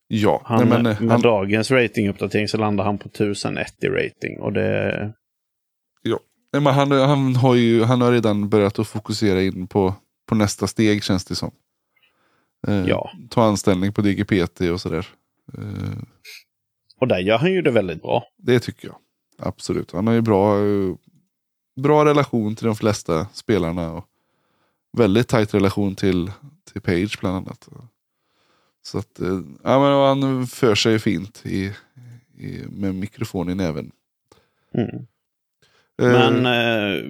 Ja, 0.08 0.42
Han, 0.46 0.70
nej, 0.70 0.84
men, 0.84 0.84
med 0.84 1.12
han, 1.12 1.22
dagens 1.22 1.72
ratinguppdatering 1.72 2.48
så 2.48 2.58
landar 2.58 2.84
han 2.84 2.98
på 2.98 3.08
1001 3.10 3.84
i 3.84 3.88
rating. 3.88 4.40
Och 4.40 4.54
det, 4.54 5.14
nej, 6.54 6.62
men 6.62 6.74
han, 6.74 6.92
han, 6.92 7.36
har 7.36 7.56
ju, 7.56 7.84
han 7.84 8.02
har 8.02 8.12
redan 8.12 8.50
börjat 8.50 8.80
att 8.80 8.88
fokusera 8.88 9.42
in 9.42 9.68
på, 9.68 9.96
på 10.32 10.36
nästa 10.36 10.68
steg 10.68 11.04
känns 11.04 11.26
det 11.26 11.36
som. 11.36 11.52
Eh, 12.68 12.84
Ja. 12.88 13.12
Ta 13.30 13.44
anställning 13.44 13.94
på 13.94 14.02
DGPT 14.02 14.62
och 14.62 14.82
sådär. 14.82 15.08
Eh, 15.58 15.98
och 17.00 17.08
där 17.08 17.20
gör 17.20 17.38
han 17.38 17.52
ju 17.52 17.62
det 17.62 17.72
väldigt 17.72 18.02
bra. 18.02 18.24
det 18.38 18.60
tycker 18.60 18.88
jag. 18.88 18.96
Absolut. 19.38 19.92
Han 19.92 20.08
har 20.08 20.14
ju 20.14 20.22
bra, 20.22 20.66
eh, 20.66 20.96
bra 21.76 22.06
relation 22.06 22.56
till 22.56 22.66
de 22.66 22.76
flesta 22.76 23.28
spelarna. 23.34 23.94
Och 23.94 24.06
väldigt 24.98 25.28
tajt 25.28 25.54
relation 25.54 25.96
till, 25.96 26.32
till 26.72 26.82
Page 26.82 27.18
bland 27.20 27.36
annat. 27.36 27.70
Så 28.82 28.98
att, 28.98 29.20
eh, 29.20 29.42
ja, 29.64 29.80
men 29.80 30.22
han 30.24 30.48
för 30.48 30.76
sig 30.76 31.00
fint 31.00 31.42
i, 31.46 31.74
i, 32.38 32.64
med 32.70 32.96
mikrofon 32.96 33.50
i 33.50 33.56
näven. 33.56 33.92
Mm. 34.74 35.08
Eh, 36.02 36.08
Men 36.08 36.46
eh, 36.46 37.04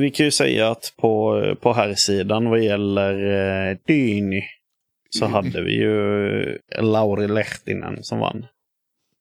vi 0.00 0.10
kan 0.10 0.26
ju 0.26 0.30
säga 0.32 0.70
att 0.70 0.94
på, 0.96 1.42
på 1.60 1.72
här 1.72 1.94
sidan 1.94 2.50
vad 2.50 2.60
gäller 2.62 3.14
eh, 3.70 3.76
Dyni 3.86 4.44
så 5.10 5.24
Mm. 5.24 5.34
hade 5.34 5.62
vi 5.62 5.72
ju 5.72 6.42
eh, 6.42 6.82
Lauri 6.84 7.28
Lehtinen 7.28 8.02
som 8.04 8.18
vann. 8.18 8.46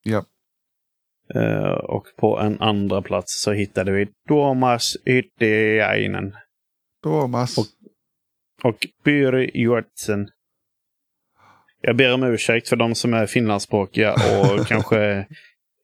Ja. 0.04 0.26
Eh, 1.36 1.72
och 1.72 2.06
på 2.18 2.40
en 2.40 2.62
andra 2.62 3.02
plats 3.02 3.42
så 3.44 3.52
hittade 3.52 3.92
vi 3.92 4.08
Tuomas 4.28 4.98
Yttiäinen 5.06 6.36
Thomas. 7.04 7.58
Och- 7.58 7.66
och 8.64 8.88
Pyry 9.04 9.52
Juertsen. 9.54 10.30
Jag 11.82 11.96
ber 11.96 12.14
om 12.14 12.24
ursäkt 12.24 12.70
för 12.70 12.76
de 12.76 12.96
som 12.96 13.14
är 13.14 13.26
finlandsspråkiga 13.26 14.14
och 14.14 14.68
kanske, 14.68 15.28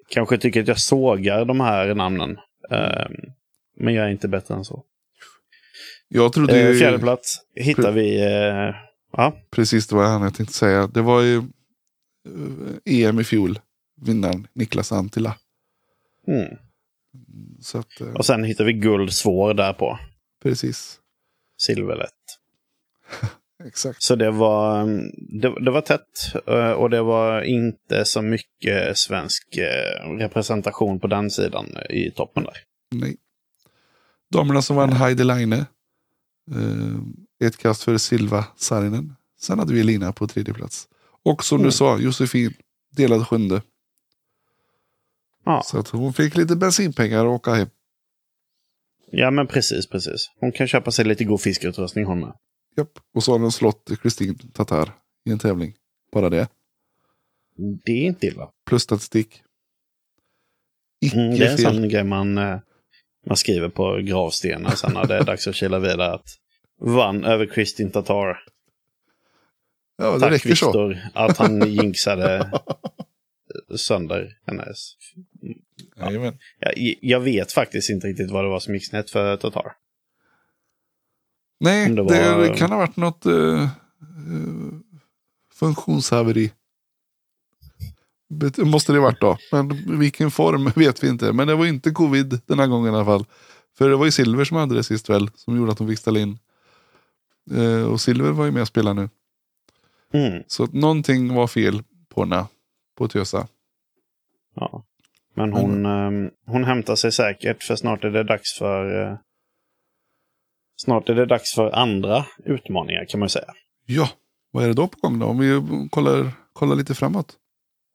kanske 0.10 0.38
tycker 0.38 0.62
att 0.62 0.68
jag 0.68 0.80
sågar 0.80 1.46
de 1.46 1.60
här 1.60 1.96
namnen. 1.96 2.38
Eh, 2.72 3.08
men 3.78 3.94
jag 3.94 4.06
är 4.06 4.10
inte 4.10 4.28
bättre 4.28 4.54
än 4.56 4.66
så. 4.66 4.84
jag 6.08 6.34
trodde 6.34 6.62
Eh, 6.62 6.68
ju 6.70 6.80
fjärde 6.80 7.00
plats 7.00 7.42
hittar 7.56 7.92
vi... 7.92 8.22
Eh, 8.22 8.76
ja, 9.18 9.34
precis 9.52 9.88
det 9.88 9.96
var 9.96 10.04
han 10.04 10.22
jag 10.22 10.34
tänkte 10.36 10.56
säga. 10.56 10.88
Det 10.88 11.02
var 11.02 11.22
ju 11.22 11.38
eh, 11.38 13.08
EM 13.08 13.20
i 13.20 13.24
fjol. 13.24 13.60
Vinnaren 14.02 14.48
Niklas 14.54 14.92
Antila. 14.92 15.36
mm. 16.28 16.58
Att, 17.74 18.02
Och 18.16 18.26
sen 18.26 18.44
hittar 18.44 18.66
vi 18.66 18.74
guld 18.74 19.14
svår 19.14 19.54
där 19.54 19.74
på. 19.74 20.00
precis. 20.44 21.00
Silverlätt. 21.58 22.12
Exakt. 23.68 24.04
Så 24.04 24.16
det 24.16 24.32
var, 24.32 24.82
mm, 24.82 25.12
det, 25.42 25.66
det 25.66 25.72
var 25.72 25.82
tätt 25.82 26.34
eh, 26.48 26.72
och 26.72 26.90
det 26.90 27.02
var 27.02 27.42
inte 27.42 28.06
så 28.06 28.22
mycket 28.22 28.98
svensk 28.98 29.58
eh, 29.58 30.10
representation 30.18 31.00
på 31.00 31.08
den 31.08 31.30
sidan 31.30 31.78
i 31.90 32.12
toppen 32.12 32.44
där. 32.44 32.54
Nej. 32.92 33.18
Damerna 34.32 34.62
som 34.62 34.76
vann 34.76 34.94
Heidi 34.94 35.24
Line. 35.24 35.54
Eh, 35.54 35.66
ett 37.48 37.58
kast 37.58 37.84
för 37.84 37.98
Silva 37.98 38.46
Saarinen. 38.58 39.16
Sen 39.40 39.60
hade 39.60 39.74
vi 39.74 39.84
Lina 39.84 40.14
på 40.14 40.28
tredje 40.28 40.54
plats. 40.54 40.88
Och 41.24 41.44
som 41.44 41.56
Mm. 41.56 41.66
du 41.66 41.72
sa, 41.72 41.98
Josefin 42.00 42.54
delad 42.92 43.28
sjunde. 43.28 43.62
Ja, 45.46 45.62
Så 45.66 45.80
att 45.80 45.88
hon 45.88 46.14
fick 46.14 46.36
lite 46.38 46.56
bensinpengar 46.56 47.26
och 47.26 47.34
åka 47.34 47.54
hem. 47.54 47.68
ja 49.12 49.32
men 49.32 49.48
precis, 49.48 49.88
precis. 49.90 50.32
Hon 50.40 50.52
kan 50.52 50.68
köpa 50.68 50.92
sig 50.92 51.06
lite 51.06 51.24
god 51.24 51.42
fiskeutrustning 51.42 52.06
hon 52.06 52.20
med. 52.20 52.34
Japp. 52.78 53.00
Och 53.14 53.24
så 53.24 53.32
har 53.32 53.40
hon 53.40 53.52
slått 53.52 53.92
Kristin 54.02 54.36
Tatar 54.54 54.92
i 55.26 55.32
en 55.32 55.40
tävling. 55.40 55.74
Bara 56.12 56.30
det. 56.30 56.48
Det 57.86 57.92
är 57.92 58.06
inte 58.06 58.28
illa. 58.28 58.50
Plus 58.66 58.84
statistik. 58.84 59.44
Icke 61.06 61.18
Mm, 61.18 61.40
det 61.40 61.46
är 61.48 61.52
en 61.52 61.58
fel. 61.58 61.74
sån 61.74 61.90
grej 61.90 62.04
man, 62.04 62.38
eh, 62.38 62.60
man 63.28 63.38
skriver 63.38 63.70
på 63.70 63.98
gravstenen 63.98 64.78
sen 64.78 64.94
när 64.94 65.08
det 65.08 65.16
är 65.16 65.24
dags 65.24 65.48
att 65.48 65.56
kila 65.56 65.80
vidare. 65.80 66.14
Att 66.14 66.30
vann 66.82 67.24
över 67.24 67.46
Kristin 67.46 67.92
Tatar. 67.92 68.44
Ja, 69.98 70.20
Tack 70.20 70.32
räcker 70.32 70.56
så. 70.56 70.96
Att 71.14 71.38
han 71.38 71.72
jinxade 71.72 72.52
sönder 73.76 74.38
hennes. 74.48 74.94
Jajamän. 75.98 76.38
Jag, 76.60 76.96
jag 77.02 77.20
vet 77.20 77.52
faktiskt 77.52 77.90
inte 77.90 78.08
riktigt 78.08 78.32
vad 78.32 78.44
det 78.44 78.50
var 78.50 78.60
som 78.60 78.74
gick 78.74 78.88
snett 78.90 79.10
för 79.10 79.38
Tatar. 79.38 79.72
Nej, 81.62 81.90
det 81.90 82.04
det, 82.04 82.36
var- 82.36 82.58
kan 82.58 82.72
ha 82.72 82.78
varit 82.78 82.98
något 82.98 83.26
uh, 83.26 83.68
funktionshaveri. 85.54 86.52
Måste 88.58 88.94
det 88.94 89.00
varit 89.00 89.22
då. 89.22 89.38
Men 89.52 90.00
vilken 90.00 90.32
form 90.32 90.66
vet 90.76 91.04
vi 91.04 91.08
inte. 91.08 91.34
Men 91.34 91.48
det 91.48 91.56
var 91.56 91.66
inte 91.66 91.92
covid 91.92 92.42
den 92.46 92.60
här 92.60 92.68
gången 92.68 92.94
i 92.94 92.96
alla 92.96 93.06
fall. 93.06 93.26
För 93.78 93.90
det 93.90 93.96
var 93.96 94.06
ju 94.06 94.12
Silver 94.12 94.44
som 94.46 94.58
hade 94.58 94.76
det 94.76 94.84
sist 94.84 95.10
väl. 95.10 95.30
Som 95.36 95.58
gjorde 95.58 95.72
att 95.72 95.78
de 95.78 95.88
fick 95.88 96.00
ställa 96.00 96.20
in. 96.20 96.40
Eh, 97.52 97.84
och 97.92 98.02
Silver 98.02 98.32
var 98.32 98.46
ju 98.46 98.52
med 98.52 98.62
och 98.62 98.68
spelade 98.68 99.02
nu. 99.02 99.10
Mm, 100.14 100.44
Så 100.48 100.64
att 100.64 100.74
någonting 100.74 101.34
var 101.34 101.48
fel 101.48 101.84
på 102.10 102.22
henne. 102.24 102.46
På 102.98 103.08
Tösa. 103.08 103.48
ja. 104.56 104.84
Men 105.34 105.54
hon, 105.54 105.86
ehm, 105.86 106.30
hon 106.46 106.64
hämtar 106.64 106.96
sig 106.96 107.12
säkert 107.12 107.64
för 107.64 107.76
snart 107.76 108.04
är 108.04 108.10
det 108.10 108.24
dags 108.24 108.58
för 108.58 109.02
eh, 109.12 109.18
Snart 110.84 111.10
är 111.10 111.16
det 111.16 111.26
dags 111.26 111.56
för 111.56 111.72
andra 111.72 112.26
utmaningar 112.46 113.06
kan 113.06 113.20
man 113.20 113.30
säga. 113.30 113.54
Ja, 113.86 114.10
vad 114.52 114.64
är 114.64 114.68
det 114.68 114.74
då 114.74 114.88
på 114.88 114.98
gång 115.02 115.20
då? 115.20 115.26
Om 115.26 115.40
vi 115.40 115.62
kollar, 115.92 116.32
kollar 116.54 116.76
lite 116.76 116.96
framåt. 116.96 117.34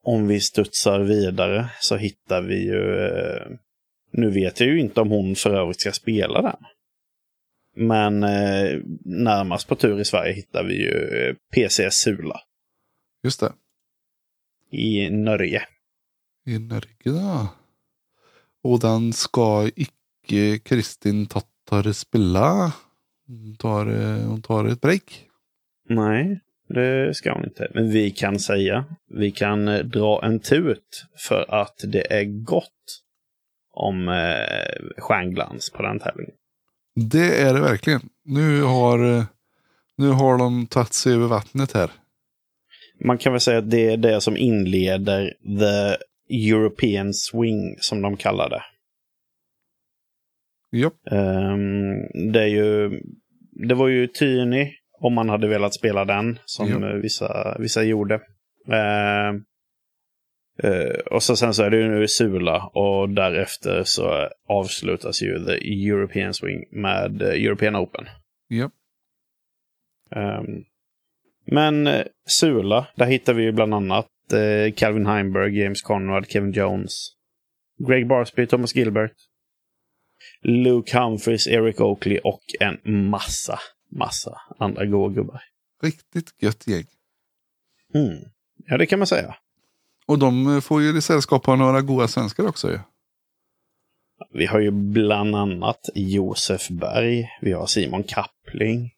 Om 0.03 0.27
vi 0.29 0.41
studsar 0.41 1.01
vidare 1.01 1.69
så 1.81 1.97
hittar 1.97 2.43
vi 2.43 2.65
ju... 2.65 3.07
eh, 3.07 3.47
Nu 4.11 4.31
vet 4.31 4.61
jag 4.61 4.69
ju 4.69 4.81
inte 4.81 5.01
om 5.01 5.11
hon 5.11 5.35
för 5.37 5.51
övrigt 5.55 5.81
ska 5.81 5.93
spela 5.93 6.43
den. 6.43 6.57
Men 7.77 8.23
eh, 8.23 8.81
närmast 9.05 9.69
på 9.69 9.75
tur 9.77 10.01
i 10.01 10.05
Sverige 10.05 10.33
hittar 10.33 10.65
vi 10.65 10.75
ju 10.75 11.19
eh, 11.29 11.35
PC 11.55 11.91
Sula 11.91 12.41
Just 13.25 13.41
det. 13.41 13.53
i 14.71 15.11
Norge. 15.11 15.63
I 16.47 16.59
Norge 16.59 16.97
då. 17.05 17.49
Och 18.63 18.81
den 18.81 19.13
ska 19.13 19.71
icke 19.77 20.59
Kristin 20.59 21.27
Tattar 21.67 21.93
spela. 21.93 22.73
Hon 23.27 23.57
tar, 23.57 23.87
eh, 23.87 24.29
hon 24.29 24.43
tar 24.43 24.65
ett 24.65 24.81
break. 24.81 25.25
Nej, 25.89 26.41
det 26.69 27.17
ska 27.17 27.33
hon 27.33 27.45
inte. 27.45 27.71
Men 27.75 27.91
vi 27.91 28.11
kan 28.11 28.39
säga, 28.39 28.85
vi 29.11 29.31
kan 29.31 29.69
eh, 29.69 29.79
dra 29.79 30.25
en 30.25 30.41
tut 30.41 31.07
för 31.19 31.55
att 31.63 31.85
det 31.87 32.13
är 32.13 32.25
gott 32.25 33.03
om 33.73 34.09
eh, 34.09 35.03
stjärnglans 35.03 35.71
på 35.71 35.83
den 35.83 35.99
tävlingen. 35.99 36.35
Det 36.95 37.43
är 37.43 37.55
det 37.55 37.61
verkligen. 37.61 38.01
Nu 38.25 38.63
har, 38.63 39.17
eh, 39.19 39.25
nu 39.97 40.09
har 40.09 40.39
de 40.39 40.67
tagit 40.67 40.93
sig 40.93 41.15
över 41.15 41.27
vattnet 41.27 41.73
här. 41.73 41.91
Man 43.05 43.19
kan 43.19 43.33
väl 43.33 43.41
säga 43.41 43.59
att 43.59 43.71
det 43.71 43.91
är 43.93 43.97
det 43.97 44.21
som 44.21 44.37
inleder 44.37 45.35
the 45.59 45.97
European 46.49 47.15
Swing, 47.15 47.77
som 47.81 48.03
de 48.03 48.17
kallar 48.17 48.51
det. 48.51 48.63
Ja, 50.71 50.91
Ehm, 51.11 52.33
det 52.33 52.41
är 52.43 52.47
ju, 52.47 53.01
det 53.69 53.75
var 53.75 53.89
ju 53.89 54.07
Tyni, 54.07 54.73
om 55.01 55.15
man 55.15 55.29
hade 55.29 55.49
velat 55.49 55.75
spela 55.75 56.05
den, 56.05 56.39
som 56.45 56.69
Ja. 56.69 56.93
vissa, 57.03 57.57
vissa 57.59 57.83
gjorde. 57.83 58.15
Ehm, 58.73 59.45
eh, 60.63 60.99
och 61.11 61.23
så 61.23 61.37
sen 61.37 61.55
så 61.55 61.63
är 61.63 61.71
det 61.71 61.77
ju 61.77 61.89
nu 61.89 62.09
Sula 62.09 62.67
och 62.67 63.09
därefter 63.09 63.83
så 63.85 64.29
avslutas 64.49 65.23
ju 65.23 65.45
the 65.45 65.87
European 65.89 66.35
Swing 66.35 66.65
med 66.71 67.23
eh, 67.23 67.29
European 67.45 67.77
Open. 67.77 68.07
ja. 68.49 68.71
Ehm, 70.11 70.65
men 71.47 71.87
eh, 71.87 72.05
Sula, 72.27 72.87
där 72.97 73.07
hittar 73.07 73.35
vi 73.35 73.43
ju 73.43 73.53
bland 73.53 73.75
annat 73.75 74.07
eh, 74.33 74.73
Calvin 74.75 75.07
Heimberg, 75.07 75.59
James 75.63 75.83
Conrad, 75.83 76.27
Kevin 76.31 76.53
Jones, 76.53 77.09
Greg 77.89 78.07
Barsby, 78.09 78.47
Thomas 78.47 78.75
Gilbert, 78.75 79.13
Luke 80.43 80.99
Humphries, 80.99 81.47
Eric 81.47 81.81
Oakley 81.81 82.19
och 82.25 82.43
en 82.61 83.09
massa, 83.09 83.59
massa 83.91 84.41
andra 84.59 84.87
goa 84.87 85.09
gubbar. 85.09 85.43
Riktigt 85.83 86.43
gött 86.43 86.67
gäng. 86.67 86.85
Mm. 87.95 88.25
Ja, 88.67 88.79
det 88.79 88.87
kan 88.87 88.99
man 88.99 89.07
säga. 89.07 89.37
Och 90.07 90.19
de 90.19 90.63
får 90.63 90.83
ju 90.83 91.01
sällskap 91.01 91.49
av 91.49 91.59
några 91.59 91.83
goda 91.83 92.09
svenskar 92.09 92.47
också 92.47 92.71
ju. 92.71 92.79
Vi 94.33 94.47
har 94.47 94.61
ju 94.61 94.71
bland 94.71 95.37
annat 95.37 95.81
Josef 95.95 96.69
Berg, 96.69 97.29
vi 97.41 97.53
har 97.53 97.67
Simon 97.67 98.05
Kappling, 98.05 98.91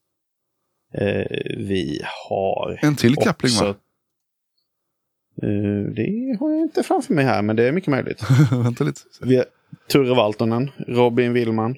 eh, 0.94 1.27
vi 1.56 2.01
har 2.28 2.78
En 2.82 2.97
till 2.97 3.16
Kappling 3.16 3.52
också... 3.52 3.65
va? 3.65 3.74
Eh, 5.43 5.93
det 5.94 6.36
har 6.40 6.51
jag 6.51 6.62
inte 6.62 6.82
framför 6.82 7.15
mig 7.15 7.24
här, 7.24 7.43
men 7.43 7.56
det 7.56 7.69
är 7.69 7.73
mycket 7.73 7.90
möjligt. 7.90 8.23
Vänta 8.51 8.85
lite. 8.85 9.01
Vi 9.20 9.36
har 9.36 9.44
Turre 9.88 10.14
Valtonen, 10.14 10.70
Robin 10.86 11.32
Willman. 11.32 11.76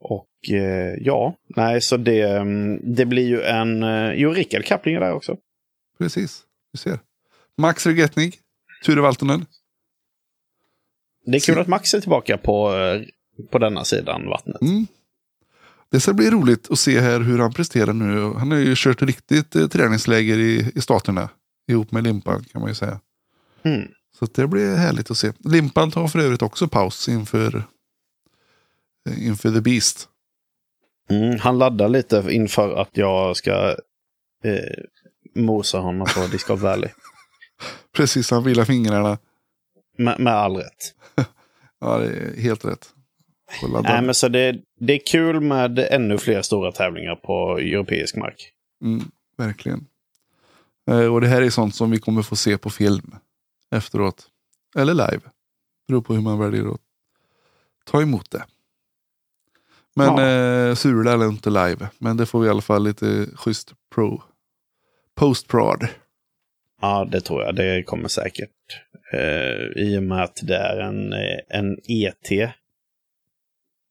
Och 0.00 0.50
eh, 0.50 0.94
ja, 1.00 1.36
nej 1.56 1.80
så 1.80 1.96
det, 1.96 2.22
mm, 2.22 2.94
det 2.94 3.06
blir 3.06 3.28
ju 3.28 3.42
en... 3.42 3.82
Eh, 3.82 4.12
jo, 4.12 4.32
Rickard 4.32 4.64
Kappling 4.64 4.94
är 4.94 5.00
där 5.00 5.12
också. 5.12 5.36
Precis, 5.98 6.42
du 6.72 6.78
ser. 6.78 6.98
Max 7.58 7.86
Regetnig, 7.86 8.38
Ture 8.84 9.00
Valtonen. 9.00 9.46
Det 11.26 11.36
är 11.36 11.40
kul 11.40 11.58
att 11.58 11.68
Max 11.68 11.94
är 11.94 12.00
tillbaka 12.00 12.38
på, 12.38 12.74
eh, 12.74 13.02
på 13.50 13.58
denna 13.58 13.84
sidan 13.84 14.28
vattnet. 14.28 14.62
Mm. 14.62 14.86
Det 15.90 16.00
ska 16.00 16.12
bli 16.12 16.30
roligt 16.30 16.70
att 16.70 16.78
se 16.78 17.00
här 17.00 17.20
hur 17.20 17.38
han 17.38 17.52
presterar 17.52 17.92
nu. 17.92 18.32
Han 18.38 18.50
har 18.50 18.58
ju 18.58 18.74
kört 18.76 19.02
riktigt 19.02 19.56
eh, 19.56 19.66
träningsläger 19.66 20.38
i, 20.38 20.72
i 20.74 20.80
staterna. 20.80 21.28
Ihop 21.68 21.92
med 21.92 22.04
Limpan 22.04 22.44
kan 22.44 22.60
man 22.60 22.70
ju 22.70 22.74
säga. 22.74 23.00
Mm. 23.62 23.88
Så 24.18 24.26
det 24.26 24.46
blir 24.46 24.76
härligt 24.76 25.10
att 25.10 25.18
se. 25.18 25.32
Limpan 25.38 25.90
tar 25.90 26.08
för 26.08 26.18
övrigt 26.18 26.42
också 26.42 26.68
paus 26.68 27.08
inför, 27.08 27.62
eh, 29.08 29.26
inför 29.26 29.52
The 29.52 29.60
Beast. 29.60 30.08
Mm, 31.10 31.38
han 31.38 31.58
laddar 31.58 31.88
lite 31.88 32.24
inför 32.30 32.76
att 32.76 32.96
jag 32.96 33.36
ska 33.36 33.76
eh, 34.44 34.84
mosa 35.34 35.78
honom 35.78 36.06
på 36.14 36.26
Discord 36.26 36.58
Valley. 36.58 36.90
Precis, 37.96 38.30
han 38.30 38.44
vilar 38.44 38.64
fingrarna. 38.64 39.18
med, 39.98 40.20
med 40.20 40.34
all 40.34 40.56
rätt. 40.56 40.94
Ja, 41.80 41.98
det 41.98 42.06
är 42.06 42.40
helt 42.40 42.64
rätt. 42.64 42.88
Nej, 43.82 44.02
men 44.02 44.14
så 44.14 44.28
det, 44.28 44.56
det 44.80 44.92
är 44.92 45.06
kul 45.06 45.40
med 45.40 45.78
ännu 45.78 46.18
fler 46.18 46.42
stora 46.42 46.72
tävlingar 46.72 47.16
på 47.16 47.58
europeisk 47.58 48.16
mark. 48.16 48.52
Mm, 48.84 49.04
verkligen. 49.36 49.86
Eh, 50.90 51.14
och 51.14 51.20
det 51.20 51.26
här 51.26 51.42
är 51.42 51.50
sånt 51.50 51.74
som 51.74 51.90
vi 51.90 51.98
kommer 51.98 52.22
få 52.22 52.36
se 52.36 52.58
på 52.58 52.70
film 52.70 53.14
efteråt. 53.76 54.26
Eller 54.76 54.94
live. 54.94 55.20
Beror 55.88 56.02
på 56.02 56.14
hur 56.14 56.20
man 56.20 56.38
väljer 56.38 56.74
att 56.74 56.80
ta 57.84 58.02
emot 58.02 58.30
det. 58.30 58.44
Men 59.96 60.06
Ja. 60.06 60.22
eh, 60.68 60.74
Sula 60.74 61.12
är 61.12 61.28
inte 61.28 61.50
live. 61.50 61.88
Men 61.98 62.16
det 62.16 62.26
får 62.26 62.40
vi 62.40 62.46
i 62.46 62.50
alla 62.50 62.60
fall 62.62 62.84
lite 62.84 63.26
schysst 63.34 63.72
pro. 63.94 64.22
Post-prod. 65.14 65.88
Ja, 66.80 67.04
det 67.12 67.20
tror 67.20 67.42
jag. 67.42 67.54
Det 67.56 67.82
kommer 67.82 68.08
säkert. 68.08 68.50
Eh, 69.12 69.82
I 69.82 69.98
och 69.98 70.02
med 70.02 70.22
att 70.22 70.40
det 70.42 70.56
är 70.56 70.78
en, 70.80 71.12
eh, 71.12 71.38
en 71.48 71.76
ET. 71.88 72.32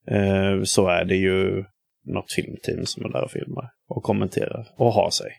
Eh, 0.07 0.63
så 0.63 0.87
är 0.87 1.05
det 1.05 1.15
ju 1.15 1.63
något 2.05 2.31
filmteam 2.31 2.85
som 2.85 3.05
är 3.05 3.09
där 3.09 3.23
och 3.23 3.31
filmar. 3.31 3.69
Och 3.87 4.03
kommenterar. 4.03 4.67
Och 4.77 4.93
har 4.93 5.09
sig. 5.09 5.31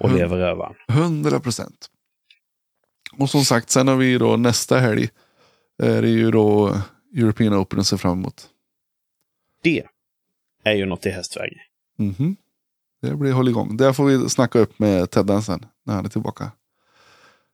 Och 0.00 0.08
Mm. 0.08 0.18
lever 0.18 0.36
rövaren. 0.36 0.74
100 0.88 1.40
procent. 1.40 1.90
Och 3.18 3.30
som 3.30 3.44
sagt, 3.44 3.70
sen 3.70 3.88
har 3.88 3.96
vi 3.96 4.18
då 4.18 4.36
nästa 4.36 4.78
helg. 4.78 5.08
Är 5.82 6.02
det 6.02 6.08
ju 6.08 6.30
då 6.30 6.76
European 7.16 7.54
Open 7.54 7.80
att 7.80 7.86
se 7.86 7.98
fram 7.98 8.18
emot. 8.18 8.46
Det 9.62 9.84
är 10.64 10.72
ju 10.74 10.86
något 10.86 11.06
i 11.06 11.10
hästväg. 11.10 11.52
Mhm. 11.98 12.36
Det 13.02 13.16
blir 13.16 13.32
håll 13.32 13.48
igång. 13.48 13.76
Där 13.76 13.92
får 13.92 14.04
vi 14.04 14.28
snacka 14.28 14.58
upp 14.58 14.78
med 14.78 15.10
Teddan 15.10 15.42
sen 15.42 15.66
när 15.86 15.94
han 15.94 16.04
är 16.04 16.08
tillbaka. 16.08 16.50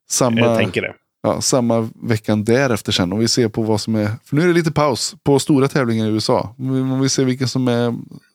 Samma, 0.08 0.40
Jag 0.40 0.58
tänker 0.58 0.82
det. 0.82 0.94
ja, 1.22 1.40
samma 1.40 1.88
veckan 2.02 2.44
därefter 2.44 2.92
sen. 2.92 3.12
Om 3.12 3.18
vi 3.18 3.28
ser 3.28 3.48
på 3.48 3.62
vad 3.62 3.80
som 3.80 3.94
är. 3.94 4.10
För 4.24 4.36
nu 4.36 4.42
är 4.42 4.46
det 4.46 4.52
lite 4.52 4.72
paus 4.72 5.14
på 5.22 5.38
stora 5.38 5.68
tävlingar 5.68 6.06
i 6.06 6.10
USA. 6.10 6.54
Om 6.58 6.74
vi- 6.74 6.80
om 6.80 7.00
vi 7.00 7.08
ser 7.08 7.24
vilken 7.24 7.48
som 7.48 7.68
är 7.68 7.94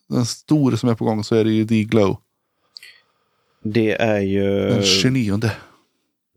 den 0.10 0.26
stora 0.26 0.78
som 0.78 0.90
är 0.90 0.96
på 0.96 1.06
gång 1.06 1.24
så 1.24 1.36
är 1.36 1.44
det 1.44 1.52
ju 1.52 1.64
D-Glow. 1.64 2.18
Det 3.64 3.92
är 4.02 4.20
ju 4.20 4.50
Den 4.70 4.84
29. 4.84 5.40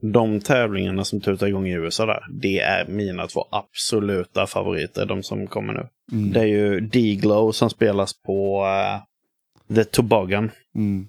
De 0.00 0.40
tävlingarna 0.40 1.04
som 1.04 1.20
tutar 1.20 1.46
igång 1.46 1.68
i 1.68 1.72
USA 1.72 2.06
där. 2.06 2.26
Det 2.30 2.60
är 2.60 2.86
mina 2.88 3.26
två 3.26 3.48
absoluta 3.50 4.46
favoriter, 4.46 5.06
de 5.06 5.22
som 5.22 5.46
kommer 5.46 5.72
nu. 5.72 5.88
Mm. 6.12 6.32
Det 6.32 6.40
är 6.40 6.44
ju 6.46 6.80
D-Glow 6.80 7.52
som 7.52 7.70
spelas 7.70 8.12
på 8.22 8.66
eh, 8.66 9.74
The 9.74 9.84
Toboggan. 9.84 10.50
Mm. 10.74 11.08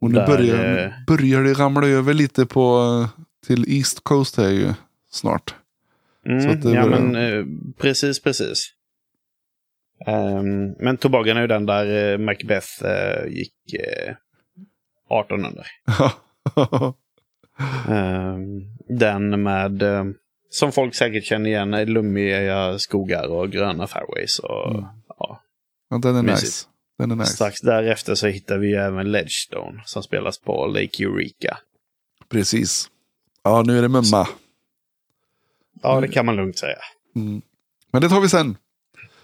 Och 0.00 0.10
nu 0.10 0.18
Där, 0.18 0.26
börjar, 0.26 0.84
eh, 0.84 0.92
börjar 1.06 1.42
det 1.42 1.52
ramla 1.52 1.86
över 1.88 2.14
lite 2.14 2.46
på 2.46 3.06
till 3.46 3.64
East 3.68 4.04
Coast 4.04 4.36
här 4.36 4.50
ju 4.50 4.72
snart. 5.10 5.54
Mm, 6.26 6.60
det 6.60 6.70
ja, 6.70 6.82
börjar- 6.82 7.00
men 7.00 7.16
eh, 7.16 7.44
precis, 7.78 8.22
precis. 8.22 8.72
Ehm, 10.06 10.72
men 10.72 10.96
Toboggan 10.96 11.36
är 11.36 11.40
ju 11.40 11.46
den 11.46 11.66
där 11.66 12.12
eh, 12.12 12.18
Macbeth 12.18 12.84
eh, 12.84 13.26
gick 13.26 13.54
18 15.08 15.44
under. 15.46 15.66
den 18.88 19.42
med, 19.42 19.82
eh, 19.82 20.04
som 20.50 20.72
folk 20.72 20.94
säkert 20.94 21.24
känner 21.24 21.50
igen, 21.50 21.70
lummiga 21.92 22.78
skogar 22.78 23.26
och 23.28 23.50
gröna 23.50 23.86
fairways. 23.86 24.38
Och, 24.38 24.70
Mm. 24.70 24.84
ja. 25.18 25.40
ja, 25.90 25.98
den 25.98 26.16
är 26.16 26.22
Mysigt. 26.22 26.42
nice. 26.42 26.66
Den 26.98 27.10
är 27.10 27.16
nice. 27.16 27.32
Strax 27.32 27.60
därefter 27.60 28.14
så 28.14 28.26
hittar 28.26 28.58
vi 28.58 28.74
även 28.74 29.12
Ledgestone 29.12 29.82
som 29.84 30.02
spelas 30.02 30.38
på 30.38 30.66
Lake 30.66 31.04
Eureka. 31.04 31.58
Precis. 32.28 32.90
Ja, 33.42 33.62
nu 33.66 33.78
är 33.78 33.82
det 33.82 33.88
mumma. 33.88 34.28
Ja, 35.82 36.00
det 36.00 36.08
kan 36.08 36.26
man 36.26 36.36
lugnt 36.36 36.58
säga. 36.58 36.78
Mm. 37.16 37.42
Men 37.92 38.02
det 38.02 38.08
tar 38.08 38.20
vi 38.20 38.28
sen. 38.28 38.56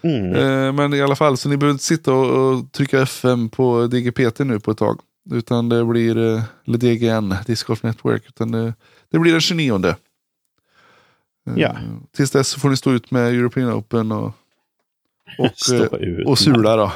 Mm. 0.03 0.35
Eh, 0.35 0.73
men 0.73 0.93
i 0.93 1.01
alla 1.01 1.15
fall, 1.15 1.37
så 1.37 1.49
ni 1.49 1.57
behöver 1.57 1.71
inte 1.73 1.83
sitta 1.83 2.13
och, 2.13 2.53
och 2.53 2.71
trycka 2.71 3.01
FM 3.01 3.49
på 3.49 3.87
DGPT 3.87 4.39
nu 4.39 4.59
på 4.59 4.71
ett 4.71 4.77
tag. 4.77 4.99
Utan 5.31 5.69
det 5.69 5.85
blir, 5.85 6.17
eh, 6.17 6.43
eller 6.67 6.77
DGN, 6.77 7.35
Discord 7.47 7.77
Network. 7.83 8.23
Utan 8.27 8.51
det, 8.51 8.73
det 9.11 9.19
blir 9.19 9.31
den 9.31 9.41
29. 9.41 9.85
Eh, 9.87 9.95
Ja. 11.55 11.77
Tills 12.15 12.31
dess 12.31 12.55
får 12.55 12.69
ni 12.69 12.77
stå 12.77 12.91
ut 12.91 13.11
med 13.11 13.27
European 13.33 13.73
Open 13.73 14.11
och, 14.11 14.33
och, 15.39 15.73
eh, 16.01 16.27
och 16.27 16.39
Sula 16.39 16.75
då. 16.75 16.91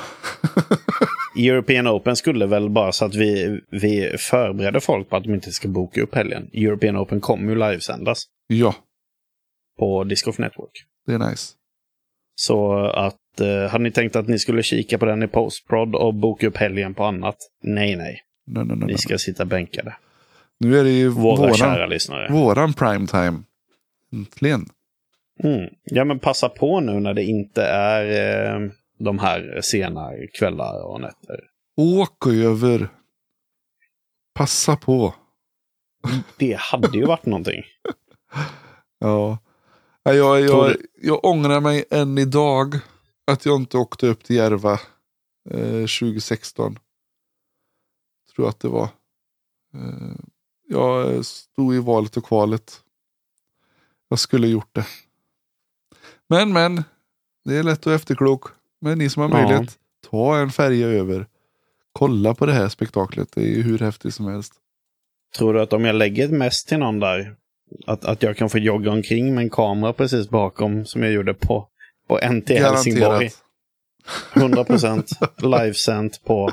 European 1.38 1.88
Open 1.88 2.15
skulle 2.15 2.45
väl 2.45 2.69
bara 2.69 2.91
så 2.91 3.06
att 3.06 3.15
vi, 3.15 3.61
vi 3.72 4.15
förbereder 4.19 4.80
folk 4.80 5.10
på 5.10 5.15
att 5.15 5.23
de 5.23 5.34
inte 5.34 5.52
ska 5.52 5.68
boka 5.68 6.02
upp 6.02 6.15
helgen. 6.15 6.49
European 6.53 6.97
Open 6.97 7.22
kommer 7.22 7.49
ju 7.53 7.56
livesändas 7.60 8.23
Ja, 8.47 8.76
på 9.80 10.03
Disc 10.03 10.23
Golf 10.26 10.38
Network. 10.38 10.85
det 11.07 11.14
är 11.14 11.19
nice. 11.19 11.53
Så 12.35 12.76
att, 12.85 13.15
eh, 13.41 13.68
hade 13.70 13.84
ni 13.84 13.91
tänkt 13.91 14.16
att 14.16 14.28
ni 14.28 14.40
skulle 14.40 14.64
kika 14.64 14.98
på 14.98 15.06
den 15.06 15.24
i 15.24 15.28
postprod 15.28 15.95
och 15.95 16.14
boka 16.14 16.48
upp 16.48 16.57
helgen 16.57 16.94
på 16.94 17.03
annat? 17.03 17.38
Nej, 17.64 17.95
nej. 17.95 18.22
Nej, 18.48 18.66
nej, 18.66 18.78
nej, 18.78 18.88
Ni 18.88 18.98
ska 18.98 19.18
sitta 19.18 19.45
bänkade. 19.45 19.95
Nu 20.60 20.80
är 20.80 20.84
det 20.84 20.90
ju 20.91 21.10
Våra 21.10 21.36
våran, 21.38 21.53
kära 21.53 21.86
lyssnare. 21.88 22.32
våran 22.32 22.74
primetime. 22.74 23.44
Äntligen. 24.14 24.66
Mm. 25.44 25.70
Ja, 25.84 26.06
men 26.06 26.20
passa 26.20 26.49
på 26.49 26.80
nu 26.80 26.99
när 26.99 27.14
det 27.14 27.24
inte 27.24 27.64
är 27.66 28.06
eh, 28.56 28.70
de 28.99 29.20
här 29.20 29.60
sena 29.64 30.10
kvällar 30.34 30.86
och 30.86 31.02
nätter. 31.02 31.40
Åk 31.78 32.28
över. 32.28 32.88
Passa 34.34 34.76
på. 34.76 35.14
Det 36.38 36.57
hade 36.60 36.98
ju 36.98 37.06
varit 37.06 37.26
någonting. 37.26 37.64
Ja. 38.99 39.38
Ja, 40.03 40.14
Jag, 40.14 40.48
Tror 40.48 40.68
jag, 40.68 40.76
jag 41.02 41.26
ångrar 41.26 41.60
mig 41.62 41.86
än 41.91 42.18
idag 42.18 42.76
att 43.27 43.45
jag 43.45 43.56
inte 43.61 43.77
åkte 43.77 44.07
upp 44.07 44.23
till 44.23 44.35
Järva 44.35 44.80
eh, 45.49 45.85
2016. 45.99 46.80
Tror 48.35 48.49
att 48.49 48.60
det 48.60 48.68
var. 48.68 48.89
Eh, 49.73 50.15
jag 50.68 51.26
stod 51.26 51.76
i 51.76 51.80
valet 51.80 52.18
och 52.18 52.26
kvalet. 52.26 52.81
Jag 54.10 54.19
skulle 54.19 54.47
gjort 54.47 54.76
det. 54.76 54.85
Men, 56.30 56.53
men. 56.53 56.84
Det 57.45 57.56
är 57.57 57.64
lätt 57.64 57.88
att 57.88 58.02
efterklok. 58.02 58.43
Men 58.81 58.97
ni 58.97 59.10
som 59.10 59.22
har 59.22 59.30
Ja. 59.30 59.35
möjlighet, 59.47 59.80
ta 60.10 60.38
en 60.38 60.52
färja 60.52 60.88
över. 60.88 61.27
Kolla 61.91 62.34
på 62.35 62.45
det 62.45 62.53
här 62.53 62.69
spektaklet. 62.69 63.31
Det 63.31 63.41
är 63.41 63.47
ju 63.56 63.61
hur 63.61 63.80
häftigt 63.80 64.14
som 64.15 64.26
helst. 64.26 64.53
Tror 65.38 65.53
du 65.53 65.61
att 65.61 65.73
om 65.73 65.85
jag 65.85 65.95
lägger 65.95 66.26
ett 66.26 66.31
mest 66.31 66.68
till 66.68 66.77
någon 66.80 66.99
där, 66.99 67.35
att, 67.88 68.06
att 68.06 68.23
jag 68.23 68.38
kan 68.38 68.49
få 68.49 68.57
jogga 68.57 68.91
omkring 68.91 69.35
med 69.35 69.43
en 69.43 69.49
kamera 69.49 69.93
precis 69.93 70.30
bakom 70.30 70.85
som 70.85 71.03
jag 71.03 71.11
gjorde 71.11 71.34
på, 71.34 71.69
på 72.07 72.19
NT 72.32 72.49
Helsingborg? 72.49 73.30
100% 74.34 75.57
livesänt 75.64 76.23
på 76.26 76.52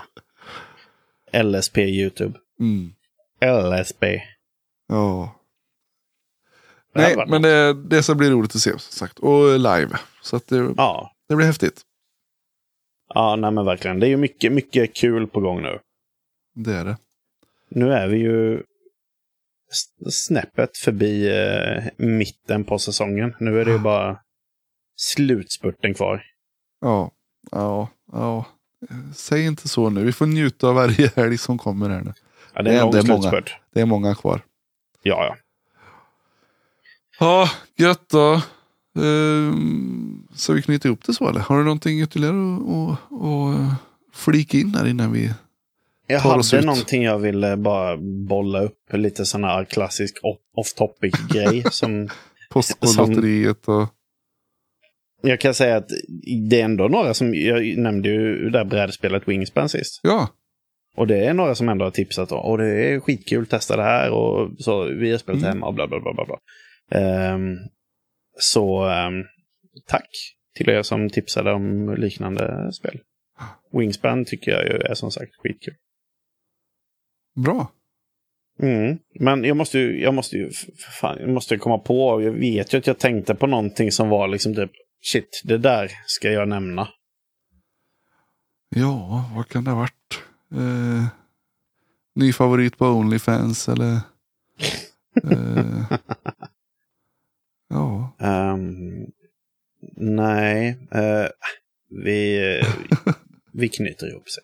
LSP 1.43 1.79
YouTube. 1.79 2.39
Mm. 2.61 2.93
LSP. 3.63 4.05
Ja. 4.89 5.39
Nej, 6.95 7.25
men 7.29 7.43
det, 7.43 7.75
det 7.89 8.03
ska 8.03 8.15
bli 8.15 8.31
roligt 8.31 8.55
att 8.55 8.61
se 8.61 8.71
som 8.71 8.79
sagt. 8.79 9.19
Och 9.19 9.59
live. 9.59 9.99
Så 10.23 10.37
att 10.37 10.47
det, 10.47 10.75
Ja, 10.77 11.13
det 11.29 11.37
blir 11.37 11.47
häftigt. 11.47 11.81
ja 13.15 13.37
nej 13.37 13.51
men 13.51 13.65
verkligen. 13.65 14.01
Det 14.01 14.07
är 14.07 14.09
ju 14.09 14.17
mycket, 14.17 14.53
mycket 14.53 14.95
kul 14.95 15.27
på 15.27 15.41
gång 15.41 15.63
nu. 15.63 15.79
Det 16.55 16.73
är 16.75 16.85
det. 16.85 16.97
Nu 17.69 17.93
är 17.93 18.09
vi 18.09 18.19
ju 18.19 18.63
snäppet 20.11 20.77
förbi 20.77 21.29
eh, 21.29 21.85
mitten 21.97 22.65
på 22.65 22.79
säsongen. 22.79 23.35
Nu 23.41 23.61
är 23.61 23.65
det 23.65 23.71
ju 23.71 23.79
bara 23.79 24.21
slutspurten 24.97 25.95
kvar. 25.95 26.23
Ja, 26.81 27.11
ja, 27.51 27.89
ja. 28.13 28.45
Säg 29.15 29.45
inte 29.45 29.69
så 29.69 29.91
nu. 29.91 30.05
Vi 30.05 30.13
får 30.13 30.27
njuta 30.27 30.69
av 30.69 30.75
varje 30.75 31.11
helg 31.17 31.39
som 31.39 31.59
kommer 31.59 31.91
här 31.91 32.01
nu. 32.01 32.13
Ja, 32.55 32.63
det 32.63 32.71
Det 32.71 32.77
är 32.79 32.93
det 32.93 32.99
är 32.99 33.03
många. 33.03 33.43
Det 33.75 33.81
är 33.81 33.87
många 33.87 34.15
kvar. 34.15 34.41
Ja, 35.03 35.25
ja. 35.25 35.37
Ja, 37.21 37.51
gött 37.77 38.09
då. 38.09 38.43
Ehm, 39.03 40.27
så 40.35 40.53
vi 40.53 40.63
knyter 40.63 40.89
ihop 40.89 41.05
det 41.07 41.15
så 41.15 41.29
eller? 41.29 41.41
Har 41.41 41.59
du 41.59 41.65
någonting 41.65 42.03
ytterligare 42.03 42.55
att, 42.57 43.13
att, 43.13 43.23
att 43.23 43.79
flika 44.13 44.59
in 44.59 44.75
här 44.75 44.87
innan 44.87 45.13
vi... 45.13 45.33
Jag 46.07 46.23
tar 46.23 46.39
oss 46.39 46.53
hade 46.53 46.61
ut. 46.61 46.67
någonting 46.67 47.03
jag 47.03 47.19
ville 47.19 47.57
bara 47.57 47.97
bolla 48.29 48.61
upp. 48.61 48.79
Lite 48.93 49.27
sån 49.27 49.45
här 49.45 49.65
klassisk 49.65 50.19
off- 50.23 50.39
off-topic-grej. 50.57 51.65
som 51.71 52.09
Postkodlotteriet 52.51 53.69
och... 53.69 53.89
jag 55.23 55.41
kan 55.41 55.55
säga 55.55 55.77
att 55.77 55.89
det 56.49 56.61
är 56.61 56.65
ändå 56.65 56.89
några 56.89 57.15
som, 57.15 57.35
jag 57.35 57.79
nämnde 57.79 58.09
ju 58.09 58.45
det 58.45 58.51
där 58.51 58.65
brädspelet 58.65 59.29
Wingspan 59.29 59.69
sist. 59.69 60.01
Ja, 60.03 60.29
Och 60.97 61.07
det 61.07 61.25
är 61.27 61.35
några 61.35 61.55
som 61.55 61.69
ändå 61.69 61.85
har 61.85 61.91
tipsat 61.91 62.33
om, 62.33 62.39
och 62.39 62.59
det 62.59 62.67
är 62.93 63.01
skitkul, 63.01 63.47
testa 63.47 63.77
det 63.77 63.83
här 63.83 64.11
och 64.11 64.51
så, 64.59 64.85
vi 64.85 65.11
har 65.11 65.19
spelat 65.19 65.43
Mm. 65.43 65.53
hemma 65.55 65.67
och 65.67 65.75
bla 65.75 65.87
bla 65.89 66.01
bla 66.01 66.13
bla. 66.15 66.25
bla. 66.25 66.39
Ehm, 67.01 67.57
så 68.39 68.85
ehm, 68.85 69.25
tack 69.87 70.09
till 70.57 70.69
er 70.69 70.83
som 70.83 71.11
tipsade 71.11 71.53
om 71.53 71.95
liknande 71.99 72.73
spel. 72.73 73.01
Wingspan 73.73 74.25
tycker 74.25 74.51
jag 74.51 74.65
ju 74.65 74.73
är 74.79 74.95
som 74.95 75.11
sagt 75.11 75.33
skitkul. 75.39 75.75
bra. 77.45 77.71
Mm. 78.63 78.99
Men 79.21 79.45
jag 79.45 79.57
måste 79.57 79.79
ju, 79.79 80.03
jag 80.03 80.15
måste 80.15 80.37
ju, 80.37 80.51
fan, 81.01 81.19
jag 81.21 81.29
måste 81.29 81.57
komma 81.59 81.79
på, 81.79 82.23
jag 82.23 82.33
vet 82.33 82.75
ju 82.75 82.79
att 82.79 82.87
jag 82.87 82.99
tänkte 82.99 83.35
på 83.35 83.47
någonting 83.47 83.93
som 83.93 84.09
var 84.09 84.29
liksom 84.29 84.55
typ, 84.55 84.71
shit, 85.03 85.43
det 85.45 85.59
där 85.59 85.91
ska 86.07 86.31
jag 86.31 86.49
nämna. 86.49 86.89
Ja, 88.69 89.25
vad 89.37 89.49
kan 89.49 89.65
det 89.65 89.71
ha 89.71 89.79
varit? 89.79 90.23
Eh, 90.53 91.07
ny 92.15 92.33
favorit 92.33 92.79
på 92.79 92.87
Onlyfans 92.87 93.69
eller? 93.69 94.01
Eh, 95.31 95.85
ja, 97.69 98.17
Ehm, 98.19 99.07
nej, 99.97 100.79
eh, 100.91 101.27
vi, 102.05 102.41
vi 103.53 103.69
knyter 103.69 104.11
ihop 104.11 104.29
sig. 104.31 104.43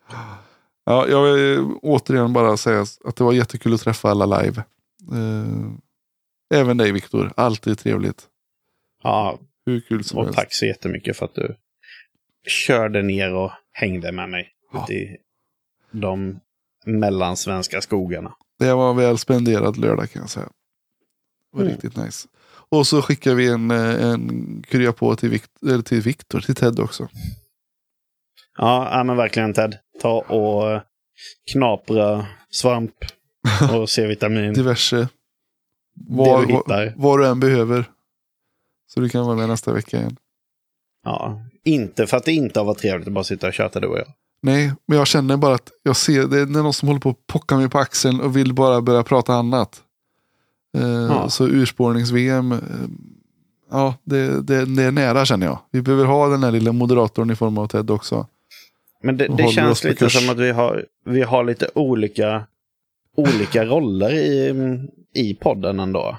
ja, 0.85 1.07
jag 1.07 1.23
vill 1.33 1.59
återigen 1.81 2.33
bara 2.33 2.57
säga 2.57 2.85
att 3.05 3.15
det 3.15 3.23
var 3.23 3.33
jättekul 3.33 3.73
att 3.73 3.81
träffa 3.81 4.09
alla 4.09 4.41
live. 4.41 4.63
Eh, 5.11 5.71
även 6.59 6.77
dig 6.77 6.91
Viktor, 6.91 7.33
alltid 7.37 7.77
trevligt. 7.77 8.27
Ja, 9.03 9.39
Hur 9.69 9.79
kul 9.81 10.03
som 10.03 10.17
och 10.19 10.25
helst. 10.25 10.39
tack 10.39 10.53
så 10.53 10.65
jättemycket 10.65 11.17
för 11.17 11.25
att 11.25 11.35
du 11.35 11.55
körde 12.47 13.01
ner 13.01 13.33
och 13.33 13.51
hängde 13.71 14.11
med 14.11 14.29
mig 14.29 14.49
Ja. 14.73 14.83
ute 14.83 14.93
i 14.93 15.17
de 15.91 16.39
mellansvenska 16.85 17.81
skogarna. 17.81 18.35
Det 18.59 18.73
var 18.73 18.93
väl 18.93 19.17
spenderad 19.17 19.77
lördag 19.77 20.11
kan 20.11 20.21
jag 20.21 20.29
säga. 20.29 20.45
Det 21.51 21.57
var 21.57 21.61
Mm. 21.61 21.73
riktigt 21.73 21.95
nice. 21.97 22.27
Och 22.71 22.87
så 22.87 23.01
skickar 23.01 23.33
vi 23.35 23.47
en, 23.47 23.71
eh, 23.71 24.09
en 24.11 24.63
krya 24.67 24.93
på 24.93 25.15
till, 25.15 25.29
Vikt, 25.29 25.51
till 25.85 26.01
Viktor, 26.01 26.39
till 26.39 26.55
Ted 26.55 26.79
också. 26.79 27.07
Ja, 28.57 29.03
men 29.05 29.17
verkligen 29.17 29.53
Ted. 29.53 29.77
Ta 30.01 30.19
och 30.21 30.71
eh, 30.71 30.81
knapra 31.51 32.25
svamp 32.49 32.95
och 33.73 33.89
C-vitamin. 33.89 34.53
Diverse. 34.53 34.95
Det 34.95 35.07
Var, 36.15 36.45
du 36.45 36.53
var, 36.53 36.59
hittar. 36.59 36.93
vad 36.97 37.19
du 37.19 37.27
än 37.27 37.39
behöver. 37.39 37.85
Så 38.93 38.99
du 38.99 39.09
kan 39.09 39.25
vara 39.25 39.35
med 39.35 39.49
nästa 39.49 39.73
vecka 39.73 39.97
igen. 39.97 40.17
Ja, 41.05 41.41
inte 41.63 42.07
för 42.07 42.17
att 42.17 42.25
det 42.25 42.31
inte 42.31 42.59
har 42.59 42.65
varit 42.65 42.77
trevligt 42.77 43.07
att 43.07 43.13
bara 43.13 43.23
sitta 43.23 43.47
och 43.47 43.53
köta 43.53 43.79
du 43.79 43.87
och 43.87 43.97
jag. 43.97 44.07
Nej, 44.41 44.73
men 44.85 44.97
jag 44.97 45.07
känner 45.07 45.37
bara 45.37 45.55
att 45.55 45.71
jag 45.83 45.95
ser 45.95 46.27
det 46.27 46.39
är 46.39 46.45
någon 46.45 46.73
som 46.73 46.87
håller 46.87 47.01
på 47.01 47.09
att 47.09 47.27
pocka 47.27 47.57
mig 47.57 47.69
på 47.69 47.77
axeln 47.79 48.21
och 48.21 48.37
vill 48.37 48.53
bara 48.53 48.81
börja 48.81 49.03
prata 49.03 49.33
annat. 49.33 49.81
Eh, 50.77 50.83
Ja. 50.89 51.29
Så 51.29 51.47
urspårnings-VM, 51.47 52.51
eh, 52.51 52.59
ja 53.71 53.93
det, 54.03 54.41
det, 54.41 54.65
det 54.65 54.83
är 54.83 54.91
nära 54.91 55.25
känner 55.25 55.45
jag. 55.45 55.59
Vi 55.71 55.81
behöver 55.81 56.05
ha 56.05 56.27
den 56.27 56.43
här 56.43 56.51
lilla 56.51 56.71
moderatorn 56.71 57.31
i 57.31 57.35
form 57.35 57.57
av 57.57 57.67
Ted 57.67 57.91
också. 57.91 58.27
Men 59.03 59.17
det, 59.17 59.27
det 59.37 59.47
känns 59.47 59.83
lite 59.83 59.95
kurs. 59.95 60.13
som 60.19 60.29
att 60.29 60.37
vi 60.39 60.51
har, 60.51 60.85
vi 61.05 61.21
har 61.21 61.43
lite 61.43 61.69
olika, 61.75 62.43
olika 63.17 63.65
roller 63.65 64.13
i, 64.13 64.53
i 65.13 65.33
podden 65.35 65.79
ändå. 65.79 66.17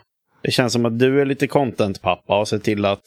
Det 0.50 0.54
känns 0.54 0.72
som 0.72 0.86
att 0.86 0.98
du 0.98 1.20
är 1.20 1.24
lite 1.24 1.46
content-pappa 1.46 2.40
och 2.40 2.48
ser 2.48 2.58
till 2.58 2.84
att 2.84 3.02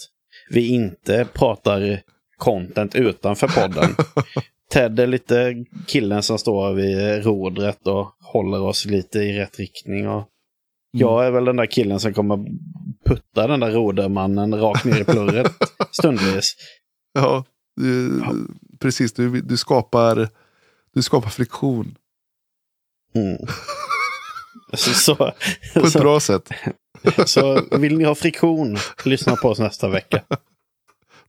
vi 0.49 0.67
inte 0.67 1.27
pratar 1.33 2.01
content 2.37 2.95
utanför 2.95 3.47
podden. 3.47 3.95
Ted 4.71 4.99
är 4.99 5.07
lite 5.07 5.65
killen 5.87 6.23
som 6.23 6.39
står 6.39 6.73
vid 6.73 7.25
rodret 7.25 7.87
och 7.87 8.07
håller 8.21 8.61
oss 8.61 8.85
lite 8.85 9.19
i 9.19 9.39
rätt 9.39 9.59
riktning. 9.59 10.07
Och 10.09 10.27
jag 10.91 11.25
är 11.25 11.31
väl 11.31 11.45
den 11.45 11.55
där 11.55 11.65
killen 11.65 11.99
som 11.99 12.13
kommer 12.13 12.45
putta 13.05 13.47
den 13.47 13.59
där 13.59 13.71
rodermannen 13.71 14.55
rakt 14.59 14.85
ner 14.85 15.01
i 15.01 15.03
plurret 15.03 15.51
stundvis. 15.91 16.55
Ja, 17.13 17.45
du, 17.75 18.21
precis. 18.79 19.13
Du, 19.13 19.41
du, 19.41 19.57
skapar, 19.57 20.29
du 20.93 21.01
skapar 21.01 21.29
friktion 21.29 21.95
Mm. 23.15 23.37
Så, 24.73 24.93
så, 24.93 25.15
på 25.73 25.79
ett 25.79 25.91
så, 25.91 25.99
bra 25.99 26.19
sätt. 26.19 26.49
Så 27.25 27.61
vill 27.71 27.97
ni 27.97 28.03
ha 28.03 28.15
friktion, 28.15 28.77
lyssna 29.05 29.35
på 29.35 29.49
oss 29.49 29.59
nästa 29.59 29.87
vecka. 29.89 30.21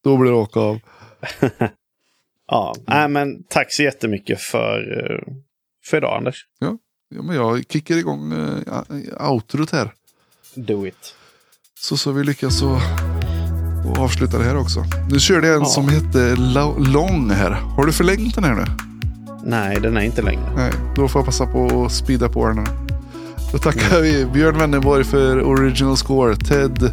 Då 0.05 0.17
blir 0.17 0.31
det 0.31 0.37
åka 0.37 0.61
av. 0.61 0.79
Ja, 2.49 2.75
nej, 2.87 3.09
men 3.09 3.43
tack 3.49 3.73
så 3.73 3.83
jättemycket 3.83 4.41
för, 4.41 4.79
eh, 5.11 5.35
för 5.85 5.97
idag, 5.97 6.17
Anders. 6.17 6.47
Ja, 6.59 6.79
men 7.23 7.37
jag 7.37 7.65
kickar 7.69 7.97
igång 7.97 8.33
uh, 8.33 9.31
outrot 9.31 9.71
här. 9.71 9.93
Do 10.55 10.87
it. 10.87 11.15
Så 11.81 11.97
så 11.97 12.13
vi 12.13 12.25
lyckas 12.25 12.59
så 12.59 12.81
och 13.91 13.99
avsluta 13.99 14.39
det 14.39 14.45
här 14.45 14.57
också. 14.57 14.85
Nu 15.11 15.21
körde 15.21 15.47
jag 15.47 15.57
en 15.57 15.63
Ja. 15.63 15.69
som 15.69 15.89
hette 15.89 16.37
Lo- 16.37 16.79
Long 16.79 17.31
här. 17.31 17.51
Har 17.51 17.87
du 17.87 17.93
förlängt 17.93 18.35
den 18.35 18.45
här 18.45 18.55
nu? 18.55 18.65
Nej, 19.45 19.81
den 19.81 19.97
är 19.97 20.01
inte 20.01 20.23
längre. 20.23 20.53
Nej, 20.57 20.73
då 20.97 21.09
får 21.09 21.19
jag 21.19 21.27
passa 21.27 21.47
på 21.47 21.85
att 21.85 21.93
speeda 21.93 22.29
på 22.29 22.47
den. 22.47 22.59
här. 22.59 22.84
Då 23.55 23.59
tackar 23.59 24.01
vi 24.01 24.27
Björn 24.27 24.59
Wennerborg 24.59 25.05
för 25.05 25.43
original 25.43 25.97
score. 25.97 26.37
Ted 26.37 26.93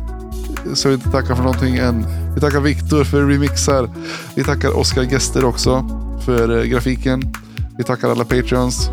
så 0.74 0.90
vi 0.90 0.96
inte 0.96 1.12
tackar 1.12 1.36
för 1.36 1.44
någonting 1.44 1.76
än. 1.76 2.06
Vi 2.36 2.42
tackar 2.42 2.60
Viktor 2.60 3.04
för 3.04 3.28
remixar. 3.28 3.90
Vi 4.36 4.44
tackar 4.44 4.78
Oskar 4.78 5.04
Gester 5.04 5.46
också 5.46 5.86
för 6.26 6.60
eh, 6.60 6.64
grafiken. 6.64 7.22
Vi 7.78 7.84
tackar 7.84 8.10
alla 8.10 8.26
Patreons. 8.26 8.90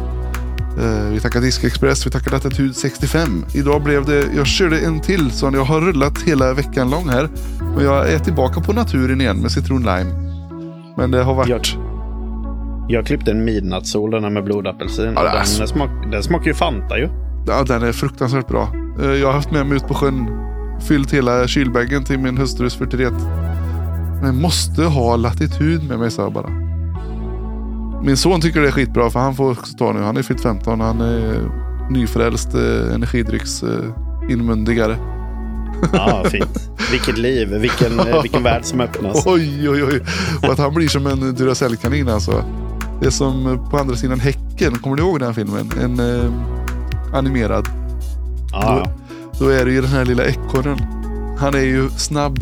Eh, 0.80 1.10
vi 1.12 1.20
tackar 1.20 1.40
Diskexpress, 1.40 2.06
vi 2.06 2.10
tackar 2.10 2.30
Latitude 2.30 2.74
65. 2.74 3.44
Idag 3.54 3.82
blev 3.82 4.04
det, 4.04 4.24
jag 4.36 4.46
körde 4.46 4.78
en 4.78 5.00
till 5.00 5.30
så 5.30 5.50
jag 5.54 5.64
har 5.64 5.80
rullat 5.80 6.22
hela 6.22 6.54
veckan 6.54 6.90
lång 6.90 7.08
här. 7.08 7.28
Och 7.76 7.82
jag 7.82 8.12
är 8.12 8.18
tillbaka 8.18 8.60
på 8.60 8.72
naturen 8.72 9.20
igen 9.20 9.36
med 9.36 9.50
citron 9.50 9.82
lime. 9.82 10.10
Men 10.96 11.10
det 11.10 11.22
har 11.22 11.34
varit... 11.34 11.48
Jag, 11.48 11.60
jag 12.88 13.06
klippte 13.06 13.30
en 13.30 13.44
midnattssol 13.44 14.10
den 14.10 14.24
här 14.24 14.30
med 14.30 14.44
blodapelsin. 14.44 15.12
Ja, 15.14 15.44
den, 15.58 15.68
smak, 15.68 15.90
den 16.12 16.22
smakar 16.22 16.46
ju 16.46 16.54
Fanta 16.54 16.98
ju. 16.98 17.27
Ja, 17.48 17.64
den 17.64 17.82
är 17.82 17.92
fruktansvärt 17.92 18.48
bra. 18.48 18.68
Eh, 19.02 19.10
Jag 19.10 19.26
har 19.26 19.32
haft 19.34 19.50
med 19.50 19.66
mig 19.66 19.76
ut 19.76 19.88
på 19.88 19.94
sjön. 19.94 20.28
Fyllt 20.88 21.10
hela 21.14 21.46
kylbäggen 21.48 22.04
till 22.04 22.18
min 22.18 22.38
hustrus 22.38 22.74
förtret. 22.74 23.14
Men 24.22 24.40
måste 24.40 24.84
ha 24.84 25.16
latitud 25.16 25.88
med 25.88 25.98
mig, 25.98 26.10
sa 26.10 26.22
jag 26.22 26.32
bara. 26.32 26.48
Min 28.02 28.16
son 28.16 28.40
tycker 28.40 28.60
det 28.60 28.68
är 28.68 28.72
skitbra 28.72 29.10
för 29.10 29.20
han 29.20 29.34
får 29.36 29.50
också 29.50 29.76
ta 29.78 29.92
nu. 29.92 30.00
Han 30.02 30.16
är 30.16 30.22
fyllt 30.22 30.40
15. 30.42 30.80
Han 30.80 31.00
är 31.00 31.50
nyfrälst 31.90 32.54
eh, 32.54 32.94
energidrycks 32.94 33.62
eh. 33.62 33.68
Ja, 35.92 36.24
fint. 36.30 36.70
Vilket 36.90 37.18
liv, 37.18 37.48
vilken, 37.48 38.00
vilken 38.22 38.42
värld 38.42 38.64
som 38.64 38.80
öppnas. 38.80 39.26
Oj, 39.26 39.70
oj, 39.70 39.84
oj. 39.84 40.00
Och 40.42 40.52
att 40.52 40.58
han 40.58 40.74
blir 40.74 40.88
som 40.88 41.06
en 41.06 41.34
Duracell-kanin 41.34 42.08
alltså. 42.08 42.44
Det 43.00 43.06
är 43.06 43.10
som 43.10 43.66
på 43.70 43.78
andra 43.78 43.96
sidan 43.96 44.20
häcken. 44.20 44.78
Kommer 44.78 44.96
du 44.96 45.02
ihåg 45.02 45.20
den 45.20 45.34
filmen? 45.34 45.70
En 45.82 46.00
eh, 46.00 46.30
animerad. 47.12 47.68
Ja, 48.52 48.86
Då 49.38 49.48
är 49.48 49.64
det 49.64 49.70
ju 49.72 49.80
den 49.80 49.90
här 49.90 50.04
lilla 50.04 50.24
ekorren. 50.24 50.78
Han 51.38 51.54
är 51.54 51.64
ju 51.64 51.90
snabb 51.90 52.38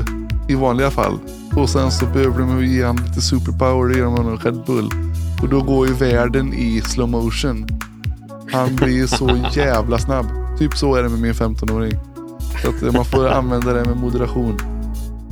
i 0.49 0.55
vanliga 0.55 0.91
fall. 0.91 1.19
Och 1.57 1.69
sen 1.69 1.91
så 1.91 2.07
behöver 2.07 2.39
de 2.39 2.65
ge 2.67 2.85
honom 2.85 3.05
lite 3.05 3.21
superpower. 3.21 3.95
De 3.95 4.03
honom 4.03 4.37
Red 4.37 4.65
Bull. 4.67 4.91
Och 5.43 5.49
då 5.49 5.63
går 5.63 5.87
ju 5.87 5.93
världen 5.95 6.55
i 6.55 6.81
slow 6.81 7.09
motion. 7.09 7.67
Han 8.53 8.77
blir 8.77 8.95
ju 8.95 9.07
så 9.07 9.31
jävla 9.53 9.99
snabb. 9.99 10.27
Typ 10.59 10.77
så 10.77 10.95
är 10.95 11.03
det 11.03 11.09
med 11.09 11.21
min 11.21 11.33
15-åring. 11.33 11.93
Så 12.63 12.87
att 12.89 12.95
man 12.95 13.05
får 13.05 13.29
använda 13.29 13.73
det 13.73 13.85
med 13.85 13.97
moderation. 13.97 14.59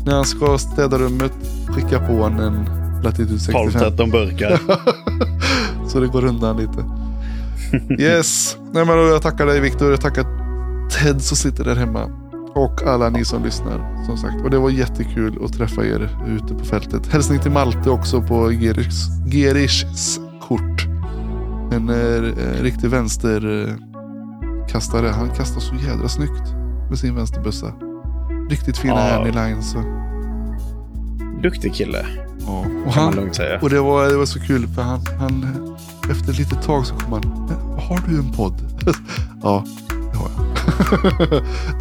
När 0.06 0.14
han 0.14 0.24
ska 0.24 0.58
städa 0.58 0.98
rummet, 0.98 1.32
skicka 1.68 1.98
på 2.06 2.12
honom 2.12 2.40
en 2.40 2.68
Latitude 3.02 3.38
65. 3.38 3.82
12-13 3.82 4.10
burkar. 4.10 4.60
Så 5.88 6.00
det 6.00 6.06
går 6.06 6.24
undan 6.24 6.56
lite. 6.56 6.84
Yes. 7.98 8.56
Nej, 8.72 8.84
men 8.86 8.96
jag 8.98 9.22
tackar 9.22 9.46
dig 9.46 9.60
Viktor. 9.60 9.90
Jag 9.90 10.00
tackar 10.00 10.24
Ted 10.90 11.22
som 11.22 11.36
sitter 11.36 11.64
där 11.64 11.74
hemma. 11.76 12.04
Och 12.54 12.82
alla 12.86 13.10
ni 13.10 13.24
som 13.24 13.42
lyssnar. 13.44 14.04
Som 14.06 14.16
sagt. 14.16 14.42
Och 14.44 14.50
det 14.50 14.58
var 14.58 14.70
jättekul 14.70 15.44
att 15.44 15.52
träffa 15.52 15.84
er 15.84 16.08
ute 16.28 16.54
på 16.54 16.64
fältet. 16.64 17.06
Hälsning 17.06 17.38
till 17.40 17.50
Malte 17.50 17.90
också 17.90 18.22
på 18.22 18.50
Gerichs, 18.50 19.06
Gerichs 19.32 20.20
kort. 20.48 20.86
En 21.72 21.88
eh, 21.88 22.22
riktig 22.62 22.88
vänsterkastare. 22.90 25.08
Han 25.08 25.30
kastar 25.30 25.60
så 25.60 25.74
jädra 25.74 26.08
snyggt 26.08 26.42
med 26.88 26.98
sin 26.98 27.14
vänsterbössa. 27.14 27.72
Riktigt 28.50 28.78
fina 28.78 28.94
Ja. 28.94 29.00
hand 29.14 29.26
i 29.28 29.32
lines. 29.32 29.76
Duktig 31.42 31.74
kille, 31.74 32.06
Ja. 32.46 32.64
Och 32.86 32.92
han, 32.92 33.18
och 33.62 33.70
det 33.70 33.80
var, 33.80 34.08
det 34.08 34.16
var 34.16 34.26
så 34.26 34.40
kul 34.40 34.66
för 34.68 34.82
han, 34.82 35.00
han 35.18 35.46
efter 36.10 36.30
ett 36.30 36.38
litet 36.38 36.62
tag 36.62 36.86
så 36.86 36.94
kom 36.94 37.12
han. 37.12 37.22
Har 37.88 38.00
du 38.08 38.18
en 38.18 38.32
podd? 38.32 38.54
ja, 39.42 39.64
det 40.12 40.18
har 40.18 40.28
jag. 40.36 40.44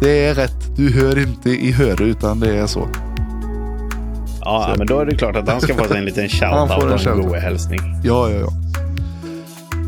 det 0.00 0.24
är 0.24 0.34
rätt. 0.34 0.76
Du 0.76 0.92
hör 0.92 1.18
inte 1.18 1.50
i 1.50 1.72
höre 1.72 2.04
utan 2.04 2.40
det 2.40 2.56
är 2.56 2.66
så. 2.66 2.88
Ja, 4.40 4.74
men 4.78 4.86
då 4.86 5.00
är 5.00 5.06
det 5.06 5.16
klart 5.16 5.36
att 5.36 5.48
han 5.48 5.60
ska 5.60 5.74
få 5.74 5.84
sig 5.84 5.98
en 5.98 6.04
liten 6.04 6.28
shout-out 6.28 7.06
och 7.06 7.06
en 7.06 7.22
god 7.22 7.36
hälsning. 7.36 7.80
Ja, 8.02 8.30
ja, 8.30 8.36
ja. 8.36 8.48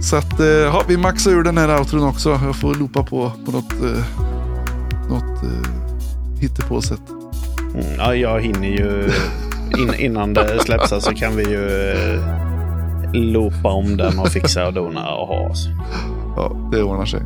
Så 0.02 0.16
att 0.16 0.40
eh, 0.40 0.46
ja, 0.46 0.82
vi 0.88 0.96
maxar 0.96 1.30
ur 1.30 1.42
den 1.42 1.58
här 1.58 1.78
outron 1.78 2.08
också. 2.08 2.40
Jag 2.44 2.56
får 2.56 2.74
loopa 2.74 3.02
på, 3.02 3.32
på 3.46 3.52
något, 3.52 3.72
eh, 3.72 4.04
något 5.08 5.42
eh, 5.42 6.40
hittepåsätt. 6.40 7.00
Mm, 7.74 7.86
ja, 7.98 8.14
jag 8.14 8.40
hinner 8.40 8.68
ju... 8.68 9.10
In, 9.78 9.94
innan 9.94 10.34
det 10.34 10.58
släpps 10.60 11.04
så 11.04 11.14
kan 11.14 11.36
vi 11.36 11.44
ju 11.50 11.90
eh, 11.90 12.45
loopa 13.16 13.68
om 13.68 13.96
den 13.96 14.18
och 14.18 14.28
fixa 14.28 14.66
och 14.66 14.72
dona 14.72 15.14
och 15.14 15.26
ha 15.26 15.48
oss. 15.50 15.68
Ja, 16.36 16.56
det 16.72 16.82
ordnar 16.82 17.04
sig. 17.04 17.20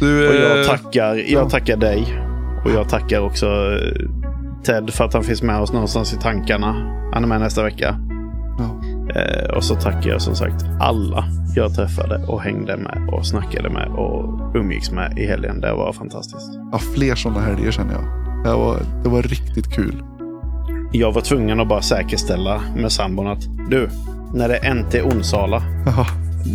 Du, 0.00 0.28
Och 0.28 0.34
jag 0.34 0.60
eh, 0.60 0.66
tackar, 0.66 1.14
ja. 1.14 1.22
jag 1.26 1.50
tackar 1.50 1.76
dig. 1.76 2.22
Och 2.64 2.70
jag 2.70 2.88
tackar 2.88 3.20
också 3.20 3.46
eh, 3.46 4.10
Ted 4.64 4.90
för 4.90 5.04
att 5.04 5.14
han 5.14 5.22
finns 5.22 5.42
med 5.42 5.60
oss 5.60 5.72
någonstans 5.72 6.14
i 6.14 6.16
tankarna. 6.16 6.72
Han 7.12 7.24
är 7.24 7.28
med 7.28 7.40
nästa 7.40 7.62
vecka. 7.62 7.96
ja. 8.58 8.80
Eh, 9.20 9.50
och 9.56 9.64
så 9.64 9.74
tackar 9.74 10.10
jag 10.10 10.22
som 10.22 10.34
sagt 10.34 10.64
alla 10.80 11.24
jag 11.56 11.74
träffade 11.74 12.26
och 12.26 12.42
hängde 12.42 12.76
med 12.76 13.08
och 13.12 13.26
snackade 13.26 13.70
med 13.70 13.88
och 13.88 14.40
umgicks 14.56 14.90
med 14.90 15.18
i 15.18 15.26
helgen. 15.26 15.60
Det 15.60 15.72
var 15.72 15.92
fantastiskt. 15.92 16.50
ja, 16.72 16.78
fler 16.78 17.14
sådana 17.14 17.40
helger 17.40 17.70
känner 17.70 17.92
jag. 17.92 18.04
Det 18.44 18.50
var, 18.58 18.78
det 19.02 19.08
var 19.08 19.22
riktigt 19.22 19.74
kul. 19.74 20.02
Jag 20.92 21.12
var 21.12 21.20
tvungen 21.20 21.60
att 21.60 21.68
bara 21.68 21.82
säkerställa 21.82 22.60
med 22.76 22.92
sambon 22.92 23.26
att 23.26 23.42
du, 23.70 23.88
när 24.34 24.48
det 24.48 24.56
är 24.56 24.74
NT 24.74 24.94
Onsala, 24.94 25.62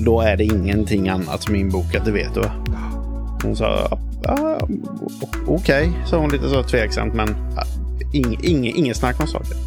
då 0.05 0.21
är 0.21 0.37
det 0.37 0.43
ingenting 0.43 1.09
annat 1.09 1.43
som 1.43 1.55
är 1.55 1.59
inbokat, 1.59 2.05
det 2.05 2.11
vet 2.11 2.33
du 2.33 2.39
va? 2.39 2.51
Hon 3.43 3.55
sa, 3.55 3.97
ah, 4.27 4.67
okej, 5.47 5.91
sa 6.05 6.17
hon 6.17 6.29
lite 6.29 6.49
så 6.49 6.63
tveksamt, 6.63 7.13
men 7.13 7.35
ing, 8.13 8.37
ing, 8.41 8.65
ingen 8.75 8.95
snack 8.95 9.19
om 9.19 9.27
saker. 9.27 9.57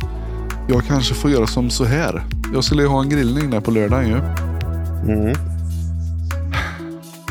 Jag 0.68 0.84
kanske 0.84 1.14
får 1.14 1.30
göra 1.30 1.46
som 1.46 1.70
så 1.70 1.84
här. 1.84 2.22
Jag 2.54 2.64
skulle 2.64 2.82
ju 2.82 2.88
ha 2.88 3.02
en 3.02 3.08
grillning 3.08 3.50
där 3.50 3.60
på 3.60 3.70
lördagen 3.70 4.08
ju. 4.08 4.16
Mm. 5.12 5.36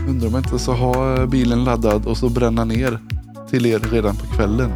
Undrar 0.08 0.28
om 0.28 0.34
jag 0.34 0.44
inte 0.44 0.60
så 0.60 0.74
ha 0.74 1.26
bilen 1.26 1.64
laddad 1.64 2.06
och 2.06 2.18
så 2.18 2.30
bränna 2.30 2.66
ner 2.66 3.00
till 3.50 3.66
er 3.66 3.80
redan 3.80 4.16
på 4.16 4.26
kvällen. 4.26 4.72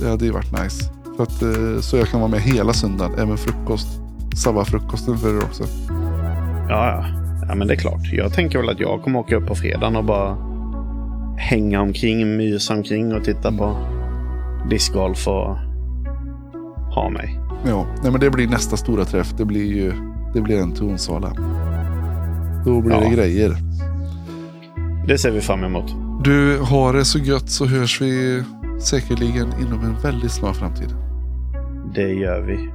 Det 0.00 0.08
hade 0.08 0.24
ju 0.24 0.30
varit 0.30 0.62
nice. 0.62 0.84
För 1.16 1.22
att, 1.22 1.42
eh, 1.42 1.80
så 1.80 1.96
jag 1.96 2.08
kan 2.08 2.20
vara 2.20 2.30
med 2.30 2.40
hela 2.40 2.72
söndagen, 2.72 3.18
även 3.18 3.38
frukost. 3.38 3.88
Sabba-frukosten 4.36 5.18
för 5.18 5.36
er 5.38 5.44
också. 5.44 5.64
Ja, 6.68 6.86
ja. 6.86 7.04
Ja, 7.48 7.54
men 7.54 7.68
det 7.68 7.74
är 7.74 7.78
klart. 7.78 8.12
Jag 8.12 8.32
tänker 8.32 8.58
väl 8.58 8.68
att 8.68 8.80
jag 8.80 9.02
kommer 9.02 9.18
åka 9.18 9.36
upp 9.36 9.46
på 9.46 9.54
fredagen 9.54 9.96
och 9.96 10.04
bara 10.04 10.36
hänga 11.38 11.80
omkring, 11.80 12.36
mysa 12.36 12.74
omkring 12.74 13.14
och 13.14 13.24
titta 13.24 13.52
på 13.52 13.76
discgolf 14.70 15.28
och 15.28 15.56
ha 16.94 17.10
mig. 17.10 17.40
Ja, 17.66 17.86
nej, 18.02 18.10
men 18.12 18.20
det 18.20 18.30
blir 18.30 18.48
nästa 18.48 18.76
stora 18.76 19.04
träff. 19.04 19.32
Det 19.36 19.44
blir 19.44 19.72
ju 19.74 19.92
det 20.34 20.40
blir 20.40 20.60
en 20.60 20.72
till 20.72 20.82
Onsala. 20.84 21.32
Då 22.64 22.80
blir 22.80 22.92
Ja. 22.94 23.00
det 23.00 23.14
grejer. 23.14 23.56
Det 25.06 25.18
ser 25.18 25.30
vi 25.30 25.40
fram 25.40 25.64
emot. 25.64 25.94
Du, 26.24 26.58
har 26.58 26.92
det 26.92 27.04
så 27.04 27.18
gött 27.18 27.50
så 27.50 27.66
hörs 27.66 28.00
vi 28.00 28.42
säkerligen 28.82 29.46
inom 29.60 29.84
en 29.84 29.96
väldigt 30.02 30.30
snar 30.32 30.52
framtid. 30.52 30.94
Det 31.94 32.08
gör 32.12 32.40
vi. 32.40 32.70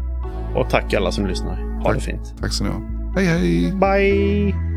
Och 0.55 0.69
tack 0.69 0.93
alla 0.93 1.11
som 1.11 1.25
lyssnar. 1.25 1.77
Ha 1.77 1.83
Tack. 1.83 1.95
det 1.95 2.01
fint. 2.01 2.33
Tack 2.41 2.51
så 2.53 2.63
ni 2.63 2.69
ha. 2.69 2.81
Hej 3.15 3.25
hej! 3.25 3.71
Bye! 3.71 4.74